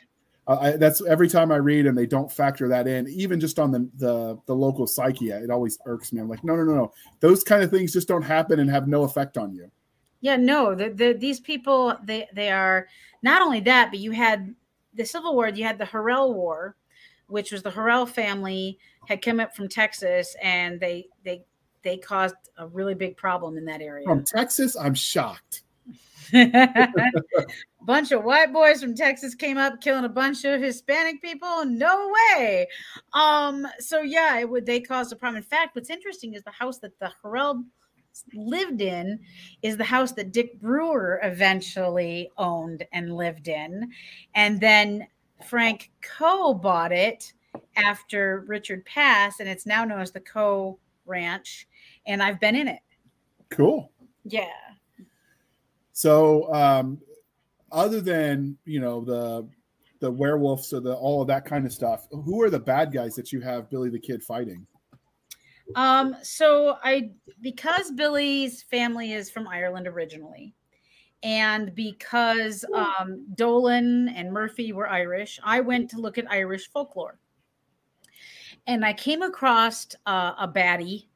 I, 0.47 0.73
that's 0.73 1.05
every 1.07 1.29
time 1.29 1.53
I 1.53 1.57
read 1.57 1.87
and 1.87 1.97
they 1.97 2.07
don't 2.07 2.31
factor 2.31 2.67
that 2.69 2.89
in, 2.89 3.07
even 3.09 3.39
just 3.39 3.59
on 3.59 3.71
the, 3.71 3.89
the 3.97 4.39
the 4.47 4.55
local 4.55 4.87
psyche, 4.87 5.31
it 5.31 5.51
always 5.51 5.79
irks 5.87 6.13
me. 6.13 6.21
I'm 6.21 6.29
like, 6.29 6.43
no, 6.43 6.57
no, 6.57 6.65
no, 6.65 6.75
no. 6.75 6.93
Those 7.21 7.45
kind 7.45 7.63
of 7.63 7.71
things 7.71 7.93
just 7.93 8.09
don't 8.09 8.23
happen 8.23 8.59
and 8.59 8.69
have 8.69 8.89
no 8.89 9.05
effect 9.05 9.39
on 9.39 9.55
you. 9.55 9.71
Yeah, 10.21 10.37
no. 10.37 10.75
The, 10.75 10.91
the 10.91 11.13
these 11.13 11.39
people, 11.39 11.97
they 12.03 12.27
they 12.35 12.51
are 12.51 12.89
not 13.23 13.43
only 13.43 13.61
that, 13.61 13.91
but 13.91 14.01
you 14.01 14.11
had 14.11 14.55
the 14.95 15.05
Civil 15.05 15.35
War, 15.35 15.49
you 15.49 15.65
had 15.65 15.79
the 15.79 15.85
Horrell 15.85 16.35
War, 16.35 16.77
which 17.29 17.53
was 17.53 17.63
the 17.63 17.71
Horrell 17.71 18.09
family 18.09 18.79
had 19.07 19.23
come 19.23 19.41
up 19.41 19.55
from 19.55 19.69
Texas 19.69 20.35
and 20.43 20.81
they 20.81 21.07
they 21.25 21.45
they 21.83 21.97
caused 21.97 22.35
a 22.59 22.67
really 22.67 22.95
big 22.95 23.17
problem 23.17 23.57
in 23.57 23.65
that 23.67 23.81
area. 23.81 24.05
From 24.05 24.25
Texas, 24.25 24.77
I'm 24.77 24.95
shocked. 24.95 25.63
bunch 27.83 28.13
of 28.13 28.25
white 28.25 28.53
boys 28.53 28.83
from 28.83 28.95
Texas 28.95 29.35
came 29.35 29.59
up 29.59 29.81
killing 29.81 30.05
a 30.05 30.09
bunch 30.09 30.45
of 30.45 30.61
Hispanic 30.61 31.23
people. 31.23 31.65
No 31.65 32.13
way. 32.37 32.67
Um, 33.13 33.67
so 33.79 34.01
yeah, 34.01 34.39
it 34.39 34.49
would 34.49 34.67
they 34.67 34.81
caused 34.81 35.13
a 35.13 35.17
problem. 35.17 35.39
In 35.39 35.43
fact, 35.43 35.75
what's 35.75 35.91
interesting 35.91 36.35
is 36.35 36.43
the 36.43 36.51
house 36.51 36.79
that 36.79 36.99
the 36.99 37.11
Horrell 37.23 37.65
lived 38.35 38.81
in 38.81 39.19
is 39.63 39.77
the 39.77 39.85
house 39.85 40.13
that 40.13 40.33
Dick 40.33 40.61
Brewer 40.61 41.21
eventually 41.23 42.31
owned 42.37 42.85
and 42.93 43.17
lived 43.17 43.49
in. 43.49 43.91
And 44.35 44.61
then 44.61 45.07
Frank 45.47 45.91
Coe 46.03 46.55
bought 46.55 46.93
it 46.93 47.33
after 47.77 48.45
Richard 48.47 48.85
passed, 48.85 49.41
and 49.41 49.49
it's 49.49 49.67
now 49.67 49.85
known 49.85 50.01
as 50.01 50.13
the 50.13 50.21
Coe 50.21 50.79
Ranch. 51.07 51.67
And 52.07 52.23
I've 52.23 52.41
been 52.41 52.57
in 52.57 52.69
it. 52.69 52.81
Cool. 53.51 53.91
Yeah. 54.25 54.70
So, 56.01 56.51
um, 56.55 56.99
other 57.71 58.01
than 58.01 58.57
you 58.65 58.81
know 58.81 59.05
the 59.05 59.47
the 59.99 60.11
werewolves 60.11 60.73
or 60.73 60.81
the 60.81 60.95
all 60.95 61.21
of 61.21 61.29
that 61.29 61.45
kind 61.45 61.67
of 61.67 61.75
stuff, 61.75 62.09
who 62.11 62.41
are 62.41 62.49
the 62.49 62.59
bad 62.59 62.91
guys 62.91 63.15
that 63.17 63.33
you 63.33 63.43
have 63.43 63.69
Billy 63.69 63.91
the 63.91 63.99
Kid 63.99 64.23
fighting? 64.23 64.67
Um, 65.77 66.17
so 66.23 66.79
I 66.83 67.11
because 67.43 67.91
Billy's 67.91 68.63
family 68.63 69.13
is 69.13 69.29
from 69.29 69.47
Ireland 69.47 69.87
originally, 69.87 70.55
and 71.23 71.75
because 71.75 72.65
um, 72.75 73.27
Dolan 73.35 74.09
and 74.09 74.33
Murphy 74.33 74.73
were 74.73 74.89
Irish, 74.89 75.39
I 75.45 75.61
went 75.61 75.91
to 75.91 75.99
look 75.99 76.17
at 76.17 76.25
Irish 76.31 76.71
folklore, 76.71 77.19
and 78.67 78.87
I 78.87 78.95
came 78.95 79.21
across 79.21 79.89
uh, 80.07 80.33
a 80.39 80.49
baddie, 80.49 81.09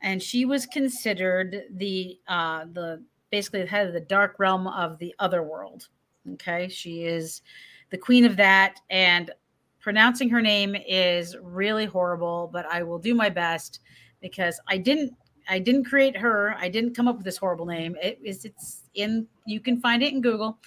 and 0.00 0.20
she 0.20 0.46
was 0.46 0.66
considered 0.66 1.62
the 1.70 2.18
uh, 2.26 2.64
the 2.72 3.04
basically 3.32 3.62
the 3.62 3.66
head 3.66 3.88
of 3.88 3.94
the 3.94 4.00
dark 4.00 4.36
realm 4.38 4.68
of 4.68 4.98
the 4.98 5.12
other 5.18 5.42
world. 5.42 5.88
Okay. 6.34 6.68
She 6.68 7.04
is 7.04 7.42
the 7.90 7.98
queen 7.98 8.24
of 8.24 8.36
that. 8.36 8.78
And 8.90 9.32
pronouncing 9.80 10.30
her 10.30 10.40
name 10.40 10.76
is 10.86 11.36
really 11.42 11.86
horrible, 11.86 12.48
but 12.52 12.64
I 12.66 12.84
will 12.84 13.00
do 13.00 13.14
my 13.14 13.28
best 13.28 13.80
because 14.20 14.60
I 14.68 14.78
didn't 14.78 15.12
I 15.48 15.58
didn't 15.58 15.86
create 15.86 16.16
her. 16.16 16.54
I 16.56 16.68
didn't 16.68 16.94
come 16.94 17.08
up 17.08 17.16
with 17.16 17.24
this 17.24 17.36
horrible 17.36 17.66
name. 17.66 17.96
It 18.00 18.20
is 18.22 18.44
it's 18.44 18.84
in 18.94 19.26
you 19.44 19.58
can 19.58 19.80
find 19.80 20.02
it 20.02 20.12
in 20.12 20.20
Google, 20.20 20.58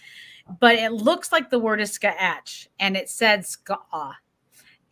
but 0.59 0.75
it 0.75 0.91
looks 0.91 1.31
like 1.31 1.49
the 1.49 1.59
word 1.59 1.79
is 1.79 1.97
Skaach 1.97 2.67
and 2.79 2.97
it 2.97 3.09
said 3.09 3.45
ska 3.45 3.79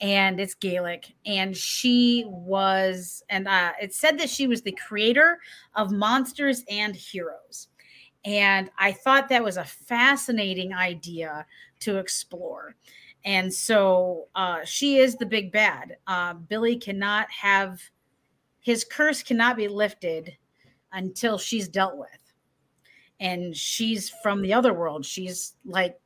and 0.03 0.37
it's 0.37 0.53
Gaelic. 0.53 1.13
And 1.25 1.55
she 1.55 2.25
was, 2.27 3.23
and 3.29 3.47
uh, 3.47 3.71
it 3.81 3.93
said 3.93 4.19
that 4.19 4.29
she 4.29 4.47
was 4.47 4.61
the 4.61 4.77
creator 4.85 5.39
of 5.75 5.91
monsters 5.91 6.65
and 6.69 6.93
heroes. 6.93 7.69
And 8.25 8.69
I 8.77 8.91
thought 8.91 9.29
that 9.29 9.43
was 9.43 9.55
a 9.55 9.63
fascinating 9.63 10.73
idea 10.73 11.45
to 11.79 11.97
explore. 11.97 12.75
And 13.23 13.51
so 13.53 14.27
uh, 14.35 14.65
she 14.65 14.97
is 14.97 15.15
the 15.15 15.25
big 15.25 15.53
bad. 15.53 15.95
Uh, 16.05 16.33
Billy 16.33 16.75
cannot 16.75 17.31
have 17.31 17.79
his 18.59 18.83
curse 18.83 19.23
cannot 19.23 19.55
be 19.55 19.69
lifted 19.69 20.37
until 20.91 21.37
she's 21.37 21.69
dealt 21.69 21.97
with. 21.97 22.09
And 23.21 23.55
she's 23.55 24.09
from 24.21 24.41
the 24.41 24.53
other 24.53 24.73
world. 24.73 25.05
She's 25.05 25.55
like 25.65 25.97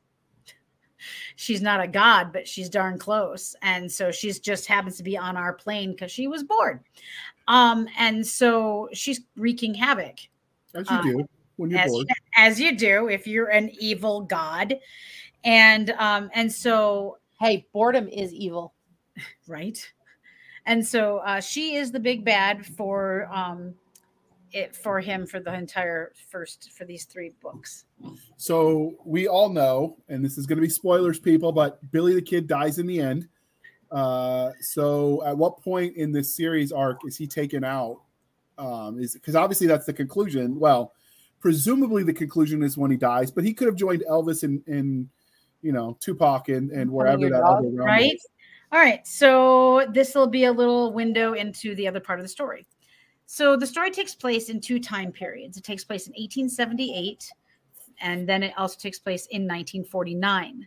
she's 1.36 1.62
not 1.62 1.82
a 1.82 1.88
god, 1.88 2.32
but 2.32 2.46
she's 2.46 2.68
darn 2.68 2.98
close. 2.98 3.54
And 3.62 3.90
so 3.90 4.10
she's 4.10 4.38
just 4.38 4.66
happens 4.66 4.96
to 4.96 5.02
be 5.02 5.16
on 5.16 5.36
our 5.36 5.52
plane 5.52 5.92
because 5.92 6.12
she 6.12 6.28
was 6.28 6.42
bored. 6.44 6.80
Um, 7.46 7.88
and 7.98 8.26
so 8.26 8.88
she's 8.92 9.20
wreaking 9.36 9.74
havoc. 9.74 10.18
As 10.74 10.90
you 10.90 10.96
uh, 10.96 11.02
do 11.02 11.28
when 11.56 11.70
you're 11.70 11.80
as, 11.80 11.90
bored. 11.90 12.06
As 12.36 12.60
you 12.60 12.76
do 12.76 13.08
if 13.08 13.26
you're 13.26 13.48
an 13.48 13.70
evil 13.78 14.22
god. 14.22 14.78
And 15.44 15.90
um, 15.90 16.30
and 16.34 16.52
so 16.52 17.18
hey, 17.40 17.66
boredom 17.72 18.08
is 18.08 18.32
evil. 18.32 18.74
Right. 19.48 19.90
And 20.66 20.86
so 20.86 21.18
uh, 21.18 21.40
she 21.40 21.76
is 21.76 21.90
the 21.90 21.98
big 21.98 22.24
bad 22.24 22.64
for 22.64 23.28
um 23.32 23.74
it 24.52 24.74
for 24.74 25.00
him 25.00 25.26
for 25.26 25.40
the 25.40 25.54
entire 25.54 26.12
first 26.30 26.70
for 26.72 26.84
these 26.84 27.04
three 27.04 27.32
books. 27.42 27.84
So 28.36 28.94
we 29.04 29.28
all 29.28 29.48
know, 29.48 29.96
and 30.08 30.24
this 30.24 30.38
is 30.38 30.46
going 30.46 30.56
to 30.56 30.62
be 30.62 30.68
spoilers, 30.68 31.18
people, 31.18 31.52
but 31.52 31.78
Billy 31.90 32.14
the 32.14 32.22
Kid 32.22 32.46
dies 32.46 32.78
in 32.78 32.86
the 32.86 33.00
end. 33.00 33.28
Uh, 33.90 34.50
so 34.60 35.24
at 35.24 35.36
what 35.36 35.60
point 35.62 35.96
in 35.96 36.12
this 36.12 36.36
series 36.36 36.72
arc 36.72 37.00
is 37.06 37.16
he 37.16 37.26
taken 37.26 37.64
out? 37.64 38.00
Um, 38.58 38.98
is 38.98 39.14
because 39.14 39.36
obviously 39.36 39.66
that's 39.66 39.86
the 39.86 39.92
conclusion. 39.92 40.58
Well, 40.58 40.92
presumably 41.40 42.02
the 42.02 42.12
conclusion 42.12 42.62
is 42.62 42.76
when 42.76 42.90
he 42.90 42.96
dies, 42.96 43.30
but 43.30 43.44
he 43.44 43.54
could 43.54 43.66
have 43.66 43.76
joined 43.76 44.02
Elvis 44.10 44.42
in, 44.42 44.62
in 44.66 45.08
you 45.62 45.72
know, 45.72 45.96
Tupac 46.00 46.48
and, 46.48 46.70
and 46.70 46.90
wherever 46.90 47.28
that 47.28 47.42
other 47.42 47.68
right. 47.68 48.14
Is. 48.14 48.26
All 48.72 48.80
right. 48.80 49.06
So 49.06 49.86
this 49.92 50.14
will 50.14 50.26
be 50.26 50.44
a 50.44 50.52
little 50.52 50.92
window 50.92 51.34
into 51.34 51.74
the 51.74 51.88
other 51.88 52.00
part 52.00 52.18
of 52.18 52.24
the 52.24 52.28
story. 52.28 52.66
So 53.30 53.56
the 53.56 53.66
story 53.66 53.90
takes 53.90 54.14
place 54.14 54.48
in 54.48 54.58
two 54.58 54.80
time 54.80 55.12
periods. 55.12 55.58
It 55.58 55.62
takes 55.62 55.84
place 55.84 56.06
in 56.06 56.12
1878, 56.12 57.30
and 58.00 58.26
then 58.26 58.42
it 58.42 58.54
also 58.56 58.78
takes 58.78 58.98
place 58.98 59.26
in 59.26 59.42
1949. 59.42 60.66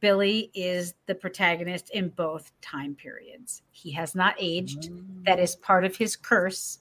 Billy 0.00 0.50
is 0.52 0.94
the 1.06 1.14
protagonist 1.14 1.90
in 1.90 2.08
both 2.08 2.50
time 2.60 2.96
periods. 2.96 3.62
He 3.70 3.92
has 3.92 4.16
not 4.16 4.34
aged. 4.40 4.90
That 5.26 5.38
is 5.38 5.54
part 5.54 5.84
of 5.84 5.94
his 5.94 6.16
curse. 6.16 6.80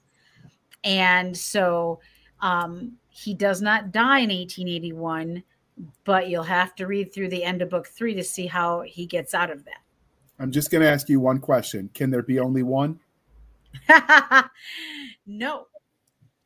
And 0.83 1.37
so 1.37 1.99
um, 2.41 2.93
he 3.09 3.35
does 3.35 3.61
not 3.61 3.91
die 3.91 4.21
in 4.21 4.31
1881, 4.31 5.43
but 6.03 6.29
you'll 6.29 6.41
have 6.41 6.73
to 6.77 6.87
read 6.87 7.13
through 7.13 7.29
the 7.29 7.43
end 7.43 7.61
of 7.61 7.69
book 7.69 7.85
three 7.85 8.15
to 8.15 8.23
see 8.23 8.47
how 8.47 8.81
he 8.81 9.05
gets 9.05 9.35
out 9.35 9.51
of 9.51 9.65
that. 9.65 9.83
I'm 10.39 10.51
just 10.51 10.71
going 10.71 10.81
to 10.81 10.89
ask 10.89 11.09
you 11.09 11.19
one 11.19 11.37
question 11.37 11.91
Can 11.93 12.09
there 12.09 12.23
be 12.23 12.39
only 12.39 12.63
one? 12.63 12.99
no. 15.25 15.67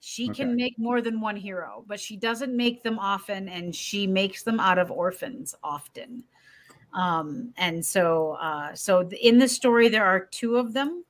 She 0.01 0.29
okay. 0.29 0.43
can 0.43 0.55
make 0.55 0.79
more 0.79 1.01
than 1.01 1.21
one 1.21 1.35
hero, 1.35 1.83
but 1.85 1.99
she 1.99 2.15
doesn't 2.15 2.55
make 2.55 2.81
them 2.81 2.97
often, 2.97 3.47
and 3.49 3.75
she 3.75 4.07
makes 4.07 4.43
them 4.43 4.59
out 4.59 4.79
of 4.79 4.89
orphans 4.89 5.53
often. 5.63 6.23
Um, 6.93 7.53
and 7.57 7.85
so, 7.85 8.37
uh, 8.41 8.73
so 8.73 9.07
in 9.21 9.37
the 9.37 9.47
story, 9.47 9.89
there 9.89 10.05
are 10.05 10.25
two 10.25 10.57
of 10.57 10.73
them. 10.73 11.03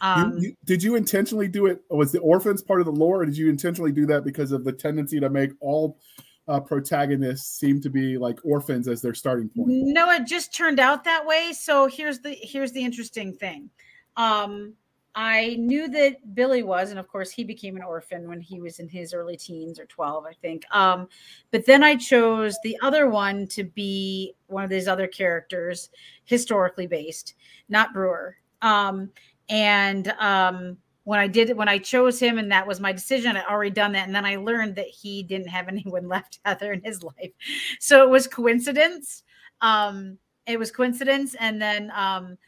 Um, 0.00 0.38
you, 0.38 0.48
you, 0.48 0.56
did 0.64 0.82
you 0.82 0.96
intentionally 0.96 1.48
do 1.48 1.66
it? 1.66 1.82
Was 1.90 2.12
the 2.12 2.20
orphans 2.20 2.62
part 2.62 2.80
of 2.80 2.86
the 2.86 2.92
lore, 2.92 3.20
or 3.20 3.26
did 3.26 3.36
you 3.36 3.48
intentionally 3.48 3.92
do 3.92 4.06
that 4.06 4.24
because 4.24 4.52
of 4.52 4.64
the 4.64 4.72
tendency 4.72 5.20
to 5.20 5.28
make 5.28 5.50
all 5.60 5.98
uh, 6.46 6.60
protagonists 6.60 7.58
seem 7.58 7.80
to 7.82 7.90
be 7.90 8.16
like 8.16 8.38
orphans 8.44 8.88
as 8.88 9.02
their 9.02 9.14
starting 9.14 9.48
point? 9.48 9.68
No, 9.68 10.10
it 10.10 10.26
just 10.26 10.54
turned 10.54 10.80
out 10.80 11.04
that 11.04 11.26
way. 11.26 11.52
So 11.52 11.86
here's 11.86 12.20
the 12.20 12.30
here's 12.30 12.72
the 12.72 12.84
interesting 12.84 13.34
thing. 13.34 13.70
Um, 14.16 14.74
I 15.20 15.56
knew 15.58 15.88
that 15.88 16.32
Billy 16.36 16.62
was, 16.62 16.90
and 16.90 16.98
of 17.00 17.08
course, 17.08 17.32
he 17.32 17.42
became 17.42 17.74
an 17.74 17.82
orphan 17.82 18.28
when 18.28 18.40
he 18.40 18.60
was 18.60 18.78
in 18.78 18.88
his 18.88 19.12
early 19.12 19.36
teens 19.36 19.80
or 19.80 19.86
12, 19.86 20.24
I 20.24 20.32
think. 20.32 20.62
Um, 20.70 21.08
but 21.50 21.66
then 21.66 21.82
I 21.82 21.96
chose 21.96 22.56
the 22.62 22.78
other 22.82 23.08
one 23.08 23.48
to 23.48 23.64
be 23.64 24.36
one 24.46 24.62
of 24.62 24.70
these 24.70 24.86
other 24.86 25.08
characters, 25.08 25.90
historically 26.24 26.86
based, 26.86 27.34
not 27.68 27.92
Brewer. 27.92 28.36
Um, 28.62 29.10
and 29.48 30.06
um, 30.20 30.76
when 31.02 31.18
I 31.18 31.26
did 31.26 31.56
when 31.56 31.68
I 31.68 31.78
chose 31.78 32.20
him 32.20 32.38
and 32.38 32.52
that 32.52 32.68
was 32.68 32.78
my 32.78 32.92
decision, 32.92 33.36
I 33.36 33.44
already 33.44 33.72
done 33.72 33.90
that, 33.92 34.06
and 34.06 34.14
then 34.14 34.24
I 34.24 34.36
learned 34.36 34.76
that 34.76 34.86
he 34.86 35.24
didn't 35.24 35.48
have 35.48 35.66
anyone 35.68 36.06
left 36.06 36.38
other 36.44 36.72
in 36.72 36.80
his 36.84 37.02
life, 37.02 37.32
so 37.80 38.04
it 38.04 38.08
was 38.08 38.28
coincidence. 38.28 39.24
Um, 39.62 40.16
it 40.46 40.60
was 40.60 40.70
coincidence, 40.70 41.34
and 41.40 41.60
then 41.60 41.90
um, 41.92 42.38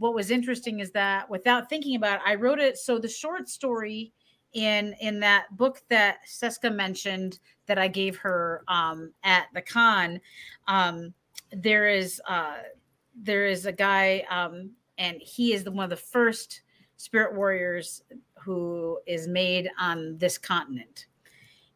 what 0.00 0.14
was 0.14 0.30
interesting 0.30 0.80
is 0.80 0.90
that 0.92 1.28
without 1.28 1.68
thinking 1.68 1.94
about 1.94 2.16
it, 2.16 2.22
I 2.26 2.34
wrote 2.34 2.58
it. 2.58 2.78
So 2.78 2.98
the 2.98 3.06
short 3.08 3.50
story 3.50 4.12
in 4.54 4.94
in 5.00 5.20
that 5.20 5.54
book 5.56 5.82
that 5.90 6.20
Cisca 6.24 6.70
mentioned 6.70 7.38
that 7.66 7.78
I 7.78 7.86
gave 7.86 8.16
her 8.16 8.64
um, 8.66 9.12
at 9.22 9.46
the 9.52 9.60
con, 9.60 10.18
um, 10.66 11.12
there 11.52 11.86
is 11.88 12.20
uh, 12.26 12.56
there 13.14 13.46
is 13.46 13.66
a 13.66 13.72
guy, 13.72 14.24
um, 14.30 14.70
and 14.96 15.18
he 15.20 15.52
is 15.52 15.64
the 15.64 15.70
one 15.70 15.84
of 15.84 15.90
the 15.90 15.96
first 15.96 16.62
spirit 16.96 17.34
warriors 17.34 18.02
who 18.38 18.98
is 19.06 19.28
made 19.28 19.68
on 19.78 20.16
this 20.16 20.38
continent 20.38 21.06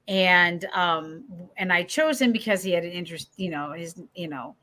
and 0.07 0.67
um 0.75 1.25
and 1.57 1.73
i 1.73 1.83
chose 1.83 2.21
him 2.21 2.31
because 2.31 2.63
he 2.63 2.73
had 2.73 2.85
an 2.85 2.91
interest 2.91 3.33
you 3.37 3.49
know 3.49 3.73
his 3.73 4.03
you 4.15 4.29
know 4.29 4.55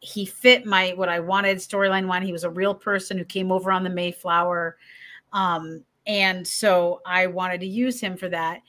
he 0.00 0.24
fit 0.26 0.66
my 0.66 0.92
what 0.96 1.08
i 1.08 1.20
wanted 1.20 1.58
storyline 1.58 2.06
one 2.06 2.22
he 2.22 2.32
was 2.32 2.44
a 2.44 2.50
real 2.50 2.74
person 2.74 3.16
who 3.16 3.24
came 3.24 3.52
over 3.52 3.70
on 3.70 3.84
the 3.84 3.90
mayflower. 3.90 4.76
Um 5.32 5.84
and 6.06 6.46
so 6.46 7.00
i 7.06 7.26
wanted 7.26 7.60
to 7.60 7.66
use 7.66 8.00
him 8.00 8.16
for 8.16 8.28
that. 8.28 8.60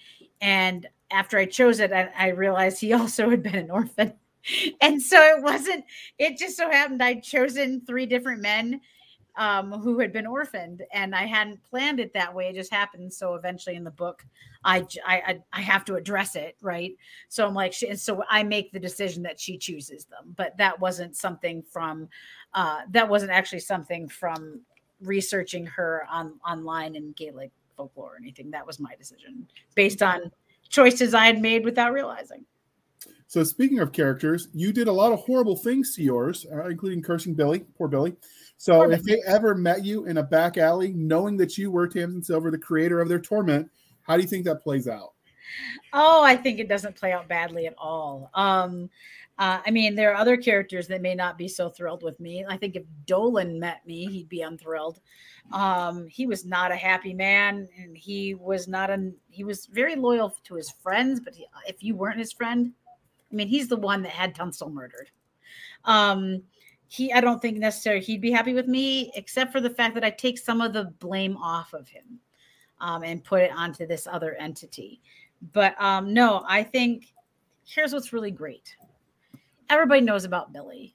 And 0.41 0.87
after 1.09 1.37
i 1.37 1.45
chose 1.45 1.79
it 1.79 1.91
i, 1.91 2.09
I 2.17 2.27
realized 2.29 2.79
he 2.79 2.93
also 3.01 3.29
had 3.29 3.43
been 3.43 3.55
an 3.55 3.71
orphan. 3.71 4.13
And 4.81 4.99
so 5.01 5.21
it 5.21 5.43
wasn't 5.43 5.85
it 6.17 6.37
just 6.37 6.57
so 6.57 6.69
happened 6.69 7.01
i'd 7.03 7.23
chosen 7.23 7.81
three 7.85 8.05
different 8.05 8.41
men 8.41 8.81
um, 9.37 9.71
who 9.71 9.99
had 9.99 10.11
been 10.11 10.27
orphaned, 10.27 10.83
and 10.93 11.15
I 11.15 11.25
hadn't 11.25 11.63
planned 11.63 11.99
it 11.99 12.13
that 12.13 12.33
way. 12.33 12.49
It 12.49 12.55
just 12.55 12.71
happened. 12.71 13.13
So 13.13 13.35
eventually, 13.35 13.75
in 13.75 13.83
the 13.83 13.91
book, 13.91 14.25
I 14.63 14.85
I 15.05 15.39
I 15.53 15.61
have 15.61 15.85
to 15.85 15.95
address 15.95 16.35
it, 16.35 16.57
right? 16.61 16.95
So 17.29 17.47
I'm 17.47 17.53
like, 17.53 17.73
and 17.87 17.99
so 17.99 18.23
I 18.29 18.43
make 18.43 18.71
the 18.71 18.79
decision 18.79 19.23
that 19.23 19.39
she 19.39 19.57
chooses 19.57 20.05
them, 20.05 20.33
but 20.35 20.57
that 20.57 20.79
wasn't 20.79 21.15
something 21.15 21.63
from, 21.63 22.09
uh, 22.53 22.81
that 22.91 23.07
wasn't 23.07 23.31
actually 23.31 23.59
something 23.61 24.09
from 24.09 24.61
researching 25.01 25.65
her 25.65 26.05
on 26.09 26.39
online 26.45 26.95
in 26.95 27.13
Gaelic 27.13 27.51
folklore 27.75 28.13
or 28.13 28.17
anything. 28.17 28.51
That 28.51 28.67
was 28.67 28.79
my 28.79 28.95
decision 28.95 29.47
based 29.75 30.03
on 30.03 30.31
choices 30.69 31.13
I 31.13 31.25
had 31.25 31.41
made 31.41 31.65
without 31.65 31.93
realizing. 31.93 32.45
So 33.27 33.43
speaking 33.43 33.79
of 33.79 33.93
characters, 33.93 34.49
you 34.53 34.73
did 34.73 34.89
a 34.89 34.91
lot 34.91 35.13
of 35.13 35.19
horrible 35.19 35.55
things 35.55 35.95
to 35.95 36.03
yours, 36.03 36.45
uh, 36.51 36.65
including 36.65 37.01
cursing 37.01 37.33
Billy, 37.33 37.65
poor 37.77 37.87
Billy. 37.87 38.13
So 38.61 38.91
if 38.91 39.01
they 39.01 39.23
ever 39.25 39.55
met 39.55 39.83
you 39.83 40.05
in 40.05 40.17
a 40.17 40.23
back 40.23 40.55
alley, 40.55 40.93
knowing 40.93 41.35
that 41.37 41.57
you 41.57 41.71
were 41.71 41.87
Tamsin 41.87 42.21
Silver, 42.21 42.51
the 42.51 42.59
creator 42.59 43.01
of 43.01 43.09
their 43.09 43.17
torment, 43.17 43.67
how 44.03 44.15
do 44.15 44.21
you 44.21 44.27
think 44.27 44.45
that 44.45 44.61
plays 44.61 44.87
out? 44.87 45.13
Oh, 45.93 46.23
I 46.23 46.35
think 46.35 46.59
it 46.59 46.69
doesn't 46.69 46.95
play 46.95 47.11
out 47.11 47.27
badly 47.27 47.65
at 47.65 47.73
all. 47.79 48.29
Um, 48.35 48.87
uh, 49.39 49.61
I 49.65 49.71
mean, 49.71 49.95
there 49.95 50.11
are 50.11 50.15
other 50.15 50.37
characters 50.37 50.87
that 50.89 51.01
may 51.01 51.15
not 51.15 51.39
be 51.39 51.47
so 51.47 51.69
thrilled 51.69 52.03
with 52.03 52.19
me. 52.19 52.45
I 52.47 52.55
think 52.55 52.75
if 52.75 52.83
Dolan 53.07 53.59
met 53.59 53.83
me, 53.87 54.05
he'd 54.05 54.29
be 54.29 54.43
unthrilled. 54.43 54.99
Um, 55.51 56.05
he 56.05 56.27
was 56.27 56.45
not 56.45 56.71
a 56.71 56.75
happy 56.75 57.15
man, 57.15 57.67
and 57.81 57.97
he 57.97 58.35
was 58.35 58.67
not 58.67 58.91
an. 58.91 59.15
He 59.31 59.43
was 59.43 59.65
very 59.65 59.95
loyal 59.95 60.35
to 60.43 60.53
his 60.53 60.69
friends, 60.69 61.19
but 61.19 61.33
he, 61.33 61.47
if 61.65 61.81
you 61.81 61.95
weren't 61.95 62.19
his 62.19 62.31
friend, 62.31 62.73
I 63.31 63.35
mean, 63.35 63.47
he's 63.47 63.69
the 63.69 63.75
one 63.75 64.03
that 64.03 64.11
had 64.11 64.35
Tunstall 64.35 64.69
murdered. 64.69 65.09
Um, 65.83 66.43
he, 66.91 67.13
I 67.13 67.21
don't 67.21 67.41
think 67.41 67.57
necessarily 67.57 68.03
he'd 68.03 68.19
be 68.19 68.31
happy 68.31 68.53
with 68.53 68.67
me, 68.67 69.13
except 69.15 69.53
for 69.53 69.61
the 69.61 69.69
fact 69.69 69.95
that 69.95 70.03
I 70.03 70.09
take 70.09 70.37
some 70.37 70.59
of 70.59 70.73
the 70.73 70.83
blame 70.99 71.37
off 71.37 71.71
of 71.73 71.87
him 71.87 72.19
um, 72.81 73.01
and 73.03 73.23
put 73.23 73.43
it 73.43 73.51
onto 73.55 73.87
this 73.87 74.07
other 74.07 74.35
entity. 74.35 74.99
But 75.53 75.81
um, 75.81 76.13
no, 76.13 76.43
I 76.45 76.63
think 76.63 77.13
here's 77.65 77.93
what's 77.93 78.11
really 78.11 78.29
great. 78.29 78.75
Everybody 79.69 80.01
knows 80.01 80.25
about 80.25 80.51
Billy, 80.51 80.93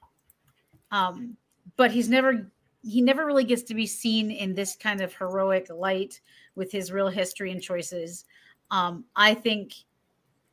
um, 0.91 1.35
but 1.77 1.89
he's 1.89 2.09
never 2.09 2.51
he 2.83 3.01
never 3.01 3.25
really 3.25 3.43
gets 3.43 3.63
to 3.63 3.73
be 3.73 3.87
seen 3.87 4.29
in 4.29 4.53
this 4.53 4.75
kind 4.75 5.01
of 5.01 5.15
heroic 5.15 5.65
light 5.71 6.21
with 6.53 6.71
his 6.71 6.91
real 6.91 7.09
history 7.09 7.51
and 7.51 7.59
choices. 7.59 8.25
Um, 8.69 9.03
I 9.15 9.33
think 9.33 9.73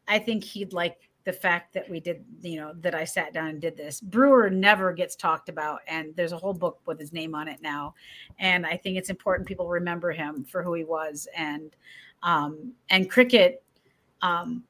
I 0.08 0.20
think 0.20 0.42
he'd 0.42 0.72
like 0.72 1.03
the 1.24 1.32
fact 1.32 1.72
that 1.72 1.88
we 1.88 2.00
did, 2.00 2.22
you 2.42 2.60
know, 2.60 2.74
that 2.80 2.94
I 2.94 3.04
sat 3.04 3.32
down 3.32 3.48
and 3.48 3.60
did 3.60 3.76
this. 3.76 4.00
Brewer 4.00 4.50
never 4.50 4.92
gets 4.92 5.16
talked 5.16 5.48
about, 5.48 5.80
and 5.88 6.14
there's 6.16 6.32
a 6.32 6.36
whole 6.36 6.52
book 6.52 6.80
with 6.86 7.00
his 7.00 7.12
name 7.12 7.34
on 7.34 7.48
it 7.48 7.62
now. 7.62 7.94
And 8.38 8.66
I 8.66 8.76
think 8.76 8.98
it's 8.98 9.08
important 9.08 9.48
people 9.48 9.68
remember 9.68 10.12
him 10.12 10.44
for 10.44 10.62
who 10.62 10.74
he 10.74 10.84
was. 10.84 11.26
And 11.34 11.74
um, 12.22 12.72
and 12.90 13.10
cricket, 13.10 13.62
um, 14.22 14.64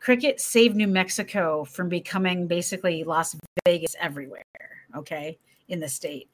cricket 0.00 0.40
saved 0.40 0.76
New 0.76 0.88
Mexico 0.88 1.64
from 1.64 1.88
becoming 1.88 2.46
basically 2.46 3.04
Las 3.04 3.36
Vegas 3.64 3.94
everywhere. 3.98 4.44
Okay, 4.96 5.38
in 5.68 5.80
the 5.80 5.88
state, 5.88 6.28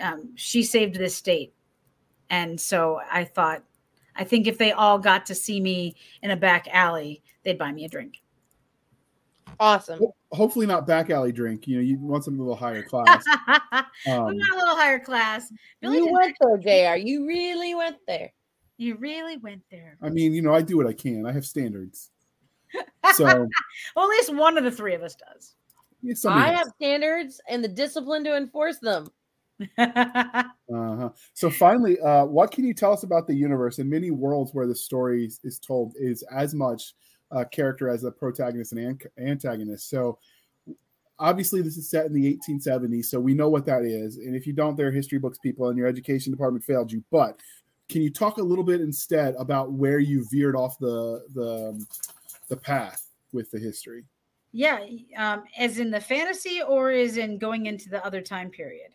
um, 0.00 0.30
she 0.36 0.62
saved 0.62 0.96
this 0.96 1.16
state, 1.16 1.52
and 2.30 2.60
so 2.60 3.00
I 3.10 3.24
thought, 3.24 3.64
I 4.14 4.24
think 4.24 4.46
if 4.46 4.58
they 4.58 4.72
all 4.72 4.98
got 4.98 5.26
to 5.26 5.34
see 5.34 5.60
me 5.60 5.96
in 6.22 6.30
a 6.30 6.36
back 6.36 6.68
alley, 6.70 7.22
they'd 7.42 7.58
buy 7.58 7.72
me 7.72 7.84
a 7.84 7.88
drink. 7.88 8.22
Awesome. 9.60 10.00
Hopefully 10.32 10.66
not 10.66 10.86
back 10.86 11.10
alley 11.10 11.32
drink. 11.32 11.66
You 11.66 11.76
know, 11.76 11.82
you 11.82 11.98
want 11.98 12.24
something 12.24 12.40
a 12.40 12.42
little 12.42 12.56
higher 12.56 12.82
class. 12.88 13.24
um, 13.48 13.66
not 14.06 14.54
a 14.54 14.56
little 14.56 14.76
higher 14.76 14.98
class. 14.98 15.52
Billy 15.80 15.98
you 15.98 16.12
went 16.12 16.36
there, 16.40 16.58
Jr. 16.96 17.00
You 17.06 17.26
really 17.26 17.74
went 17.74 17.96
there. 18.06 18.32
You 18.78 18.96
really 18.96 19.36
went 19.36 19.62
there. 19.70 19.96
I 20.02 20.08
mean, 20.08 20.34
you 20.34 20.42
know, 20.42 20.54
I 20.54 20.62
do 20.62 20.76
what 20.76 20.86
I 20.86 20.92
can. 20.92 21.26
I 21.26 21.32
have 21.32 21.46
standards. 21.46 22.10
So, 23.14 23.24
well, 23.24 24.06
at 24.06 24.08
least 24.08 24.34
one 24.34 24.56
of 24.56 24.64
the 24.64 24.70
three 24.70 24.94
of 24.94 25.02
us 25.02 25.14
does. 25.14 25.54
Yeah, 26.02 26.14
I 26.30 26.52
have 26.52 26.68
standards 26.76 27.40
and 27.46 27.62
the 27.62 27.68
discipline 27.68 28.24
to 28.24 28.34
enforce 28.34 28.78
them. 28.78 29.10
uh-huh. 29.78 31.10
So 31.34 31.50
finally, 31.50 32.00
uh, 32.00 32.24
what 32.24 32.50
can 32.50 32.64
you 32.64 32.74
tell 32.74 32.92
us 32.92 33.02
about 33.02 33.26
the 33.26 33.34
universe 33.34 33.78
and 33.78 33.90
many 33.90 34.10
worlds 34.10 34.54
where 34.54 34.66
the 34.66 34.74
story 34.74 35.30
is 35.44 35.58
told 35.58 35.94
is 35.98 36.24
as 36.34 36.54
much 36.54 36.94
uh, 37.32 37.44
character 37.46 37.88
as 37.88 38.04
a 38.04 38.10
protagonist 38.10 38.72
and 38.72 38.80
an- 38.80 39.26
antagonist. 39.28 39.88
So 39.88 40.18
obviously 41.18 41.62
this 41.62 41.76
is 41.76 41.88
set 41.88 42.06
in 42.06 42.12
the 42.12 42.38
1870s, 42.48 43.06
so 43.06 43.20
we 43.20 43.34
know 43.34 43.48
what 43.48 43.64
that 43.66 43.84
is. 43.84 44.18
And 44.18 44.36
if 44.36 44.46
you 44.46 44.52
don't, 44.52 44.76
there 44.76 44.88
are 44.88 44.92
history 44.92 45.18
books 45.18 45.38
people 45.38 45.68
and 45.68 45.78
your 45.78 45.86
education 45.86 46.32
department 46.32 46.64
failed 46.64 46.92
you. 46.92 47.02
But 47.10 47.40
can 47.88 48.02
you 48.02 48.10
talk 48.10 48.38
a 48.38 48.42
little 48.42 48.64
bit 48.64 48.80
instead 48.80 49.34
about 49.38 49.72
where 49.72 49.98
you 49.98 50.26
veered 50.30 50.56
off 50.56 50.78
the 50.78 51.24
the 51.34 51.86
the 52.48 52.56
path 52.56 53.06
with 53.32 53.50
the 53.50 53.58
history? 53.58 54.04
Yeah, 54.52 54.80
um, 55.16 55.44
as 55.56 55.78
in 55.78 55.90
the 55.90 56.00
fantasy, 56.00 56.60
or 56.62 56.90
is 56.90 57.16
in 57.16 57.38
going 57.38 57.66
into 57.66 57.88
the 57.88 58.04
other 58.04 58.20
time 58.20 58.50
period? 58.50 58.90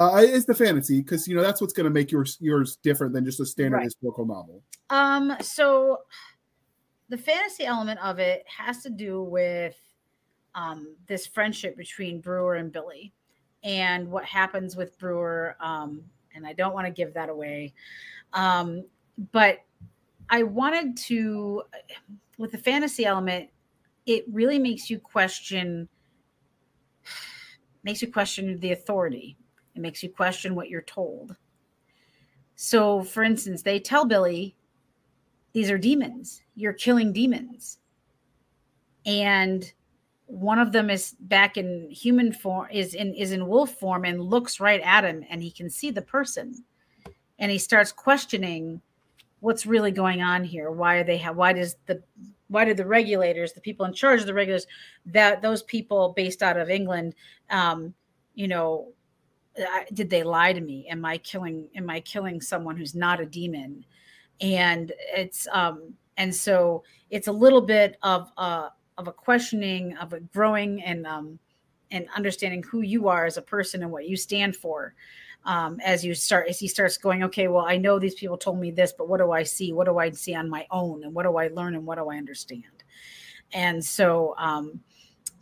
Uh, 0.00 0.22
it's 0.24 0.46
the 0.46 0.54
fantasy 0.54 1.00
because 1.00 1.28
you 1.28 1.34
know 1.34 1.42
that's 1.42 1.60
what's 1.60 1.72
going 1.72 1.84
to 1.84 1.90
make 1.90 2.10
yours 2.10 2.38
yours 2.40 2.76
different 2.82 3.12
than 3.12 3.24
just 3.24 3.40
a 3.40 3.46
standard 3.46 3.78
right. 3.78 3.84
historical 3.84 4.26
novel. 4.26 4.62
Um, 4.90 5.36
so 5.40 5.98
the 7.12 7.18
fantasy 7.18 7.66
element 7.66 8.00
of 8.02 8.18
it 8.18 8.42
has 8.48 8.82
to 8.82 8.88
do 8.88 9.22
with 9.22 9.76
um, 10.54 10.96
this 11.06 11.26
friendship 11.26 11.76
between 11.76 12.22
Brewer 12.22 12.54
and 12.54 12.72
Billy, 12.72 13.12
and 13.62 14.10
what 14.10 14.24
happens 14.24 14.76
with 14.76 14.98
Brewer. 14.98 15.54
Um, 15.60 16.02
and 16.34 16.46
I 16.46 16.54
don't 16.54 16.72
want 16.72 16.86
to 16.86 16.90
give 16.90 17.12
that 17.12 17.28
away, 17.28 17.74
um, 18.32 18.86
but 19.30 19.58
I 20.30 20.42
wanted 20.42 20.96
to, 21.08 21.64
with 22.38 22.50
the 22.50 22.56
fantasy 22.56 23.04
element, 23.04 23.50
it 24.06 24.24
really 24.32 24.58
makes 24.58 24.88
you 24.88 24.98
question, 24.98 25.90
makes 27.84 28.00
you 28.00 28.10
question 28.10 28.58
the 28.58 28.72
authority. 28.72 29.36
It 29.74 29.82
makes 29.82 30.02
you 30.02 30.08
question 30.08 30.54
what 30.54 30.70
you're 30.70 30.80
told. 30.80 31.36
So, 32.56 33.02
for 33.02 33.22
instance, 33.22 33.60
they 33.60 33.78
tell 33.78 34.06
Billy 34.06 34.56
these 35.52 35.70
are 35.70 35.78
demons. 35.78 36.42
You're 36.54 36.72
killing 36.72 37.12
demons. 37.12 37.78
And 39.04 39.70
one 40.32 40.58
of 40.58 40.72
them 40.72 40.88
is 40.88 41.14
back 41.20 41.58
in 41.58 41.90
human 41.90 42.32
form 42.32 42.66
is 42.72 42.94
in 42.94 43.12
is 43.14 43.32
in 43.32 43.46
wolf 43.46 43.74
form 43.78 44.06
and 44.06 44.22
looks 44.22 44.60
right 44.60 44.80
at 44.80 45.04
him 45.04 45.22
and 45.28 45.42
he 45.42 45.50
can 45.50 45.68
see 45.68 45.90
the 45.90 46.00
person 46.00 46.64
and 47.38 47.50
he 47.50 47.58
starts 47.58 47.92
questioning 47.92 48.80
what's 49.40 49.66
really 49.66 49.90
going 49.90 50.22
on 50.22 50.42
here 50.42 50.70
why 50.70 50.96
are 50.96 51.04
they 51.04 51.18
why 51.18 51.52
does 51.52 51.76
the 51.84 52.02
why 52.48 52.64
did 52.64 52.78
the 52.78 52.86
regulators 52.86 53.52
the 53.52 53.60
people 53.60 53.84
in 53.84 53.92
charge 53.92 54.20
of 54.20 54.26
the 54.26 54.32
regulators 54.32 54.66
that 55.04 55.42
those 55.42 55.62
people 55.64 56.14
based 56.16 56.42
out 56.42 56.56
of 56.56 56.70
england 56.70 57.14
um 57.50 57.92
you 58.34 58.48
know 58.48 58.88
did 59.92 60.08
they 60.08 60.22
lie 60.22 60.54
to 60.54 60.62
me 60.62 60.86
am 60.88 61.04
i 61.04 61.18
killing 61.18 61.68
am 61.76 61.90
i 61.90 62.00
killing 62.00 62.40
someone 62.40 62.74
who's 62.74 62.94
not 62.94 63.20
a 63.20 63.26
demon 63.26 63.84
and 64.40 64.92
it's 65.14 65.46
um 65.52 65.94
and 66.16 66.34
so 66.34 66.82
it's 67.10 67.28
a 67.28 67.32
little 67.32 67.60
bit 67.60 67.96
of 68.02 68.30
a 68.36 68.68
of 68.98 69.08
a 69.08 69.12
questioning 69.12 69.96
of 69.98 70.12
a 70.12 70.20
growing 70.20 70.82
and 70.82 71.06
um 71.06 71.38
and 71.90 72.06
understanding 72.16 72.62
who 72.62 72.80
you 72.80 73.08
are 73.08 73.26
as 73.26 73.36
a 73.36 73.42
person 73.42 73.82
and 73.82 73.92
what 73.92 74.08
you 74.08 74.16
stand 74.16 74.56
for 74.56 74.94
um, 75.44 75.80
as 75.84 76.04
you 76.04 76.14
start 76.14 76.48
as 76.48 76.58
he 76.58 76.68
starts 76.68 76.96
going 76.96 77.22
okay 77.22 77.48
well 77.48 77.66
i 77.66 77.76
know 77.76 77.98
these 77.98 78.14
people 78.14 78.36
told 78.36 78.58
me 78.58 78.70
this 78.70 78.92
but 78.96 79.08
what 79.08 79.18
do 79.18 79.32
i 79.32 79.42
see? 79.42 79.72
What 79.72 79.86
do 79.86 79.98
i 79.98 80.10
see 80.10 80.34
on 80.34 80.48
my 80.48 80.66
own? 80.70 81.04
And 81.04 81.14
what 81.14 81.24
do 81.24 81.36
i 81.36 81.48
learn 81.48 81.74
and 81.74 81.86
what 81.86 81.98
do 81.98 82.08
i 82.08 82.16
understand? 82.16 82.84
And 83.52 83.84
so 83.84 84.34
um, 84.38 84.80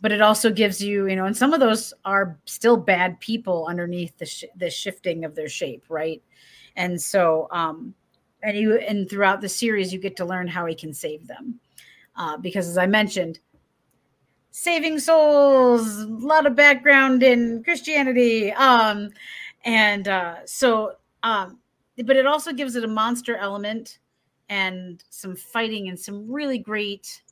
but 0.01 0.11
it 0.11 0.21
also 0.21 0.51
gives 0.51 0.81
you 0.81 1.07
you 1.07 1.15
know 1.15 1.25
and 1.25 1.37
some 1.37 1.53
of 1.53 1.59
those 1.59 1.93
are 2.05 2.37
still 2.45 2.77
bad 2.77 3.19
people 3.19 3.67
underneath 3.67 4.17
the, 4.17 4.25
sh- 4.25 4.45
the 4.55 4.69
shifting 4.69 5.23
of 5.23 5.35
their 5.35 5.49
shape 5.49 5.85
right? 5.89 6.21
And 6.75 6.99
so 6.99 7.47
um 7.51 7.93
and 8.43 8.57
you 8.57 8.75
and 8.75 9.09
throughout 9.09 9.41
the 9.41 9.49
series 9.49 9.93
you 9.93 9.99
get 9.99 10.15
to 10.17 10.25
learn 10.25 10.47
how 10.47 10.65
he 10.65 10.75
can 10.75 10.93
save 10.93 11.27
them. 11.27 11.59
Uh, 12.17 12.35
because 12.35 12.67
as 12.67 12.77
i 12.77 12.85
mentioned 12.85 13.39
saving 14.51 14.99
souls 14.99 15.99
a 15.99 16.07
lot 16.07 16.45
of 16.45 16.57
background 16.57 17.23
in 17.23 17.63
christianity 17.63 18.51
um 18.51 19.09
and 19.63 20.09
uh 20.09 20.35
so 20.45 20.93
um 21.23 21.57
but 22.05 22.17
it 22.17 22.27
also 22.27 22.51
gives 22.51 22.75
it 22.75 22.83
a 22.83 22.87
monster 22.87 23.37
element 23.37 23.99
and 24.49 25.05
some 25.09 25.37
fighting 25.37 25.87
and 25.87 25.97
some 25.97 26.29
really 26.29 26.57
great 26.57 27.23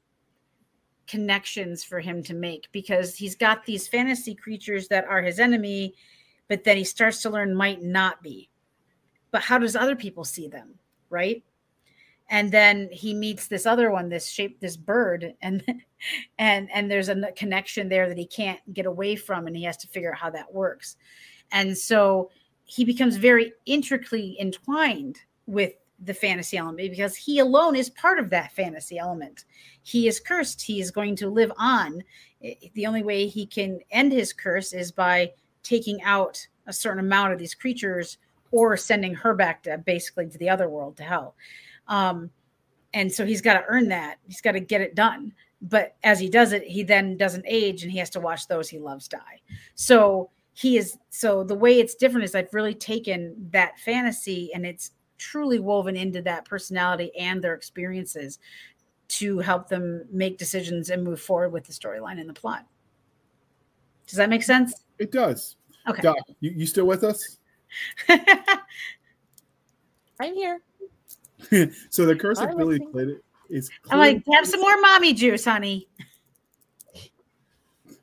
connections 1.07 1.83
for 1.83 1.99
him 1.99 2.23
to 2.23 2.33
make 2.33 2.69
because 2.71 3.17
he's 3.17 3.35
got 3.35 3.65
these 3.65 3.85
fantasy 3.85 4.33
creatures 4.33 4.87
that 4.87 5.03
are 5.03 5.21
his 5.21 5.39
enemy 5.39 5.93
but 6.49 6.63
then 6.63 6.75
he 6.75 6.83
starts 6.83 7.21
to 7.21 7.29
learn 7.29 7.55
might 7.55 7.81
not 7.81 8.21
be. 8.21 8.49
But 9.31 9.43
how 9.43 9.59
does 9.59 9.75
other 9.75 9.95
people 9.95 10.25
see 10.25 10.49
them 10.49 10.78
right 11.09 11.43
and 12.31 12.51
then 12.51 12.87
he 12.91 13.13
meets 13.13 13.47
this 13.47 13.65
other 13.65 13.91
one 13.91 14.09
this 14.09 14.27
shape 14.27 14.59
this 14.59 14.77
bird 14.77 15.33
and 15.41 15.63
and 16.39 16.69
and 16.73 16.89
there's 16.89 17.09
a 17.09 17.31
connection 17.35 17.89
there 17.89 18.07
that 18.07 18.17
he 18.17 18.25
can't 18.25 18.59
get 18.73 18.85
away 18.85 19.15
from 19.15 19.47
and 19.47 19.55
he 19.55 19.63
has 19.63 19.77
to 19.77 19.87
figure 19.87 20.11
out 20.11 20.19
how 20.19 20.29
that 20.29 20.53
works 20.53 20.97
and 21.51 21.77
so 21.77 22.29
he 22.63 22.85
becomes 22.85 23.17
very 23.17 23.51
intricately 23.65 24.37
entwined 24.39 25.19
with 25.47 25.73
the 26.03 26.13
fantasy 26.13 26.57
element 26.57 26.91
because 26.91 27.15
he 27.15 27.39
alone 27.39 27.75
is 27.75 27.89
part 27.89 28.19
of 28.19 28.29
that 28.29 28.51
fantasy 28.53 28.97
element. 28.97 29.45
He 29.81 30.07
is 30.07 30.19
cursed. 30.19 30.61
He 30.61 30.79
is 30.79 30.91
going 30.91 31.15
to 31.17 31.29
live 31.29 31.51
on. 31.57 32.03
The 32.73 32.85
only 32.85 33.03
way 33.03 33.27
he 33.27 33.45
can 33.45 33.79
end 33.91 34.11
his 34.11 34.31
curse 34.31 34.71
is 34.71 34.91
by 34.91 35.31
taking 35.63 36.01
out 36.03 36.45
a 36.67 36.73
certain 36.73 36.99
amount 37.03 37.33
of 37.33 37.39
these 37.39 37.55
creatures 37.55 38.17
or 38.51 38.75
sending 38.77 39.13
her 39.15 39.33
back 39.33 39.63
to 39.63 39.77
basically 39.77 40.27
to 40.27 40.37
the 40.37 40.49
other 40.49 40.69
world 40.69 40.97
to 40.97 41.03
hell. 41.03 41.35
Um, 41.87 42.29
and 42.93 43.11
so 43.11 43.25
he's 43.25 43.41
got 43.41 43.53
to 43.53 43.65
earn 43.67 43.89
that. 43.89 44.17
He's 44.27 44.41
got 44.41 44.53
to 44.53 44.59
get 44.59 44.81
it 44.81 44.95
done. 44.95 45.33
But 45.61 45.95
as 46.03 46.19
he 46.19 46.29
does 46.29 46.53
it, 46.53 46.63
he 46.63 46.83
then 46.83 47.17
doesn't 47.17 47.45
age 47.47 47.83
and 47.83 47.91
he 47.91 47.97
has 47.99 48.09
to 48.11 48.19
watch 48.19 48.47
those 48.47 48.69
he 48.69 48.79
loves 48.79 49.07
die. 49.07 49.41
So 49.75 50.29
he 50.53 50.77
is 50.77 50.97
so 51.09 51.43
the 51.43 51.55
way 51.55 51.79
it's 51.79 51.95
different 51.95 52.25
is 52.25 52.35
I've 52.35 52.53
really 52.53 52.73
taken 52.73 53.35
that 53.51 53.79
fantasy 53.79 54.51
and 54.53 54.65
it's 54.65 54.91
truly 55.17 55.59
woven 55.59 55.95
into 55.95 56.21
that 56.21 56.45
personality 56.45 57.11
and 57.17 57.41
their 57.41 57.53
experiences 57.53 58.39
to 59.09 59.39
help 59.39 59.67
them 59.67 60.05
make 60.11 60.37
decisions 60.37 60.89
and 60.89 61.03
move 61.03 61.19
forward 61.19 61.49
with 61.49 61.65
the 61.65 61.73
storyline 61.73 62.19
and 62.19 62.29
the 62.29 62.33
plot. 62.33 62.65
Does 64.07 64.17
that 64.17 64.29
make 64.29 64.43
sense? 64.43 64.85
It 64.97 65.11
does. 65.11 65.57
Okay. 65.87 66.01
Doc, 66.01 66.17
you, 66.39 66.51
you 66.51 66.65
still 66.65 66.85
with 66.85 67.03
us? 67.03 67.38
I'm 70.19 70.33
here. 70.33 70.61
so 71.89 72.05
the 72.05 72.15
curse 72.15 72.39
of 72.39 72.49
I'm 72.49 72.57
Billy 72.57 72.79
listening. 72.79 72.91
Clayton 72.91 73.21
is. 73.49 73.71
I'm 73.89 73.99
like, 73.99 74.23
have 74.33 74.45
some 74.45 74.61
more 74.61 74.79
mommy 74.81 75.13
juice, 75.13 75.45
honey. 75.45 75.87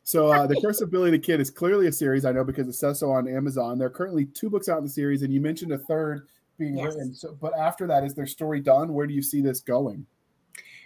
So 0.07 0.29
uh, 0.31 0.47
the 0.47 0.61
Curse 0.61 0.81
of 0.83 0.91
Billy 0.93 1.11
the 1.11 1.19
Kid 1.19 1.41
is 1.41 1.51
clearly 1.51 1.89
a 1.89 1.93
series. 1.93 2.25
I 2.25 2.31
know 2.31 2.45
because 2.45 2.69
it 2.69 2.75
says 2.75 3.01
so 3.01 3.11
on 3.11 3.27
Amazon. 3.27 3.77
There 3.77 3.89
are 3.89 3.91
currently 3.91 4.27
two 4.27 4.49
books 4.49 4.69
out 4.69 4.79
in 4.79 4.85
the 4.85 4.91
series, 4.91 5.23
and 5.23 5.33
you 5.33 5.41
mentioned 5.41 5.73
a 5.73 5.79
third 5.79 6.29
being 6.59 6.77
Yes. 6.77 6.95
written. 6.95 7.13
So, 7.13 7.37
but 7.41 7.53
after 7.59 7.89
that, 7.89 8.05
is 8.05 8.15
their 8.15 8.27
story 8.27 8.61
done? 8.61 8.95
Where 8.95 9.09
do 9.09 9.15
you 9.15 9.23
see 9.23 9.41
this 9.41 9.59
going? 9.59 10.07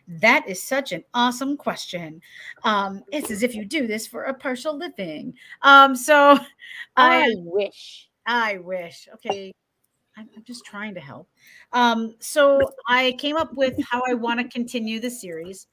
That 0.09 0.48
is 0.48 0.62
such 0.62 0.93
an 0.93 1.05
awesome 1.12 1.59
question. 1.59 2.23
Um, 2.65 3.05
it's 3.12 3.31
as 3.31 3.43
if 3.43 3.55
you 3.55 3.66
do 3.66 3.86
this 3.86 4.07
for 4.07 4.24
a 4.24 4.35
partial 4.35 4.74
living. 4.74 5.35
Um, 5.62 5.94
so 5.94 6.39
I 6.97 7.23
I 7.23 7.35
wish. 7.36 8.10
I 8.26 8.59
wish. 8.59 9.09
Okay. 9.14 9.52
I'm, 10.16 10.28
I'm 10.36 10.44
just 10.44 10.64
trying 10.64 10.94
to 10.94 11.01
help. 11.01 11.28
Um, 11.72 12.14
so 12.18 12.60
I 12.88 13.12
came 13.18 13.36
up 13.36 13.55
with 13.55 13.74
how 13.88 14.02
I 14.09 14.14
want 14.14 14.40
to 14.40 14.48
continue 14.48 15.01
the 15.01 15.10
series. 15.10 15.68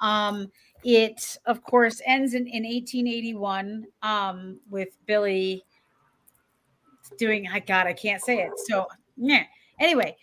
Um, 0.00 0.50
it, 0.84 1.36
of 1.46 1.62
course, 1.62 2.00
ends 2.06 2.34
in, 2.34 2.46
in 2.46 2.62
1881 2.64 3.86
um, 4.02 4.60
with 4.70 4.96
Billy 5.06 5.64
doing, 7.18 7.48
I 7.48 7.58
God, 7.60 7.86
I 7.86 7.92
can't 7.92 8.22
say 8.22 8.38
it. 8.38 8.52
So, 8.66 8.86
yeah. 9.16 9.44
Anyway, 9.78 10.16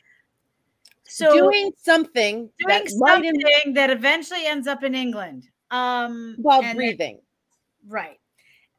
so 1.04 1.34
doing 1.34 1.72
something 1.78 2.50
doing 2.60 2.68
that 2.68 2.92
might 2.98 3.26
in- 3.26 3.42
something 3.42 3.74
that 3.74 3.90
eventually 3.90 4.46
ends 4.46 4.68
up 4.68 4.84
in 4.84 4.96
England. 4.96 5.48
Um, 5.72 6.36
while 6.40 6.62
then- 6.62 6.76
breathing. 6.76 7.20
Right. 7.88 8.20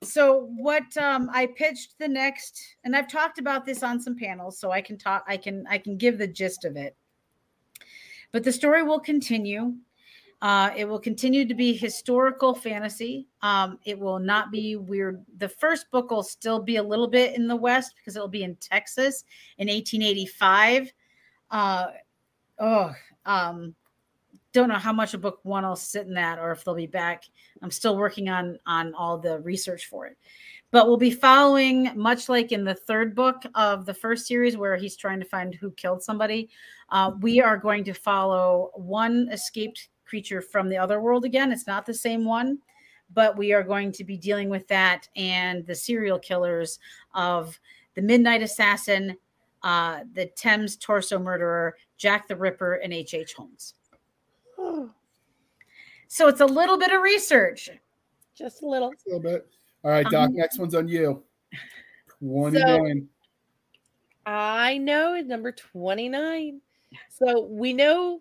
So 0.02 0.48
what 0.56 0.96
um 0.96 1.28
I 1.32 1.46
pitched 1.46 1.98
the 1.98 2.08
next 2.08 2.76
and 2.84 2.94
I've 2.94 3.08
talked 3.08 3.38
about 3.38 3.66
this 3.66 3.82
on 3.82 4.00
some 4.00 4.16
panels 4.16 4.58
so 4.58 4.70
I 4.70 4.80
can 4.80 4.96
talk 4.96 5.24
I 5.26 5.36
can 5.36 5.66
I 5.68 5.78
can 5.78 5.96
give 5.96 6.18
the 6.18 6.26
gist 6.26 6.64
of 6.64 6.76
it. 6.76 6.96
But 8.32 8.44
the 8.44 8.52
story 8.52 8.82
will 8.82 9.00
continue. 9.00 9.74
Uh, 10.40 10.70
it 10.76 10.88
will 10.88 11.00
continue 11.00 11.44
to 11.44 11.54
be 11.54 11.72
historical 11.72 12.54
fantasy. 12.54 13.26
Um, 13.42 13.78
it 13.84 13.98
will 13.98 14.20
not 14.20 14.52
be 14.52 14.76
weird. 14.76 15.24
The 15.38 15.48
first 15.48 15.90
book 15.90 16.12
will 16.12 16.22
still 16.22 16.60
be 16.60 16.76
a 16.76 16.82
little 16.82 17.08
bit 17.08 17.34
in 17.34 17.48
the 17.48 17.56
West 17.56 17.94
because 17.96 18.14
it'll 18.14 18.28
be 18.28 18.44
in 18.44 18.54
Texas 18.56 19.24
in 19.56 19.66
1885. 19.66 20.92
Uh, 21.50 21.86
oh, 22.60 22.94
um, 23.26 23.74
don't 24.52 24.68
know 24.68 24.76
how 24.76 24.92
much 24.92 25.14
a 25.14 25.18
book 25.18 25.40
one 25.42 25.64
will 25.66 25.76
sit 25.76 26.06
in 26.06 26.14
that 26.14 26.38
or 26.38 26.52
if 26.52 26.64
they'll 26.64 26.74
be 26.74 26.86
back. 26.86 27.24
I'm 27.62 27.70
still 27.70 27.96
working 27.96 28.28
on 28.28 28.58
on 28.66 28.94
all 28.94 29.18
the 29.18 29.40
research 29.40 29.86
for 29.86 30.06
it. 30.06 30.16
But 30.70 30.86
we'll 30.86 30.98
be 30.98 31.10
following 31.10 31.90
much 31.96 32.28
like 32.28 32.52
in 32.52 32.64
the 32.64 32.74
third 32.74 33.14
book 33.14 33.42
of 33.54 33.86
the 33.86 33.94
first 33.94 34.26
series 34.26 34.56
where 34.56 34.76
he's 34.76 34.96
trying 34.96 35.20
to 35.20 35.26
find 35.26 35.54
who 35.54 35.70
killed 35.72 36.02
somebody. 36.02 36.50
Uh, 36.90 37.12
we 37.20 37.40
are 37.40 37.56
going 37.56 37.84
to 37.84 37.94
follow 37.94 38.70
one 38.74 39.28
escaped 39.32 39.88
creature 40.04 40.42
from 40.42 40.68
the 40.68 40.76
other 40.76 41.00
world 41.00 41.24
again. 41.24 41.52
It's 41.52 41.66
not 41.66 41.86
the 41.86 41.94
same 41.94 42.24
one, 42.24 42.58
but 43.14 43.36
we 43.36 43.52
are 43.52 43.62
going 43.62 43.92
to 43.92 44.04
be 44.04 44.16
dealing 44.16 44.50
with 44.50 44.66
that 44.68 45.08
and 45.16 45.66
the 45.66 45.74
serial 45.74 46.18
killers 46.18 46.78
of 47.14 47.58
the 47.94 48.02
Midnight 48.02 48.42
Assassin, 48.42 49.16
uh, 49.62 50.00
the 50.12 50.26
Thames 50.26 50.76
Torso 50.76 51.18
Murderer, 51.18 51.76
Jack 51.96 52.28
the 52.28 52.36
Ripper, 52.36 52.74
and 52.74 52.92
H. 52.92 53.14
H. 53.14 53.34
Holmes. 53.34 53.74
So 56.08 56.28
it's 56.28 56.40
a 56.40 56.46
little 56.46 56.78
bit 56.78 56.90
of 56.90 57.02
research. 57.02 57.70
Just 58.34 58.62
a 58.62 58.66
little. 58.66 58.88
A 58.88 58.94
little 59.06 59.20
bit. 59.20 59.46
All 59.84 59.90
right, 59.90 60.06
Doc. 60.06 60.28
Um, 60.28 60.34
next 60.36 60.58
one's 60.58 60.74
on 60.74 60.88
you. 60.88 61.22
Twenty-nine. 62.18 63.08
I 64.26 64.76
know 64.76 65.14
is 65.14 65.26
number 65.26 65.52
29. 65.52 66.60
So 67.08 67.46
we 67.46 67.72
know 67.72 68.20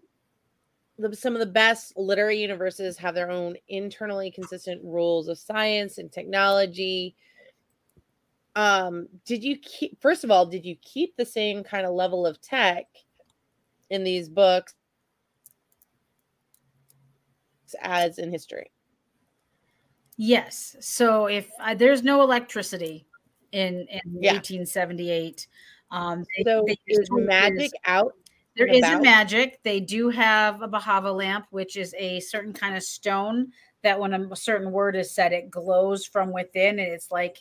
the, 0.98 1.14
some 1.14 1.34
of 1.34 1.40
the 1.40 1.46
best 1.46 1.98
literary 1.98 2.40
universes 2.40 2.98
have 2.98 3.14
their 3.14 3.30
own 3.30 3.58
internally 3.68 4.32
consistent 4.32 4.82
rules 4.86 5.28
of 5.28 5.38
science 5.38 5.98
and 5.98 6.10
technology. 6.10 7.16
Um, 8.56 9.08
did 9.26 9.44
you 9.44 9.58
keep 9.58 10.02
first 10.02 10.24
of 10.24 10.32
all, 10.32 10.46
did 10.46 10.66
you 10.66 10.78
keep 10.82 11.16
the 11.18 11.26
same 11.26 11.62
kind 11.64 11.86
of 11.86 11.94
level 11.94 12.26
of 12.26 12.42
tech 12.42 12.86
in 13.90 14.06
these 14.06 14.30
books 14.30 14.76
as 17.82 18.20
in 18.20 18.32
history? 18.32 18.72
Yes. 20.18 20.76
So 20.80 21.28
if 21.28 21.50
uh, 21.60 21.76
there's 21.76 22.04
no 22.04 22.22
electricity 22.22 23.06
in, 23.52 23.88
in 23.90 24.02
Yeah. 24.20 24.34
1878, 24.34 25.48
um, 25.92 26.26
they- 26.38 26.44
So 26.44 26.64
they 26.68 26.78
is 26.88 27.08
magic 27.12 27.56
torches. 27.56 27.74
out? 27.86 28.14
There 28.56 28.66
is 28.68 28.82
a 28.84 29.00
magic. 29.00 29.60
They 29.62 29.80
do 29.80 30.10
have 30.10 30.64
a 30.64 30.68
Bahava 30.68 31.16
lamp, 31.16 31.46
which 31.52 31.78
is 31.78 31.94
a 31.96 32.20
certain 32.22 32.54
kind 32.54 32.76
of 32.76 32.82
stone 32.82 33.52
that 33.84 34.00
when 34.00 34.14
a 34.14 34.36
certain 34.36 34.72
word 34.72 34.96
is 34.96 35.14
said, 35.14 35.32
it 35.32 35.52
glows 35.52 36.08
from 36.08 36.34
within, 36.34 36.80
and 36.80 36.92
it's 36.92 37.12
like, 37.12 37.38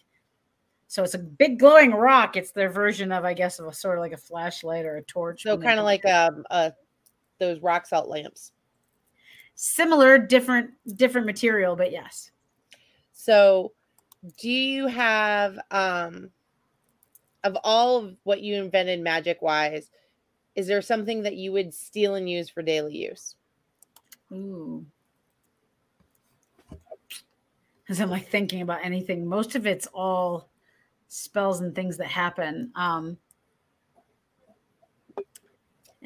so 0.89 1.03
it's 1.03 1.15
a 1.15 1.19
big 1.19 1.59
glowing 1.59 1.93
rock. 1.93 2.36
It's 2.36 2.53
their 2.53 2.69
version 2.69 3.12
of, 3.12 3.24
I 3.24 3.32
guess, 3.32 3.59
of 3.59 3.66
a 3.66 3.73
sort 3.73 3.97
of 3.97 4.03
like 4.03 4.12
a 4.12 4.19
flashlight 4.19 4.85
or 4.85 4.97
a 4.98 5.03
torch. 5.03 5.43
So 5.43 5.57
kind 5.57 5.78
of 5.81 5.86
like 5.86 6.05
um 6.05 6.44
uh 6.51 6.70
those 7.40 7.61
rock 7.61 7.86
salt 7.86 8.09
lamps. 8.09 8.53
Similar, 9.56 10.18
different, 10.18 10.70
different 10.94 11.26
material, 11.26 11.74
but 11.74 11.90
yes. 11.90 12.30
So, 13.12 13.72
do 14.38 14.48
you 14.48 14.86
have 14.86 15.58
um 15.70 16.30
of 17.44 17.56
all 17.62 17.98
of 17.98 18.16
what 18.24 18.42
you 18.42 18.56
invented 18.56 19.00
magic 19.00 19.40
wise, 19.40 19.90
is 20.56 20.66
there 20.66 20.82
something 20.82 21.22
that 21.22 21.36
you 21.36 21.52
would 21.52 21.72
steal 21.72 22.16
and 22.16 22.28
use 22.28 22.48
for 22.48 22.62
daily 22.62 22.96
use? 22.96 23.36
Ooh. 24.32 24.84
As 27.88 28.00
I'm 28.00 28.10
like 28.10 28.28
thinking 28.28 28.62
about 28.62 28.84
anything, 28.84 29.24
most 29.24 29.54
of 29.54 29.64
it's 29.64 29.86
all 29.94 30.50
spells 31.06 31.60
and 31.60 31.72
things 31.72 31.96
that 31.98 32.08
happen. 32.08 32.72
Um, 32.74 33.16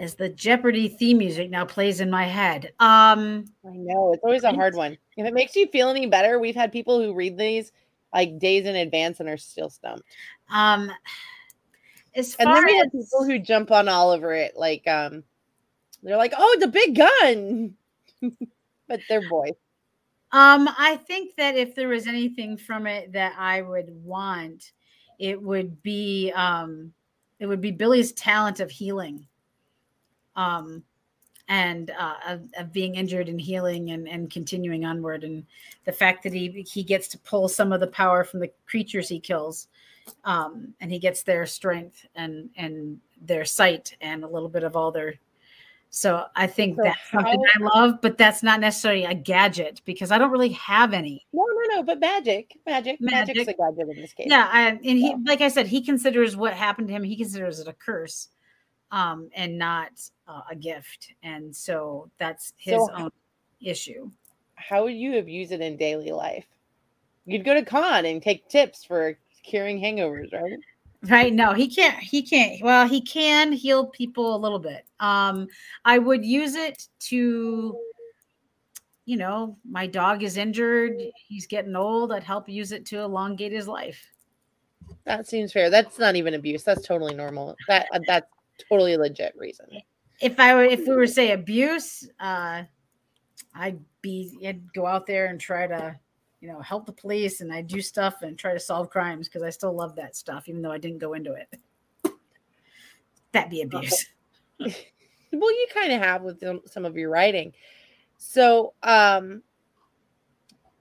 as 0.01 0.15
the 0.15 0.31
Jeopardy 0.31 0.89
theme 0.89 1.19
music 1.19 1.51
now 1.51 1.67
plays 1.67 2.01
in 2.01 2.11
my 2.11 2.25
head. 2.25 2.73
Um, 2.81 3.45
I 3.67 3.73
know 3.75 4.15
it's 4.15 4.25
always 4.25 4.45
a 4.45 4.53
hard 4.53 4.75
one. 4.75 4.97
If 5.19 5.27
it 5.27 5.35
makes 5.35 5.55
you 5.55 5.67
feel 5.69 5.91
any 5.91 6.07
better, 6.07 6.39
we've 6.39 6.55
had 6.57 6.73
people 6.73 6.99
who 7.01 7.15
read 7.15 7.37
these 7.37 7.71
like 8.13 8.39
days 8.39 8.65
in 8.65 8.77
advance 8.77 9.21
and 9.21 9.29
are 9.29 9.37
still 9.37 9.69
stumped. 9.69 10.03
Um, 10.51 10.91
as 12.17 12.35
And 12.37 12.47
far 12.47 12.57
then 12.57 12.65
we 12.65 12.73
as 12.79 12.85
have 12.85 12.93
people 12.93 13.25
who 13.25 13.39
jump 13.39 13.71
on 13.71 13.89
all 13.89 14.11
over 14.11 14.33
it, 14.33 14.57
like 14.57 14.89
um, 14.89 15.23
they're 16.03 16.17
like, 16.17 16.33
"Oh, 16.37 16.57
the 16.59 16.69
big 16.69 16.97
gun," 16.97 17.75
but 18.89 19.01
they're 19.09 19.29
boys. 19.29 19.53
Um, 20.33 20.69
I 20.79 20.97
think 20.97 21.37
that 21.37 21.57
if 21.57 21.75
there 21.75 21.89
was 21.89 22.07
anything 22.07 22.57
from 22.57 22.87
it 22.87 23.13
that 23.13 23.35
I 23.39 23.63
would 23.63 23.91
want, 24.03 24.73
it 25.19 25.41
would 25.41 25.83
be 25.83 26.33
um, 26.35 26.95
it 27.39 27.47
would 27.47 27.61
be 27.61 27.71
Billy's 27.71 28.13
talent 28.13 28.61
of 28.61 28.71
healing, 28.71 29.27
um, 30.41 30.83
and 31.49 31.91
uh, 31.99 32.15
of, 32.29 32.43
of 32.57 32.73
being 32.73 32.95
injured 32.95 33.29
and 33.29 33.41
healing 33.41 33.91
and 33.91 34.09
and 34.09 34.31
continuing 34.31 34.85
onward, 34.85 35.25
and 35.25 35.45
the 35.85 35.93
fact 35.93 36.23
that 36.23 36.33
he 36.33 36.65
he 36.69 36.83
gets 36.83 37.09
to 37.09 37.19
pull 37.19 37.49
some 37.49 37.73
of 37.73 37.81
the 37.81 37.87
power 37.89 38.25
from 38.25 38.41
the 38.41 38.51
creatures 38.67 39.09
he 39.09 39.21
kills, 39.21 39.69
um, 40.25 40.75
and 40.81 40.91
he 40.91 40.99
gets 40.99 41.23
their 41.23 41.47
strength 41.47 42.07
and 42.15 42.51
and 42.57 43.01
their 43.21 43.45
sight 43.45 43.97
and 44.01 44.25
a 44.25 44.29
little 44.29 44.49
bit 44.49 44.63
of 44.65 44.77
all 44.77 44.91
their 44.91 45.15
so 45.91 46.27
I 46.37 46.47
think 46.47 46.77
So 46.77 46.85
that's 46.85 47.11
something 47.11 47.43
I 47.57 47.63
love, 47.75 48.01
but 48.01 48.17
that's 48.17 48.45
not 48.45 48.61
necessarily 48.61 49.05
a 49.05 49.15
gadget 49.15 49.83
because 49.85 50.13
I 50.13 50.19
don't 50.19 50.31
really 50.31 50.51
have 50.51 50.93
any. 50.95 51.27
No, 51.33 51.45
no, 51.45 51.77
no, 51.77 51.83
but 51.83 51.99
magic, 51.99 52.57
magic, 52.65 53.01
magic's 53.01 53.39
Magic. 53.39 53.49
a 53.49 53.59
gadget 53.59 53.89
in 53.97 54.01
this 54.01 54.13
case. 54.13 54.29
Yeah, 54.31 54.49
I, 54.53 54.69
and 54.69 54.81
he, 54.85 55.09
Yeah. 55.11 55.17
like 55.27 55.41
I 55.41 55.49
said, 55.49 55.67
he 55.67 55.83
considers 55.83 56.37
what 56.37 56.55
happened 56.55 56.87
to 56.89 56.95
him. 56.95 57.03
He 57.03 57.17
considers 57.17 57.59
it 57.59 57.67
a 57.67 57.73
curse, 57.73 58.29
um, 58.93 59.31
and 59.35 59.59
not 59.59 59.91
uh, 60.29 60.43
a 60.51 60.55
gift, 60.57 61.13
and 61.23 61.55
so 61.55 62.11
that's 62.19 62.53
his 62.57 62.75
So- 62.75 62.89
own 62.95 63.11
issue. 63.61 64.11
How 64.55 64.85
would 64.85 64.95
you 64.95 65.13
have 65.13 65.29
used 65.29 65.53
it 65.53 65.61
in 65.61 65.77
daily 65.77 66.13
life? 66.13 66.45
You'd 67.25 67.45
go 67.45 67.55
to 67.55 67.65
con 67.65 68.05
and 68.05 68.23
take 68.23 68.49
tips 68.49 68.85
for 68.85 69.17
curing 69.43 69.81
hangovers, 69.81 70.33
right? 70.33 70.59
Right? 71.09 71.33
No, 71.33 71.55
he 71.55 71.67
can't. 71.67 71.97
He 71.99 72.21
can't. 72.23 72.63
Well, 72.63 72.87
he 72.87 73.01
can 73.01 73.53
heal 73.53 73.87
people 73.87 74.35
a 74.35 74.37
little 74.37 74.59
bit. 74.59 74.85
Um, 75.01 75.49
I 75.87 75.99
would 75.99 76.23
use 76.25 76.57
it 76.57 76.89
to, 77.09 77.79
you 79.07 79.17
know, 79.17 79.57
my 79.65 79.87
dog 79.87 80.23
is 80.23 80.37
injured. 80.37 81.01
He's 81.27 81.47
getting 81.47 81.75
old. 81.75 82.13
I'd 82.13 82.23
help 82.23 82.49
use 82.49 82.71
it 82.73 82.85
to 82.87 82.99
elongate 82.99 83.53
his 83.53 83.67
life. 83.67 84.05
That 85.05 85.27
seems 85.27 85.53
fair. 85.53 85.71
That's 85.71 85.99
not 85.99 86.17
even 86.17 86.35
abuse. 86.35 86.65
That's 86.65 86.87
totally 86.87 87.15
normal. 87.15 87.57
That 87.67 87.87
uh, 87.95 88.01
that's 88.07 88.27
totally 88.69 88.97
legit 88.97 89.35
reason. 89.37 89.67
if 90.21 90.39
I 90.41 90.55
were 90.55 90.65
if 90.65 90.81
we 90.81 90.95
were 90.95 91.07
say 91.07 91.33
abuse, 91.33 92.09
uh, 92.21 92.65
I'd 93.55 93.81
be 94.03 94.39
I'd 94.47 94.73
go 94.73 94.87
out 94.87 95.07
there 95.07 95.27
and 95.27 95.41
try 95.41 95.67
to, 95.67 95.99
you 96.41 96.49
know, 96.49 96.61
help 96.61 96.87
the 96.87 96.93
police 96.93 97.41
and 97.41 97.53
I 97.53 97.63
do 97.63 97.81
stuff 97.81 98.23
and 98.23 98.39
try 98.39 98.53
to 98.55 98.61
solve 98.61 98.91
crimes 98.91 99.29
because 99.29 99.43
I 99.43 99.51
still 99.51 99.73
love 99.75 99.97
that 99.97 100.17
stuff, 100.17 100.49
even 100.49 100.63
though 100.63 100.73
I 100.73 100.79
didn't 100.79 100.99
go 100.99 101.15
into 101.15 101.35
it. 101.35 101.49
That'd 103.33 103.51
be 103.51 103.63
abuse. 103.63 104.07
Well, 105.33 105.53
you 105.53 105.67
kind 105.73 105.93
of 105.93 106.01
have 106.03 106.23
with 106.23 106.41
some- 106.41 106.63
some 106.67 106.85
of 106.85 106.97
your 106.97 107.09
writing. 107.09 107.53
So, 108.19 108.75
um, 108.83 109.45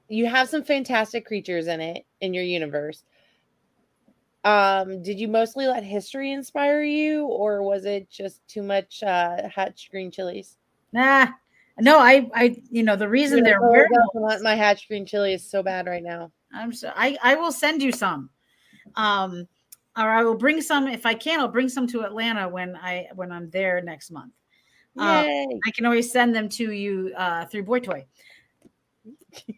you 0.07 0.25
have 0.25 0.49
some 0.49 0.63
fantastic 0.63 1.23
creatures 1.25 1.67
in 1.67 1.79
it 1.81 2.03
in 2.19 2.33
your 2.33 2.43
universe. 2.43 3.03
Um, 4.43 5.01
did 5.01 5.19
you 5.19 5.27
mostly 5.27 5.67
let 5.67 5.83
history 5.83 6.31
inspire 6.31 6.81
you, 6.83 7.25
or 7.25 7.61
was 7.61 7.85
it 7.85 8.09
just 8.09 8.47
too 8.47 8.63
much 8.63 9.03
uh, 9.03 9.49
hatch 9.49 9.89
green 9.91 10.11
chilies? 10.11 10.57
Nah, 10.93 11.27
no, 11.79 11.99
I 11.99 12.29
I 12.33 12.61
you 12.69 12.83
know 12.83 12.95
the 12.95 13.09
reason 13.09 13.43
they're 13.43 13.59
Oh. 13.61 14.27
I 14.27 14.37
my 14.39 14.55
hatch 14.55 14.87
green 14.87 15.05
chili 15.05 15.33
is 15.33 15.49
so 15.49 15.61
bad 15.61 15.87
right 15.87 16.03
now. 16.03 16.31
I'm 16.53 16.73
so 16.73 16.91
I 16.95 17.17
I 17.23 17.35
will 17.35 17.51
send 17.51 17.81
you 17.81 17.91
some. 17.91 18.29
Um 18.95 19.47
or 19.97 20.09
I 20.09 20.23
will 20.23 20.37
bring 20.37 20.61
some 20.61 20.87
if 20.87 21.05
I 21.05 21.13
can, 21.13 21.39
I'll 21.39 21.47
bring 21.47 21.69
some 21.69 21.87
to 21.87 22.01
Atlanta 22.01 22.47
when 22.47 22.75
I 22.75 23.07
when 23.15 23.31
I'm 23.31 23.49
there 23.49 23.81
next 23.81 24.11
month. 24.11 24.33
Uh! 24.97 25.23
I 25.65 25.71
can 25.73 25.85
always 25.85 26.11
send 26.11 26.35
them 26.35 26.49
to 26.49 26.71
you 26.71 27.13
uh 27.15 27.45
through 27.45 27.63
Boy 27.63 27.79
Toy. 27.79 28.05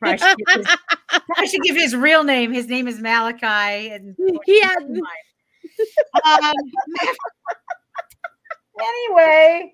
Probably 1.25 1.25
should, 1.27 1.27
give 1.27 1.27
his, 1.27 1.31
probably 1.33 1.47
should 1.47 1.63
give 1.63 1.75
his 1.75 1.95
real 1.95 2.23
name. 2.23 2.53
His 2.53 2.67
name 2.67 2.87
is 2.87 2.99
Malachi 2.99 3.89
and 3.89 4.15
he 4.45 4.61
had 4.61 4.83
um, 6.25 6.53
anyway, 8.79 9.73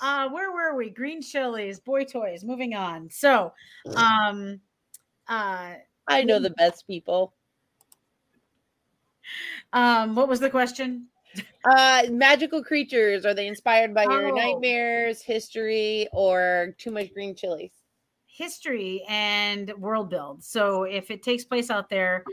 uh, 0.00 0.28
where 0.30 0.52
were 0.52 0.76
we? 0.76 0.90
Green 0.90 1.22
chilies, 1.22 1.80
boy 1.80 2.04
toys. 2.04 2.44
Moving 2.44 2.74
on. 2.74 3.10
So, 3.10 3.52
um, 3.94 4.60
uh, 5.28 5.74
I 6.06 6.22
know 6.24 6.38
the 6.38 6.50
best 6.50 6.86
people. 6.86 7.34
um, 9.72 10.14
what 10.14 10.28
was 10.28 10.40
the 10.40 10.50
question? 10.50 11.08
Uh, 11.64 12.04
magical 12.10 12.64
creatures 12.64 13.26
are 13.26 13.34
they 13.34 13.46
inspired 13.46 13.92
by 13.94 14.04
your 14.04 14.28
Oh. 14.28 14.34
nightmares, 14.34 15.20
history, 15.22 16.08
or 16.12 16.74
too 16.78 16.90
much 16.90 17.12
green 17.12 17.34
chilies? 17.34 17.77
History 18.38 19.02
and 19.08 19.72
world 19.76 20.10
build. 20.10 20.44
So, 20.44 20.84
if 20.84 21.10
it 21.10 21.24
takes 21.24 21.44
place 21.44 21.70
out 21.70 21.90
there, 21.90 22.24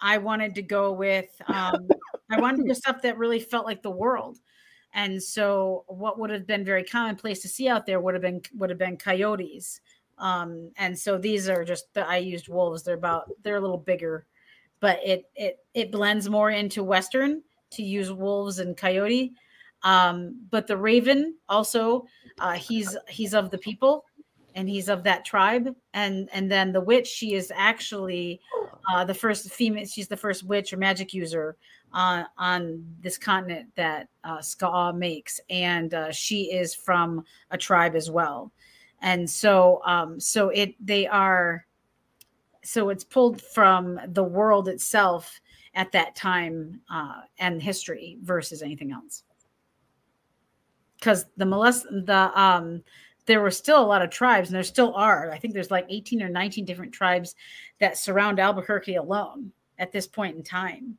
I 0.00 0.18
wanted 0.18 0.54
to 0.56 0.62
go 0.62 0.92
with. 0.92 1.30
Um, 1.48 1.88
I 2.30 2.38
wanted 2.38 2.58
to 2.58 2.68
do 2.68 2.74
stuff 2.84 3.00
that 3.02 3.16
really 3.16 3.40
felt 3.40 3.64
like 3.64 3.82
the 3.82 3.90
world. 3.90 4.38
And 4.92 5.22
so, 5.22 5.84
what 5.88 6.18
would 6.18 6.30
have 6.30 6.46
been 6.46 6.64
very 6.64 6.84
commonplace 6.84 7.40
to 7.40 7.48
see 7.48 7.68
out 7.68 7.86
there 7.86 8.00
would 8.00 8.14
have 8.14 8.22
been 8.22 8.42
would 8.54 8.70
have 8.70 8.78
been 8.78 8.98
coyotes. 8.98 9.80
Um, 10.18 10.70
and 10.78 10.98
so 10.98 11.18
these 11.18 11.48
are 11.48 11.64
just 11.64 11.92
the 11.94 12.06
I 12.06 12.18
used 12.18 12.48
wolves. 12.48 12.82
They're 12.82 12.94
about 12.94 13.30
they're 13.42 13.56
a 13.56 13.60
little 13.60 13.78
bigger, 13.78 14.26
but 14.80 15.00
it 15.04 15.24
it 15.34 15.58
it 15.74 15.92
blends 15.92 16.28
more 16.28 16.50
into 16.50 16.82
Western 16.82 17.42
to 17.70 17.82
use 17.82 18.12
wolves 18.12 18.58
and 18.58 18.76
coyote. 18.76 19.32
Um, 19.82 20.40
but 20.50 20.66
the 20.66 20.76
raven 20.76 21.36
also 21.48 22.06
uh, 22.40 22.52
he's 22.52 22.96
he's 23.08 23.34
of 23.34 23.50
the 23.50 23.58
people 23.58 24.05
and 24.56 24.68
he's 24.68 24.88
of 24.88 25.04
that 25.04 25.24
tribe 25.24 25.72
and 25.94 26.28
and 26.32 26.50
then 26.50 26.72
the 26.72 26.80
witch 26.80 27.06
she 27.06 27.34
is 27.34 27.52
actually 27.54 28.40
uh, 28.92 29.04
the 29.04 29.14
first 29.14 29.52
female 29.52 29.84
she's 29.84 30.08
the 30.08 30.16
first 30.16 30.42
witch 30.44 30.72
or 30.72 30.78
magic 30.78 31.14
user 31.14 31.56
uh, 31.92 32.24
on 32.36 32.84
this 33.00 33.16
continent 33.16 33.68
that 33.76 34.08
uh, 34.24 34.40
ska 34.40 34.92
makes 34.94 35.40
and 35.50 35.94
uh, 35.94 36.10
she 36.10 36.52
is 36.52 36.74
from 36.74 37.24
a 37.50 37.58
tribe 37.58 37.94
as 37.94 38.10
well. 38.10 38.52
And 39.02 39.28
so 39.28 39.82
um 39.84 40.18
so 40.18 40.48
it 40.48 40.74
they 40.84 41.06
are 41.06 41.66
so 42.64 42.88
it's 42.88 43.04
pulled 43.04 43.40
from 43.40 44.00
the 44.08 44.24
world 44.24 44.68
itself 44.68 45.40
at 45.74 45.92
that 45.92 46.16
time 46.16 46.80
uh 46.90 47.20
and 47.38 47.62
history 47.62 48.18
versus 48.22 48.62
anything 48.62 48.90
else. 48.90 49.22
Because 50.98 51.26
the 51.36 51.44
molest 51.44 51.84
the 51.90 52.32
um 52.40 52.82
there 53.26 53.40
were 53.40 53.50
still 53.50 53.82
a 53.82 53.86
lot 53.86 54.02
of 54.02 54.10
tribes 54.10 54.48
and 54.48 54.56
there 54.56 54.62
still 54.62 54.94
are. 54.94 55.30
I 55.30 55.38
think 55.38 55.52
there's 55.52 55.70
like 55.70 55.86
18 55.88 56.22
or 56.22 56.28
19 56.28 56.64
different 56.64 56.92
tribes 56.92 57.34
that 57.80 57.98
surround 57.98 58.38
albuquerque 58.38 58.96
alone 58.96 59.52
at 59.78 59.92
this 59.92 60.06
point 60.06 60.36
in 60.36 60.42
time. 60.42 60.96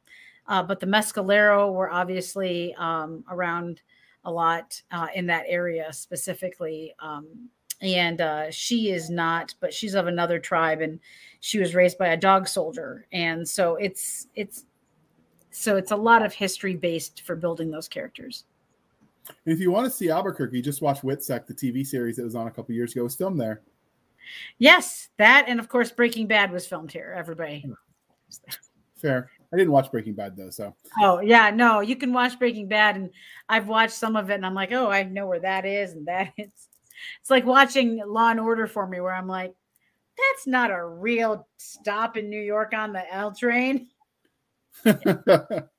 Uh, 0.47 0.63
but 0.63 0.79
the 0.79 0.85
mescalero 0.85 1.73
were 1.73 1.89
obviously 1.89 2.73
um, 2.75 3.23
around 3.29 3.81
a 4.23 4.31
lot 4.31 4.81
uh, 4.91 5.07
in 5.15 5.25
that 5.27 5.45
area 5.47 5.91
specifically 5.91 6.93
um, 6.99 7.49
and 7.81 8.21
uh, 8.21 8.51
she 8.51 8.91
is 8.91 9.09
not 9.09 9.53
but 9.59 9.73
she's 9.73 9.93
of 9.93 10.07
another 10.07 10.39
tribe 10.39 10.81
and 10.81 10.99
she 11.39 11.59
was 11.59 11.75
raised 11.75 11.97
by 11.97 12.07
a 12.07 12.17
dog 12.17 12.47
soldier 12.47 13.07
and 13.11 13.47
so 13.47 13.75
it's 13.75 14.27
it's 14.35 14.65
so 15.51 15.75
it's 15.77 15.91
a 15.91 15.95
lot 15.95 16.25
of 16.25 16.33
history 16.33 16.75
based 16.75 17.21
for 17.21 17.35
building 17.35 17.71
those 17.71 17.87
characters 17.87 18.45
if 19.45 19.59
you 19.59 19.71
want 19.71 19.85
to 19.85 19.91
see 19.91 20.09
Albuquerque, 20.09 20.61
just 20.61 20.81
watch 20.81 21.01
Witsec, 21.01 21.47
the 21.47 21.53
TV 21.53 21.85
series 21.85 22.15
that 22.17 22.23
was 22.23 22.35
on 22.35 22.47
a 22.47 22.51
couple 22.51 22.73
years 22.75 22.91
ago. 22.91 23.01
It 23.01 23.03
was 23.05 23.15
filmed 23.15 23.39
there. 23.39 23.61
yes 24.57 25.07
that 25.17 25.45
and 25.47 25.57
of 25.57 25.69
course 25.69 25.89
breaking 25.89 26.27
bad 26.27 26.51
was 26.51 26.67
filmed 26.67 26.91
here 26.91 27.15
everybody 27.17 27.63
Fair. 28.97 29.29
I 29.53 29.57
didn't 29.57 29.71
watch 29.71 29.89
Breaking 29.91 30.15
Bad 30.15 30.35
though, 30.35 30.49
so 30.49 30.75
oh 30.99 31.21
yeah 31.21 31.49
no 31.49 31.79
you 31.79 31.95
can 31.95 32.11
watch 32.11 32.37
breaking 32.37 32.67
bad 32.67 32.97
and 32.97 33.09
i've 33.47 33.69
watched 33.69 33.93
some 33.93 34.17
of 34.17 34.29
it 34.29 34.33
and 34.33 34.45
i'm 34.45 34.53
like 34.55 34.73
oh 34.73 34.89
i 34.89 35.03
know 35.03 35.27
where 35.27 35.39
that 35.39 35.65
is 35.65 35.93
and 35.93 36.05
that 36.07 36.33
is 36.37 36.49
it's 37.21 37.29
like 37.29 37.45
watching 37.45 38.01
law 38.05 38.31
and 38.31 38.39
order 38.39 38.67
for 38.67 38.85
me 38.85 38.99
where 38.99 39.13
i'm 39.13 39.27
like 39.27 39.53
that's 40.17 40.47
not 40.47 40.71
a 40.71 40.85
real 40.85 41.47
stop 41.57 42.17
in 42.17 42.29
new 42.29 42.41
york 42.41 42.73
on 42.73 42.91
the 42.91 43.13
l 43.13 43.31
train 43.33 43.87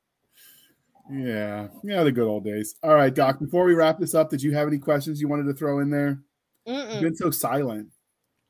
yeah, 1.11 1.69
yeah, 1.83 2.03
the 2.03 2.13
good 2.13 2.27
old 2.29 2.45
days. 2.45 2.75
All 2.83 2.95
right, 2.95 3.15
Doc. 3.15 3.39
Before 3.41 3.65
we 3.65 3.75
wrap 3.75 3.99
this 3.99 4.15
up, 4.15 4.31
did 4.31 4.43
you 4.43 4.53
have 4.55 4.69
any 4.69 4.79
questions 4.79 5.21
you 5.21 5.29
wanted 5.29 5.45
to 5.45 5.55
throw 5.55 5.81
in 5.81 5.91
there? 5.91 6.21
You've 6.67 7.01
been 7.01 7.17
so 7.17 7.31
silent. 7.31 7.89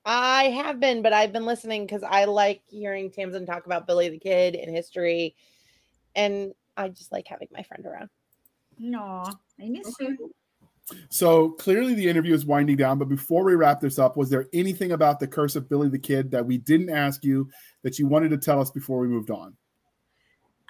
I 0.05 0.45
have 0.45 0.81
been, 0.81 1.03
but 1.03 1.13
I've 1.13 1.33
been 1.33 1.45
listening 1.47 1.85
because 1.87 2.03
I 2.03 2.25
like 2.25 2.63
hearing 2.67 3.11
Tamsin 3.11 3.47
talk 3.47 3.67
about 3.67 3.87
Billy 3.87 4.09
the 4.09 4.19
Kid 4.19 4.55
and 4.55 4.75
history. 4.75 5.37
and 6.17 6.53
I 6.77 6.89
just 6.89 7.13
like 7.13 7.27
having 7.27 7.49
my 7.53 7.63
friend 7.63 7.85
around. 7.87 8.09
No, 8.79 9.25
I 9.61 9.69
miss 9.69 9.95
Okay. 10.01 10.17
you. 10.19 10.33
So 11.11 11.51
clearly 11.51 11.95
the 11.95 12.09
interview 12.09 12.33
is 12.35 12.47
winding 12.47 12.77
down, 12.77 12.99
but 12.99 13.09
before 13.09 13.45
we 13.45 13.55
wrap 13.55 13.81
this 13.81 13.99
up, 13.99 14.17
was 14.17 14.31
there 14.31 14.47
anything 14.53 14.93
about 14.93 15.21
the 15.21 15.27
curse 15.27 15.55
of 15.55 15.69
Billy 15.69 15.89
the 15.89 15.99
Kid 15.99 16.31
that 16.31 16.47
we 16.47 16.57
didn't 16.59 16.89
ask 16.91 17.23
you 17.23 17.49
that 17.83 17.99
you 17.99 18.07
wanted 18.07 18.31
to 18.31 18.39
tell 18.39 18.61
us 18.61 18.71
before 18.71 18.99
we 18.99 19.09
moved 19.09 19.31
on? 19.31 19.55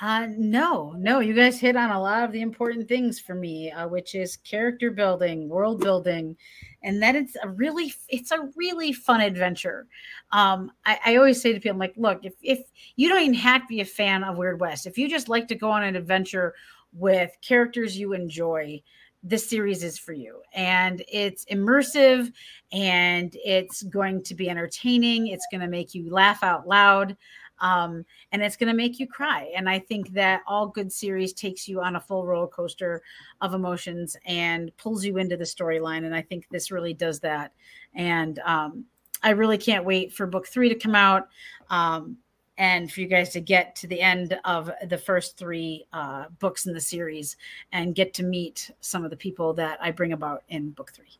Uh, 0.00 0.28
no, 0.36 0.92
no, 0.96 1.18
you 1.18 1.34
guys 1.34 1.58
hit 1.58 1.74
on 1.74 1.90
a 1.90 2.00
lot 2.00 2.22
of 2.22 2.30
the 2.30 2.40
important 2.40 2.86
things 2.86 3.18
for 3.18 3.34
me, 3.34 3.68
uh, 3.72 3.88
which 3.88 4.14
is 4.14 4.36
character 4.36 4.92
building, 4.92 5.48
world 5.48 5.80
building, 5.80 6.36
and 6.84 7.02
that 7.02 7.16
it's 7.16 7.36
a 7.42 7.48
really, 7.48 7.92
it's 8.08 8.30
a 8.30 8.48
really 8.54 8.92
fun 8.92 9.20
adventure. 9.20 9.88
Um, 10.30 10.70
I, 10.86 11.00
I 11.04 11.16
always 11.16 11.42
say 11.42 11.52
to 11.52 11.58
people, 11.58 11.72
I'm 11.72 11.78
like, 11.78 11.94
look, 11.96 12.20
if 12.24 12.34
if 12.42 12.60
you 12.94 13.08
don't 13.08 13.22
even 13.22 13.34
have 13.34 13.62
to 13.62 13.66
be 13.66 13.80
a 13.80 13.84
fan 13.84 14.22
of 14.22 14.36
Weird 14.36 14.60
West, 14.60 14.86
if 14.86 14.98
you 14.98 15.08
just 15.08 15.28
like 15.28 15.48
to 15.48 15.56
go 15.56 15.68
on 15.68 15.82
an 15.82 15.96
adventure 15.96 16.54
with 16.92 17.36
characters 17.40 17.98
you 17.98 18.12
enjoy, 18.12 18.80
this 19.24 19.50
series 19.50 19.82
is 19.82 19.98
for 19.98 20.12
you. 20.12 20.40
And 20.54 21.02
it's 21.08 21.44
immersive, 21.46 22.32
and 22.70 23.36
it's 23.44 23.82
going 23.82 24.22
to 24.22 24.34
be 24.36 24.48
entertaining. 24.48 25.26
It's 25.26 25.48
going 25.50 25.60
to 25.62 25.66
make 25.66 25.92
you 25.92 26.08
laugh 26.08 26.44
out 26.44 26.68
loud 26.68 27.16
um, 27.60 28.04
and 28.32 28.42
it's 28.42 28.56
going 28.56 28.68
to 28.68 28.76
make 28.76 28.98
you 28.98 29.06
cry. 29.06 29.52
And 29.56 29.68
I 29.68 29.78
think 29.78 30.12
that 30.12 30.42
all 30.46 30.66
good 30.66 30.92
series 30.92 31.32
takes 31.32 31.68
you 31.68 31.80
on 31.80 31.96
a 31.96 32.00
full 32.00 32.26
roller 32.26 32.48
coaster 32.48 33.02
of 33.40 33.54
emotions 33.54 34.16
and 34.24 34.76
pulls 34.76 35.04
you 35.04 35.18
into 35.18 35.36
the 35.36 35.44
storyline. 35.44 36.04
And 36.04 36.14
I 36.14 36.22
think 36.22 36.48
this 36.50 36.70
really 36.70 36.94
does 36.94 37.20
that. 37.20 37.52
And 37.94 38.38
um, 38.40 38.84
I 39.22 39.30
really 39.30 39.58
can't 39.58 39.84
wait 39.84 40.12
for 40.12 40.26
book 40.26 40.46
three 40.46 40.68
to 40.68 40.74
come 40.74 40.94
out. 40.94 41.28
Um, 41.70 42.18
and 42.58 42.90
for 42.90 43.00
you 43.00 43.06
guys 43.06 43.30
to 43.30 43.40
get 43.40 43.76
to 43.76 43.86
the 43.86 44.00
end 44.00 44.38
of 44.44 44.70
the 44.88 44.98
first 44.98 45.38
three 45.38 45.86
uh, 45.92 46.24
books 46.40 46.66
in 46.66 46.74
the 46.74 46.80
series 46.80 47.36
and 47.72 47.94
get 47.94 48.12
to 48.14 48.24
meet 48.24 48.72
some 48.80 49.04
of 49.04 49.10
the 49.10 49.16
people 49.16 49.54
that 49.54 49.78
I 49.80 49.92
bring 49.92 50.12
about 50.12 50.42
in 50.48 50.70
book 50.70 50.92
three. 50.92 51.16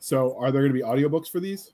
So 0.00 0.36
are 0.36 0.50
there 0.50 0.62
going 0.62 0.72
to 0.72 0.78
be 0.78 0.84
audiobooks 0.84 1.30
for 1.30 1.38
these? 1.38 1.72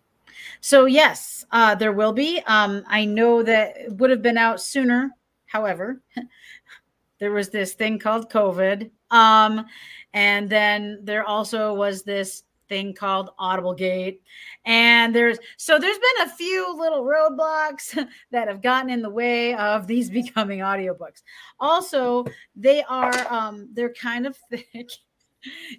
So 0.61 0.87
yes, 0.87 1.45
uh, 1.51 1.75
there 1.75 1.93
will 1.93 2.13
be. 2.13 2.41
Um, 2.47 2.85
I 2.87 3.05
know 3.05 3.43
that 3.43 3.77
it 3.77 3.93
would 3.95 4.11
have 4.11 4.23
been 4.23 4.39
out 4.39 4.61
sooner. 4.61 5.11
However, 5.47 6.01
there 7.19 7.33
was 7.33 7.51
this 7.51 7.75
thing 7.75 7.99
called 7.99 8.31
COVID, 8.31 8.91
um, 9.11 9.65
and 10.13 10.49
then 10.49 11.01
there 11.03 11.25
also 11.25 11.75
was 11.75 12.03
this 12.03 12.45
thing 12.69 12.95
called 12.95 13.31
Audible 13.39 13.75
Gate, 13.75 14.23
and 14.65 15.15
there's 15.15 15.39
so 15.57 15.79
there's 15.79 15.99
been 15.99 16.27
a 16.27 16.31
few 16.31 16.77
little 16.77 17.05
roadblocks 17.05 17.97
that 18.31 18.49
have 18.49 18.63
gotten 18.63 18.91
in 18.91 19.03
the 19.03 19.11
way 19.11 19.55
of 19.55 19.87
these 19.87 20.11
becoming 20.21 20.61
audiobooks. 20.61 21.23
Also, 21.61 22.25
they 22.57 22.83
are 22.85 23.33
um, 23.33 23.69
they're 23.73 23.93
kind 23.95 24.27
of 24.27 24.37
thick 24.51 24.91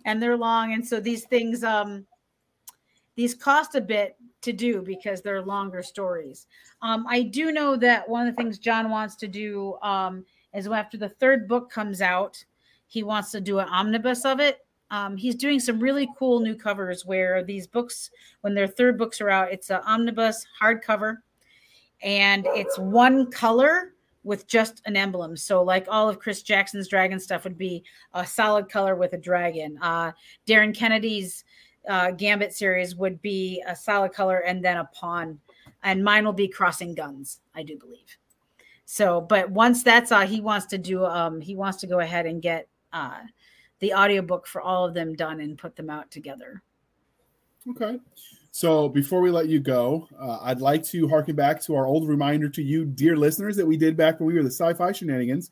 and 0.06 0.22
they're 0.22 0.38
long, 0.38 0.74
and 0.74 0.88
so 0.88 1.00
these 1.00 1.26
things 1.26 1.64
um, 1.64 2.06
these 3.16 3.34
cost 3.34 3.76
a 3.76 3.82
bit 3.82 4.16
to 4.46 4.54
do 4.54 4.82
because 4.82 5.22
they're 5.22 5.42
longer 5.42 5.84
stories. 5.84 6.48
Um, 6.82 7.06
I 7.08 7.24
do 7.24 7.52
know 7.52 7.76
that 7.78 8.08
one 8.08 8.28
of 8.28 8.36
the 8.36 8.42
things 8.42 8.58
John 8.58 8.90
wants 8.90 9.16
to 9.18 9.28
do 9.28 9.76
um, 9.82 10.26
is 10.54 10.68
after 10.68 10.98
the 10.98 11.10
third 11.10 11.48
book 11.48 11.70
comes 11.70 12.02
out, 12.02 12.44
he 12.88 13.04
wants 13.04 13.32
to 13.32 13.42
do 13.42 13.60
an 13.60 13.68
omnibus 13.68 14.26
of 14.26 14.40
it. 14.40 14.60
Um, 14.92 15.18
he's 15.18 15.36
doing 15.36 15.60
some 15.60 15.80
really 15.80 16.08
cool 16.18 16.40
new 16.40 16.56
covers 16.56 17.06
where 17.06 17.44
these 17.44 17.68
books, 17.68 18.12
when 18.42 18.54
their 18.54 18.68
third 18.68 18.98
books 18.98 19.20
are 19.20 19.30
out, 19.30 19.52
it's 19.52 19.70
an 19.70 19.82
omnibus 19.86 20.46
hardcover 20.62 21.18
and 22.02 22.46
it's 22.50 22.78
one 22.78 23.32
color 23.32 23.94
with 24.24 24.48
just 24.48 24.82
an 24.86 24.96
emblem. 24.96 25.38
So, 25.38 25.64
like 25.64 25.88
all 25.90 26.10
of 26.10 26.20
Chris 26.20 26.42
Jackson's 26.42 26.88
dragon 26.88 27.20
stuff 27.20 27.44
would 27.44 27.58
be 27.58 27.84
a 28.14 28.26
solid 28.26 28.70
color 28.70 28.96
with 28.96 29.14
a 29.14 29.18
dragon. 29.18 29.78
Uh, 29.82 30.12
Darin 30.46 30.74
Kennedy's 30.74 31.44
uh, 31.88 32.12
Gambit 32.12 32.54
series 32.54 32.96
would 32.96 33.22
be 33.22 33.64
a 33.68 33.76
solid 33.76 34.14
color 34.14 34.40
and 34.40 34.64
then 34.64 34.78
a 34.78 34.86
pawn, 34.94 35.40
and 35.84 36.04
mine 36.04 36.26
will 36.26 36.34
be 36.34 36.48
crossing 36.48 36.96
guns, 36.96 37.40
I 37.54 37.64
do 37.64 37.78
believe. 37.78 38.18
So, 38.86 39.22
but 39.22 39.50
once 39.50 39.84
that's 39.84 40.12
uh, 40.12 40.22
he 40.22 40.42
wants 40.42 40.68
to 40.68 40.78
do, 40.78 41.06
um, 41.06 41.42
he 41.42 41.56
wants 41.56 41.80
to 41.80 41.88
go 41.88 42.00
ahead 42.00 42.26
and 42.26 42.42
get 42.42 42.68
uh, 42.94 43.20
the 43.80 43.94
audiobook 43.94 44.48
for 44.48 44.62
all 44.62 44.86
of 44.86 44.94
them 44.94 45.16
done 45.16 45.40
and 45.40 45.58
put 45.58 45.76
them 45.76 45.90
out 45.90 46.12
together. 46.12 46.62
Okay. 47.70 48.00
So 48.52 48.88
before 48.88 49.22
we 49.22 49.32
let 49.32 49.50
you 49.50 49.60
go, 49.60 50.08
uh, 50.18 50.38
I'd 50.42 50.62
like 50.62 50.84
to 50.86 51.10
harken 51.10 51.36
back 51.36 51.62
to 51.64 51.76
our 51.76 51.88
old 51.88 52.08
reminder 52.08 52.48
to 52.50 52.62
you, 52.62 52.86
dear 52.86 53.18
listeners, 53.18 53.58
that 53.58 53.66
we 53.66 53.76
did 53.76 53.98
back 53.98 54.20
when 54.20 54.28
we 54.28 54.36
were 54.36 54.44
the 54.44 54.52
sci-fi 54.52 54.92
shenanigans. 54.92 55.52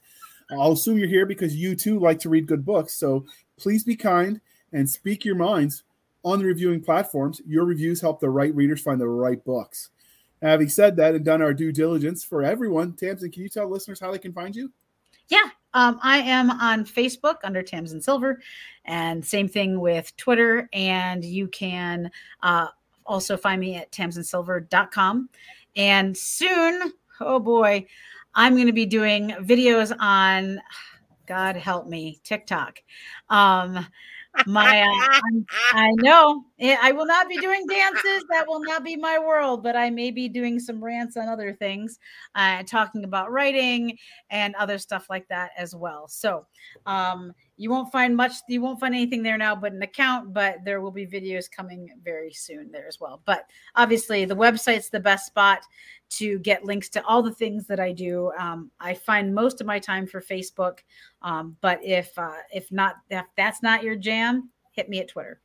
I'll 0.51 0.73
assume 0.73 0.97
you're 0.97 1.07
here 1.07 1.25
because 1.25 1.55
you 1.55 1.75
too 1.75 1.99
like 1.99 2.19
to 2.19 2.29
read 2.29 2.47
good 2.47 2.63
books. 2.63 2.93
So 2.93 3.25
please 3.57 3.83
be 3.83 3.95
kind 3.95 4.39
and 4.71 4.89
speak 4.89 5.25
your 5.25 5.35
minds 5.35 5.83
on 6.23 6.39
the 6.39 6.45
reviewing 6.45 6.81
platforms. 6.81 7.41
Your 7.45 7.65
reviews 7.65 8.01
help 8.01 8.19
the 8.19 8.29
right 8.29 8.53
readers 8.55 8.81
find 8.81 8.99
the 8.99 9.07
right 9.07 9.43
books. 9.43 9.89
Having 10.41 10.69
said 10.69 10.95
that 10.97 11.15
and 11.15 11.23
done 11.23 11.41
our 11.41 11.53
due 11.53 11.71
diligence 11.71 12.23
for 12.23 12.43
everyone, 12.43 12.93
Tamsin, 12.93 13.31
can 13.31 13.43
you 13.43 13.49
tell 13.49 13.69
listeners 13.69 13.99
how 13.99 14.11
they 14.11 14.19
can 14.19 14.33
find 14.33 14.55
you? 14.55 14.71
Yeah, 15.29 15.49
um, 15.73 15.99
I 16.03 16.17
am 16.17 16.51
on 16.51 16.85
Facebook 16.85 17.37
under 17.43 17.63
Tamsin 17.63 18.01
Silver, 18.01 18.41
and 18.85 19.25
same 19.25 19.47
thing 19.47 19.79
with 19.79 20.15
Twitter. 20.17 20.69
And 20.73 21.23
you 21.23 21.47
can 21.47 22.11
uh, 22.41 22.67
also 23.05 23.37
find 23.37 23.61
me 23.61 23.75
at 23.75 23.91
tamsinsilver.com. 23.91 25.29
And 25.75 26.17
soon, 26.17 26.93
oh 27.21 27.39
boy, 27.39 27.87
I'm 28.35 28.55
going 28.55 28.67
to 28.67 28.73
be 28.73 28.85
doing 28.85 29.29
videos 29.41 29.95
on, 29.99 30.61
God 31.25 31.55
help 31.55 31.87
me, 31.87 32.19
TikTok. 32.23 32.79
Um, 33.29 33.85
my 34.45 34.81
uh, 34.81 34.85
I'm- 34.85 35.95
know 35.95 36.43
Eh, 36.59 36.77
i 36.81 36.91
will 36.91 37.05
not 37.05 37.27
be 37.27 37.37
doing 37.39 37.65
dances 37.67 38.23
that 38.29 38.47
will 38.47 38.63
not 38.63 38.83
be 38.83 38.95
my 38.95 39.17
world 39.19 39.63
but 39.63 39.75
i 39.75 39.89
may 39.89 40.11
be 40.11 40.27
doing 40.29 40.59
some 40.59 40.83
rants 40.83 41.17
on 41.17 41.27
other 41.27 41.53
things 41.53 41.99
uh, 42.35 42.63
talking 42.63 43.03
about 43.03 43.31
writing 43.31 43.97
and 44.29 44.55
other 44.55 44.77
stuff 44.77 45.07
like 45.09 45.27
that 45.29 45.51
as 45.57 45.75
well. 45.75 46.07
So 46.07 46.45
um, 46.85 47.33
you 47.57 47.69
won't 47.69 47.91
find 47.91 48.15
much 48.15 48.33
you 48.47 48.61
won't 48.61 48.79
find 48.79 48.95
anything 48.95 49.21
there 49.21 49.37
now 49.37 49.55
but 49.55 49.71
an 49.73 49.81
account 49.83 50.33
but 50.33 50.57
there 50.65 50.81
will 50.81 50.91
be 50.91 51.05
videos 51.05 51.49
coming 51.49 51.87
very 52.03 52.31
soon 52.31 52.71
there 52.71 52.87
as 52.87 52.99
well 52.99 53.21
but 53.25 53.45
obviously 53.75 54.25
the 54.25 54.35
website's 54.35 54.89
the 54.89 54.99
best 54.99 55.27
spot 55.27 55.61
to 56.09 56.39
get 56.39 56.65
links 56.65 56.89
to 56.89 57.03
all 57.05 57.21
the 57.21 57.33
things 57.33 57.67
that 57.67 57.79
i 57.79 57.91
do 57.91 58.31
um, 58.39 58.71
i 58.79 58.93
find 58.93 59.33
most 59.33 59.61
of 59.61 59.67
my 59.67 59.77
time 59.77 60.07
for 60.07 60.19
facebook 60.19 60.79
um, 61.23 61.55
but 61.61 61.79
if 61.83 62.17
uh, 62.17 62.33
if 62.53 62.71
not 62.71 62.97
if 63.09 63.25
that's 63.37 63.63
not 63.63 63.83
your 63.83 63.95
jam, 63.95 64.49
hit 64.71 64.89
me 64.89 64.99
at 64.99 65.07
Twitter. 65.07 65.39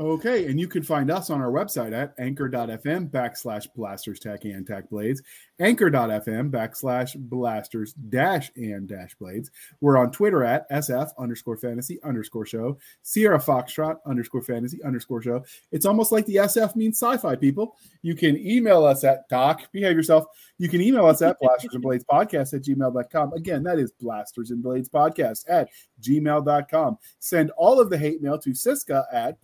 Okay, 0.00 0.46
and 0.46 0.58
you 0.58 0.66
can 0.66 0.82
find 0.82 1.10
us 1.10 1.28
on 1.28 1.42
our 1.42 1.50
website 1.50 1.92
at 1.92 2.14
anchor.fm 2.18 3.10
backslash 3.10 3.66
blasters 3.76 4.18
tack 4.18 4.46
and 4.46 4.66
tack 4.66 4.88
blades, 4.88 5.20
anchor.fm 5.58 6.50
backslash 6.50 7.14
blasters 7.18 7.92
dash 7.92 8.50
and 8.56 8.88
dash 8.88 9.14
blades. 9.16 9.50
We're 9.82 9.98
on 9.98 10.10
Twitter 10.10 10.42
at 10.42 10.66
SF 10.70 11.10
underscore 11.18 11.58
fantasy 11.58 12.02
underscore 12.02 12.46
show, 12.46 12.78
Sierra 13.02 13.38
Foxtrot 13.38 13.98
underscore 14.06 14.40
fantasy 14.40 14.82
underscore 14.82 15.20
show. 15.20 15.44
It's 15.70 15.84
almost 15.84 16.12
like 16.12 16.24
the 16.24 16.36
SF 16.36 16.76
means 16.76 16.98
sci 16.98 17.18
fi 17.18 17.36
people. 17.36 17.76
You 18.00 18.14
can 18.14 18.38
email 18.38 18.86
us 18.86 19.04
at 19.04 19.28
doc, 19.28 19.70
behave 19.70 19.96
yourself. 19.96 20.24
You 20.56 20.70
can 20.70 20.80
email 20.80 21.04
us 21.04 21.20
at 21.20 21.38
blasters 21.40 21.74
and 21.74 21.82
blades 21.82 22.04
podcast 22.10 22.54
at 22.54 22.62
gmail.com. 22.62 23.32
Again, 23.34 23.62
that 23.64 23.78
is 23.78 23.92
blasters 23.92 24.50
and 24.50 24.62
blades 24.62 24.88
podcast 24.88 25.44
at 25.46 25.68
gmail.com. 26.00 26.96
Send 27.18 27.50
all 27.50 27.80
of 27.80 27.90
the 27.90 27.98
hate 27.98 28.22
mail 28.22 28.38
to 28.38 28.54
Cisca 28.54 29.04
at 29.12 29.40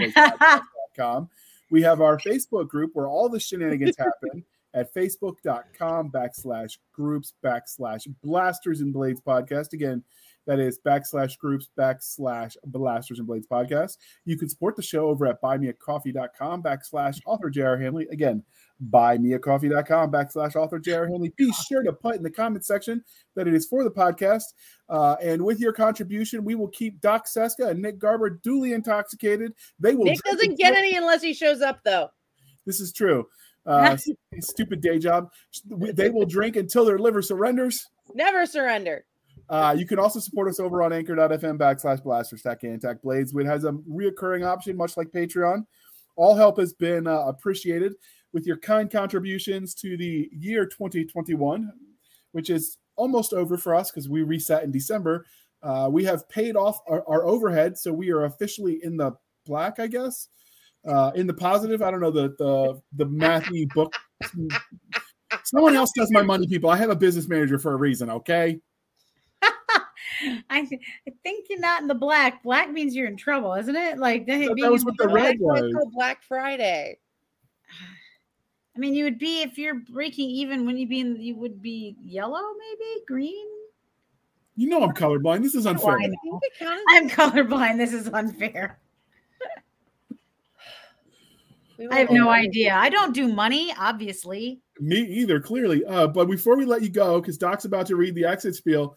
blastersandbladespodcast.com. 0.00 1.28
We 1.70 1.82
have 1.82 2.00
our 2.00 2.18
Facebook 2.18 2.68
group 2.68 2.90
where 2.94 3.06
all 3.06 3.28
the 3.28 3.40
shenanigans 3.40 3.96
happen 3.96 4.44
at 4.74 4.92
facebook.com 4.94 6.10
backslash 6.10 6.78
groups 6.92 7.34
backslash 7.44 8.06
blasters 8.22 8.80
and 8.80 8.92
blades 8.92 9.20
podcast. 9.20 9.72
Again, 9.72 10.02
that 10.46 10.58
is 10.58 10.78
backslash 10.84 11.38
groups 11.38 11.68
backslash 11.78 12.56
blasters 12.64 13.18
and 13.18 13.28
blades 13.28 13.46
podcast. 13.46 13.98
You 14.24 14.36
can 14.36 14.48
support 14.48 14.76
the 14.76 14.82
show 14.82 15.08
over 15.08 15.26
at 15.26 15.40
buymeacoffee.com 15.42 16.62
backslash 16.62 17.20
author 17.26 17.50
J.R. 17.50 17.76
Handley. 17.76 18.08
Again, 18.10 18.42
buymeacoffee.com 18.88 20.10
backslash 20.10 20.56
author 20.56 20.78
J.R. 20.78 21.06
Handley. 21.06 21.32
Be 21.36 21.52
sure 21.68 21.82
to 21.82 21.92
put 21.92 22.16
in 22.16 22.22
the 22.22 22.30
comment 22.30 22.64
section 22.64 23.04
that 23.36 23.46
it 23.46 23.54
is 23.54 23.66
for 23.66 23.84
the 23.84 23.90
podcast. 23.90 24.44
Uh, 24.88 25.16
and 25.22 25.44
with 25.44 25.60
your 25.60 25.72
contribution, 25.72 26.44
we 26.44 26.54
will 26.54 26.68
keep 26.68 27.00
Doc 27.00 27.26
Cisca 27.26 27.68
and 27.68 27.82
Nick 27.82 27.98
Garber 27.98 28.30
duly 28.30 28.72
intoxicated. 28.72 29.52
They 29.78 29.94
will 29.94 30.04
Nick 30.04 30.22
doesn't 30.22 30.58
get 30.58 30.76
any 30.76 30.96
unless 30.96 31.22
he 31.22 31.34
shows 31.34 31.60
up, 31.60 31.80
though. 31.84 32.08
This 32.66 32.80
is 32.80 32.92
true. 32.92 33.26
Uh, 33.66 33.96
stupid 34.40 34.80
day 34.80 34.98
job. 34.98 35.30
They 35.66 36.10
will 36.10 36.26
drink 36.26 36.56
until 36.56 36.84
their 36.84 36.98
liver 36.98 37.22
surrenders. 37.22 37.86
Never 38.14 38.46
surrender. 38.46 39.04
Uh, 39.48 39.74
you 39.76 39.84
can 39.84 39.98
also 39.98 40.20
support 40.20 40.48
us 40.48 40.60
over 40.60 40.82
on 40.82 40.92
anchor.fm 40.92 41.58
backslash 41.58 42.02
blaster 42.02 42.38
stack 42.38 42.62
and 42.62 42.80
tack 42.80 43.02
blades, 43.02 43.34
which 43.34 43.46
has 43.46 43.64
a 43.64 43.72
reoccurring 43.72 44.46
option, 44.46 44.76
much 44.76 44.96
like 44.96 45.08
Patreon. 45.08 45.66
All 46.16 46.36
help 46.36 46.58
has 46.58 46.72
been 46.72 47.06
uh, 47.06 47.20
appreciated 47.26 47.94
with 48.32 48.46
your 48.46 48.56
kind 48.56 48.90
contributions 48.90 49.74
to 49.74 49.96
the 49.96 50.28
year 50.32 50.66
2021, 50.66 51.72
which 52.32 52.50
is 52.50 52.78
almost 52.96 53.32
over 53.32 53.56
for 53.56 53.74
us 53.74 53.90
because 53.90 54.08
we 54.08 54.22
reset 54.22 54.62
in 54.62 54.70
December. 54.70 55.26
Uh, 55.62 55.88
we 55.90 56.04
have 56.04 56.28
paid 56.28 56.56
off 56.56 56.80
our, 56.88 57.02
our 57.08 57.26
overhead, 57.26 57.76
so 57.76 57.92
we 57.92 58.10
are 58.10 58.24
officially 58.24 58.80
in 58.82 58.96
the 58.96 59.12
black, 59.46 59.78
I 59.78 59.86
guess. 59.86 60.28
Uh, 60.86 61.10
in 61.14 61.26
the 61.26 61.34
positive, 61.34 61.82
I 61.82 61.90
don't 61.90 62.00
know 62.00 62.10
the 62.10 62.34
the 62.38 62.80
the 62.94 63.04
mathy 63.04 63.68
book. 63.74 63.92
Someone 65.44 65.76
else 65.76 65.92
does 65.94 66.10
my 66.10 66.22
money, 66.22 66.46
people. 66.46 66.70
I 66.70 66.76
have 66.76 66.90
a 66.90 66.96
business 66.96 67.28
manager 67.28 67.58
for 67.58 67.72
a 67.72 67.76
reason. 67.76 68.10
Okay. 68.10 68.58
I, 70.50 70.64
th- 70.64 70.80
I 71.08 71.12
think 71.22 71.46
you're 71.48 71.60
not 71.60 71.82
in 71.82 71.88
the 71.88 71.94
black. 71.94 72.42
Black 72.42 72.70
means 72.70 72.94
you're 72.94 73.06
in 73.06 73.16
trouble, 73.16 73.54
isn't 73.54 73.76
it? 73.76 73.98
Like 73.98 74.26
that, 74.26 74.54
That 74.60 74.70
was 74.72 74.84
what 74.84 74.96
the 74.98 75.08
red 75.08 75.36
was. 75.38 75.72
Black 75.92 76.22
Friday. 76.22 76.98
I 78.76 78.78
mean, 78.78 78.94
you 78.94 79.04
would 79.04 79.18
be 79.18 79.42
if 79.42 79.58
you're 79.58 79.74
breaking 79.74 80.30
even. 80.30 80.60
Wouldn't 80.60 80.78
you 80.80 80.88
be? 80.88 81.00
In, 81.00 81.20
you 81.20 81.36
would 81.36 81.60
be 81.60 81.96
yellow, 82.02 82.40
maybe 82.58 83.04
green. 83.06 83.46
You 84.56 84.68
know 84.68 84.82
I'm 84.82 84.92
colorblind. 84.92 85.42
This 85.42 85.54
is 85.54 85.66
unfair. 85.66 85.92
I 85.92 86.04
I 86.04 86.06
know. 86.06 86.16
think 86.22 86.42
it 86.44 86.58
counted. 86.58 86.84
I'm 86.88 87.08
colorblind. 87.08 87.78
This 87.78 87.92
is 87.92 88.08
unfair. 88.08 88.78
I 91.90 92.00
have 92.00 92.10
no 92.10 92.28
idea. 92.28 92.74
I 92.74 92.90
don't 92.90 93.14
do 93.14 93.32
money, 93.32 93.72
obviously. 93.78 94.60
Me 94.80 94.98
either, 94.98 95.40
clearly. 95.40 95.82
Uh, 95.86 96.08
but 96.08 96.26
before 96.26 96.56
we 96.56 96.66
let 96.66 96.82
you 96.82 96.90
go, 96.90 97.20
because 97.20 97.38
Doc's 97.38 97.64
about 97.64 97.86
to 97.86 97.96
read 97.96 98.14
the 98.14 98.26
exit 98.26 98.54
spiel, 98.54 98.96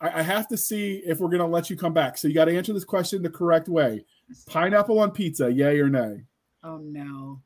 I, 0.00 0.20
I 0.20 0.22
have 0.22 0.48
to 0.48 0.56
see 0.56 1.02
if 1.04 1.20
we're 1.20 1.28
going 1.28 1.40
to 1.40 1.46
let 1.46 1.68
you 1.68 1.76
come 1.76 1.92
back. 1.92 2.16
So 2.16 2.26
you 2.26 2.32
got 2.32 2.46
to 2.46 2.56
answer 2.56 2.72
this 2.72 2.84
question 2.84 3.22
the 3.22 3.28
correct 3.28 3.68
way. 3.68 4.04
Pineapple 4.46 4.98
on 4.98 5.10
pizza, 5.10 5.52
yay 5.52 5.78
or 5.78 5.90
nay? 5.90 6.24
Oh 6.64 6.78
no. 6.78 7.42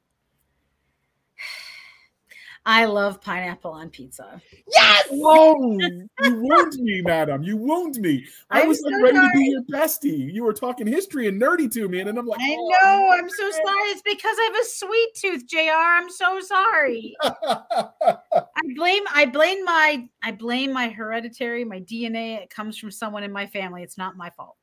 I 2.66 2.86
love 2.86 3.20
pineapple 3.20 3.72
on 3.72 3.90
pizza. 3.90 4.40
Yes. 4.72 5.06
Whoa! 5.10 5.78
you 5.78 6.08
wound 6.22 6.72
me, 6.76 7.02
madam. 7.02 7.42
You 7.42 7.58
wound 7.58 7.96
me. 7.96 8.24
I 8.50 8.62
I'm 8.62 8.68
was 8.68 8.80
like 8.80 8.94
so 8.94 9.02
ready 9.02 9.18
to 9.18 9.22
sorry. 9.22 9.38
be 9.38 9.44
your 9.50 9.62
bestie. 9.64 10.32
You 10.32 10.44
were 10.44 10.54
talking 10.54 10.86
history 10.86 11.28
and 11.28 11.40
nerdy 11.40 11.70
to 11.72 11.88
me, 11.88 11.98
and 11.98 12.08
then 12.08 12.16
I'm 12.16 12.26
like, 12.26 12.40
I 12.40 12.56
oh, 12.58 12.72
know. 12.82 13.10
I'm 13.12 13.28
so 13.28 13.50
sorry. 13.50 13.90
It's 13.90 14.00
because 14.00 14.36
I 14.38 14.44
have 14.44 14.62
a 14.62 14.68
sweet 14.68 15.14
tooth, 15.14 15.46
Jr. 15.46 15.76
I'm 15.76 16.10
so 16.10 16.40
sorry. 16.40 17.14
I 17.22 18.74
blame. 18.74 19.04
I 19.12 19.26
blame 19.26 19.62
my. 19.64 20.08
I 20.22 20.32
blame 20.32 20.72
my 20.72 20.88
hereditary, 20.88 21.64
my 21.64 21.80
DNA. 21.80 22.42
It 22.42 22.48
comes 22.48 22.78
from 22.78 22.90
someone 22.90 23.24
in 23.24 23.32
my 23.32 23.46
family. 23.46 23.82
It's 23.82 23.98
not 23.98 24.16
my 24.16 24.30
fault. 24.30 24.56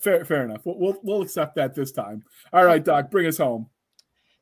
fair, 0.00 0.24
fair 0.24 0.44
enough. 0.44 0.62
We'll, 0.64 0.78
we'll 0.78 0.98
we'll 1.04 1.22
accept 1.22 1.54
that 1.56 1.76
this 1.76 1.92
time. 1.92 2.24
All 2.52 2.64
right, 2.64 2.84
Doc, 2.84 3.08
bring 3.12 3.26
us 3.28 3.38
home. 3.38 3.68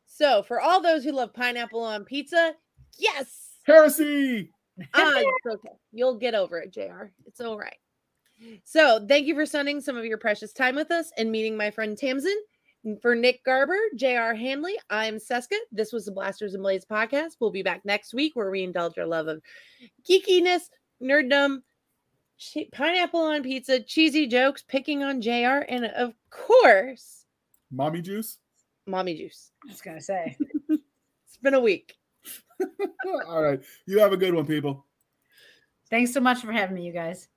So, 0.07 0.43
for 0.43 0.59
all 0.59 0.81
those 0.81 1.05
who 1.05 1.13
love 1.13 1.35
pineapple 1.35 1.83
on 1.83 2.05
pizza, 2.05 2.55
yes. 2.99 3.51
Heresy. 3.65 4.51
Ah, 4.95 5.13
it's 5.17 5.47
okay. 5.47 5.75
You'll 5.93 6.19
get 6.19 6.35
over 6.35 6.59
it, 6.59 6.73
JR. 6.73 7.11
It's 7.27 7.41
all 7.41 7.59
right. 7.59 7.77
So, 8.65 9.05
thank 9.07 9.27
you 9.27 9.35
for 9.35 9.47
spending 9.47 9.81
some 9.81 9.97
of 9.97 10.05
your 10.05 10.19
precious 10.19 10.53
time 10.53 10.77
with 10.77 10.91
us 10.93 11.11
and 11.17 11.33
meeting 11.33 11.57
my 11.57 11.71
friend 11.71 11.97
Tamsin. 11.99 12.37
For 13.03 13.17
Nick 13.17 13.45
Garber, 13.45 13.77
JR 13.97 14.35
Handley, 14.35 14.79
I'm 14.89 15.19
Cisca. 15.19 15.57
This 15.73 15.93
was 15.93 16.05
the 16.07 16.13
Blasters 16.13 16.55
and 16.55 16.63
Blades 16.63 16.87
podcast. 16.89 17.33
We'll 17.41 17.51
be 17.51 17.65
back 17.65 17.85
next 17.85 18.15
week 18.15 18.37
where 18.37 18.51
we 18.53 18.63
indulge 18.63 18.97
our 18.99 19.05
love 19.05 19.27
of 19.27 19.43
geekiness, 20.09 20.71
nerddom, 21.03 21.63
che- 22.39 22.71
pineapple 22.73 23.21
on 23.21 23.43
pizza, 23.43 23.81
cheesy 23.81 24.29
jokes, 24.29 24.63
picking 24.63 25.03
on 25.03 25.21
JR, 25.21 25.65
and 25.69 25.87
of 25.87 26.15
course, 26.31 27.25
Mommy 27.73 28.01
juice. 28.01 28.39
mommy 28.87 29.17
juice. 29.17 29.51
I 29.67 29.73
was 29.73 29.81
gonna 29.83 30.01
say. 30.01 30.37
It's 30.71 31.37
been 31.43 31.55
a 31.55 31.61
week. 31.61 31.98
All 33.29 33.43
right. 33.43 33.61
You 33.87 34.01
have 34.01 34.13
a 34.13 34.17
good 34.17 34.35
one, 34.35 34.47
people. 34.47 34.85
Thanks 35.91 36.13
so 36.13 36.21
much 36.21 36.41
for 36.41 36.53
having 36.53 36.77
me, 36.77 36.85
you 36.85 36.93
guys. 36.93 37.29